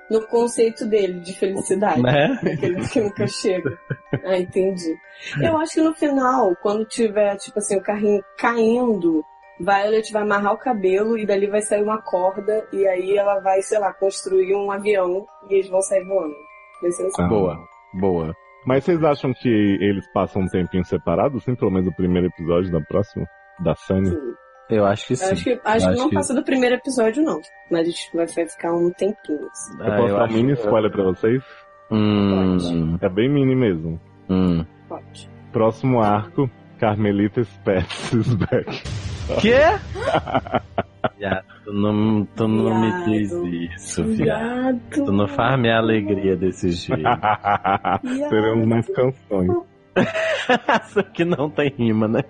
No 0.09 0.27
conceito 0.27 0.85
dele 0.85 1.21
de 1.21 1.33
felicidade. 1.33 2.01
Né? 2.01 2.37
Aquele 2.41 2.87
que 2.87 2.99
nunca 2.99 3.25
chega. 3.27 3.77
Ah, 4.25 4.37
entendi. 4.37 4.93
Eu 5.41 5.57
acho 5.57 5.75
que 5.75 5.81
no 5.81 5.93
final, 5.95 6.53
quando 6.61 6.85
tiver, 6.85 7.37
tipo 7.37 7.59
assim, 7.59 7.77
o 7.77 7.81
carrinho 7.81 8.21
caindo, 8.37 9.23
Violet 9.57 10.11
vai 10.11 10.23
amarrar 10.23 10.53
o 10.53 10.57
cabelo 10.57 11.17
e 11.17 11.25
dali 11.25 11.47
vai 11.47 11.61
sair 11.61 11.83
uma 11.83 12.01
corda 12.01 12.67
e 12.73 12.85
aí 12.87 13.17
ela 13.17 13.39
vai, 13.39 13.61
sei 13.61 13.79
lá, 13.79 13.93
construir 13.93 14.53
um 14.53 14.69
avião 14.69 15.25
e 15.49 15.53
eles 15.53 15.69
vão 15.69 15.81
sair 15.81 16.03
voando. 16.03 16.35
Vai 16.81 16.91
ser 16.91 17.05
assim. 17.05 17.27
Boa, 17.27 17.57
boa. 17.93 18.35
Mas 18.65 18.83
vocês 18.83 19.03
acham 19.03 19.33
que 19.33 19.49
eles 19.49 20.05
passam 20.13 20.41
um 20.43 20.47
tempinho 20.47 20.85
separado, 20.85 21.37
assim, 21.37 21.55
pelo 21.55 21.71
menos 21.71 21.87
o 21.91 21.95
primeiro 21.95 22.27
episódio 22.27 22.71
da 22.71 22.79
próxima? 22.81 23.25
Da 23.59 23.75
Sunny? 23.75 24.09
Sim. 24.09 24.33
Eu 24.69 24.85
acho 24.85 25.07
que 25.07 25.13
Eu 25.13 25.17
sim. 25.17 25.31
acho 25.33 25.43
que, 25.43 25.49
acho 25.51 25.59
Eu 25.59 25.61
que 25.63 25.69
acho 25.89 25.97
não 25.97 26.09
que- 26.09 26.15
passa 26.15 26.33
do 26.33 26.43
primeiro 26.43 26.75
episódio, 26.75 27.23
não. 27.23 27.41
Mas 27.69 27.81
a 27.81 27.83
gente 27.83 28.09
vai 28.15 28.27
ficar 28.27 28.73
um 28.73 28.89
tempinho. 28.91 29.47
assim. 29.51 29.77
Eu 29.79 29.93
Ah, 29.93 29.97
posso 29.97 30.13
dar 30.15 30.29
um 30.29 30.33
mini 30.33 30.53
spoiler 30.53 30.91
pra 30.91 31.03
vocês? 31.03 31.43
Hum, 31.91 32.97
É 33.01 33.09
bem 33.09 33.29
mini 33.29 33.55
mesmo. 33.55 33.99
hum. 34.29 34.65
Pode. 34.87 35.29
Próximo 35.51 36.01
arco, 36.01 36.49
Carmelita 36.79 37.43
Spets 37.43 38.13
is 38.13 38.33
back. 38.35 38.81
Quê? 39.39 39.59
Viado, 41.17 41.45
tu 41.63 41.73
não, 41.73 42.25
tu 42.35 42.47
não 42.47 42.79
me 42.81 42.87
Viado. 42.91 43.05
diz 43.09 43.31
isso, 43.75 44.03
viado. 44.03 44.79
Viado. 44.89 45.05
Tu 45.05 45.11
não 45.11 45.27
faz 45.27 45.59
minha 45.59 45.77
alegria 45.77 46.35
desse 46.35 46.71
jeito. 46.71 47.03
Teremos 48.29 48.67
mais 48.67 48.87
canções. 48.87 49.51
Isso 50.87 50.99
aqui 50.99 51.25
não 51.25 51.49
tem 51.49 51.69
rima, 51.77 52.07
né? 52.07 52.21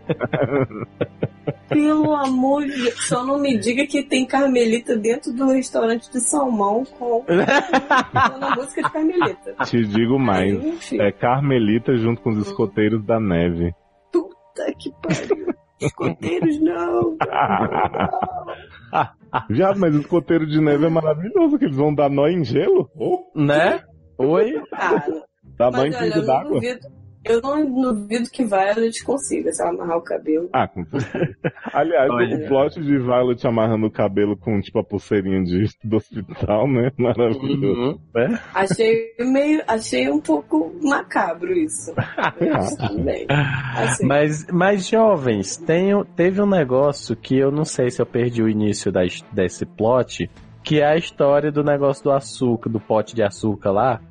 Pelo 1.69 2.13
amor 2.15 2.65
de 2.65 2.71
Deus. 2.83 3.07
Só 3.07 3.23
não 3.23 3.39
me 3.39 3.57
diga 3.57 3.85
que 3.85 4.03
tem 4.03 4.25
Carmelita 4.25 4.97
dentro 4.97 5.31
do 5.33 5.47
restaurante 5.51 6.11
de 6.11 6.19
salmão 6.19 6.83
com 6.97 7.23
a 7.27 8.55
música 8.55 8.81
de 8.83 8.91
Carmelita. 8.91 9.55
Te 9.65 9.85
digo 9.85 10.19
mais. 10.19 10.91
Aí, 10.91 10.99
É 10.99 11.11
Carmelita 11.11 11.95
junto 11.97 12.21
com 12.21 12.31
os 12.31 12.47
escoteiros 12.47 13.03
da 13.05 13.19
neve. 13.19 13.73
Puta 14.11 14.73
que 14.77 14.91
pariu. 15.01 15.53
Escoteiros 15.81 16.59
não. 16.61 17.17
Viado, 19.49 19.79
mas 19.79 19.95
o 19.95 19.99
escoteiro 20.01 20.45
de 20.45 20.59
neve 20.59 20.85
é 20.85 20.89
maravilhoso, 20.89 21.57
que 21.57 21.65
eles 21.65 21.77
vão 21.77 21.93
dar 21.93 22.09
nó 22.09 22.27
em 22.27 22.43
gelo. 22.43 22.89
Oh. 22.95 23.23
Né? 23.35 23.79
Oi? 24.17 24.61
Ah, 24.73 25.03
Dá 25.57 25.71
nó 25.71 25.85
em 25.85 25.91
mas 25.91 26.01
olha, 26.01 26.15
eu 26.15 26.25
d'água. 26.25 26.53
duvido. 26.55 26.87
Eu 27.23 27.39
não 27.41 27.93
duvido 27.93 28.29
que 28.31 28.43
Violet 28.43 29.03
consiga, 29.03 29.51
se 29.51 29.61
ela 29.61 29.71
amarrar 29.71 29.97
o 29.97 30.01
cabelo. 30.01 30.49
Ah, 30.51 30.67
com 30.67 30.83
certeza. 30.85 31.35
Aliás, 31.71 32.09
Olha. 32.09 32.35
o 32.37 32.47
plot 32.47 32.81
de 32.81 32.97
Violet 32.97 33.45
amarrando 33.47 33.85
o 33.87 33.91
cabelo 33.91 34.35
com, 34.35 34.59
tipo, 34.59 34.79
a 34.79 34.83
pulseirinha 34.83 35.43
de, 35.43 35.69
do 35.83 35.97
hospital, 35.97 36.67
né? 36.67 36.91
Maravilhoso. 36.97 37.81
Uhum. 37.81 37.99
É? 38.17 38.39
Achei 38.53 39.13
meio. 39.19 39.61
Achei 39.67 40.09
um 40.09 40.19
pouco 40.19 40.71
macabro 40.81 41.51
isso. 41.53 41.93
Mas 42.41 42.77
bem. 43.03 43.27
Assim, 43.29 44.05
Mas, 44.05 44.47
mas 44.51 44.87
jovens, 44.87 45.57
tem, 45.57 45.95
um- 45.95 46.03
teve 46.03 46.41
um 46.41 46.47
negócio 46.49 47.15
que 47.15 47.37
eu 47.37 47.51
não 47.51 47.65
sei 47.65 47.89
se 47.91 48.01
eu 48.01 48.05
perdi 48.05 48.41
o 48.41 48.49
início 48.49 48.91
da, 48.91 49.01
desse 49.31 49.65
plot, 49.65 50.29
que 50.63 50.79
é 50.79 50.85
a 50.87 50.95
história 50.97 51.51
do 51.51 51.63
negócio 51.63 52.03
do 52.03 52.11
açúcar, 52.11 52.69
do 52.69 52.79
pote 52.79 53.15
de 53.15 53.23
açúcar 53.23 53.71
lá. 53.71 54.01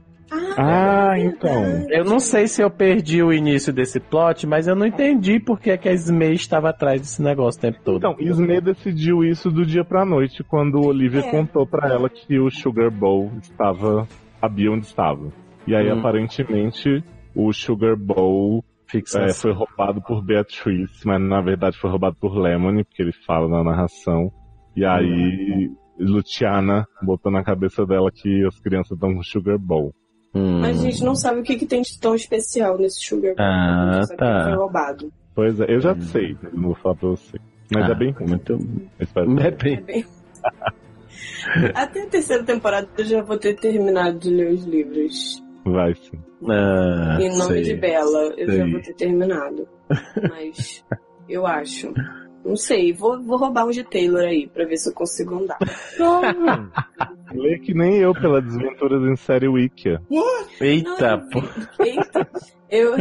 Ah, 0.57 1.13
é 1.17 1.25
então. 1.25 1.63
verdade. 1.63 1.87
Eu 1.95 2.05
não 2.05 2.19
sei 2.21 2.47
se 2.47 2.63
eu 2.63 2.71
perdi 2.71 3.23
o 3.23 3.33
início 3.33 3.73
desse 3.73 3.99
plot, 3.99 4.47
mas 4.47 4.67
eu 4.69 4.77
não 4.77 4.87
entendi 4.87 5.41
por 5.41 5.59
que, 5.61 5.77
que 5.79 5.89
a 5.89 5.93
Smay 5.93 6.33
estava 6.35 6.71
atrás 6.71 7.01
desse 7.01 7.23
negócio 7.23 7.59
o 7.59 7.63
tempo 7.63 7.79
todo. 7.85 7.97
Então, 7.99 8.17
Ismay 8.19 8.61
decidiu 8.61 9.25
isso 9.25 9.51
do 9.51 9.65
dia 9.65 9.85
pra 9.85 10.05
noite, 10.05 10.43
quando 10.45 10.81
Olivia 10.87 11.21
É. 11.21 11.31
contou 11.31 11.67
pra 11.67 11.89
ela 11.89 12.09
que 12.09 12.39
o 12.39 12.51
Sugar 12.51 12.91
Bowl 12.91 13.31
estava. 13.43 14.07
sabia 14.41 14.71
onde 14.73 14.87
estava. 14.87 15.29
E 15.67 15.75
aí, 15.75 15.93
Hum. 15.93 15.99
aparentemente, 15.99 17.05
o 17.35 17.53
Sugar 17.53 17.97
Bowl 17.97 18.65
é, 19.17 19.33
foi 19.35 19.53
roubado 19.53 20.01
por 20.03 20.23
Beatrice, 20.25 21.07
mas 21.07 21.21
na 21.21 21.41
verdade 21.41 21.77
foi 21.79 21.91
roubado 21.91 22.17
por 22.21 22.35
Lemony, 22.37 22.83
porque 22.85 23.03
ele 23.03 23.13
fala 23.27 23.47
na 23.49 23.63
narração. 23.63 24.33
E 24.75 24.85
aí, 24.85 25.71
Luciana 25.99 26.87
botou 27.03 27.31
na 27.31 27.45
cabeça 27.45 27.85
dela 27.85 28.11
que 28.11 28.45
as 28.47 28.59
crianças 28.61 28.93
estão 28.93 29.15
com 29.15 29.23
Sugar 29.23 29.59
Bowl. 29.59 29.93
Hum. 30.35 30.61
Mas 30.61 30.79
a 30.81 30.83
gente 30.91 31.03
não 31.05 31.15
sabe 31.15 31.41
o 31.41 31.43
que, 31.43 31.57
que 31.57 31.67
tem 31.67 31.83
de 31.83 31.99
tão 31.99 32.15
especial 32.15 32.79
nesse 32.79 33.01
Sugar 33.05 33.35
Bowl. 33.35 33.45
Ah, 33.47 33.89
A 33.89 33.93
gente 33.95 34.07
sabe 34.07 34.19
tá. 34.19 34.39
que 34.39 34.45
foi 34.51 34.59
roubado. 34.59 35.13
Pois 35.35 35.61
é, 35.61 35.67
eu 35.75 35.81
já 35.81 35.93
Hum. 35.93 36.01
sei, 36.03 36.37
não 36.53 36.63
vou 36.69 36.75
falar 36.77 36.95
pra 36.97 37.09
você. 37.11 37.39
Mas 37.75 37.85
Ah, 37.89 37.93
é 37.93 37.95
bem 37.95 38.11
ruim. 38.13 38.29
muito. 38.29 38.53
eu 38.53 38.59
espero 39.01 39.35
que- 39.37 39.43
É 39.43 39.47
É 39.47 39.51
bem. 39.51 39.83
bem... 39.83 40.05
Até 41.75 42.03
a 42.03 42.07
terceira 42.07 42.43
temporada 42.45 42.89
eu 42.99 43.05
já 43.05 43.23
vou 43.23 43.37
ter 43.39 43.55
terminado 43.57 44.19
de 44.19 44.31
ler 44.31 44.53
os 44.53 44.65
livros. 44.65 45.43
Vai 45.65 45.95
sim. 45.95 46.19
Ah, 46.49 47.19
em 47.21 47.29
nome 47.37 47.55
sei. 47.55 47.63
de 47.63 47.75
Bela, 47.77 48.33
eu 48.37 48.47
já 48.47 48.63
sei. 48.63 48.73
vou 48.73 48.81
ter 48.83 48.95
terminado. 48.95 49.69
Mas 50.31 50.85
eu 51.29 51.47
acho. 51.47 51.93
Não 52.45 52.57
sei, 52.57 52.93
vou, 52.93 53.21
vou 53.23 53.37
roubar 53.37 53.67
um 53.67 53.71
de 53.71 53.85
Taylor 53.85 54.23
aí 54.23 54.47
pra 54.49 54.65
ver 54.65 54.77
se 54.79 54.89
eu 54.89 54.95
consigo 54.95 55.35
andar. 55.37 55.59
Lê 57.35 57.59
que 57.59 57.73
nem 57.75 57.97
eu 57.99 58.15
pela 58.15 58.41
Desventuras 58.43 59.03
em 59.11 59.17
Série 59.17 59.49
Wikia. 59.49 60.01
Eita, 60.61 61.17
Não, 61.17 61.29
pô. 61.31 61.41
Eita, 61.85 62.29
eu, 62.71 62.93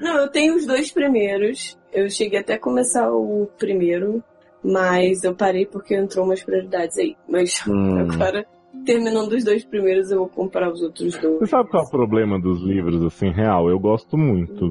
não, 0.00 0.16
eu 0.18 0.28
tenho 0.28 0.54
os 0.56 0.66
dois 0.66 0.90
primeiros. 0.92 1.78
Eu 1.92 2.08
cheguei 2.08 2.38
até 2.40 2.54
a 2.54 2.58
começar 2.58 3.10
o 3.12 3.48
primeiro, 3.58 4.22
mas 4.62 5.22
eu 5.24 5.34
parei 5.34 5.66
porque 5.66 5.94
entrou 5.94 6.24
umas 6.24 6.42
prioridades 6.42 6.98
aí. 6.98 7.16
Mas 7.28 7.62
Hum. 7.68 7.98
agora, 7.98 8.44
terminando 8.84 9.32
os 9.32 9.44
dois 9.44 9.64
primeiros, 9.64 10.10
eu 10.10 10.18
vou 10.18 10.28
comprar 10.28 10.70
os 10.72 10.82
outros 10.82 11.14
Você 11.14 11.20
dois. 11.20 11.50
sabe 11.50 11.68
qual 11.70 11.82
é 11.84 11.86
o 11.86 11.90
problema 11.90 12.40
dos 12.40 12.60
livros, 12.62 13.02
assim, 13.04 13.30
real? 13.30 13.68
Eu 13.68 13.78
gosto 13.78 14.16
muito. 14.16 14.66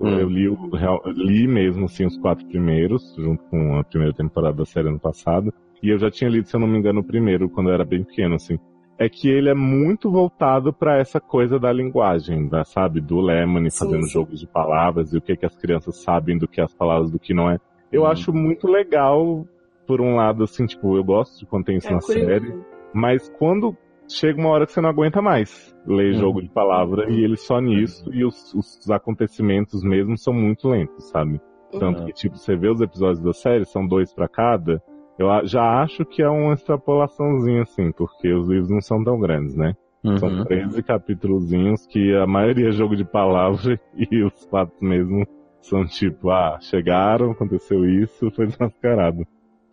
Hum. 0.00 0.18
Eu 0.18 0.28
li, 0.28 0.46
o 0.46 0.68
real- 0.76 1.00
li 1.06 1.48
mesmo, 1.48 1.86
assim, 1.86 2.04
os 2.04 2.18
quatro 2.18 2.46
primeiros, 2.46 3.14
junto 3.16 3.42
com 3.44 3.78
a 3.78 3.84
primeira 3.84 4.14
temporada 4.14 4.58
da 4.58 4.64
série 4.66 4.88
ano 4.88 5.00
passado. 5.00 5.52
E 5.82 5.90
eu 5.90 5.98
já 5.98 6.10
tinha 6.10 6.30
lido, 6.30 6.46
se 6.48 6.56
eu 6.56 6.60
não 6.60 6.66
me 6.66 6.78
engano, 6.78 7.00
o 7.00 7.04
primeiro, 7.04 7.48
quando 7.48 7.68
eu 7.68 7.74
era 7.74 7.84
bem 7.84 8.02
pequeno, 8.04 8.34
assim. 8.36 8.58
É 8.98 9.08
que 9.10 9.28
ele 9.28 9.50
é 9.50 9.54
muito 9.54 10.10
voltado 10.10 10.72
pra 10.72 10.96
essa 10.98 11.20
coisa 11.20 11.58
da 11.58 11.70
linguagem, 11.70 12.48
da, 12.48 12.64
sabe? 12.64 13.00
Do 13.00 13.20
Lemony 13.20 13.70
fazendo 13.70 14.04
sim. 14.04 14.10
jogos 14.12 14.40
de 14.40 14.46
palavras 14.46 15.12
e 15.12 15.18
o 15.18 15.20
que, 15.20 15.36
que 15.36 15.44
as 15.44 15.54
crianças 15.56 16.02
sabem 16.02 16.38
do 16.38 16.48
que 16.48 16.60
as 16.62 16.72
palavras, 16.74 17.10
do 17.10 17.18
que 17.18 17.34
não 17.34 17.50
é. 17.50 17.58
Eu 17.92 18.02
Hum. 18.02 18.06
acho 18.06 18.32
muito 18.32 18.66
legal, 18.66 19.46
por 19.86 20.00
um 20.00 20.16
lado, 20.16 20.44
assim, 20.44 20.64
tipo, 20.64 20.96
eu 20.96 21.04
gosto 21.04 21.38
de 21.38 21.44
quando 21.46 21.66
tem 21.66 21.76
isso 21.76 21.88
É 21.88 21.92
na 21.92 22.00
curioso. 22.00 22.26
série. 22.26 22.54
Mas 22.94 23.28
quando 23.38 23.76
chega 24.08 24.40
uma 24.40 24.48
hora 24.48 24.64
que 24.64 24.72
você 24.72 24.80
não 24.80 24.88
aguenta 24.88 25.20
mais 25.20 25.76
ler 25.86 26.14
Uhum. 26.14 26.18
jogo 26.18 26.42
de 26.42 26.48
palavra 26.48 27.10
e 27.10 27.22
ele 27.22 27.36
só 27.36 27.60
nisso 27.60 28.10
e 28.14 28.24
os, 28.24 28.54
os 28.54 28.90
acontecimentos 28.90 29.82
mesmo 29.84 30.16
são 30.16 30.32
muito 30.32 30.68
lentos, 30.68 31.08
sabe? 31.10 31.38
Tanto 31.78 32.00
Uhum. 32.00 32.06
que, 32.06 32.12
tipo, 32.14 32.36
você 32.36 32.56
vê 32.56 32.68
os 32.70 32.80
episódios 32.80 33.20
da 33.22 33.32
série, 33.34 33.64
são 33.66 33.86
dois 33.86 34.14
pra 34.14 34.26
cada. 34.26 34.80
Eu 35.18 35.28
já 35.46 35.82
acho 35.82 36.04
que 36.04 36.22
é 36.22 36.28
uma 36.28 36.54
extrapolaçãozinha, 36.54 37.62
assim, 37.62 37.90
porque 37.92 38.32
os 38.32 38.48
livros 38.48 38.70
não 38.70 38.80
são 38.80 39.02
tão 39.02 39.18
grandes, 39.18 39.54
né? 39.56 39.74
São 40.18 40.28
Uhum. 40.28 40.44
13 40.44 40.82
capítulozinhos 40.84 41.84
que 41.86 42.14
a 42.14 42.26
maioria 42.26 42.68
é 42.68 42.72
jogo 42.72 42.94
de 42.94 43.04
palavra 43.04 43.80
e 43.96 44.22
os 44.22 44.46
quatro 44.46 44.76
mesmo 44.80 45.26
são 45.60 45.84
tipo, 45.84 46.30
ah, 46.30 46.58
chegaram, 46.60 47.32
aconteceu 47.32 47.84
isso, 47.84 48.30
foi 48.30 48.46
desmascarado. 48.46 49.26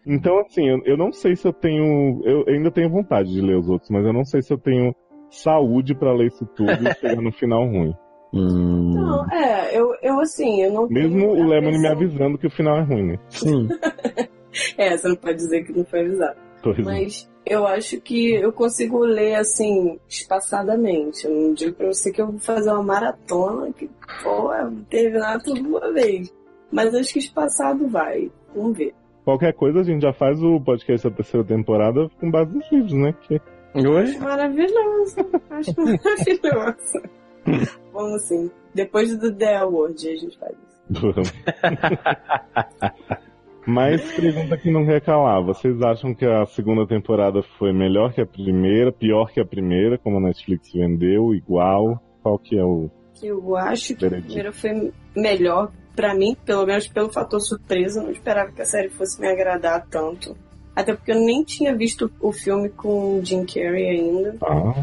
Então, 0.05 0.39
assim, 0.39 0.67
eu, 0.67 0.81
eu 0.85 0.97
não 0.97 1.11
sei 1.11 1.35
se 1.35 1.47
eu 1.47 1.53
tenho. 1.53 2.21
Eu 2.25 2.45
ainda 2.47 2.71
tenho 2.71 2.89
vontade 2.89 3.31
de 3.31 3.41
ler 3.41 3.57
os 3.57 3.69
outros, 3.69 3.89
mas 3.91 4.05
eu 4.05 4.11
não 4.11 4.25
sei 4.25 4.41
se 4.41 4.51
eu 4.51 4.57
tenho 4.57 4.93
saúde 5.29 5.93
pra 5.95 6.13
ler 6.13 6.27
isso 6.27 6.45
tudo 6.55 6.71
e 6.71 6.93
chegar 6.95 7.21
no 7.21 7.31
final 7.31 7.65
ruim. 7.65 7.93
Hum, 8.35 8.93
Não, 8.95 9.29
é, 9.31 9.77
eu, 9.79 9.93
eu 10.01 10.19
assim, 10.19 10.63
eu 10.63 10.73
não 10.73 10.87
Mesmo 10.89 11.19
tenho 11.19 11.29
o 11.29 11.47
Lemony 11.47 11.77
me 11.77 11.87
avisando 11.87 12.35
que 12.35 12.47
o 12.47 12.49
final 12.49 12.79
é 12.79 12.81
ruim, 12.81 13.03
né? 13.11 13.17
sim. 13.29 13.67
É, 14.77 14.97
você 14.97 15.07
não 15.07 15.15
pode 15.15 15.35
dizer 15.35 15.63
que 15.63 15.73
não 15.73 15.85
foi 15.85 16.01
avisado. 16.01 16.37
Pois 16.61 16.79
é. 16.79 16.81
Mas 16.81 17.29
eu 17.45 17.67
acho 17.67 17.99
que 17.99 18.33
eu 18.33 18.53
consigo 18.53 18.99
ler 18.99 19.35
assim, 19.35 19.99
espaçadamente. 20.07 21.25
Eu 21.25 21.33
não 21.33 21.53
digo 21.53 21.75
pra 21.75 21.87
você 21.87 22.11
que 22.11 22.21
eu 22.21 22.27
vou 22.27 22.39
fazer 22.39 22.71
uma 22.71 22.83
maratona 22.83 23.71
que, 23.73 23.89
pô, 24.23 24.51
terminar 24.89 25.39
tudo 25.39 25.61
de 25.61 25.67
uma 25.67 25.91
vez. 25.91 26.33
Mas 26.71 26.95
acho 26.95 27.13
que 27.13 27.19
espaçado 27.19 27.87
vai. 27.87 28.31
Vamos 28.55 28.77
ver. 28.77 28.93
Qualquer 29.23 29.53
coisa 29.53 29.79
a 29.79 29.83
gente 29.83 30.01
já 30.01 30.13
faz 30.13 30.41
o 30.41 30.59
podcast 30.59 31.09
da 31.09 31.15
terceira 31.15 31.45
temporada 31.45 32.09
com 32.19 32.31
base 32.31 32.53
nos 32.53 32.71
livros, 32.71 32.93
né? 32.93 33.13
Que 33.21 33.39
Oi? 33.75 34.17
Maravilhoso. 34.17 35.15
Acho 35.49 35.73
maravilhoso. 35.77 37.01
Vamos 37.91 38.21
sim. 38.23 38.49
Depois 38.73 39.17
do 39.17 39.35
The 39.35 39.57
Award 39.57 40.07
a 40.07 40.15
gente 40.15 40.37
faz 40.37 40.53
isso. 40.53 41.01
Vamos. 41.01 41.33
Mas 43.65 44.01
pergunta 44.13 44.57
que 44.57 44.69
não 44.69 44.85
quer 44.85 45.01
calar. 45.01 45.41
Vocês 45.43 45.81
acham 45.81 46.13
que 46.13 46.25
a 46.25 46.45
segunda 46.45 46.85
temporada 46.85 47.41
foi 47.57 47.71
melhor 47.71 48.13
que 48.13 48.21
a 48.21 48.25
primeira, 48.25 48.91
pior 48.91 49.31
que 49.31 49.39
a 49.39 49.45
primeira, 49.45 49.97
como 49.97 50.17
a 50.17 50.21
Netflix 50.21 50.71
vendeu, 50.73 51.33
igual? 51.33 52.01
Qual 52.21 52.37
que 52.37 52.57
é 52.57 52.63
o. 52.63 52.89
Eu 53.21 53.55
acho 53.55 53.95
que 53.95 54.05
a 54.05 54.09
primeira 54.09 54.51
foi 54.51 54.91
melhor 55.15 55.71
pra 55.95 56.13
mim, 56.13 56.35
pelo 56.45 56.65
menos 56.65 56.87
pelo 56.87 57.09
fator 57.09 57.39
surpresa. 57.39 57.99
Eu 57.99 58.05
não 58.05 58.11
esperava 58.11 58.51
que 58.51 58.61
a 58.61 58.65
série 58.65 58.89
fosse 58.89 59.19
me 59.21 59.27
agradar 59.27 59.85
tanto. 59.89 60.35
Até 60.75 60.93
porque 60.93 61.11
eu 61.11 61.19
nem 61.19 61.43
tinha 61.43 61.75
visto 61.75 62.11
o 62.19 62.31
filme 62.31 62.67
com 62.69 63.19
o 63.19 63.23
Jim 63.23 63.45
Carrey 63.45 63.91
ainda. 63.91 64.35
Ah, 64.41 64.73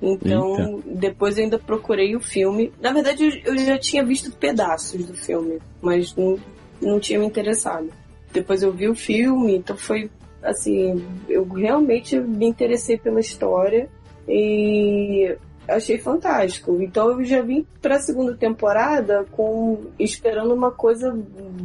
Então, 0.00 0.80
depois 0.86 1.36
eu 1.36 1.44
ainda 1.44 1.58
procurei 1.58 2.14
o 2.14 2.20
filme. 2.20 2.72
Na 2.80 2.92
verdade, 2.92 3.42
eu 3.44 3.52
eu 3.52 3.58
já 3.58 3.76
tinha 3.76 4.04
visto 4.04 4.34
pedaços 4.36 5.04
do 5.04 5.14
filme, 5.14 5.58
mas 5.82 6.14
não, 6.14 6.38
não 6.80 7.00
tinha 7.00 7.18
me 7.18 7.26
interessado. 7.26 7.90
Depois 8.32 8.62
eu 8.62 8.72
vi 8.72 8.88
o 8.88 8.94
filme, 8.94 9.56
então 9.56 9.76
foi 9.76 10.10
assim, 10.42 11.04
eu 11.28 11.44
realmente 11.44 12.18
me 12.18 12.46
interessei 12.46 12.98
pela 12.98 13.20
história 13.20 13.88
e 14.28 15.36
achei 15.68 15.98
fantástico. 15.98 16.80
Então 16.80 17.10
eu 17.10 17.24
já 17.24 17.42
vim 17.42 17.66
para 17.80 17.96
a 17.96 18.00
segunda 18.00 18.34
temporada 18.34 19.24
com 19.30 19.84
esperando 19.98 20.54
uma 20.54 20.70
coisa 20.70 21.16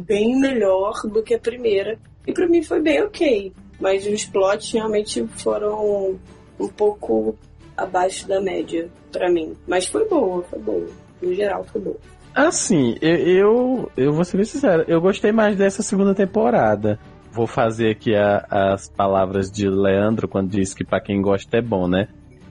bem 0.06 0.38
melhor 0.38 0.94
do 1.04 1.22
que 1.22 1.34
a 1.34 1.38
primeira. 1.38 1.98
E 2.26 2.32
para 2.32 2.46
mim 2.46 2.62
foi 2.62 2.80
bem 2.80 3.02
ok, 3.02 3.52
mas 3.80 4.06
os 4.06 4.24
plots 4.24 4.72
realmente 4.72 5.26
foram 5.38 6.18
um 6.60 6.68
pouco 6.68 7.36
abaixo 7.76 8.26
da 8.28 8.40
média 8.40 8.88
pra 9.10 9.30
mim. 9.30 9.56
Mas 9.66 9.86
foi 9.86 10.06
boa, 10.08 10.42
foi 10.42 10.58
boa. 10.58 10.86
No 11.22 11.34
geral, 11.34 11.64
foi 11.64 11.80
boa. 11.80 11.96
Assim, 12.38 12.94
eu, 13.02 13.16
eu, 13.16 13.92
eu 13.96 14.12
vou 14.12 14.24
ser 14.24 14.36
bem 14.36 14.46
sincero, 14.46 14.84
eu 14.86 15.00
gostei 15.00 15.32
mais 15.32 15.56
dessa 15.56 15.82
segunda 15.82 16.14
temporada. 16.14 16.96
Vou 17.32 17.48
fazer 17.48 17.90
aqui 17.90 18.14
a- 18.14 18.46
as 18.48 18.88
palavras 18.88 19.50
de 19.50 19.68
Leandro 19.68 20.28
quando 20.28 20.48
diz 20.48 20.72
que 20.72 20.84
pra 20.84 21.00
quem 21.00 21.20
gosta 21.20 21.56
é 21.56 21.60
bom, 21.60 21.88
né? 21.88 22.06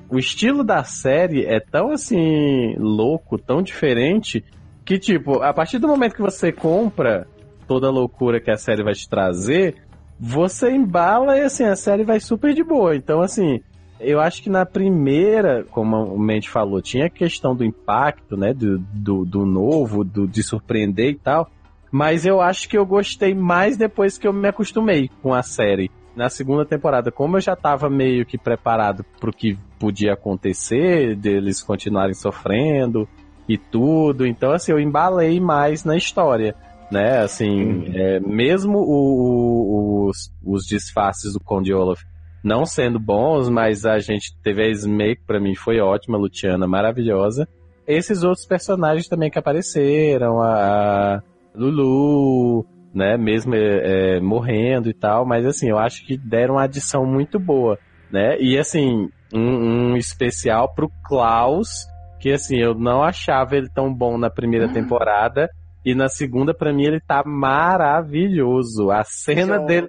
O 0.09 0.19
estilo 0.19 0.61
da 0.61 0.83
série 0.83 1.45
é 1.45 1.61
tão 1.61 1.91
assim 1.91 2.75
louco, 2.77 3.37
tão 3.37 3.61
diferente, 3.61 4.43
que 4.83 4.99
tipo, 4.99 5.41
a 5.41 5.53
partir 5.53 5.79
do 5.79 5.87
momento 5.87 6.15
que 6.15 6.21
você 6.21 6.51
compra 6.51 7.25
toda 7.65 7.87
a 7.87 7.91
loucura 7.91 8.41
que 8.41 8.51
a 8.51 8.57
série 8.57 8.83
vai 8.83 8.93
te 8.93 9.07
trazer, 9.07 9.75
você 10.19 10.69
embala 10.69 11.37
e 11.37 11.43
assim, 11.43 11.63
a 11.63 11.77
série 11.77 12.03
vai 12.03 12.19
super 12.19 12.53
de 12.53 12.61
boa. 12.63 12.93
Então, 12.93 13.21
assim, 13.21 13.61
eu 13.99 14.19
acho 14.19 14.41
que 14.43 14.49
na 14.49 14.65
primeira, 14.65 15.65
como 15.71 15.97
o 16.03 16.19
Mente 16.19 16.49
falou, 16.49 16.81
tinha 16.81 17.05
a 17.05 17.09
questão 17.09 17.55
do 17.55 17.63
impacto, 17.63 18.37
né? 18.37 18.53
Do, 18.53 18.77
do, 18.77 19.25
do 19.25 19.45
novo, 19.45 20.03
do, 20.03 20.27
de 20.27 20.43
surpreender 20.43 21.11
e 21.11 21.15
tal. 21.15 21.49
Mas 21.91 22.25
eu 22.25 22.41
acho 22.41 22.67
que 22.67 22.77
eu 22.77 22.85
gostei 22.85 23.33
mais 23.33 23.77
depois 23.77 24.17
que 24.17 24.27
eu 24.27 24.33
me 24.33 24.47
acostumei 24.47 25.09
com 25.21 25.33
a 25.33 25.41
série. 25.41 25.89
na 26.15 26.29
segunda 26.29 26.65
temporada, 26.65 27.11
como 27.11 27.37
eu 27.37 27.41
já 27.41 27.55
tava 27.55 27.89
meio 27.89 28.25
que 28.25 28.39
preparado 28.39 29.05
pro 29.19 29.31
que 29.31 29.55
podia 29.79 30.13
acontecer, 30.13 31.15
deles 31.15 31.61
continuarem 31.61 32.15
sofrendo 32.15 33.07
e 33.47 33.55
tudo, 33.55 34.25
então 34.25 34.51
assim, 34.51 34.71
eu 34.71 34.79
embalei 34.79 35.39
mais 35.39 35.85
na 35.85 35.95
história, 35.95 36.55
né, 36.91 37.19
assim, 37.19 37.63
uhum. 37.63 37.91
é, 37.93 38.19
mesmo 38.19 38.79
o, 38.79 40.05
o, 40.05 40.09
os, 40.09 40.33
os 40.43 40.65
disfarces 40.65 41.33
do 41.33 41.39
Conde 41.39 41.71
Olaf 41.71 42.01
não 42.47 42.65
sendo 42.65 42.97
bons, 42.97 43.49
mas 43.49 43.85
a 43.85 43.99
gente 43.99 44.31
teve 44.41 44.63
a 44.63 44.69
que 45.15 45.21
pra 45.27 45.39
mim 45.39 45.53
foi 45.53 45.79
ótima, 45.79 46.17
a 46.17 46.21
Luciana 46.21 46.65
maravilhosa, 46.65 47.47
esses 47.85 48.23
outros 48.23 48.45
personagens 48.45 49.07
também 49.07 49.29
que 49.29 49.37
apareceram, 49.37 50.41
a 50.41 51.21
Lulu, 51.53 52.65
né, 52.93 53.17
mesmo 53.17 53.53
é, 53.53 54.15
é, 54.15 54.19
morrendo 54.21 54.89
e 54.89 54.93
tal, 54.93 55.25
mas 55.25 55.45
assim, 55.45 55.69
eu 55.69 55.77
acho 55.77 56.05
que 56.05 56.17
deram 56.17 56.55
uma 56.55 56.63
adição 56.63 57.05
muito 57.05 57.37
boa, 57.37 57.77
né, 58.09 58.39
e 58.39 58.57
assim, 58.57 59.09
um, 59.33 59.91
um 59.91 59.97
especial 59.97 60.73
pro 60.73 60.89
Klaus, 61.05 61.85
que 62.19 62.31
assim, 62.31 62.57
eu 62.57 62.73
não 62.73 63.03
achava 63.03 63.57
ele 63.57 63.69
tão 63.69 63.93
bom 63.93 64.17
na 64.17 64.29
primeira 64.29 64.67
uhum. 64.67 64.73
temporada, 64.73 65.49
e 65.85 65.95
na 65.95 66.09
segunda, 66.09 66.53
para 66.53 66.73
mim, 66.73 66.83
ele 66.83 66.99
tá 66.99 67.23
maravilhoso. 67.25 68.91
A 68.91 69.05
cena 69.05 69.57
dele. 69.59 69.87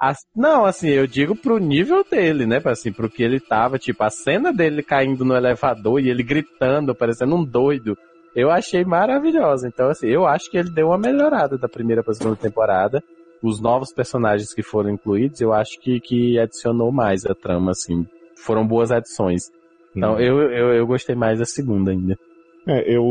A, 0.00 0.12
não, 0.34 0.64
assim, 0.64 0.88
eu 0.88 1.06
digo 1.06 1.36
pro 1.36 1.58
nível 1.58 2.04
dele, 2.08 2.46
né? 2.46 2.60
Assim, 2.64 2.92
pro 2.92 3.08
que 3.08 3.22
ele 3.22 3.38
tava, 3.38 3.78
tipo, 3.78 4.02
a 4.02 4.10
cena 4.10 4.52
dele 4.52 4.82
caindo 4.82 5.24
no 5.24 5.36
elevador 5.36 6.00
e 6.00 6.10
ele 6.10 6.22
gritando, 6.22 6.94
parecendo 6.94 7.36
um 7.36 7.44
doido 7.44 7.96
eu 8.34 8.50
achei 8.50 8.84
maravilhosa. 8.84 9.68
Então, 9.68 9.88
assim, 9.88 10.08
eu 10.08 10.26
acho 10.26 10.50
que 10.50 10.58
ele 10.58 10.70
deu 10.70 10.88
uma 10.88 10.98
melhorada 10.98 11.56
da 11.56 11.68
primeira 11.68 12.02
para 12.02 12.12
a 12.12 12.14
segunda 12.14 12.36
temporada. 12.36 13.02
Os 13.42 13.60
novos 13.60 13.92
personagens 13.92 14.52
que 14.52 14.62
foram 14.62 14.90
incluídos, 14.90 15.40
eu 15.40 15.52
acho 15.52 15.78
que, 15.80 16.00
que 16.00 16.38
adicionou 16.38 16.90
mais 16.90 17.24
a 17.24 17.34
trama, 17.34 17.70
assim. 17.70 18.06
Foram 18.36 18.66
boas 18.66 18.90
adições. 18.90 19.50
Então, 19.94 20.14
hum. 20.14 20.18
eu, 20.18 20.50
eu, 20.50 20.74
eu 20.74 20.86
gostei 20.86 21.14
mais 21.14 21.38
da 21.38 21.44
segunda 21.44 21.92
ainda. 21.92 22.18
É, 22.66 22.96
eu 22.96 23.04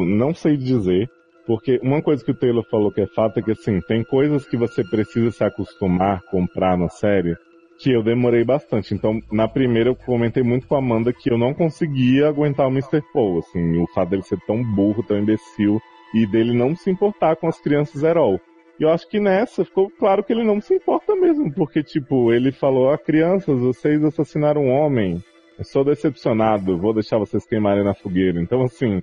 não 0.00 0.34
sei 0.34 0.56
dizer, 0.56 1.10
porque 1.48 1.80
uma 1.82 2.02
coisa 2.02 2.22
que 2.22 2.30
o 2.30 2.34
Taylor 2.34 2.62
falou 2.70 2.92
que 2.92 3.00
é 3.00 3.06
fato 3.06 3.38
é 3.38 3.42
que, 3.42 3.52
assim, 3.52 3.80
tem 3.80 4.04
coisas 4.04 4.46
que 4.46 4.54
você 4.54 4.84
precisa 4.84 5.30
se 5.30 5.42
acostumar, 5.42 6.20
comprar 6.30 6.76
na 6.76 6.90
série, 6.90 7.34
que 7.78 7.90
eu 7.90 8.02
demorei 8.02 8.44
bastante. 8.44 8.92
Então, 8.92 9.18
na 9.32 9.48
primeira 9.48 9.88
eu 9.88 9.96
comentei 9.96 10.42
muito 10.42 10.68
com 10.68 10.74
a 10.74 10.78
Amanda 10.78 11.10
que 11.10 11.32
eu 11.32 11.38
não 11.38 11.54
conseguia 11.54 12.28
aguentar 12.28 12.66
o 12.66 12.70
Mr. 12.70 13.00
Paul, 13.14 13.38
assim, 13.38 13.78
o 13.78 13.86
fato 13.94 14.10
dele 14.10 14.24
ser 14.24 14.38
tão 14.46 14.62
burro, 14.62 15.02
tão 15.02 15.18
imbecil, 15.18 15.80
e 16.14 16.26
dele 16.26 16.52
não 16.52 16.76
se 16.76 16.90
importar 16.90 17.36
com 17.36 17.48
as 17.48 17.58
crianças 17.58 18.02
Herol. 18.02 18.38
E 18.78 18.82
eu 18.82 18.90
acho 18.90 19.08
que 19.08 19.18
nessa 19.18 19.64
ficou 19.64 19.88
claro 19.88 20.22
que 20.22 20.34
ele 20.34 20.44
não 20.44 20.60
se 20.60 20.74
importa 20.74 21.16
mesmo, 21.16 21.50
porque, 21.54 21.82
tipo, 21.82 22.30
ele 22.30 22.52
falou, 22.52 22.90
ah, 22.90 22.98
crianças, 22.98 23.58
vocês 23.58 24.04
assassinaram 24.04 24.66
um 24.66 24.70
homem, 24.70 25.24
eu 25.58 25.64
sou 25.64 25.82
decepcionado, 25.82 26.76
vou 26.76 26.92
deixar 26.92 27.16
vocês 27.16 27.46
queimarem 27.46 27.84
na 27.84 27.94
fogueira. 27.94 28.38
Então, 28.38 28.62
assim, 28.62 29.00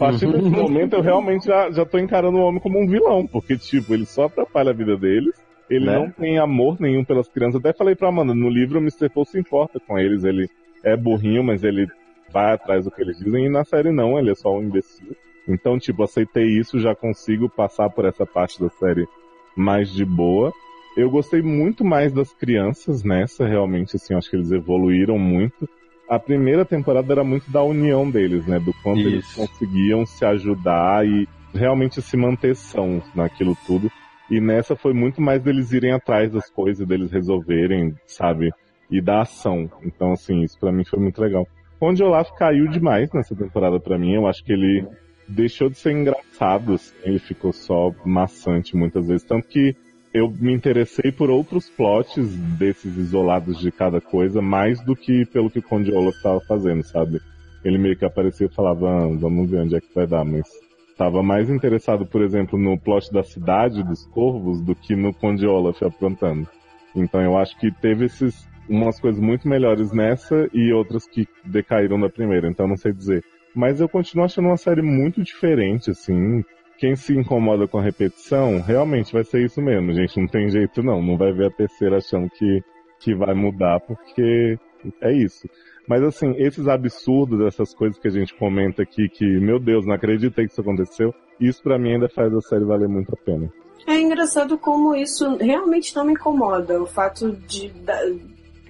a 0.00 0.08
partir 0.08 0.32
desse 0.32 0.48
momento 0.48 0.94
eu 0.94 1.02
realmente 1.02 1.46
já, 1.46 1.70
já 1.70 1.84
tô 1.84 1.98
encarando 1.98 2.38
o 2.38 2.42
homem 2.42 2.60
como 2.60 2.80
um 2.80 2.86
vilão, 2.86 3.26
porque, 3.26 3.56
tipo, 3.56 3.92
ele 3.92 4.06
só 4.06 4.24
atrapalha 4.24 4.70
a 4.70 4.74
vida 4.74 4.96
deles, 4.96 5.34
ele 5.68 5.86
né? 5.86 5.98
não 5.98 6.10
tem 6.10 6.38
amor 6.38 6.80
nenhum 6.80 7.04
pelas 7.04 7.28
crianças. 7.28 7.60
Até 7.60 7.72
falei 7.72 7.94
pra 7.94 8.08
Amanda, 8.08 8.34
no 8.34 8.48
livro 8.48 8.78
o 8.78 8.82
Mr. 8.82 9.08
Paul 9.08 9.26
se 9.26 9.38
importa 9.38 9.78
com 9.78 9.98
eles. 9.98 10.24
Ele 10.24 10.48
é 10.82 10.96
burrinho, 10.96 11.44
mas 11.44 11.62
ele 11.62 11.86
vai 12.32 12.54
atrás 12.54 12.84
do 12.84 12.90
que 12.90 13.00
eles 13.00 13.18
dizem. 13.18 13.46
E 13.46 13.48
na 13.48 13.64
série 13.64 13.92
não, 13.92 14.18
ele 14.18 14.30
é 14.30 14.34
só 14.34 14.56
um 14.56 14.62
imbecil. 14.62 15.14
Então, 15.46 15.78
tipo, 15.78 16.02
aceitei 16.02 16.46
isso, 16.58 16.80
já 16.80 16.94
consigo 16.94 17.48
passar 17.48 17.88
por 17.90 18.04
essa 18.04 18.26
parte 18.26 18.60
da 18.60 18.68
série 18.68 19.06
mais 19.54 19.92
de 19.92 20.04
boa. 20.04 20.52
Eu 20.96 21.08
gostei 21.08 21.40
muito 21.40 21.84
mais 21.84 22.12
das 22.12 22.32
crianças 22.32 23.04
nessa, 23.04 23.46
realmente, 23.46 23.96
assim, 23.96 24.14
acho 24.14 24.28
que 24.28 24.36
eles 24.36 24.50
evoluíram 24.50 25.18
muito. 25.18 25.68
A 26.10 26.18
primeira 26.18 26.64
temporada 26.64 27.12
era 27.12 27.22
muito 27.22 27.48
da 27.52 27.62
união 27.62 28.10
deles, 28.10 28.44
né? 28.44 28.58
Do 28.58 28.74
quanto 28.82 28.98
Isso. 28.98 29.08
eles 29.08 29.32
conseguiam 29.32 30.04
se 30.04 30.24
ajudar 30.24 31.06
e 31.06 31.28
realmente 31.54 32.02
se 32.02 32.16
manter 32.16 32.56
sãos 32.56 33.04
naquilo 33.14 33.56
tudo. 33.64 33.88
E 34.28 34.40
nessa 34.40 34.74
foi 34.74 34.92
muito 34.92 35.22
mais 35.22 35.40
deles 35.40 35.70
irem 35.70 35.92
atrás 35.92 36.32
das 36.32 36.50
coisas, 36.50 36.84
deles 36.84 37.12
resolverem, 37.12 37.94
sabe? 38.08 38.50
E 38.90 39.00
da 39.00 39.20
ação. 39.20 39.70
Então, 39.84 40.12
assim, 40.12 40.42
isso 40.42 40.58
para 40.58 40.72
mim 40.72 40.84
foi 40.84 40.98
muito 40.98 41.22
legal. 41.22 41.46
Onde 41.80 42.02
Olaf 42.02 42.32
caiu 42.32 42.66
demais 42.66 43.12
nessa 43.12 43.36
temporada 43.36 43.78
para 43.78 43.96
mim, 43.96 44.14
eu 44.14 44.26
acho 44.26 44.44
que 44.44 44.52
ele 44.52 44.84
deixou 45.28 45.70
de 45.70 45.78
ser 45.78 45.92
engraçado, 45.92 46.74
assim, 46.74 46.92
ele 47.04 47.20
ficou 47.20 47.52
só 47.52 47.94
maçante 48.04 48.76
muitas 48.76 49.06
vezes. 49.06 49.24
Tanto 49.24 49.46
que 49.46 49.76
eu 50.12 50.30
me 50.30 50.52
interessei 50.52 51.12
por 51.12 51.30
outros 51.30 51.68
plots 51.70 52.26
desses 52.58 52.96
isolados 52.96 53.58
de 53.58 53.70
cada 53.70 54.00
coisa, 54.00 54.42
mais 54.42 54.80
do 54.80 54.96
que 54.96 55.24
pelo 55.26 55.50
que 55.50 55.60
o 55.60 55.62
Conde 55.62 55.92
Olaf 55.92 56.16
estava 56.16 56.40
fazendo, 56.40 56.82
sabe? 56.82 57.20
Ele 57.64 57.78
meio 57.78 57.96
que 57.96 58.04
aparecia 58.04 58.46
e 58.46 58.54
falava, 58.54 58.88
ah, 58.88 59.08
vamos 59.18 59.48
ver 59.48 59.60
onde 59.60 59.76
é 59.76 59.80
que 59.80 59.94
vai 59.94 60.06
dar, 60.06 60.24
mas 60.24 60.48
estava 60.90 61.22
mais 61.22 61.48
interessado, 61.48 62.04
por 62.04 62.22
exemplo, 62.22 62.58
no 62.58 62.78
plot 62.78 63.12
da 63.12 63.22
cidade 63.22 63.82
dos 63.82 64.04
corvos 64.06 64.60
do 64.60 64.74
que 64.74 64.96
no 64.96 65.14
Conde 65.14 65.46
Olaf 65.46 65.82
aprontando. 65.82 66.48
Então 66.94 67.20
eu 67.20 67.38
acho 67.38 67.58
que 67.58 67.70
teve 67.70 68.06
esses 68.06 68.48
umas 68.68 69.00
coisas 69.00 69.20
muito 69.20 69.48
melhores 69.48 69.92
nessa 69.92 70.48
e 70.52 70.72
outras 70.72 71.06
que 71.06 71.26
decaíram 71.44 71.98
da 72.00 72.08
primeira, 72.08 72.48
então 72.48 72.68
não 72.68 72.76
sei 72.76 72.92
dizer. 72.92 73.24
Mas 73.54 73.80
eu 73.80 73.88
continuo 73.88 74.24
achando 74.24 74.46
uma 74.46 74.56
série 74.56 74.80
muito 74.80 75.22
diferente, 75.22 75.90
assim. 75.90 76.44
Quem 76.80 76.96
se 76.96 77.12
incomoda 77.12 77.68
com 77.68 77.78
a 77.78 77.82
repetição, 77.82 78.58
realmente 78.62 79.12
vai 79.12 79.22
ser 79.22 79.44
isso 79.44 79.60
mesmo, 79.60 79.92
gente. 79.92 80.18
Não 80.18 80.26
tem 80.26 80.48
jeito 80.48 80.82
não. 80.82 81.02
Não 81.02 81.18
vai 81.18 81.30
ver 81.30 81.48
a 81.48 81.50
terceira 81.50 81.98
achando 81.98 82.30
que, 82.30 82.64
que 83.00 83.14
vai 83.14 83.34
mudar, 83.34 83.78
porque 83.80 84.58
é 85.02 85.12
isso. 85.12 85.46
Mas 85.86 86.02
assim, 86.02 86.32
esses 86.38 86.66
absurdos, 86.66 87.46
essas 87.46 87.74
coisas 87.74 87.98
que 87.98 88.08
a 88.08 88.10
gente 88.10 88.34
comenta 88.34 88.82
aqui, 88.82 89.10
que, 89.10 89.26
meu 89.26 89.60
Deus, 89.60 89.84
não 89.84 89.92
acreditei 89.92 90.46
que 90.46 90.52
isso 90.52 90.60
aconteceu, 90.62 91.14
isso 91.38 91.62
para 91.62 91.78
mim 91.78 91.92
ainda 91.92 92.08
faz 92.08 92.32
a 92.32 92.40
série 92.40 92.64
valer 92.64 92.88
muito 92.88 93.12
a 93.12 93.24
pena. 93.26 93.52
É 93.86 94.00
engraçado 94.00 94.56
como 94.56 94.96
isso 94.96 95.36
realmente 95.36 95.94
não 95.94 96.06
me 96.06 96.12
incomoda. 96.12 96.82
O 96.82 96.86
fato 96.86 97.32
de, 97.46 97.70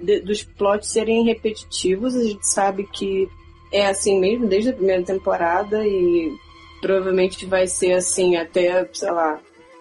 de, 0.03 0.21
dos 0.23 0.43
plots 0.43 0.91
serem 0.91 1.25
repetitivos, 1.27 2.17
a 2.17 2.25
gente 2.25 2.45
sabe 2.45 2.89
que 2.93 3.29
é 3.73 3.87
assim 3.87 4.19
mesmo 4.19 4.49
desde 4.49 4.71
a 4.71 4.73
primeira 4.73 5.05
temporada 5.05 5.87
e 5.87 6.33
provavelmente 6.81 7.47
vai 7.47 7.67
ser 7.67 7.93
assim 7.93 8.37
até, 8.37 8.89
sei 8.93 9.11
lá, 9.11 9.39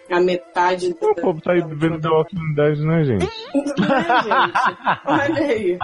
a 0.09 0.19
metade 0.19 0.93
do. 0.93 1.09
O 1.09 1.15
povo 1.15 1.41
tá 1.41 1.53
aí 1.53 1.61
vivendo 1.61 1.99
The 2.01 2.09
Walking 2.09 2.53
Dead, 2.55 2.79
né, 2.79 3.03
gente? 3.03 3.29
Não 3.55 3.95
é, 3.95 4.23
gente? 4.23 4.57
Olha 5.05 5.47
aí. 5.47 5.79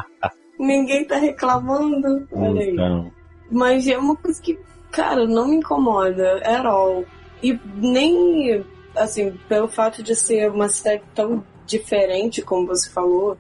Ninguém 0.60 1.06
tá 1.06 1.18
reclamando. 1.18 2.28
Olha 2.32 2.62
aí. 2.62 2.72
Então. 2.72 3.12
Mas 3.52 3.88
é 3.88 3.98
uma 3.98 4.16
coisa 4.16 4.42
que, 4.42 4.58
cara, 4.92 5.28
não 5.28 5.48
me 5.48 5.58
incomoda 5.58 6.38
at 6.38 6.66
all. 6.66 7.06
E 7.44 7.60
nem, 7.76 8.66
assim, 8.96 9.32
pelo 9.48 9.68
fato 9.68 10.02
de 10.02 10.16
ser 10.16 10.50
uma 10.50 10.70
série 10.70 11.04
tão 11.14 11.44
diferente, 11.66 12.42
como 12.42 12.68
você 12.68 12.90
falou. 12.90 13.38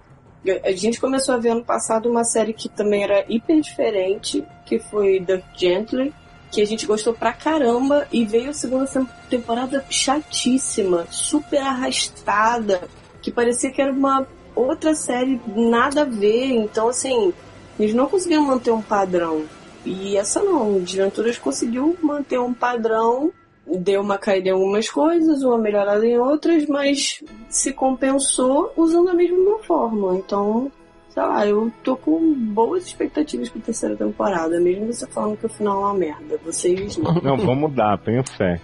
A 0.64 0.72
gente 0.74 1.02
começou 1.02 1.34
a 1.34 1.40
ver 1.40 1.50
ano 1.50 1.66
passado 1.66 2.08
uma 2.08 2.24
série 2.24 2.54
que 2.54 2.70
também 2.70 3.04
era 3.04 3.26
hiper 3.28 3.60
diferente, 3.62 4.46
que 4.64 4.78
foi 4.78 5.20
The 5.20 5.42
Gently, 5.56 6.14
que 6.56 6.62
a 6.62 6.66
gente 6.66 6.88
gostou 6.88 7.14
pra 7.14 7.34
caramba, 7.34 8.08
e 8.14 8.24
veio 8.24 8.52
a 8.52 8.54
segunda 8.54 8.90
temporada 9.30 9.86
chatíssima, 9.90 11.06
super 11.12 11.60
arrastada, 11.60 12.82
que 13.22 13.30
parecia 13.30 13.70
que 13.70 13.82
era 13.82 13.92
uma 13.92 14.26
outra 14.56 14.96
série 14.96 15.42
nada 15.54 16.04
a 16.04 16.06
ver. 16.06 16.54
Então, 16.54 16.88
assim, 16.88 17.34
eles 17.78 17.94
não 17.94 18.08
conseguiram 18.08 18.44
manter 18.44 18.72
um 18.72 18.82
padrão. 18.82 19.44
E 19.86 20.16
essa 20.16 20.42
não, 20.42 20.80
Desventuras 20.80 21.38
conseguiu 21.38 21.98
manter 22.02 22.40
um 22.40 22.54
padrão, 22.54 23.32
deu 23.68 24.00
uma 24.00 24.18
caída 24.18 24.48
em 24.48 24.52
algumas 24.54 24.90
coisas, 24.90 25.44
uma 25.44 25.58
melhorada 25.58 26.08
em 26.08 26.18
outras, 26.18 26.66
mas 26.68 27.22
se 27.50 27.74
compensou 27.74 28.72
usando 28.78 29.10
a 29.10 29.14
mesma 29.14 29.60
forma. 29.60 30.16
Então, 30.16 30.72
sei 31.16 31.24
lá, 31.24 31.48
eu 31.48 31.72
tô 31.82 31.96
com 31.96 32.34
boas 32.34 32.86
expectativas 32.86 33.50
pra 33.50 33.62
terceira 33.62 33.96
temporada, 33.96 34.60
mesmo 34.60 34.88
você 34.92 35.08
falando 35.08 35.38
que 35.38 35.46
o 35.46 35.50
final 35.50 35.78
é 35.78 35.86
uma 35.86 35.94
merda. 35.94 36.38
Vocês 36.44 36.98
não. 36.98 37.16
Não, 37.24 37.38
vamos 37.38 37.74
dar, 37.74 37.98
tenho 38.00 38.22
fé. 38.28 38.60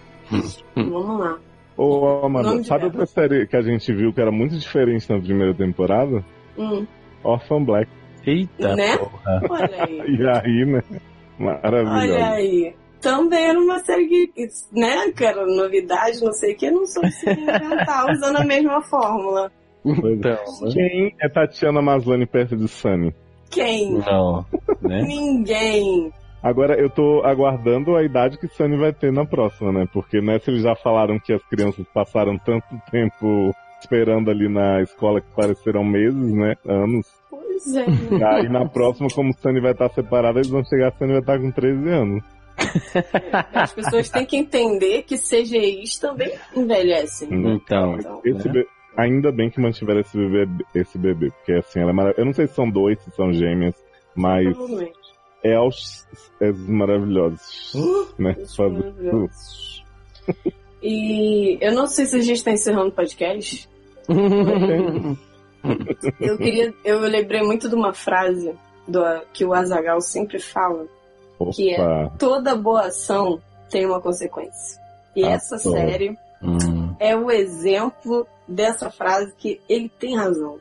vamos 0.75 1.19
lá. 1.19 1.39
Ô, 1.77 2.25
Amanda, 2.25 2.61
sabe 2.63 2.85
outra 2.85 3.05
série 3.05 3.47
que 3.47 3.55
a 3.55 3.61
gente 3.61 3.91
viu 3.93 4.13
que 4.13 4.21
era 4.21 4.31
muito 4.31 4.57
diferente 4.57 5.09
na 5.09 5.19
primeira 5.19 5.53
temporada? 5.53 6.23
Hum. 6.57 6.85
Orphan 7.23 7.63
Black. 7.63 7.89
Eita, 8.25 8.75
né? 8.75 8.97
porra. 8.97 9.41
Olha 9.49 9.83
aí. 9.85 10.01
e 10.13 10.27
aí, 10.27 10.65
né? 10.65 10.83
Maravilhoso. 11.39 11.95
Olha 11.95 12.29
aí. 12.33 12.75
Também 12.99 13.45
era 13.45 13.59
uma 13.59 13.79
série 13.79 14.07
que, 14.07 14.47
né, 14.71 15.11
que 15.11 15.25
era 15.25 15.43
novidade, 15.43 16.23
não 16.23 16.33
sei 16.33 16.53
o 16.53 16.57
que, 16.57 16.69
não 16.69 16.85
sou 16.85 17.03
se 17.07 17.31
inventar 17.31 18.11
usando 18.11 18.37
a 18.37 18.43
mesma 18.43 18.79
fórmula. 18.83 19.51
Então, 19.85 20.35
né? 20.61 20.71
Quem 20.73 21.15
é 21.21 21.29
Tatiana 21.29 21.81
Maslany 21.81 22.25
perto 22.25 22.55
de 22.55 22.67
Sunny? 22.67 23.13
Quem? 23.49 23.93
Não, 23.93 24.45
né? 24.81 25.01
Ninguém. 25.03 26.11
Agora 26.43 26.79
eu 26.79 26.89
tô 26.89 27.21
aguardando 27.23 27.95
a 27.95 28.03
idade 28.03 28.37
que 28.37 28.47
Sunny 28.47 28.77
vai 28.77 28.91
ter 28.93 29.11
na 29.11 29.25
próxima, 29.25 29.71
né? 29.71 29.87
Porque 29.93 30.21
nessa 30.21 30.49
eles 30.49 30.63
já 30.63 30.75
falaram 30.75 31.19
que 31.19 31.33
as 31.33 31.43
crianças 31.43 31.85
passaram 31.93 32.37
tanto 32.37 32.65
tempo 32.91 33.53
esperando 33.79 34.29
ali 34.31 34.47
na 34.47 34.81
escola 34.81 35.21
que 35.21 35.27
pareceram 35.35 35.83
meses, 35.83 36.31
né? 36.33 36.55
Anos. 36.67 37.07
Pois 37.29 37.75
é. 37.75 37.85
E 38.17 38.23
aí 38.23 38.49
na 38.49 38.65
próxima, 38.67 39.07
como 39.13 39.33
Sunny 39.33 39.59
vai 39.59 39.71
estar 39.73 39.89
separada, 39.89 40.39
eles 40.39 40.49
vão 40.49 40.63
chegar, 40.63 40.91
Sunny 40.97 41.11
vai 41.11 41.21
estar 41.21 41.39
com 41.39 41.51
13 41.51 41.89
anos. 41.89 42.23
As 43.53 43.73
pessoas 43.73 44.09
têm 44.09 44.25
que 44.25 44.37
entender 44.37 45.03
que 45.03 45.17
CGIs 45.17 45.99
também 45.99 46.31
envelhecem. 46.55 47.27
Então, 47.31 47.95
Então, 47.97 48.21
Esse 48.23 48.49
be- 48.49 48.67
Ainda 48.97 49.31
bem 49.31 49.49
que 49.49 49.59
mantiveram 49.59 50.01
esse 50.01 50.17
bebê, 50.17 50.65
esse 50.75 50.97
bebê, 50.97 51.29
porque 51.31 51.53
assim, 51.53 51.79
ela 51.79 51.91
é 51.91 51.93
maravilhosa. 51.93 52.21
Eu 52.21 52.25
não 52.25 52.33
sei 52.33 52.47
se 52.47 52.53
são 52.55 52.69
dois, 52.69 52.99
se 53.01 53.11
são 53.11 53.31
gêmeas, 53.33 53.75
mas 54.15 54.55
é 55.43 55.55
aos 55.55 56.05
é 56.41 56.51
maravilhosos, 56.51 57.73
né? 58.17 58.35
Isso 58.39 58.57
Faz- 58.57 58.71
maravilhoso. 58.73 59.83
E 60.83 61.57
eu 61.61 61.73
não 61.73 61.87
sei 61.87 62.05
se 62.05 62.15
a 62.17 62.21
gente 62.21 62.37
está 62.37 62.51
encerrando 62.51 62.89
o 62.89 62.91
podcast. 62.91 63.69
Eu 66.19 66.37
queria. 66.37 66.73
Eu 66.83 66.99
lembrei 67.01 67.43
muito 67.43 67.69
de 67.69 67.75
uma 67.75 67.93
frase 67.93 68.51
do, 68.87 68.99
que 69.31 69.45
o 69.45 69.53
Azagal 69.53 70.01
sempre 70.01 70.39
fala: 70.39 70.85
Que 71.53 71.71
é- 71.75 71.79
Opa, 71.81 72.15
toda 72.17 72.55
boa 72.55 72.87
ação 72.87 73.39
tem 73.69 73.85
uma 73.85 74.01
consequência. 74.01 74.81
E 75.15 75.23
Ah, 75.23 75.31
essa 75.31 75.59
tô. 75.61 75.71
série 75.71 76.17
Hum. 76.41 76.80
É 77.01 77.15
o 77.15 77.31
exemplo 77.31 78.27
dessa 78.47 78.91
frase 78.91 79.33
que 79.35 79.59
ele 79.67 79.91
tem 79.99 80.15
razão. 80.15 80.59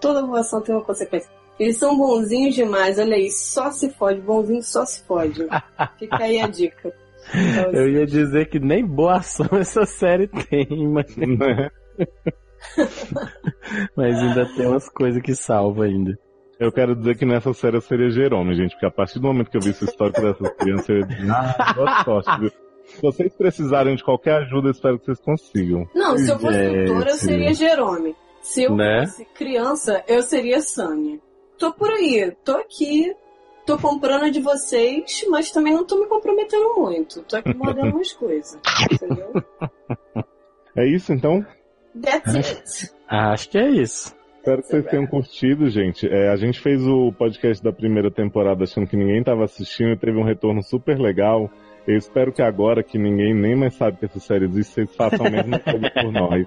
Toda 0.00 0.22
boa 0.22 0.40
ação 0.40 0.62
tem 0.62 0.74
uma 0.74 0.82
consequência. 0.82 1.30
Eles 1.60 1.76
são 1.76 1.96
bonzinhos 1.98 2.54
demais, 2.54 2.98
olha 2.98 3.14
aí, 3.14 3.30
só 3.30 3.70
se 3.70 3.90
fode, 3.90 4.22
bonzinho 4.22 4.62
só 4.62 4.86
se 4.86 5.04
fode. 5.04 5.46
Fica 5.98 6.24
aí 6.24 6.40
a 6.40 6.48
dica. 6.48 6.94
Então, 7.28 7.70
Eu 7.72 7.90
ia 7.90 8.06
dizer 8.06 8.48
que 8.48 8.58
nem 8.58 8.84
boa 8.84 9.18
ação 9.18 9.46
essa 9.60 9.84
série 9.84 10.28
tem, 10.28 10.88
mas, 10.88 11.14
né? 11.14 11.70
mas 13.94 14.18
ainda 14.18 14.46
tem 14.56 14.66
umas 14.66 14.88
coisas 14.88 15.20
que 15.20 15.34
salva 15.34 15.84
ainda. 15.84 16.18
Eu 16.58 16.72
quero 16.72 16.96
dizer 16.96 17.18
que 17.18 17.26
nessa 17.26 17.52
série 17.52 17.76
eu 17.76 17.82
seria 17.82 18.08
Jerome, 18.08 18.54
gente, 18.54 18.70
porque 18.70 18.86
a 18.86 18.90
partir 18.90 19.18
do 19.18 19.26
momento 19.26 19.50
que 19.50 19.58
eu 19.58 19.60
vi 19.60 19.70
esse 19.70 19.84
histórico 19.84 20.22
dessas 20.22 20.56
crianças, 20.56 20.88
eu 20.88 20.96
ia 20.96 21.06
dizer, 21.06 21.30
ah, 21.30 21.74
boa 21.74 22.04
sorte, 22.04 22.40
viu? 22.40 22.52
Se 22.84 23.00
vocês 23.02 23.32
precisarem 23.34 23.94
de 23.96 24.04
qualquer 24.04 24.42
ajuda, 24.42 24.70
espero 24.70 24.98
que 24.98 25.06
vocês 25.06 25.20
consigam. 25.20 25.88
Não, 25.94 26.16
se 26.18 26.30
eu 26.30 26.38
fosse 26.38 26.58
Gente. 26.58 26.86
doutora, 26.86 27.10
eu 27.10 27.16
seria 27.16 27.54
Jerome. 27.54 28.14
Se 28.40 28.62
eu 28.64 28.74
Né? 28.76 29.06
fosse 29.06 29.24
criança, 29.34 30.04
eu 30.08 30.22
seria 30.22 30.60
Sânia. 30.60 31.18
Tô 31.58 31.72
por 31.72 31.90
aí, 31.90 32.32
tô 32.44 32.52
aqui, 32.56 33.14
tô 33.64 33.78
comprando 33.78 34.30
de 34.30 34.40
vocês, 34.40 35.24
mas 35.30 35.50
também 35.52 35.72
não 35.72 35.86
tô 35.86 35.96
me 35.96 36.06
comprometendo 36.06 36.74
muito. 36.76 37.22
Tô 37.22 37.36
aqui 37.36 37.54
mordendo 37.54 37.90
umas 37.96 38.12
coisas. 38.12 38.58
Entendeu? 38.92 39.32
É 40.74 40.86
isso, 40.86 41.12
então? 41.12 41.44
That's 42.02 42.34
it. 42.34 42.90
Acho 43.06 43.50
que 43.50 43.58
é 43.58 43.68
isso. 43.68 44.14
Espero 44.38 44.62
que 44.62 44.68
vocês 44.68 44.86
tenham 44.86 45.06
curtido, 45.06 45.68
gente. 45.68 46.08
É, 46.08 46.30
a 46.30 46.36
gente 46.36 46.60
fez 46.60 46.80
o 46.86 47.12
podcast 47.12 47.62
da 47.62 47.70
primeira 47.70 48.10
temporada 48.10 48.64
achando 48.64 48.86
que 48.86 48.96
ninguém 48.96 49.18
estava 49.20 49.44
assistindo 49.44 49.90
e 49.90 49.98
teve 49.98 50.16
um 50.18 50.24
retorno 50.24 50.62
super 50.62 50.98
legal. 50.98 51.50
Eu 51.86 51.96
espero 51.96 52.32
que 52.32 52.42
agora 52.42 52.82
que 52.82 52.96
ninguém 52.96 53.34
nem 53.34 53.56
mais 53.56 53.74
sabe 53.74 53.98
que 53.98 54.04
essa 54.04 54.20
série 54.20 54.44
existe, 54.44 54.74
vocês 54.74 54.94
façam 54.94 55.26
a 55.26 55.30
mesma 55.30 55.58
coisa 55.60 55.90
por 55.90 56.12
nós. 56.12 56.46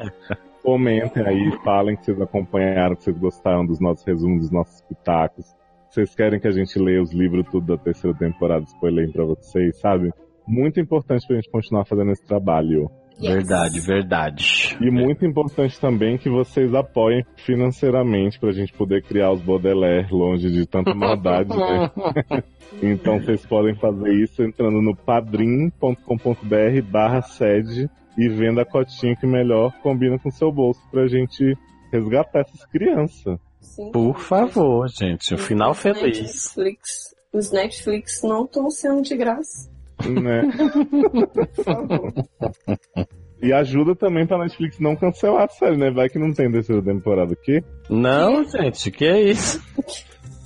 Comentem 0.64 1.24
aí, 1.26 1.52
falem 1.64 1.96
que 1.96 2.06
vocês 2.06 2.22
acompanharam, 2.22 2.96
que 2.96 3.04
vocês 3.04 3.18
gostaram 3.18 3.66
dos 3.66 3.80
nossos 3.80 4.06
resumos, 4.06 4.42
dos 4.42 4.52
nossos 4.52 4.82
pitacos. 4.82 5.46
Vocês 5.90 6.16
querem 6.16 6.40
que 6.40 6.48
a 6.48 6.52
gente 6.52 6.80
leia 6.80 7.02
os 7.02 7.14
livros 7.14 7.46
tudo 7.52 7.68
da 7.68 7.78
terceira 7.78 8.18
temporada, 8.18 8.64
spoiler 8.64 9.12
pra 9.12 9.26
vocês, 9.26 9.78
sabe? 9.80 10.12
Muito 10.48 10.80
importante 10.80 11.28
pra 11.28 11.36
gente 11.36 11.50
continuar 11.50 11.86
fazendo 11.86 12.12
esse 12.12 12.26
trabalho. 12.26 12.90
Yes. 13.22 13.34
Verdade, 13.34 13.80
verdade. 13.80 14.78
E 14.82 14.92
muito 14.92 15.26
importante 15.26 15.80
também 15.80 16.18
que 16.18 16.30
vocês 16.30 16.74
apoiem 16.74 17.26
financeiramente 17.38 18.40
pra 18.40 18.52
gente 18.52 18.74
poder 18.74 19.04
criar 19.04 19.32
os 19.32 19.42
Baudelaire 19.42 20.12
longe 20.12 20.52
de 20.52 20.66
tanta 20.66 20.94
maldade, 20.96 21.50
né? 21.56 21.92
Então 22.82 23.20
vocês 23.20 23.46
podem 23.46 23.76
fazer 23.76 24.12
isso 24.16 24.44
entrando 24.44 24.82
no 24.82 24.96
padrim.com.br 24.96 26.82
barra 26.92 27.22
sede 27.22 27.90
e 28.18 28.28
vendo 28.28 28.60
a 28.60 28.66
cotinha 28.66 29.16
que 29.16 29.26
melhor 29.28 29.72
combina 29.82 30.18
com 30.20 30.30
o 30.30 30.32
seu 30.32 30.52
bolso 30.52 30.82
pra 30.92 31.08
gente 31.08 31.56
resgatar 31.92 32.42
essas 32.42 32.66
crianças. 32.66 33.40
Sim. 33.62 33.92
Por 33.92 34.20
favor, 34.20 34.88
gente. 34.90 35.34
Um 35.34 35.38
final 35.38 35.74
feliz. 35.74 36.20
Netflix, 36.20 37.16
os 37.32 37.52
Netflix 37.52 38.22
não 38.24 38.46
estão 38.46 38.70
sendo 38.70 39.02
de 39.02 39.16
graça. 39.16 39.75
Né? 40.04 40.44
Por 41.56 41.64
favor. 41.64 42.14
E 43.42 43.54
ajuda 43.54 43.96
também 43.96 44.26
pra 44.26 44.38
Netflix 44.38 44.80
não 44.80 44.96
cancelar 44.96 45.44
a 45.44 45.48
série, 45.48 45.78
né? 45.78 45.92
Vai 45.92 46.10
que 46.10 46.18
não 46.20 46.34
tem 46.34 46.52
terceira 46.52 46.82
temporada 46.82 47.34
aqui. 47.34 47.64
Não, 47.90 48.44
gente, 48.44 48.92
que 48.92 49.06
é 49.06 49.22
isso? 49.22 49.62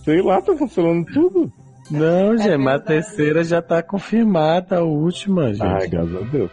Sei 0.03 0.21
lá, 0.21 0.41
tá 0.41 0.53
cancelando 0.55 1.05
tudo. 1.13 1.51
Não, 1.89 2.37
gente, 2.37 2.57
mas 2.57 2.75
a 2.81 2.83
terceira 2.83 3.43
já 3.43 3.61
tá 3.61 3.81
confirmada, 3.81 4.77
a 4.79 4.83
última, 4.83 5.53
gente. 5.53 5.63
Ai, 5.63 5.87
graças 5.87 6.15
a 6.15 6.19
Deus. 6.19 6.51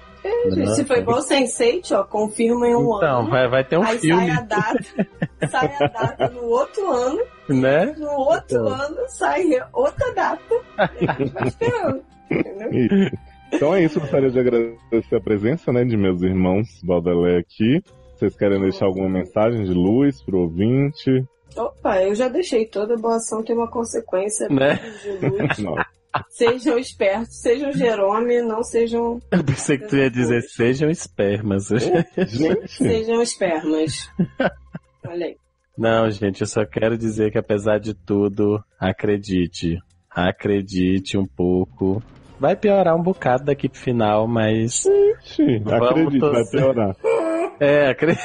Gente, 0.50 0.74
se 0.74 0.84
foi 0.84 0.98
igual 1.00 1.18
Sense8, 1.20 1.92
ó, 1.92 2.04
confirma 2.04 2.66
em 2.68 2.74
um 2.74 2.96
Então, 2.96 3.20
ano. 3.20 3.30
vai, 3.30 3.48
vai 3.48 3.64
ter 3.64 3.78
um 3.78 3.82
aí 3.82 3.98
filme, 3.98 4.26
sai 4.26 4.30
a 4.36 4.40
data, 4.40 4.84
sai 5.48 5.74
a 5.80 5.86
data 5.88 6.28
no 6.30 6.42
outro 6.44 6.90
ano, 6.90 7.20
né? 7.48 7.94
no 7.98 8.10
outro 8.10 8.56
Então. 8.58 8.66
ano 8.68 8.96
sai 9.08 9.44
outra 9.72 10.14
data. 10.14 10.54
E 11.00 11.08
a 11.08 11.12
gente 11.14 11.32
vai 11.32 11.48
esperando. 11.48 12.02
Entendeu? 12.30 13.10
Então 13.52 13.74
é 13.74 13.84
isso, 13.84 14.00
gostaria 14.00 14.30
de 14.30 14.38
agradecer 14.38 15.16
a 15.16 15.20
presença 15.20 15.72
né, 15.72 15.84
de 15.84 15.96
meus 15.96 16.20
irmãos 16.22 16.66
Baudelaire 16.82 17.40
aqui. 17.40 17.82
Vocês 18.14 18.34
querem 18.36 18.60
deixar 18.60 18.86
alguma 18.86 19.08
mensagem 19.08 19.64
de 19.64 19.72
luz 19.72 20.22
pro 20.22 20.40
ouvinte? 20.40 21.24
Opa, 21.56 22.02
eu 22.02 22.14
já 22.14 22.28
deixei 22.28 22.66
toda 22.66 22.96
boa 22.96 23.16
ação 23.16 23.42
tem 23.42 23.54
uma 23.54 23.70
consequência. 23.70 24.48
Né? 24.48 24.78
De 25.02 25.28
luz. 25.28 25.58
Não. 25.62 25.74
Sejam 26.30 26.78
espertos, 26.78 27.40
sejam 27.42 27.70
Jerome, 27.72 28.40
não 28.40 28.62
sejam, 28.62 29.20
Eu 29.30 29.44
pensei 29.44 29.76
que 29.76 29.86
tu 29.86 29.96
ia 29.96 30.10
dizer 30.10 30.40
sejam 30.42 30.88
espermas. 30.88 31.68
Gente, 31.68 32.68
sejam 32.68 33.20
espermas. 33.20 34.10
Olha 35.06 35.26
aí. 35.26 35.36
Não, 35.76 36.10
gente, 36.10 36.40
eu 36.40 36.46
só 36.46 36.64
quero 36.64 36.96
dizer 36.96 37.30
que 37.30 37.36
apesar 37.36 37.78
de 37.78 37.92
tudo, 37.92 38.58
acredite. 38.80 39.76
Acredite 40.10 41.18
um 41.18 41.26
pouco. 41.26 42.02
Vai 42.38 42.56
piorar 42.56 42.94
um 42.94 43.02
bocado 43.02 43.44
daqui 43.44 43.68
pro 43.68 43.78
final, 43.78 44.26
mas. 44.26 44.84
Vamos 45.64 45.88
acredite, 45.88 46.18
vai 46.18 46.30
torcer. 46.30 46.60
piorar. 46.60 46.96
É, 47.58 47.88
acredite. 47.88 48.22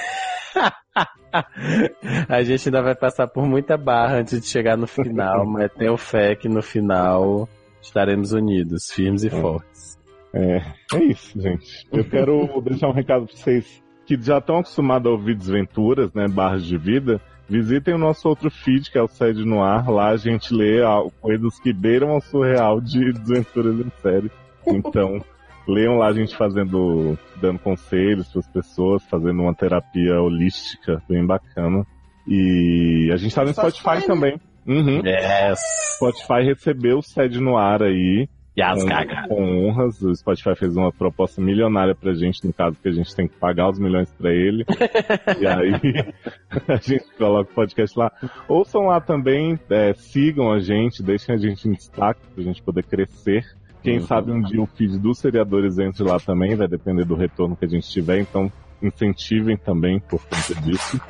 A 2.28 2.44
gente 2.44 2.68
ainda 2.68 2.82
vai 2.82 2.96
passar 2.96 3.28
por 3.28 3.46
muita 3.46 3.78
barra 3.78 4.18
antes 4.18 4.42
de 4.42 4.48
chegar 4.48 4.76
no 4.76 4.86
final, 4.86 5.46
mas 5.46 5.72
tenho 5.74 5.96
fé 5.96 6.36
que 6.36 6.50
no 6.50 6.62
final 6.62 7.48
estaremos 7.82 8.34
unidos, 8.34 8.92
firmes 8.92 9.24
e 9.24 9.30
fortes. 9.30 9.98
É, 10.34 10.62
é 10.94 11.04
isso, 11.04 11.40
gente. 11.40 11.88
Eu 11.92 12.04
quero 12.04 12.62
deixar 12.62 12.90
um 12.90 12.94
recado 12.94 13.26
pra 13.26 13.36
vocês 13.36 13.82
que 14.06 14.22
já 14.22 14.40
estão 14.40 14.58
acostumados 14.58 15.08
a 15.08 15.12
ouvir 15.12 15.36
desventuras, 15.36 16.14
né, 16.14 16.28
barras 16.28 16.66
de 16.66 16.78
vida. 16.78 17.22
Visitem 17.52 17.96
o 17.96 17.98
nosso 17.98 18.30
outro 18.30 18.50
feed, 18.50 18.90
que 18.90 18.98
é 18.98 19.02
o 19.02 19.10
Sede 19.10 19.44
no 19.44 19.62
Ar. 19.62 19.90
Lá 19.90 20.12
a 20.12 20.16
gente 20.16 20.54
lê 20.54 20.82
ah, 20.82 21.04
coisas 21.20 21.60
que 21.60 21.74
beiram 21.74 22.12
ao 22.12 22.22
surreal 22.22 22.80
de 22.80 23.12
desventuras 23.12 23.76
em 23.78 23.92
série. 24.02 24.32
Então, 24.66 25.22
leiam 25.68 25.98
lá 25.98 26.08
a 26.08 26.14
gente 26.14 26.34
fazendo, 26.38 27.20
dando 27.42 27.60
conselhos 27.60 28.30
para 28.30 28.40
as 28.40 28.48
pessoas, 28.48 29.04
fazendo 29.04 29.42
uma 29.42 29.54
terapia 29.54 30.22
holística 30.22 31.04
bem 31.10 31.26
bacana. 31.26 31.86
E 32.26 33.10
a 33.12 33.18
gente 33.18 33.36
tá 33.36 33.44
no 33.44 33.52
Spotify, 33.52 33.80
Spotify 33.80 34.00
né? 34.00 34.08
também. 34.08 34.42
Uhum. 34.66 35.06
Yes! 35.06 35.60
Spotify 35.98 36.46
recebeu 36.46 37.00
o 37.00 37.04
Sede 37.04 37.42
no 37.42 37.58
Ar 37.58 37.84
aí 37.84 38.30
Yas 38.58 38.84
com, 38.84 39.28
com 39.36 39.66
honras. 39.68 40.02
O 40.02 40.14
Spotify 40.14 40.56
fez 40.56 40.76
uma 40.76 40.92
proposta 40.92 41.42
milionária 41.42 41.96
pra 41.96 42.14
gente, 42.14 42.46
no 42.46 42.52
caso 42.54 42.76
que 42.82 42.90
a 42.90 42.92
gente 42.92 43.16
tem 43.16 43.28
que 43.28 43.36
pagar 43.38 43.70
os 43.70 43.80
milhões 43.80 44.12
pra 44.14 44.32
ele. 44.32 44.66
e 45.40 45.48
aí 45.48 46.14
a 46.68 46.76
gente 46.76 47.06
coloca 47.18 47.50
o 47.52 47.56
podcast 47.56 47.98
lá. 47.98 48.12
Ouçam 48.48 48.88
lá 48.88 49.00
também, 49.00 49.58
é, 49.70 49.94
sigam 49.94 50.52
a 50.52 50.60
gente, 50.60 51.02
deixem 51.02 51.34
a 51.34 51.38
gente 51.38 51.68
em 51.68 51.72
destaque 51.72 52.20
pra 52.34 52.44
gente 52.44 52.62
poder 52.62 52.84
crescer. 52.84 53.46
Quem 53.82 53.98
Uhum. 54.00 54.06
sabe 54.06 54.32
um 54.32 54.42
dia 54.42 54.62
o 54.62 54.68
feed 54.68 55.00
dos 55.00 55.18
seriadores 55.18 55.80
entre 55.80 56.04
lá 56.04 56.20
também, 56.20 56.56
vai 56.56 56.68
depender 56.68 57.04
do 57.04 57.16
retorno 57.16 57.56
que 57.56 57.66
a 57.66 57.68
gente 57.68 57.90
tiver, 57.90 58.20
então 58.20 58.52
incentivem 58.82 59.58
também 59.58 60.00
por 60.00 60.22
conta 60.24 60.54
disso. 60.62 61.02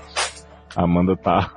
A 0.75 0.83
Amanda 0.83 1.17
tá 1.17 1.51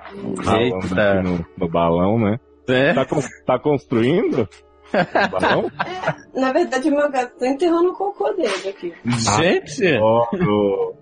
Eita. 0.59 1.19
aqui 1.19 1.29
no, 1.29 1.47
no 1.57 1.69
balão, 1.69 2.19
né? 2.19 2.41
É? 2.69 2.93
Tá, 2.95 3.07
tá 3.47 3.59
construindo? 3.61 4.49
O 4.95 5.41
balão? 5.41 5.71
Na 6.35 6.53
verdade, 6.53 6.91
meu 6.91 7.11
gato 7.11 7.39
tá 7.39 7.49
enterrando 7.49 7.91
o 7.91 7.95
cocô 7.95 8.33
dele 8.33 8.69
aqui. 8.69 8.93
Gente! 9.39 9.99
Uhum, 9.99 10.93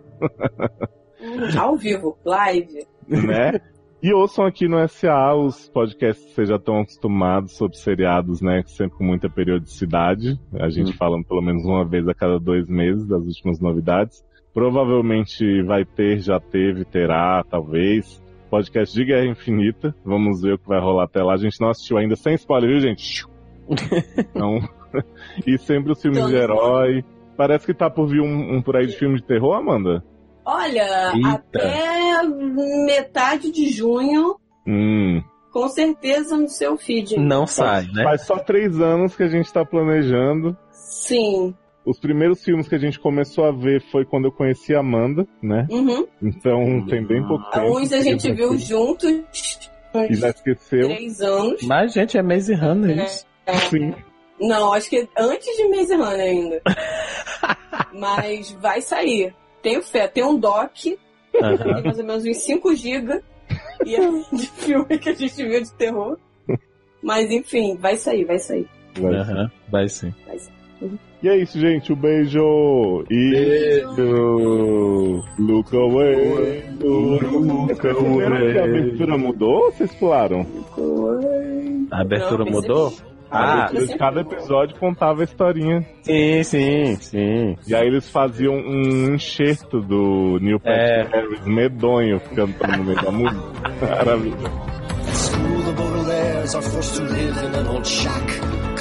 Ao 1.58 1.76
vivo, 1.76 2.16
live. 2.24 2.86
né? 3.08 3.60
E 4.02 4.12
ouçam 4.12 4.44
aqui 4.44 4.66
no 4.66 4.86
SA 4.88 5.32
os 5.34 5.68
podcasts 5.68 6.24
que 6.26 6.32
vocês 6.34 6.48
já 6.48 6.56
estão 6.56 6.80
acostumados 6.80 7.56
sobre 7.56 7.76
seriados, 7.76 8.40
né? 8.40 8.62
Sempre 8.66 8.98
com 8.98 9.04
muita 9.04 9.30
periodicidade. 9.30 10.40
A 10.58 10.68
gente 10.68 10.90
Hum. 10.90 10.96
falando 10.98 11.24
pelo 11.24 11.40
menos 11.40 11.64
uma 11.64 11.84
vez 11.88 12.08
a 12.08 12.14
cada 12.14 12.38
dois 12.38 12.66
meses 12.68 13.06
das 13.06 13.24
últimas 13.24 13.60
novidades. 13.60 14.24
Provavelmente 14.52 15.62
vai 15.62 15.84
ter, 15.84 16.18
já 16.18 16.40
teve, 16.40 16.84
terá, 16.84 17.44
talvez. 17.48 18.20
Podcast 18.50 18.94
de 18.94 19.04
Guerra 19.04 19.26
Infinita. 19.26 19.94
Vamos 20.04 20.42
ver 20.42 20.54
o 20.54 20.58
que 20.58 20.68
vai 20.68 20.80
rolar 20.80 21.04
até 21.04 21.22
lá. 21.22 21.34
A 21.34 21.38
gente 21.38 21.58
não 21.60 21.70
assistiu 21.70 21.96
ainda, 21.96 22.16
sem 22.16 22.34
spoiler, 22.34 22.68
viu, 22.70 22.80
gente? 22.80 23.24
Então, 24.18 24.58
e 25.46 25.58
sempre 25.58 25.92
os 25.92 26.00
filmes 26.00 26.26
de 26.26 26.34
herói. 26.34 27.04
Parece 27.36 27.66
que 27.66 27.74
tá 27.74 27.88
por 27.88 28.06
vir 28.06 28.20
um, 28.20 28.56
um 28.56 28.62
por 28.62 28.76
aí 28.76 28.86
de 28.86 28.96
filme 28.96 29.16
de 29.16 29.24
terror, 29.24 29.54
Amanda? 29.54 30.04
Olha, 30.44 31.12
Eita. 31.14 31.28
até 31.28 32.22
metade 32.86 33.50
de 33.50 33.70
junho, 33.70 34.36
hum. 34.66 35.22
com 35.50 35.68
certeza 35.68 36.36
no 36.36 36.48
seu 36.48 36.76
feed. 36.76 37.16
Não 37.18 37.46
sai, 37.46 37.86
né? 37.92 38.02
Faz 38.04 38.26
só 38.26 38.38
três 38.38 38.80
anos 38.80 39.16
que 39.16 39.22
a 39.22 39.28
gente 39.28 39.52
tá 39.52 39.64
planejando. 39.64 40.56
Sim. 40.70 41.54
Os 41.84 41.98
primeiros 41.98 42.42
filmes 42.44 42.68
que 42.68 42.74
a 42.74 42.78
gente 42.78 42.98
começou 42.98 43.44
a 43.44 43.52
ver 43.52 43.82
foi 43.90 44.04
quando 44.04 44.26
eu 44.26 44.32
conheci 44.32 44.74
a 44.74 44.80
Amanda, 44.80 45.26
né? 45.42 45.66
Uhum. 45.70 46.06
Então 46.22 46.86
tem 46.86 47.04
bem 47.04 47.26
pouco 47.26 47.44
tempo. 47.50 47.66
Alguns 47.66 47.92
a 47.92 48.00
gente 48.00 48.32
viu 48.32 48.56
juntos. 48.56 49.10
E 50.08 50.14
já 50.14 50.30
esqueceu. 50.30 50.88
Três 50.88 51.20
anos. 51.20 51.62
Mas, 51.64 51.92
gente, 51.92 52.16
é 52.16 52.22
Maze 52.22 52.54
Runner 52.54 52.98
é. 52.98 53.04
isso. 53.04 53.26
Sim. 53.70 53.94
Não, 54.40 54.72
acho 54.72 54.90
que 54.90 55.08
antes 55.16 55.56
de 55.56 55.68
Maze 55.68 55.94
Runner 55.94 56.20
ainda. 56.20 56.62
Mas 57.92 58.50
vai 58.52 58.80
sair. 58.80 59.34
Tenho 59.62 59.82
fé. 59.82 60.08
Tem 60.08 60.24
um 60.24 60.38
doc, 60.38 60.70
uhum. 60.86 61.56
tem 61.56 61.82
mais 61.82 61.98
ou 61.98 62.04
menos 62.04 62.24
uns 62.24 62.38
5 62.38 62.74
GB 62.74 63.22
e 63.86 63.94
é 63.94 64.00
de 64.32 64.46
filme 64.48 64.98
que 64.98 65.10
a 65.10 65.14
gente 65.14 65.44
viu 65.44 65.62
de 65.62 65.72
terror. 65.74 66.18
Mas 67.02 67.30
enfim, 67.30 67.76
vai 67.76 67.96
sair, 67.96 68.24
vai 68.24 68.38
sair. 68.38 68.68
Vai, 68.98 69.12
uhum. 69.12 69.48
vai 69.70 69.88
sim. 69.88 70.12
Vai 70.26 70.38
sair. 70.38 70.54
Uhum. 70.80 70.98
E 71.22 71.28
é 71.28 71.36
isso, 71.36 71.58
gente. 71.60 71.92
Um 71.92 71.96
beijo. 71.96 73.04
E. 73.08 73.30
Beijo. 73.30 75.22
Look 75.38 75.76
away. 75.76 76.64
Look 76.80 77.86
away. 77.86 78.58
A 78.58 78.64
abertura 78.64 79.16
mudou 79.16 79.66
ou 79.66 79.72
vocês 79.72 79.94
pularam? 79.94 80.44
A 81.92 82.00
abertura 82.00 82.44
Não, 82.44 82.50
mudou? 82.50 82.92
Ah, 83.32 83.70
cada 83.98 84.20
episódio 84.20 84.76
contava 84.78 85.22
a 85.22 85.24
historinha. 85.24 85.86
Sim, 86.02 86.42
sim, 86.44 86.96
sim. 86.96 87.56
E 87.66 87.74
aí 87.74 87.86
eles 87.86 88.10
faziam 88.10 88.54
um 88.54 89.14
enxerto 89.14 89.80
do 89.80 90.38
Neil 90.38 90.60
Patrick 90.60 91.16
é. 91.16 91.16
Harris 91.16 91.46
medonho 91.46 92.20
cantando 92.20 92.76
no 92.76 92.84
meio 92.84 93.02
da 93.02 93.10
música. 93.10 93.42
Maravilha. 93.80 94.72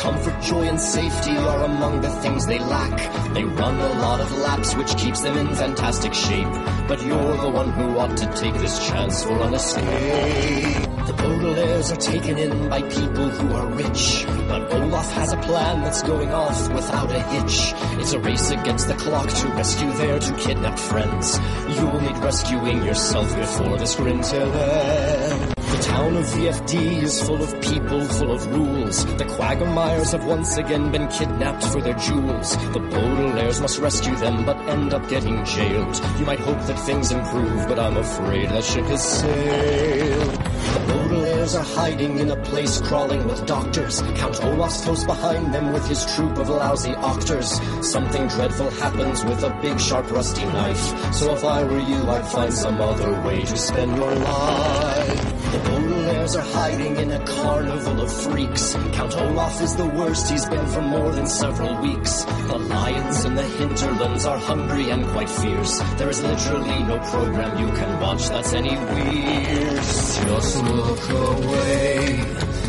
Comfort, 0.02 0.41
joy, 0.41 0.68
and 0.68 0.82
safety 0.82 1.38
are 1.38 1.64
among 1.65 2.02
the 2.02 2.10
things 2.10 2.48
they 2.48 2.57
lack. 2.57 2.98
They 3.36 3.44
run 3.44 3.80
a 3.80 3.99
lot 4.02 4.19
of 4.19 4.36
laps, 4.40 4.76
which 4.76 4.98
keeps 4.98 5.22
them 5.22 5.38
in 5.38 5.53
fantastic 5.53 6.15
shape. 6.15 6.48
But 6.88 7.06
you're 7.06 7.38
the 7.38 7.49
one 7.49 7.69
who 7.69 7.99
ought 7.99 8.18
to 8.18 8.26
take 8.34 8.56
this 8.56 8.80
chance 8.88 9.23
for 9.23 9.40
an 9.44 9.53
escape. 9.53 10.90
The 11.07 11.14
Baudelaires 11.14 11.91
are 11.91 11.99
taken 11.99 12.38
in 12.38 12.69
by 12.69 12.82
people 12.84 13.30
who 13.30 13.53
are 13.56 13.68
rich. 13.68 14.26
But 14.48 14.72
Olaf 14.73 15.11
has 15.14 15.34
a 15.34 15.38
plan 15.38 15.82
that's 15.82 16.03
going 16.03 16.32
off 16.32 16.72
without 16.73 17.11
a 17.11 17.22
hitch. 17.22 17.73
It's 17.99 18.14
a 18.14 18.19
race 18.19 18.52
against 18.52 18.88
the 18.88 18.94
clock 18.94 19.28
to 19.28 19.48
rescue 19.49 19.91
their 19.94 20.19
two 20.19 20.36
kidnapped 20.36 20.80
friends. 20.80 21.40
You'll 21.69 21.99
need 22.02 22.18
rescuing 22.18 22.84
yourself 22.84 23.36
before 23.36 23.78
the 23.78 23.88
sprint 23.88 24.32
ends. 24.32 25.51
Town 25.82 26.16
of 26.16 26.26
VFD 26.26 27.02
is 27.02 27.24
full 27.24 27.41
of 27.41 27.60
people, 27.62 28.06
full 28.06 28.32
of 28.32 28.45
rules. 28.48 29.03
The 29.16 29.26
Quagmires 29.26 30.12
have 30.12 30.24
once 30.26 30.56
again 30.58 30.91
been 30.91 31.08
kidnapped 31.08 31.64
for 31.64 31.82
their 31.82 31.95
jewels. 31.95 32.56
The 32.74 32.80
Baudelaires 32.80 33.60
must 33.60 33.80
rescue 33.80 34.16
them, 34.16 34.45
but 34.45 34.58
end 34.70 34.94
up 34.94 35.10
getting 35.10 35.44
jailed. 35.44 35.99
You 36.20 36.26
might 36.26 36.40
hope 36.40 36.60
that 36.68 36.80
things 36.86 37.12
improve, 37.12 37.68
but 37.68 37.80
I'm 37.80 37.98
afraid 37.98 38.49
that 38.49 38.64
ship 38.64 38.86
has 38.86 39.22
sailed. 39.22 40.32
The 40.32 40.94
Baudelaires 40.94 41.60
are 41.60 41.76
hiding 41.76 42.20
in 42.20 42.30
a 42.30 42.38
place 42.44 42.80
crawling 42.82 43.28
with 43.28 43.44
doctors. 43.48 44.02
Count 44.16 44.44
Olaf's 44.44 44.84
close 44.84 45.03
behind 45.03 45.52
them 45.52 45.74
with 45.74 45.88
his 45.88 46.06
troop 46.16 46.38
of 46.38 46.49
lousy 46.49 46.94
octors. 46.94 47.60
Something 47.82 48.28
dreadful 48.28 48.70
happens 48.72 49.26
with 49.26 49.44
a 49.44 49.49
big 49.62 49.80
sharp 49.80 50.12
rusty 50.12 50.45
knife. 50.45 51.14
So 51.14 51.34
if 51.34 51.44
I 51.44 51.64
were 51.64 51.80
you, 51.80 52.08
I'd 52.08 52.28
find 52.28 52.53
some 52.53 52.80
other 52.80 53.20
way 53.24 53.41
to 53.41 53.58
spend 53.58 53.98
your 53.98 54.14
life. 54.14 55.40
The 55.52 55.57
Baudelaires 55.57 56.36
are 56.38 56.53
hiding 56.53 56.95
in 56.95 57.11
a 57.11 57.26
carnival 57.26 58.02
of 58.02 58.23
freaks. 58.23 58.73
Count 58.94 59.18
Olaf 59.18 59.61
is 59.61 59.76
the 59.76 59.86
worst, 59.86 60.32
he's 60.32 60.45
been 60.45 60.65
for 60.68 60.82
more 60.82 61.11
than 61.11 61.28
several 61.28 61.76
weeks. 61.82 62.23
The 62.23 62.57
lions 62.57 63.26
in 63.26 63.36
the 63.36 63.44
hinterlands 63.44 64.26
are 64.26 64.38
hungry 64.38 64.90
and 64.90 65.06
quite 65.07 65.30
fierce. 65.30 65.80
There 65.98 66.10
is 66.10 66.23
literally 66.23 66.84
no 66.84 66.99
program 66.99 67.60
you 67.60 67.69
can 67.73 67.99
watch 67.99 68.30
that's 68.30 68.53
any 68.53 68.78
weird. 68.78 69.76
Just 69.76 70.64
look 70.64 71.10
away, 71.10 72.23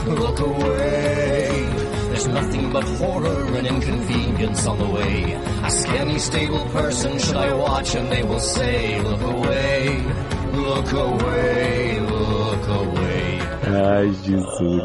look 0.06 0.40
away. 0.40 1.82
There's 2.08 2.26
nothing 2.26 2.72
but 2.72 2.84
horror 2.84 3.56
and 3.58 3.66
inconvenience 3.66 4.66
on 4.66 4.78
the 4.78 4.86
way. 4.86 5.32
A 5.32 5.70
any 6.00 6.18
stable 6.18 6.64
person, 6.70 7.16
should 7.20 7.36
I 7.36 7.54
watch? 7.54 7.94
And 7.94 8.10
they 8.10 8.24
will 8.24 8.40
say, 8.40 9.00
look 9.02 9.20
away, 9.20 10.04
look 10.52 10.92
away, 10.92 12.00
away. 12.72 13.38
Ai, 13.66 14.12
Jesus. 14.24 14.82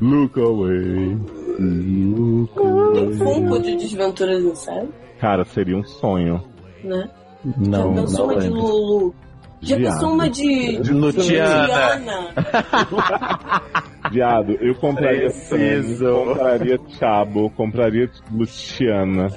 Look 0.00 0.38
away. 0.38 1.16
Look 1.58 2.58
away. 2.58 2.92
Tem 2.94 3.12
Funko 3.12 3.58
de 3.60 3.76
Desventuras 3.76 4.58
Série? 4.58 4.88
Cara, 5.20 5.44
seria 5.44 5.76
um 5.76 5.84
sonho. 5.84 6.42
Né? 6.82 7.08
Não, 7.56 7.94
Já 7.94 8.02
pensou 8.02 8.26
não 8.26 8.34
uma 8.34 8.40
de 8.40 8.48
Lulu? 8.48 9.14
Já 9.60 9.76
pensou 9.76 10.12
uma 10.12 10.28
de... 10.28 10.76
De 10.82 10.92
Luciana. 10.92 12.28
Viado, 14.10 14.52
eu 14.60 14.74
compraria 14.74 15.30
Preciso. 15.30 16.04
Compraria 16.06 16.80
Chabo, 16.98 17.50
compraria 17.50 18.10
Luciana. 18.30 19.28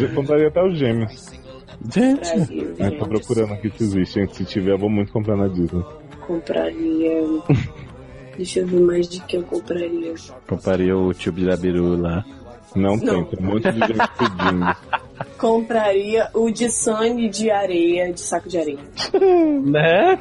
Eu 0.00 0.14
compraria 0.14 0.48
até 0.48 0.64
os 0.64 0.78
gêmeos. 0.78 1.43
Gente, 1.92 2.74
Eu 2.78 2.98
tô 2.98 3.06
procurando 3.06 3.52
aqui 3.54 3.70
se 3.70 3.84
existem. 3.84 4.26
Se 4.28 4.44
tiver, 4.44 4.72
eu 4.72 4.78
vou 4.78 4.90
muito 4.90 5.12
comprar 5.12 5.36
na 5.36 5.48
Disney. 5.48 5.84
Compraria... 6.26 7.22
Deixa 8.36 8.60
eu 8.60 8.66
ver 8.66 8.80
mais 8.80 9.08
de 9.08 9.20
que 9.20 9.36
eu 9.36 9.44
compraria. 9.44 10.12
compraria 10.48 10.96
o 10.96 11.14
tio 11.14 11.32
Birabiru 11.32 11.96
lá. 12.00 12.24
Não, 12.74 12.96
Não. 12.96 13.24
tem, 13.24 13.36
tem 13.36 13.46
um 13.46 13.52
monte 13.52 13.70
de 13.70 13.78
gente 13.78 13.92
pedindo. 14.18 14.76
Compraria 15.38 16.28
o 16.34 16.50
de 16.50 16.68
Sunny 16.68 17.28
de 17.28 17.48
areia, 17.52 18.12
de 18.12 18.20
saco 18.20 18.48
de 18.48 18.58
areia. 18.58 18.78
Né? 19.64 20.18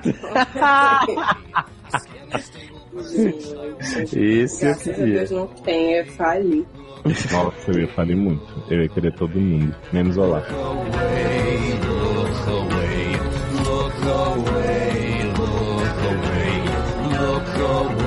Gente, 3.82 4.44
Isso 4.44 4.62
graças 4.62 4.88
a. 5.00 5.04
Deus 5.04 5.32
não 5.32 5.48
tem, 5.48 5.96
é 5.96 6.06
fali. 6.06 6.66
Nossa, 7.06 7.72
eu 7.72 7.80
ia 7.80 7.88
falar 7.90 8.16
muito. 8.16 8.64
Eu 8.70 8.82
ia 8.82 8.90
querer 8.90 9.14
todo 9.14 9.40
mundo, 9.40 9.76
menos 9.92 10.16
o 10.18 10.22
Olaf. 10.22 10.50
Look 13.64 14.08
away, 14.08 15.32
look 15.38 16.00
away, 16.08 16.64
look 17.20 17.60
away. 17.60 18.03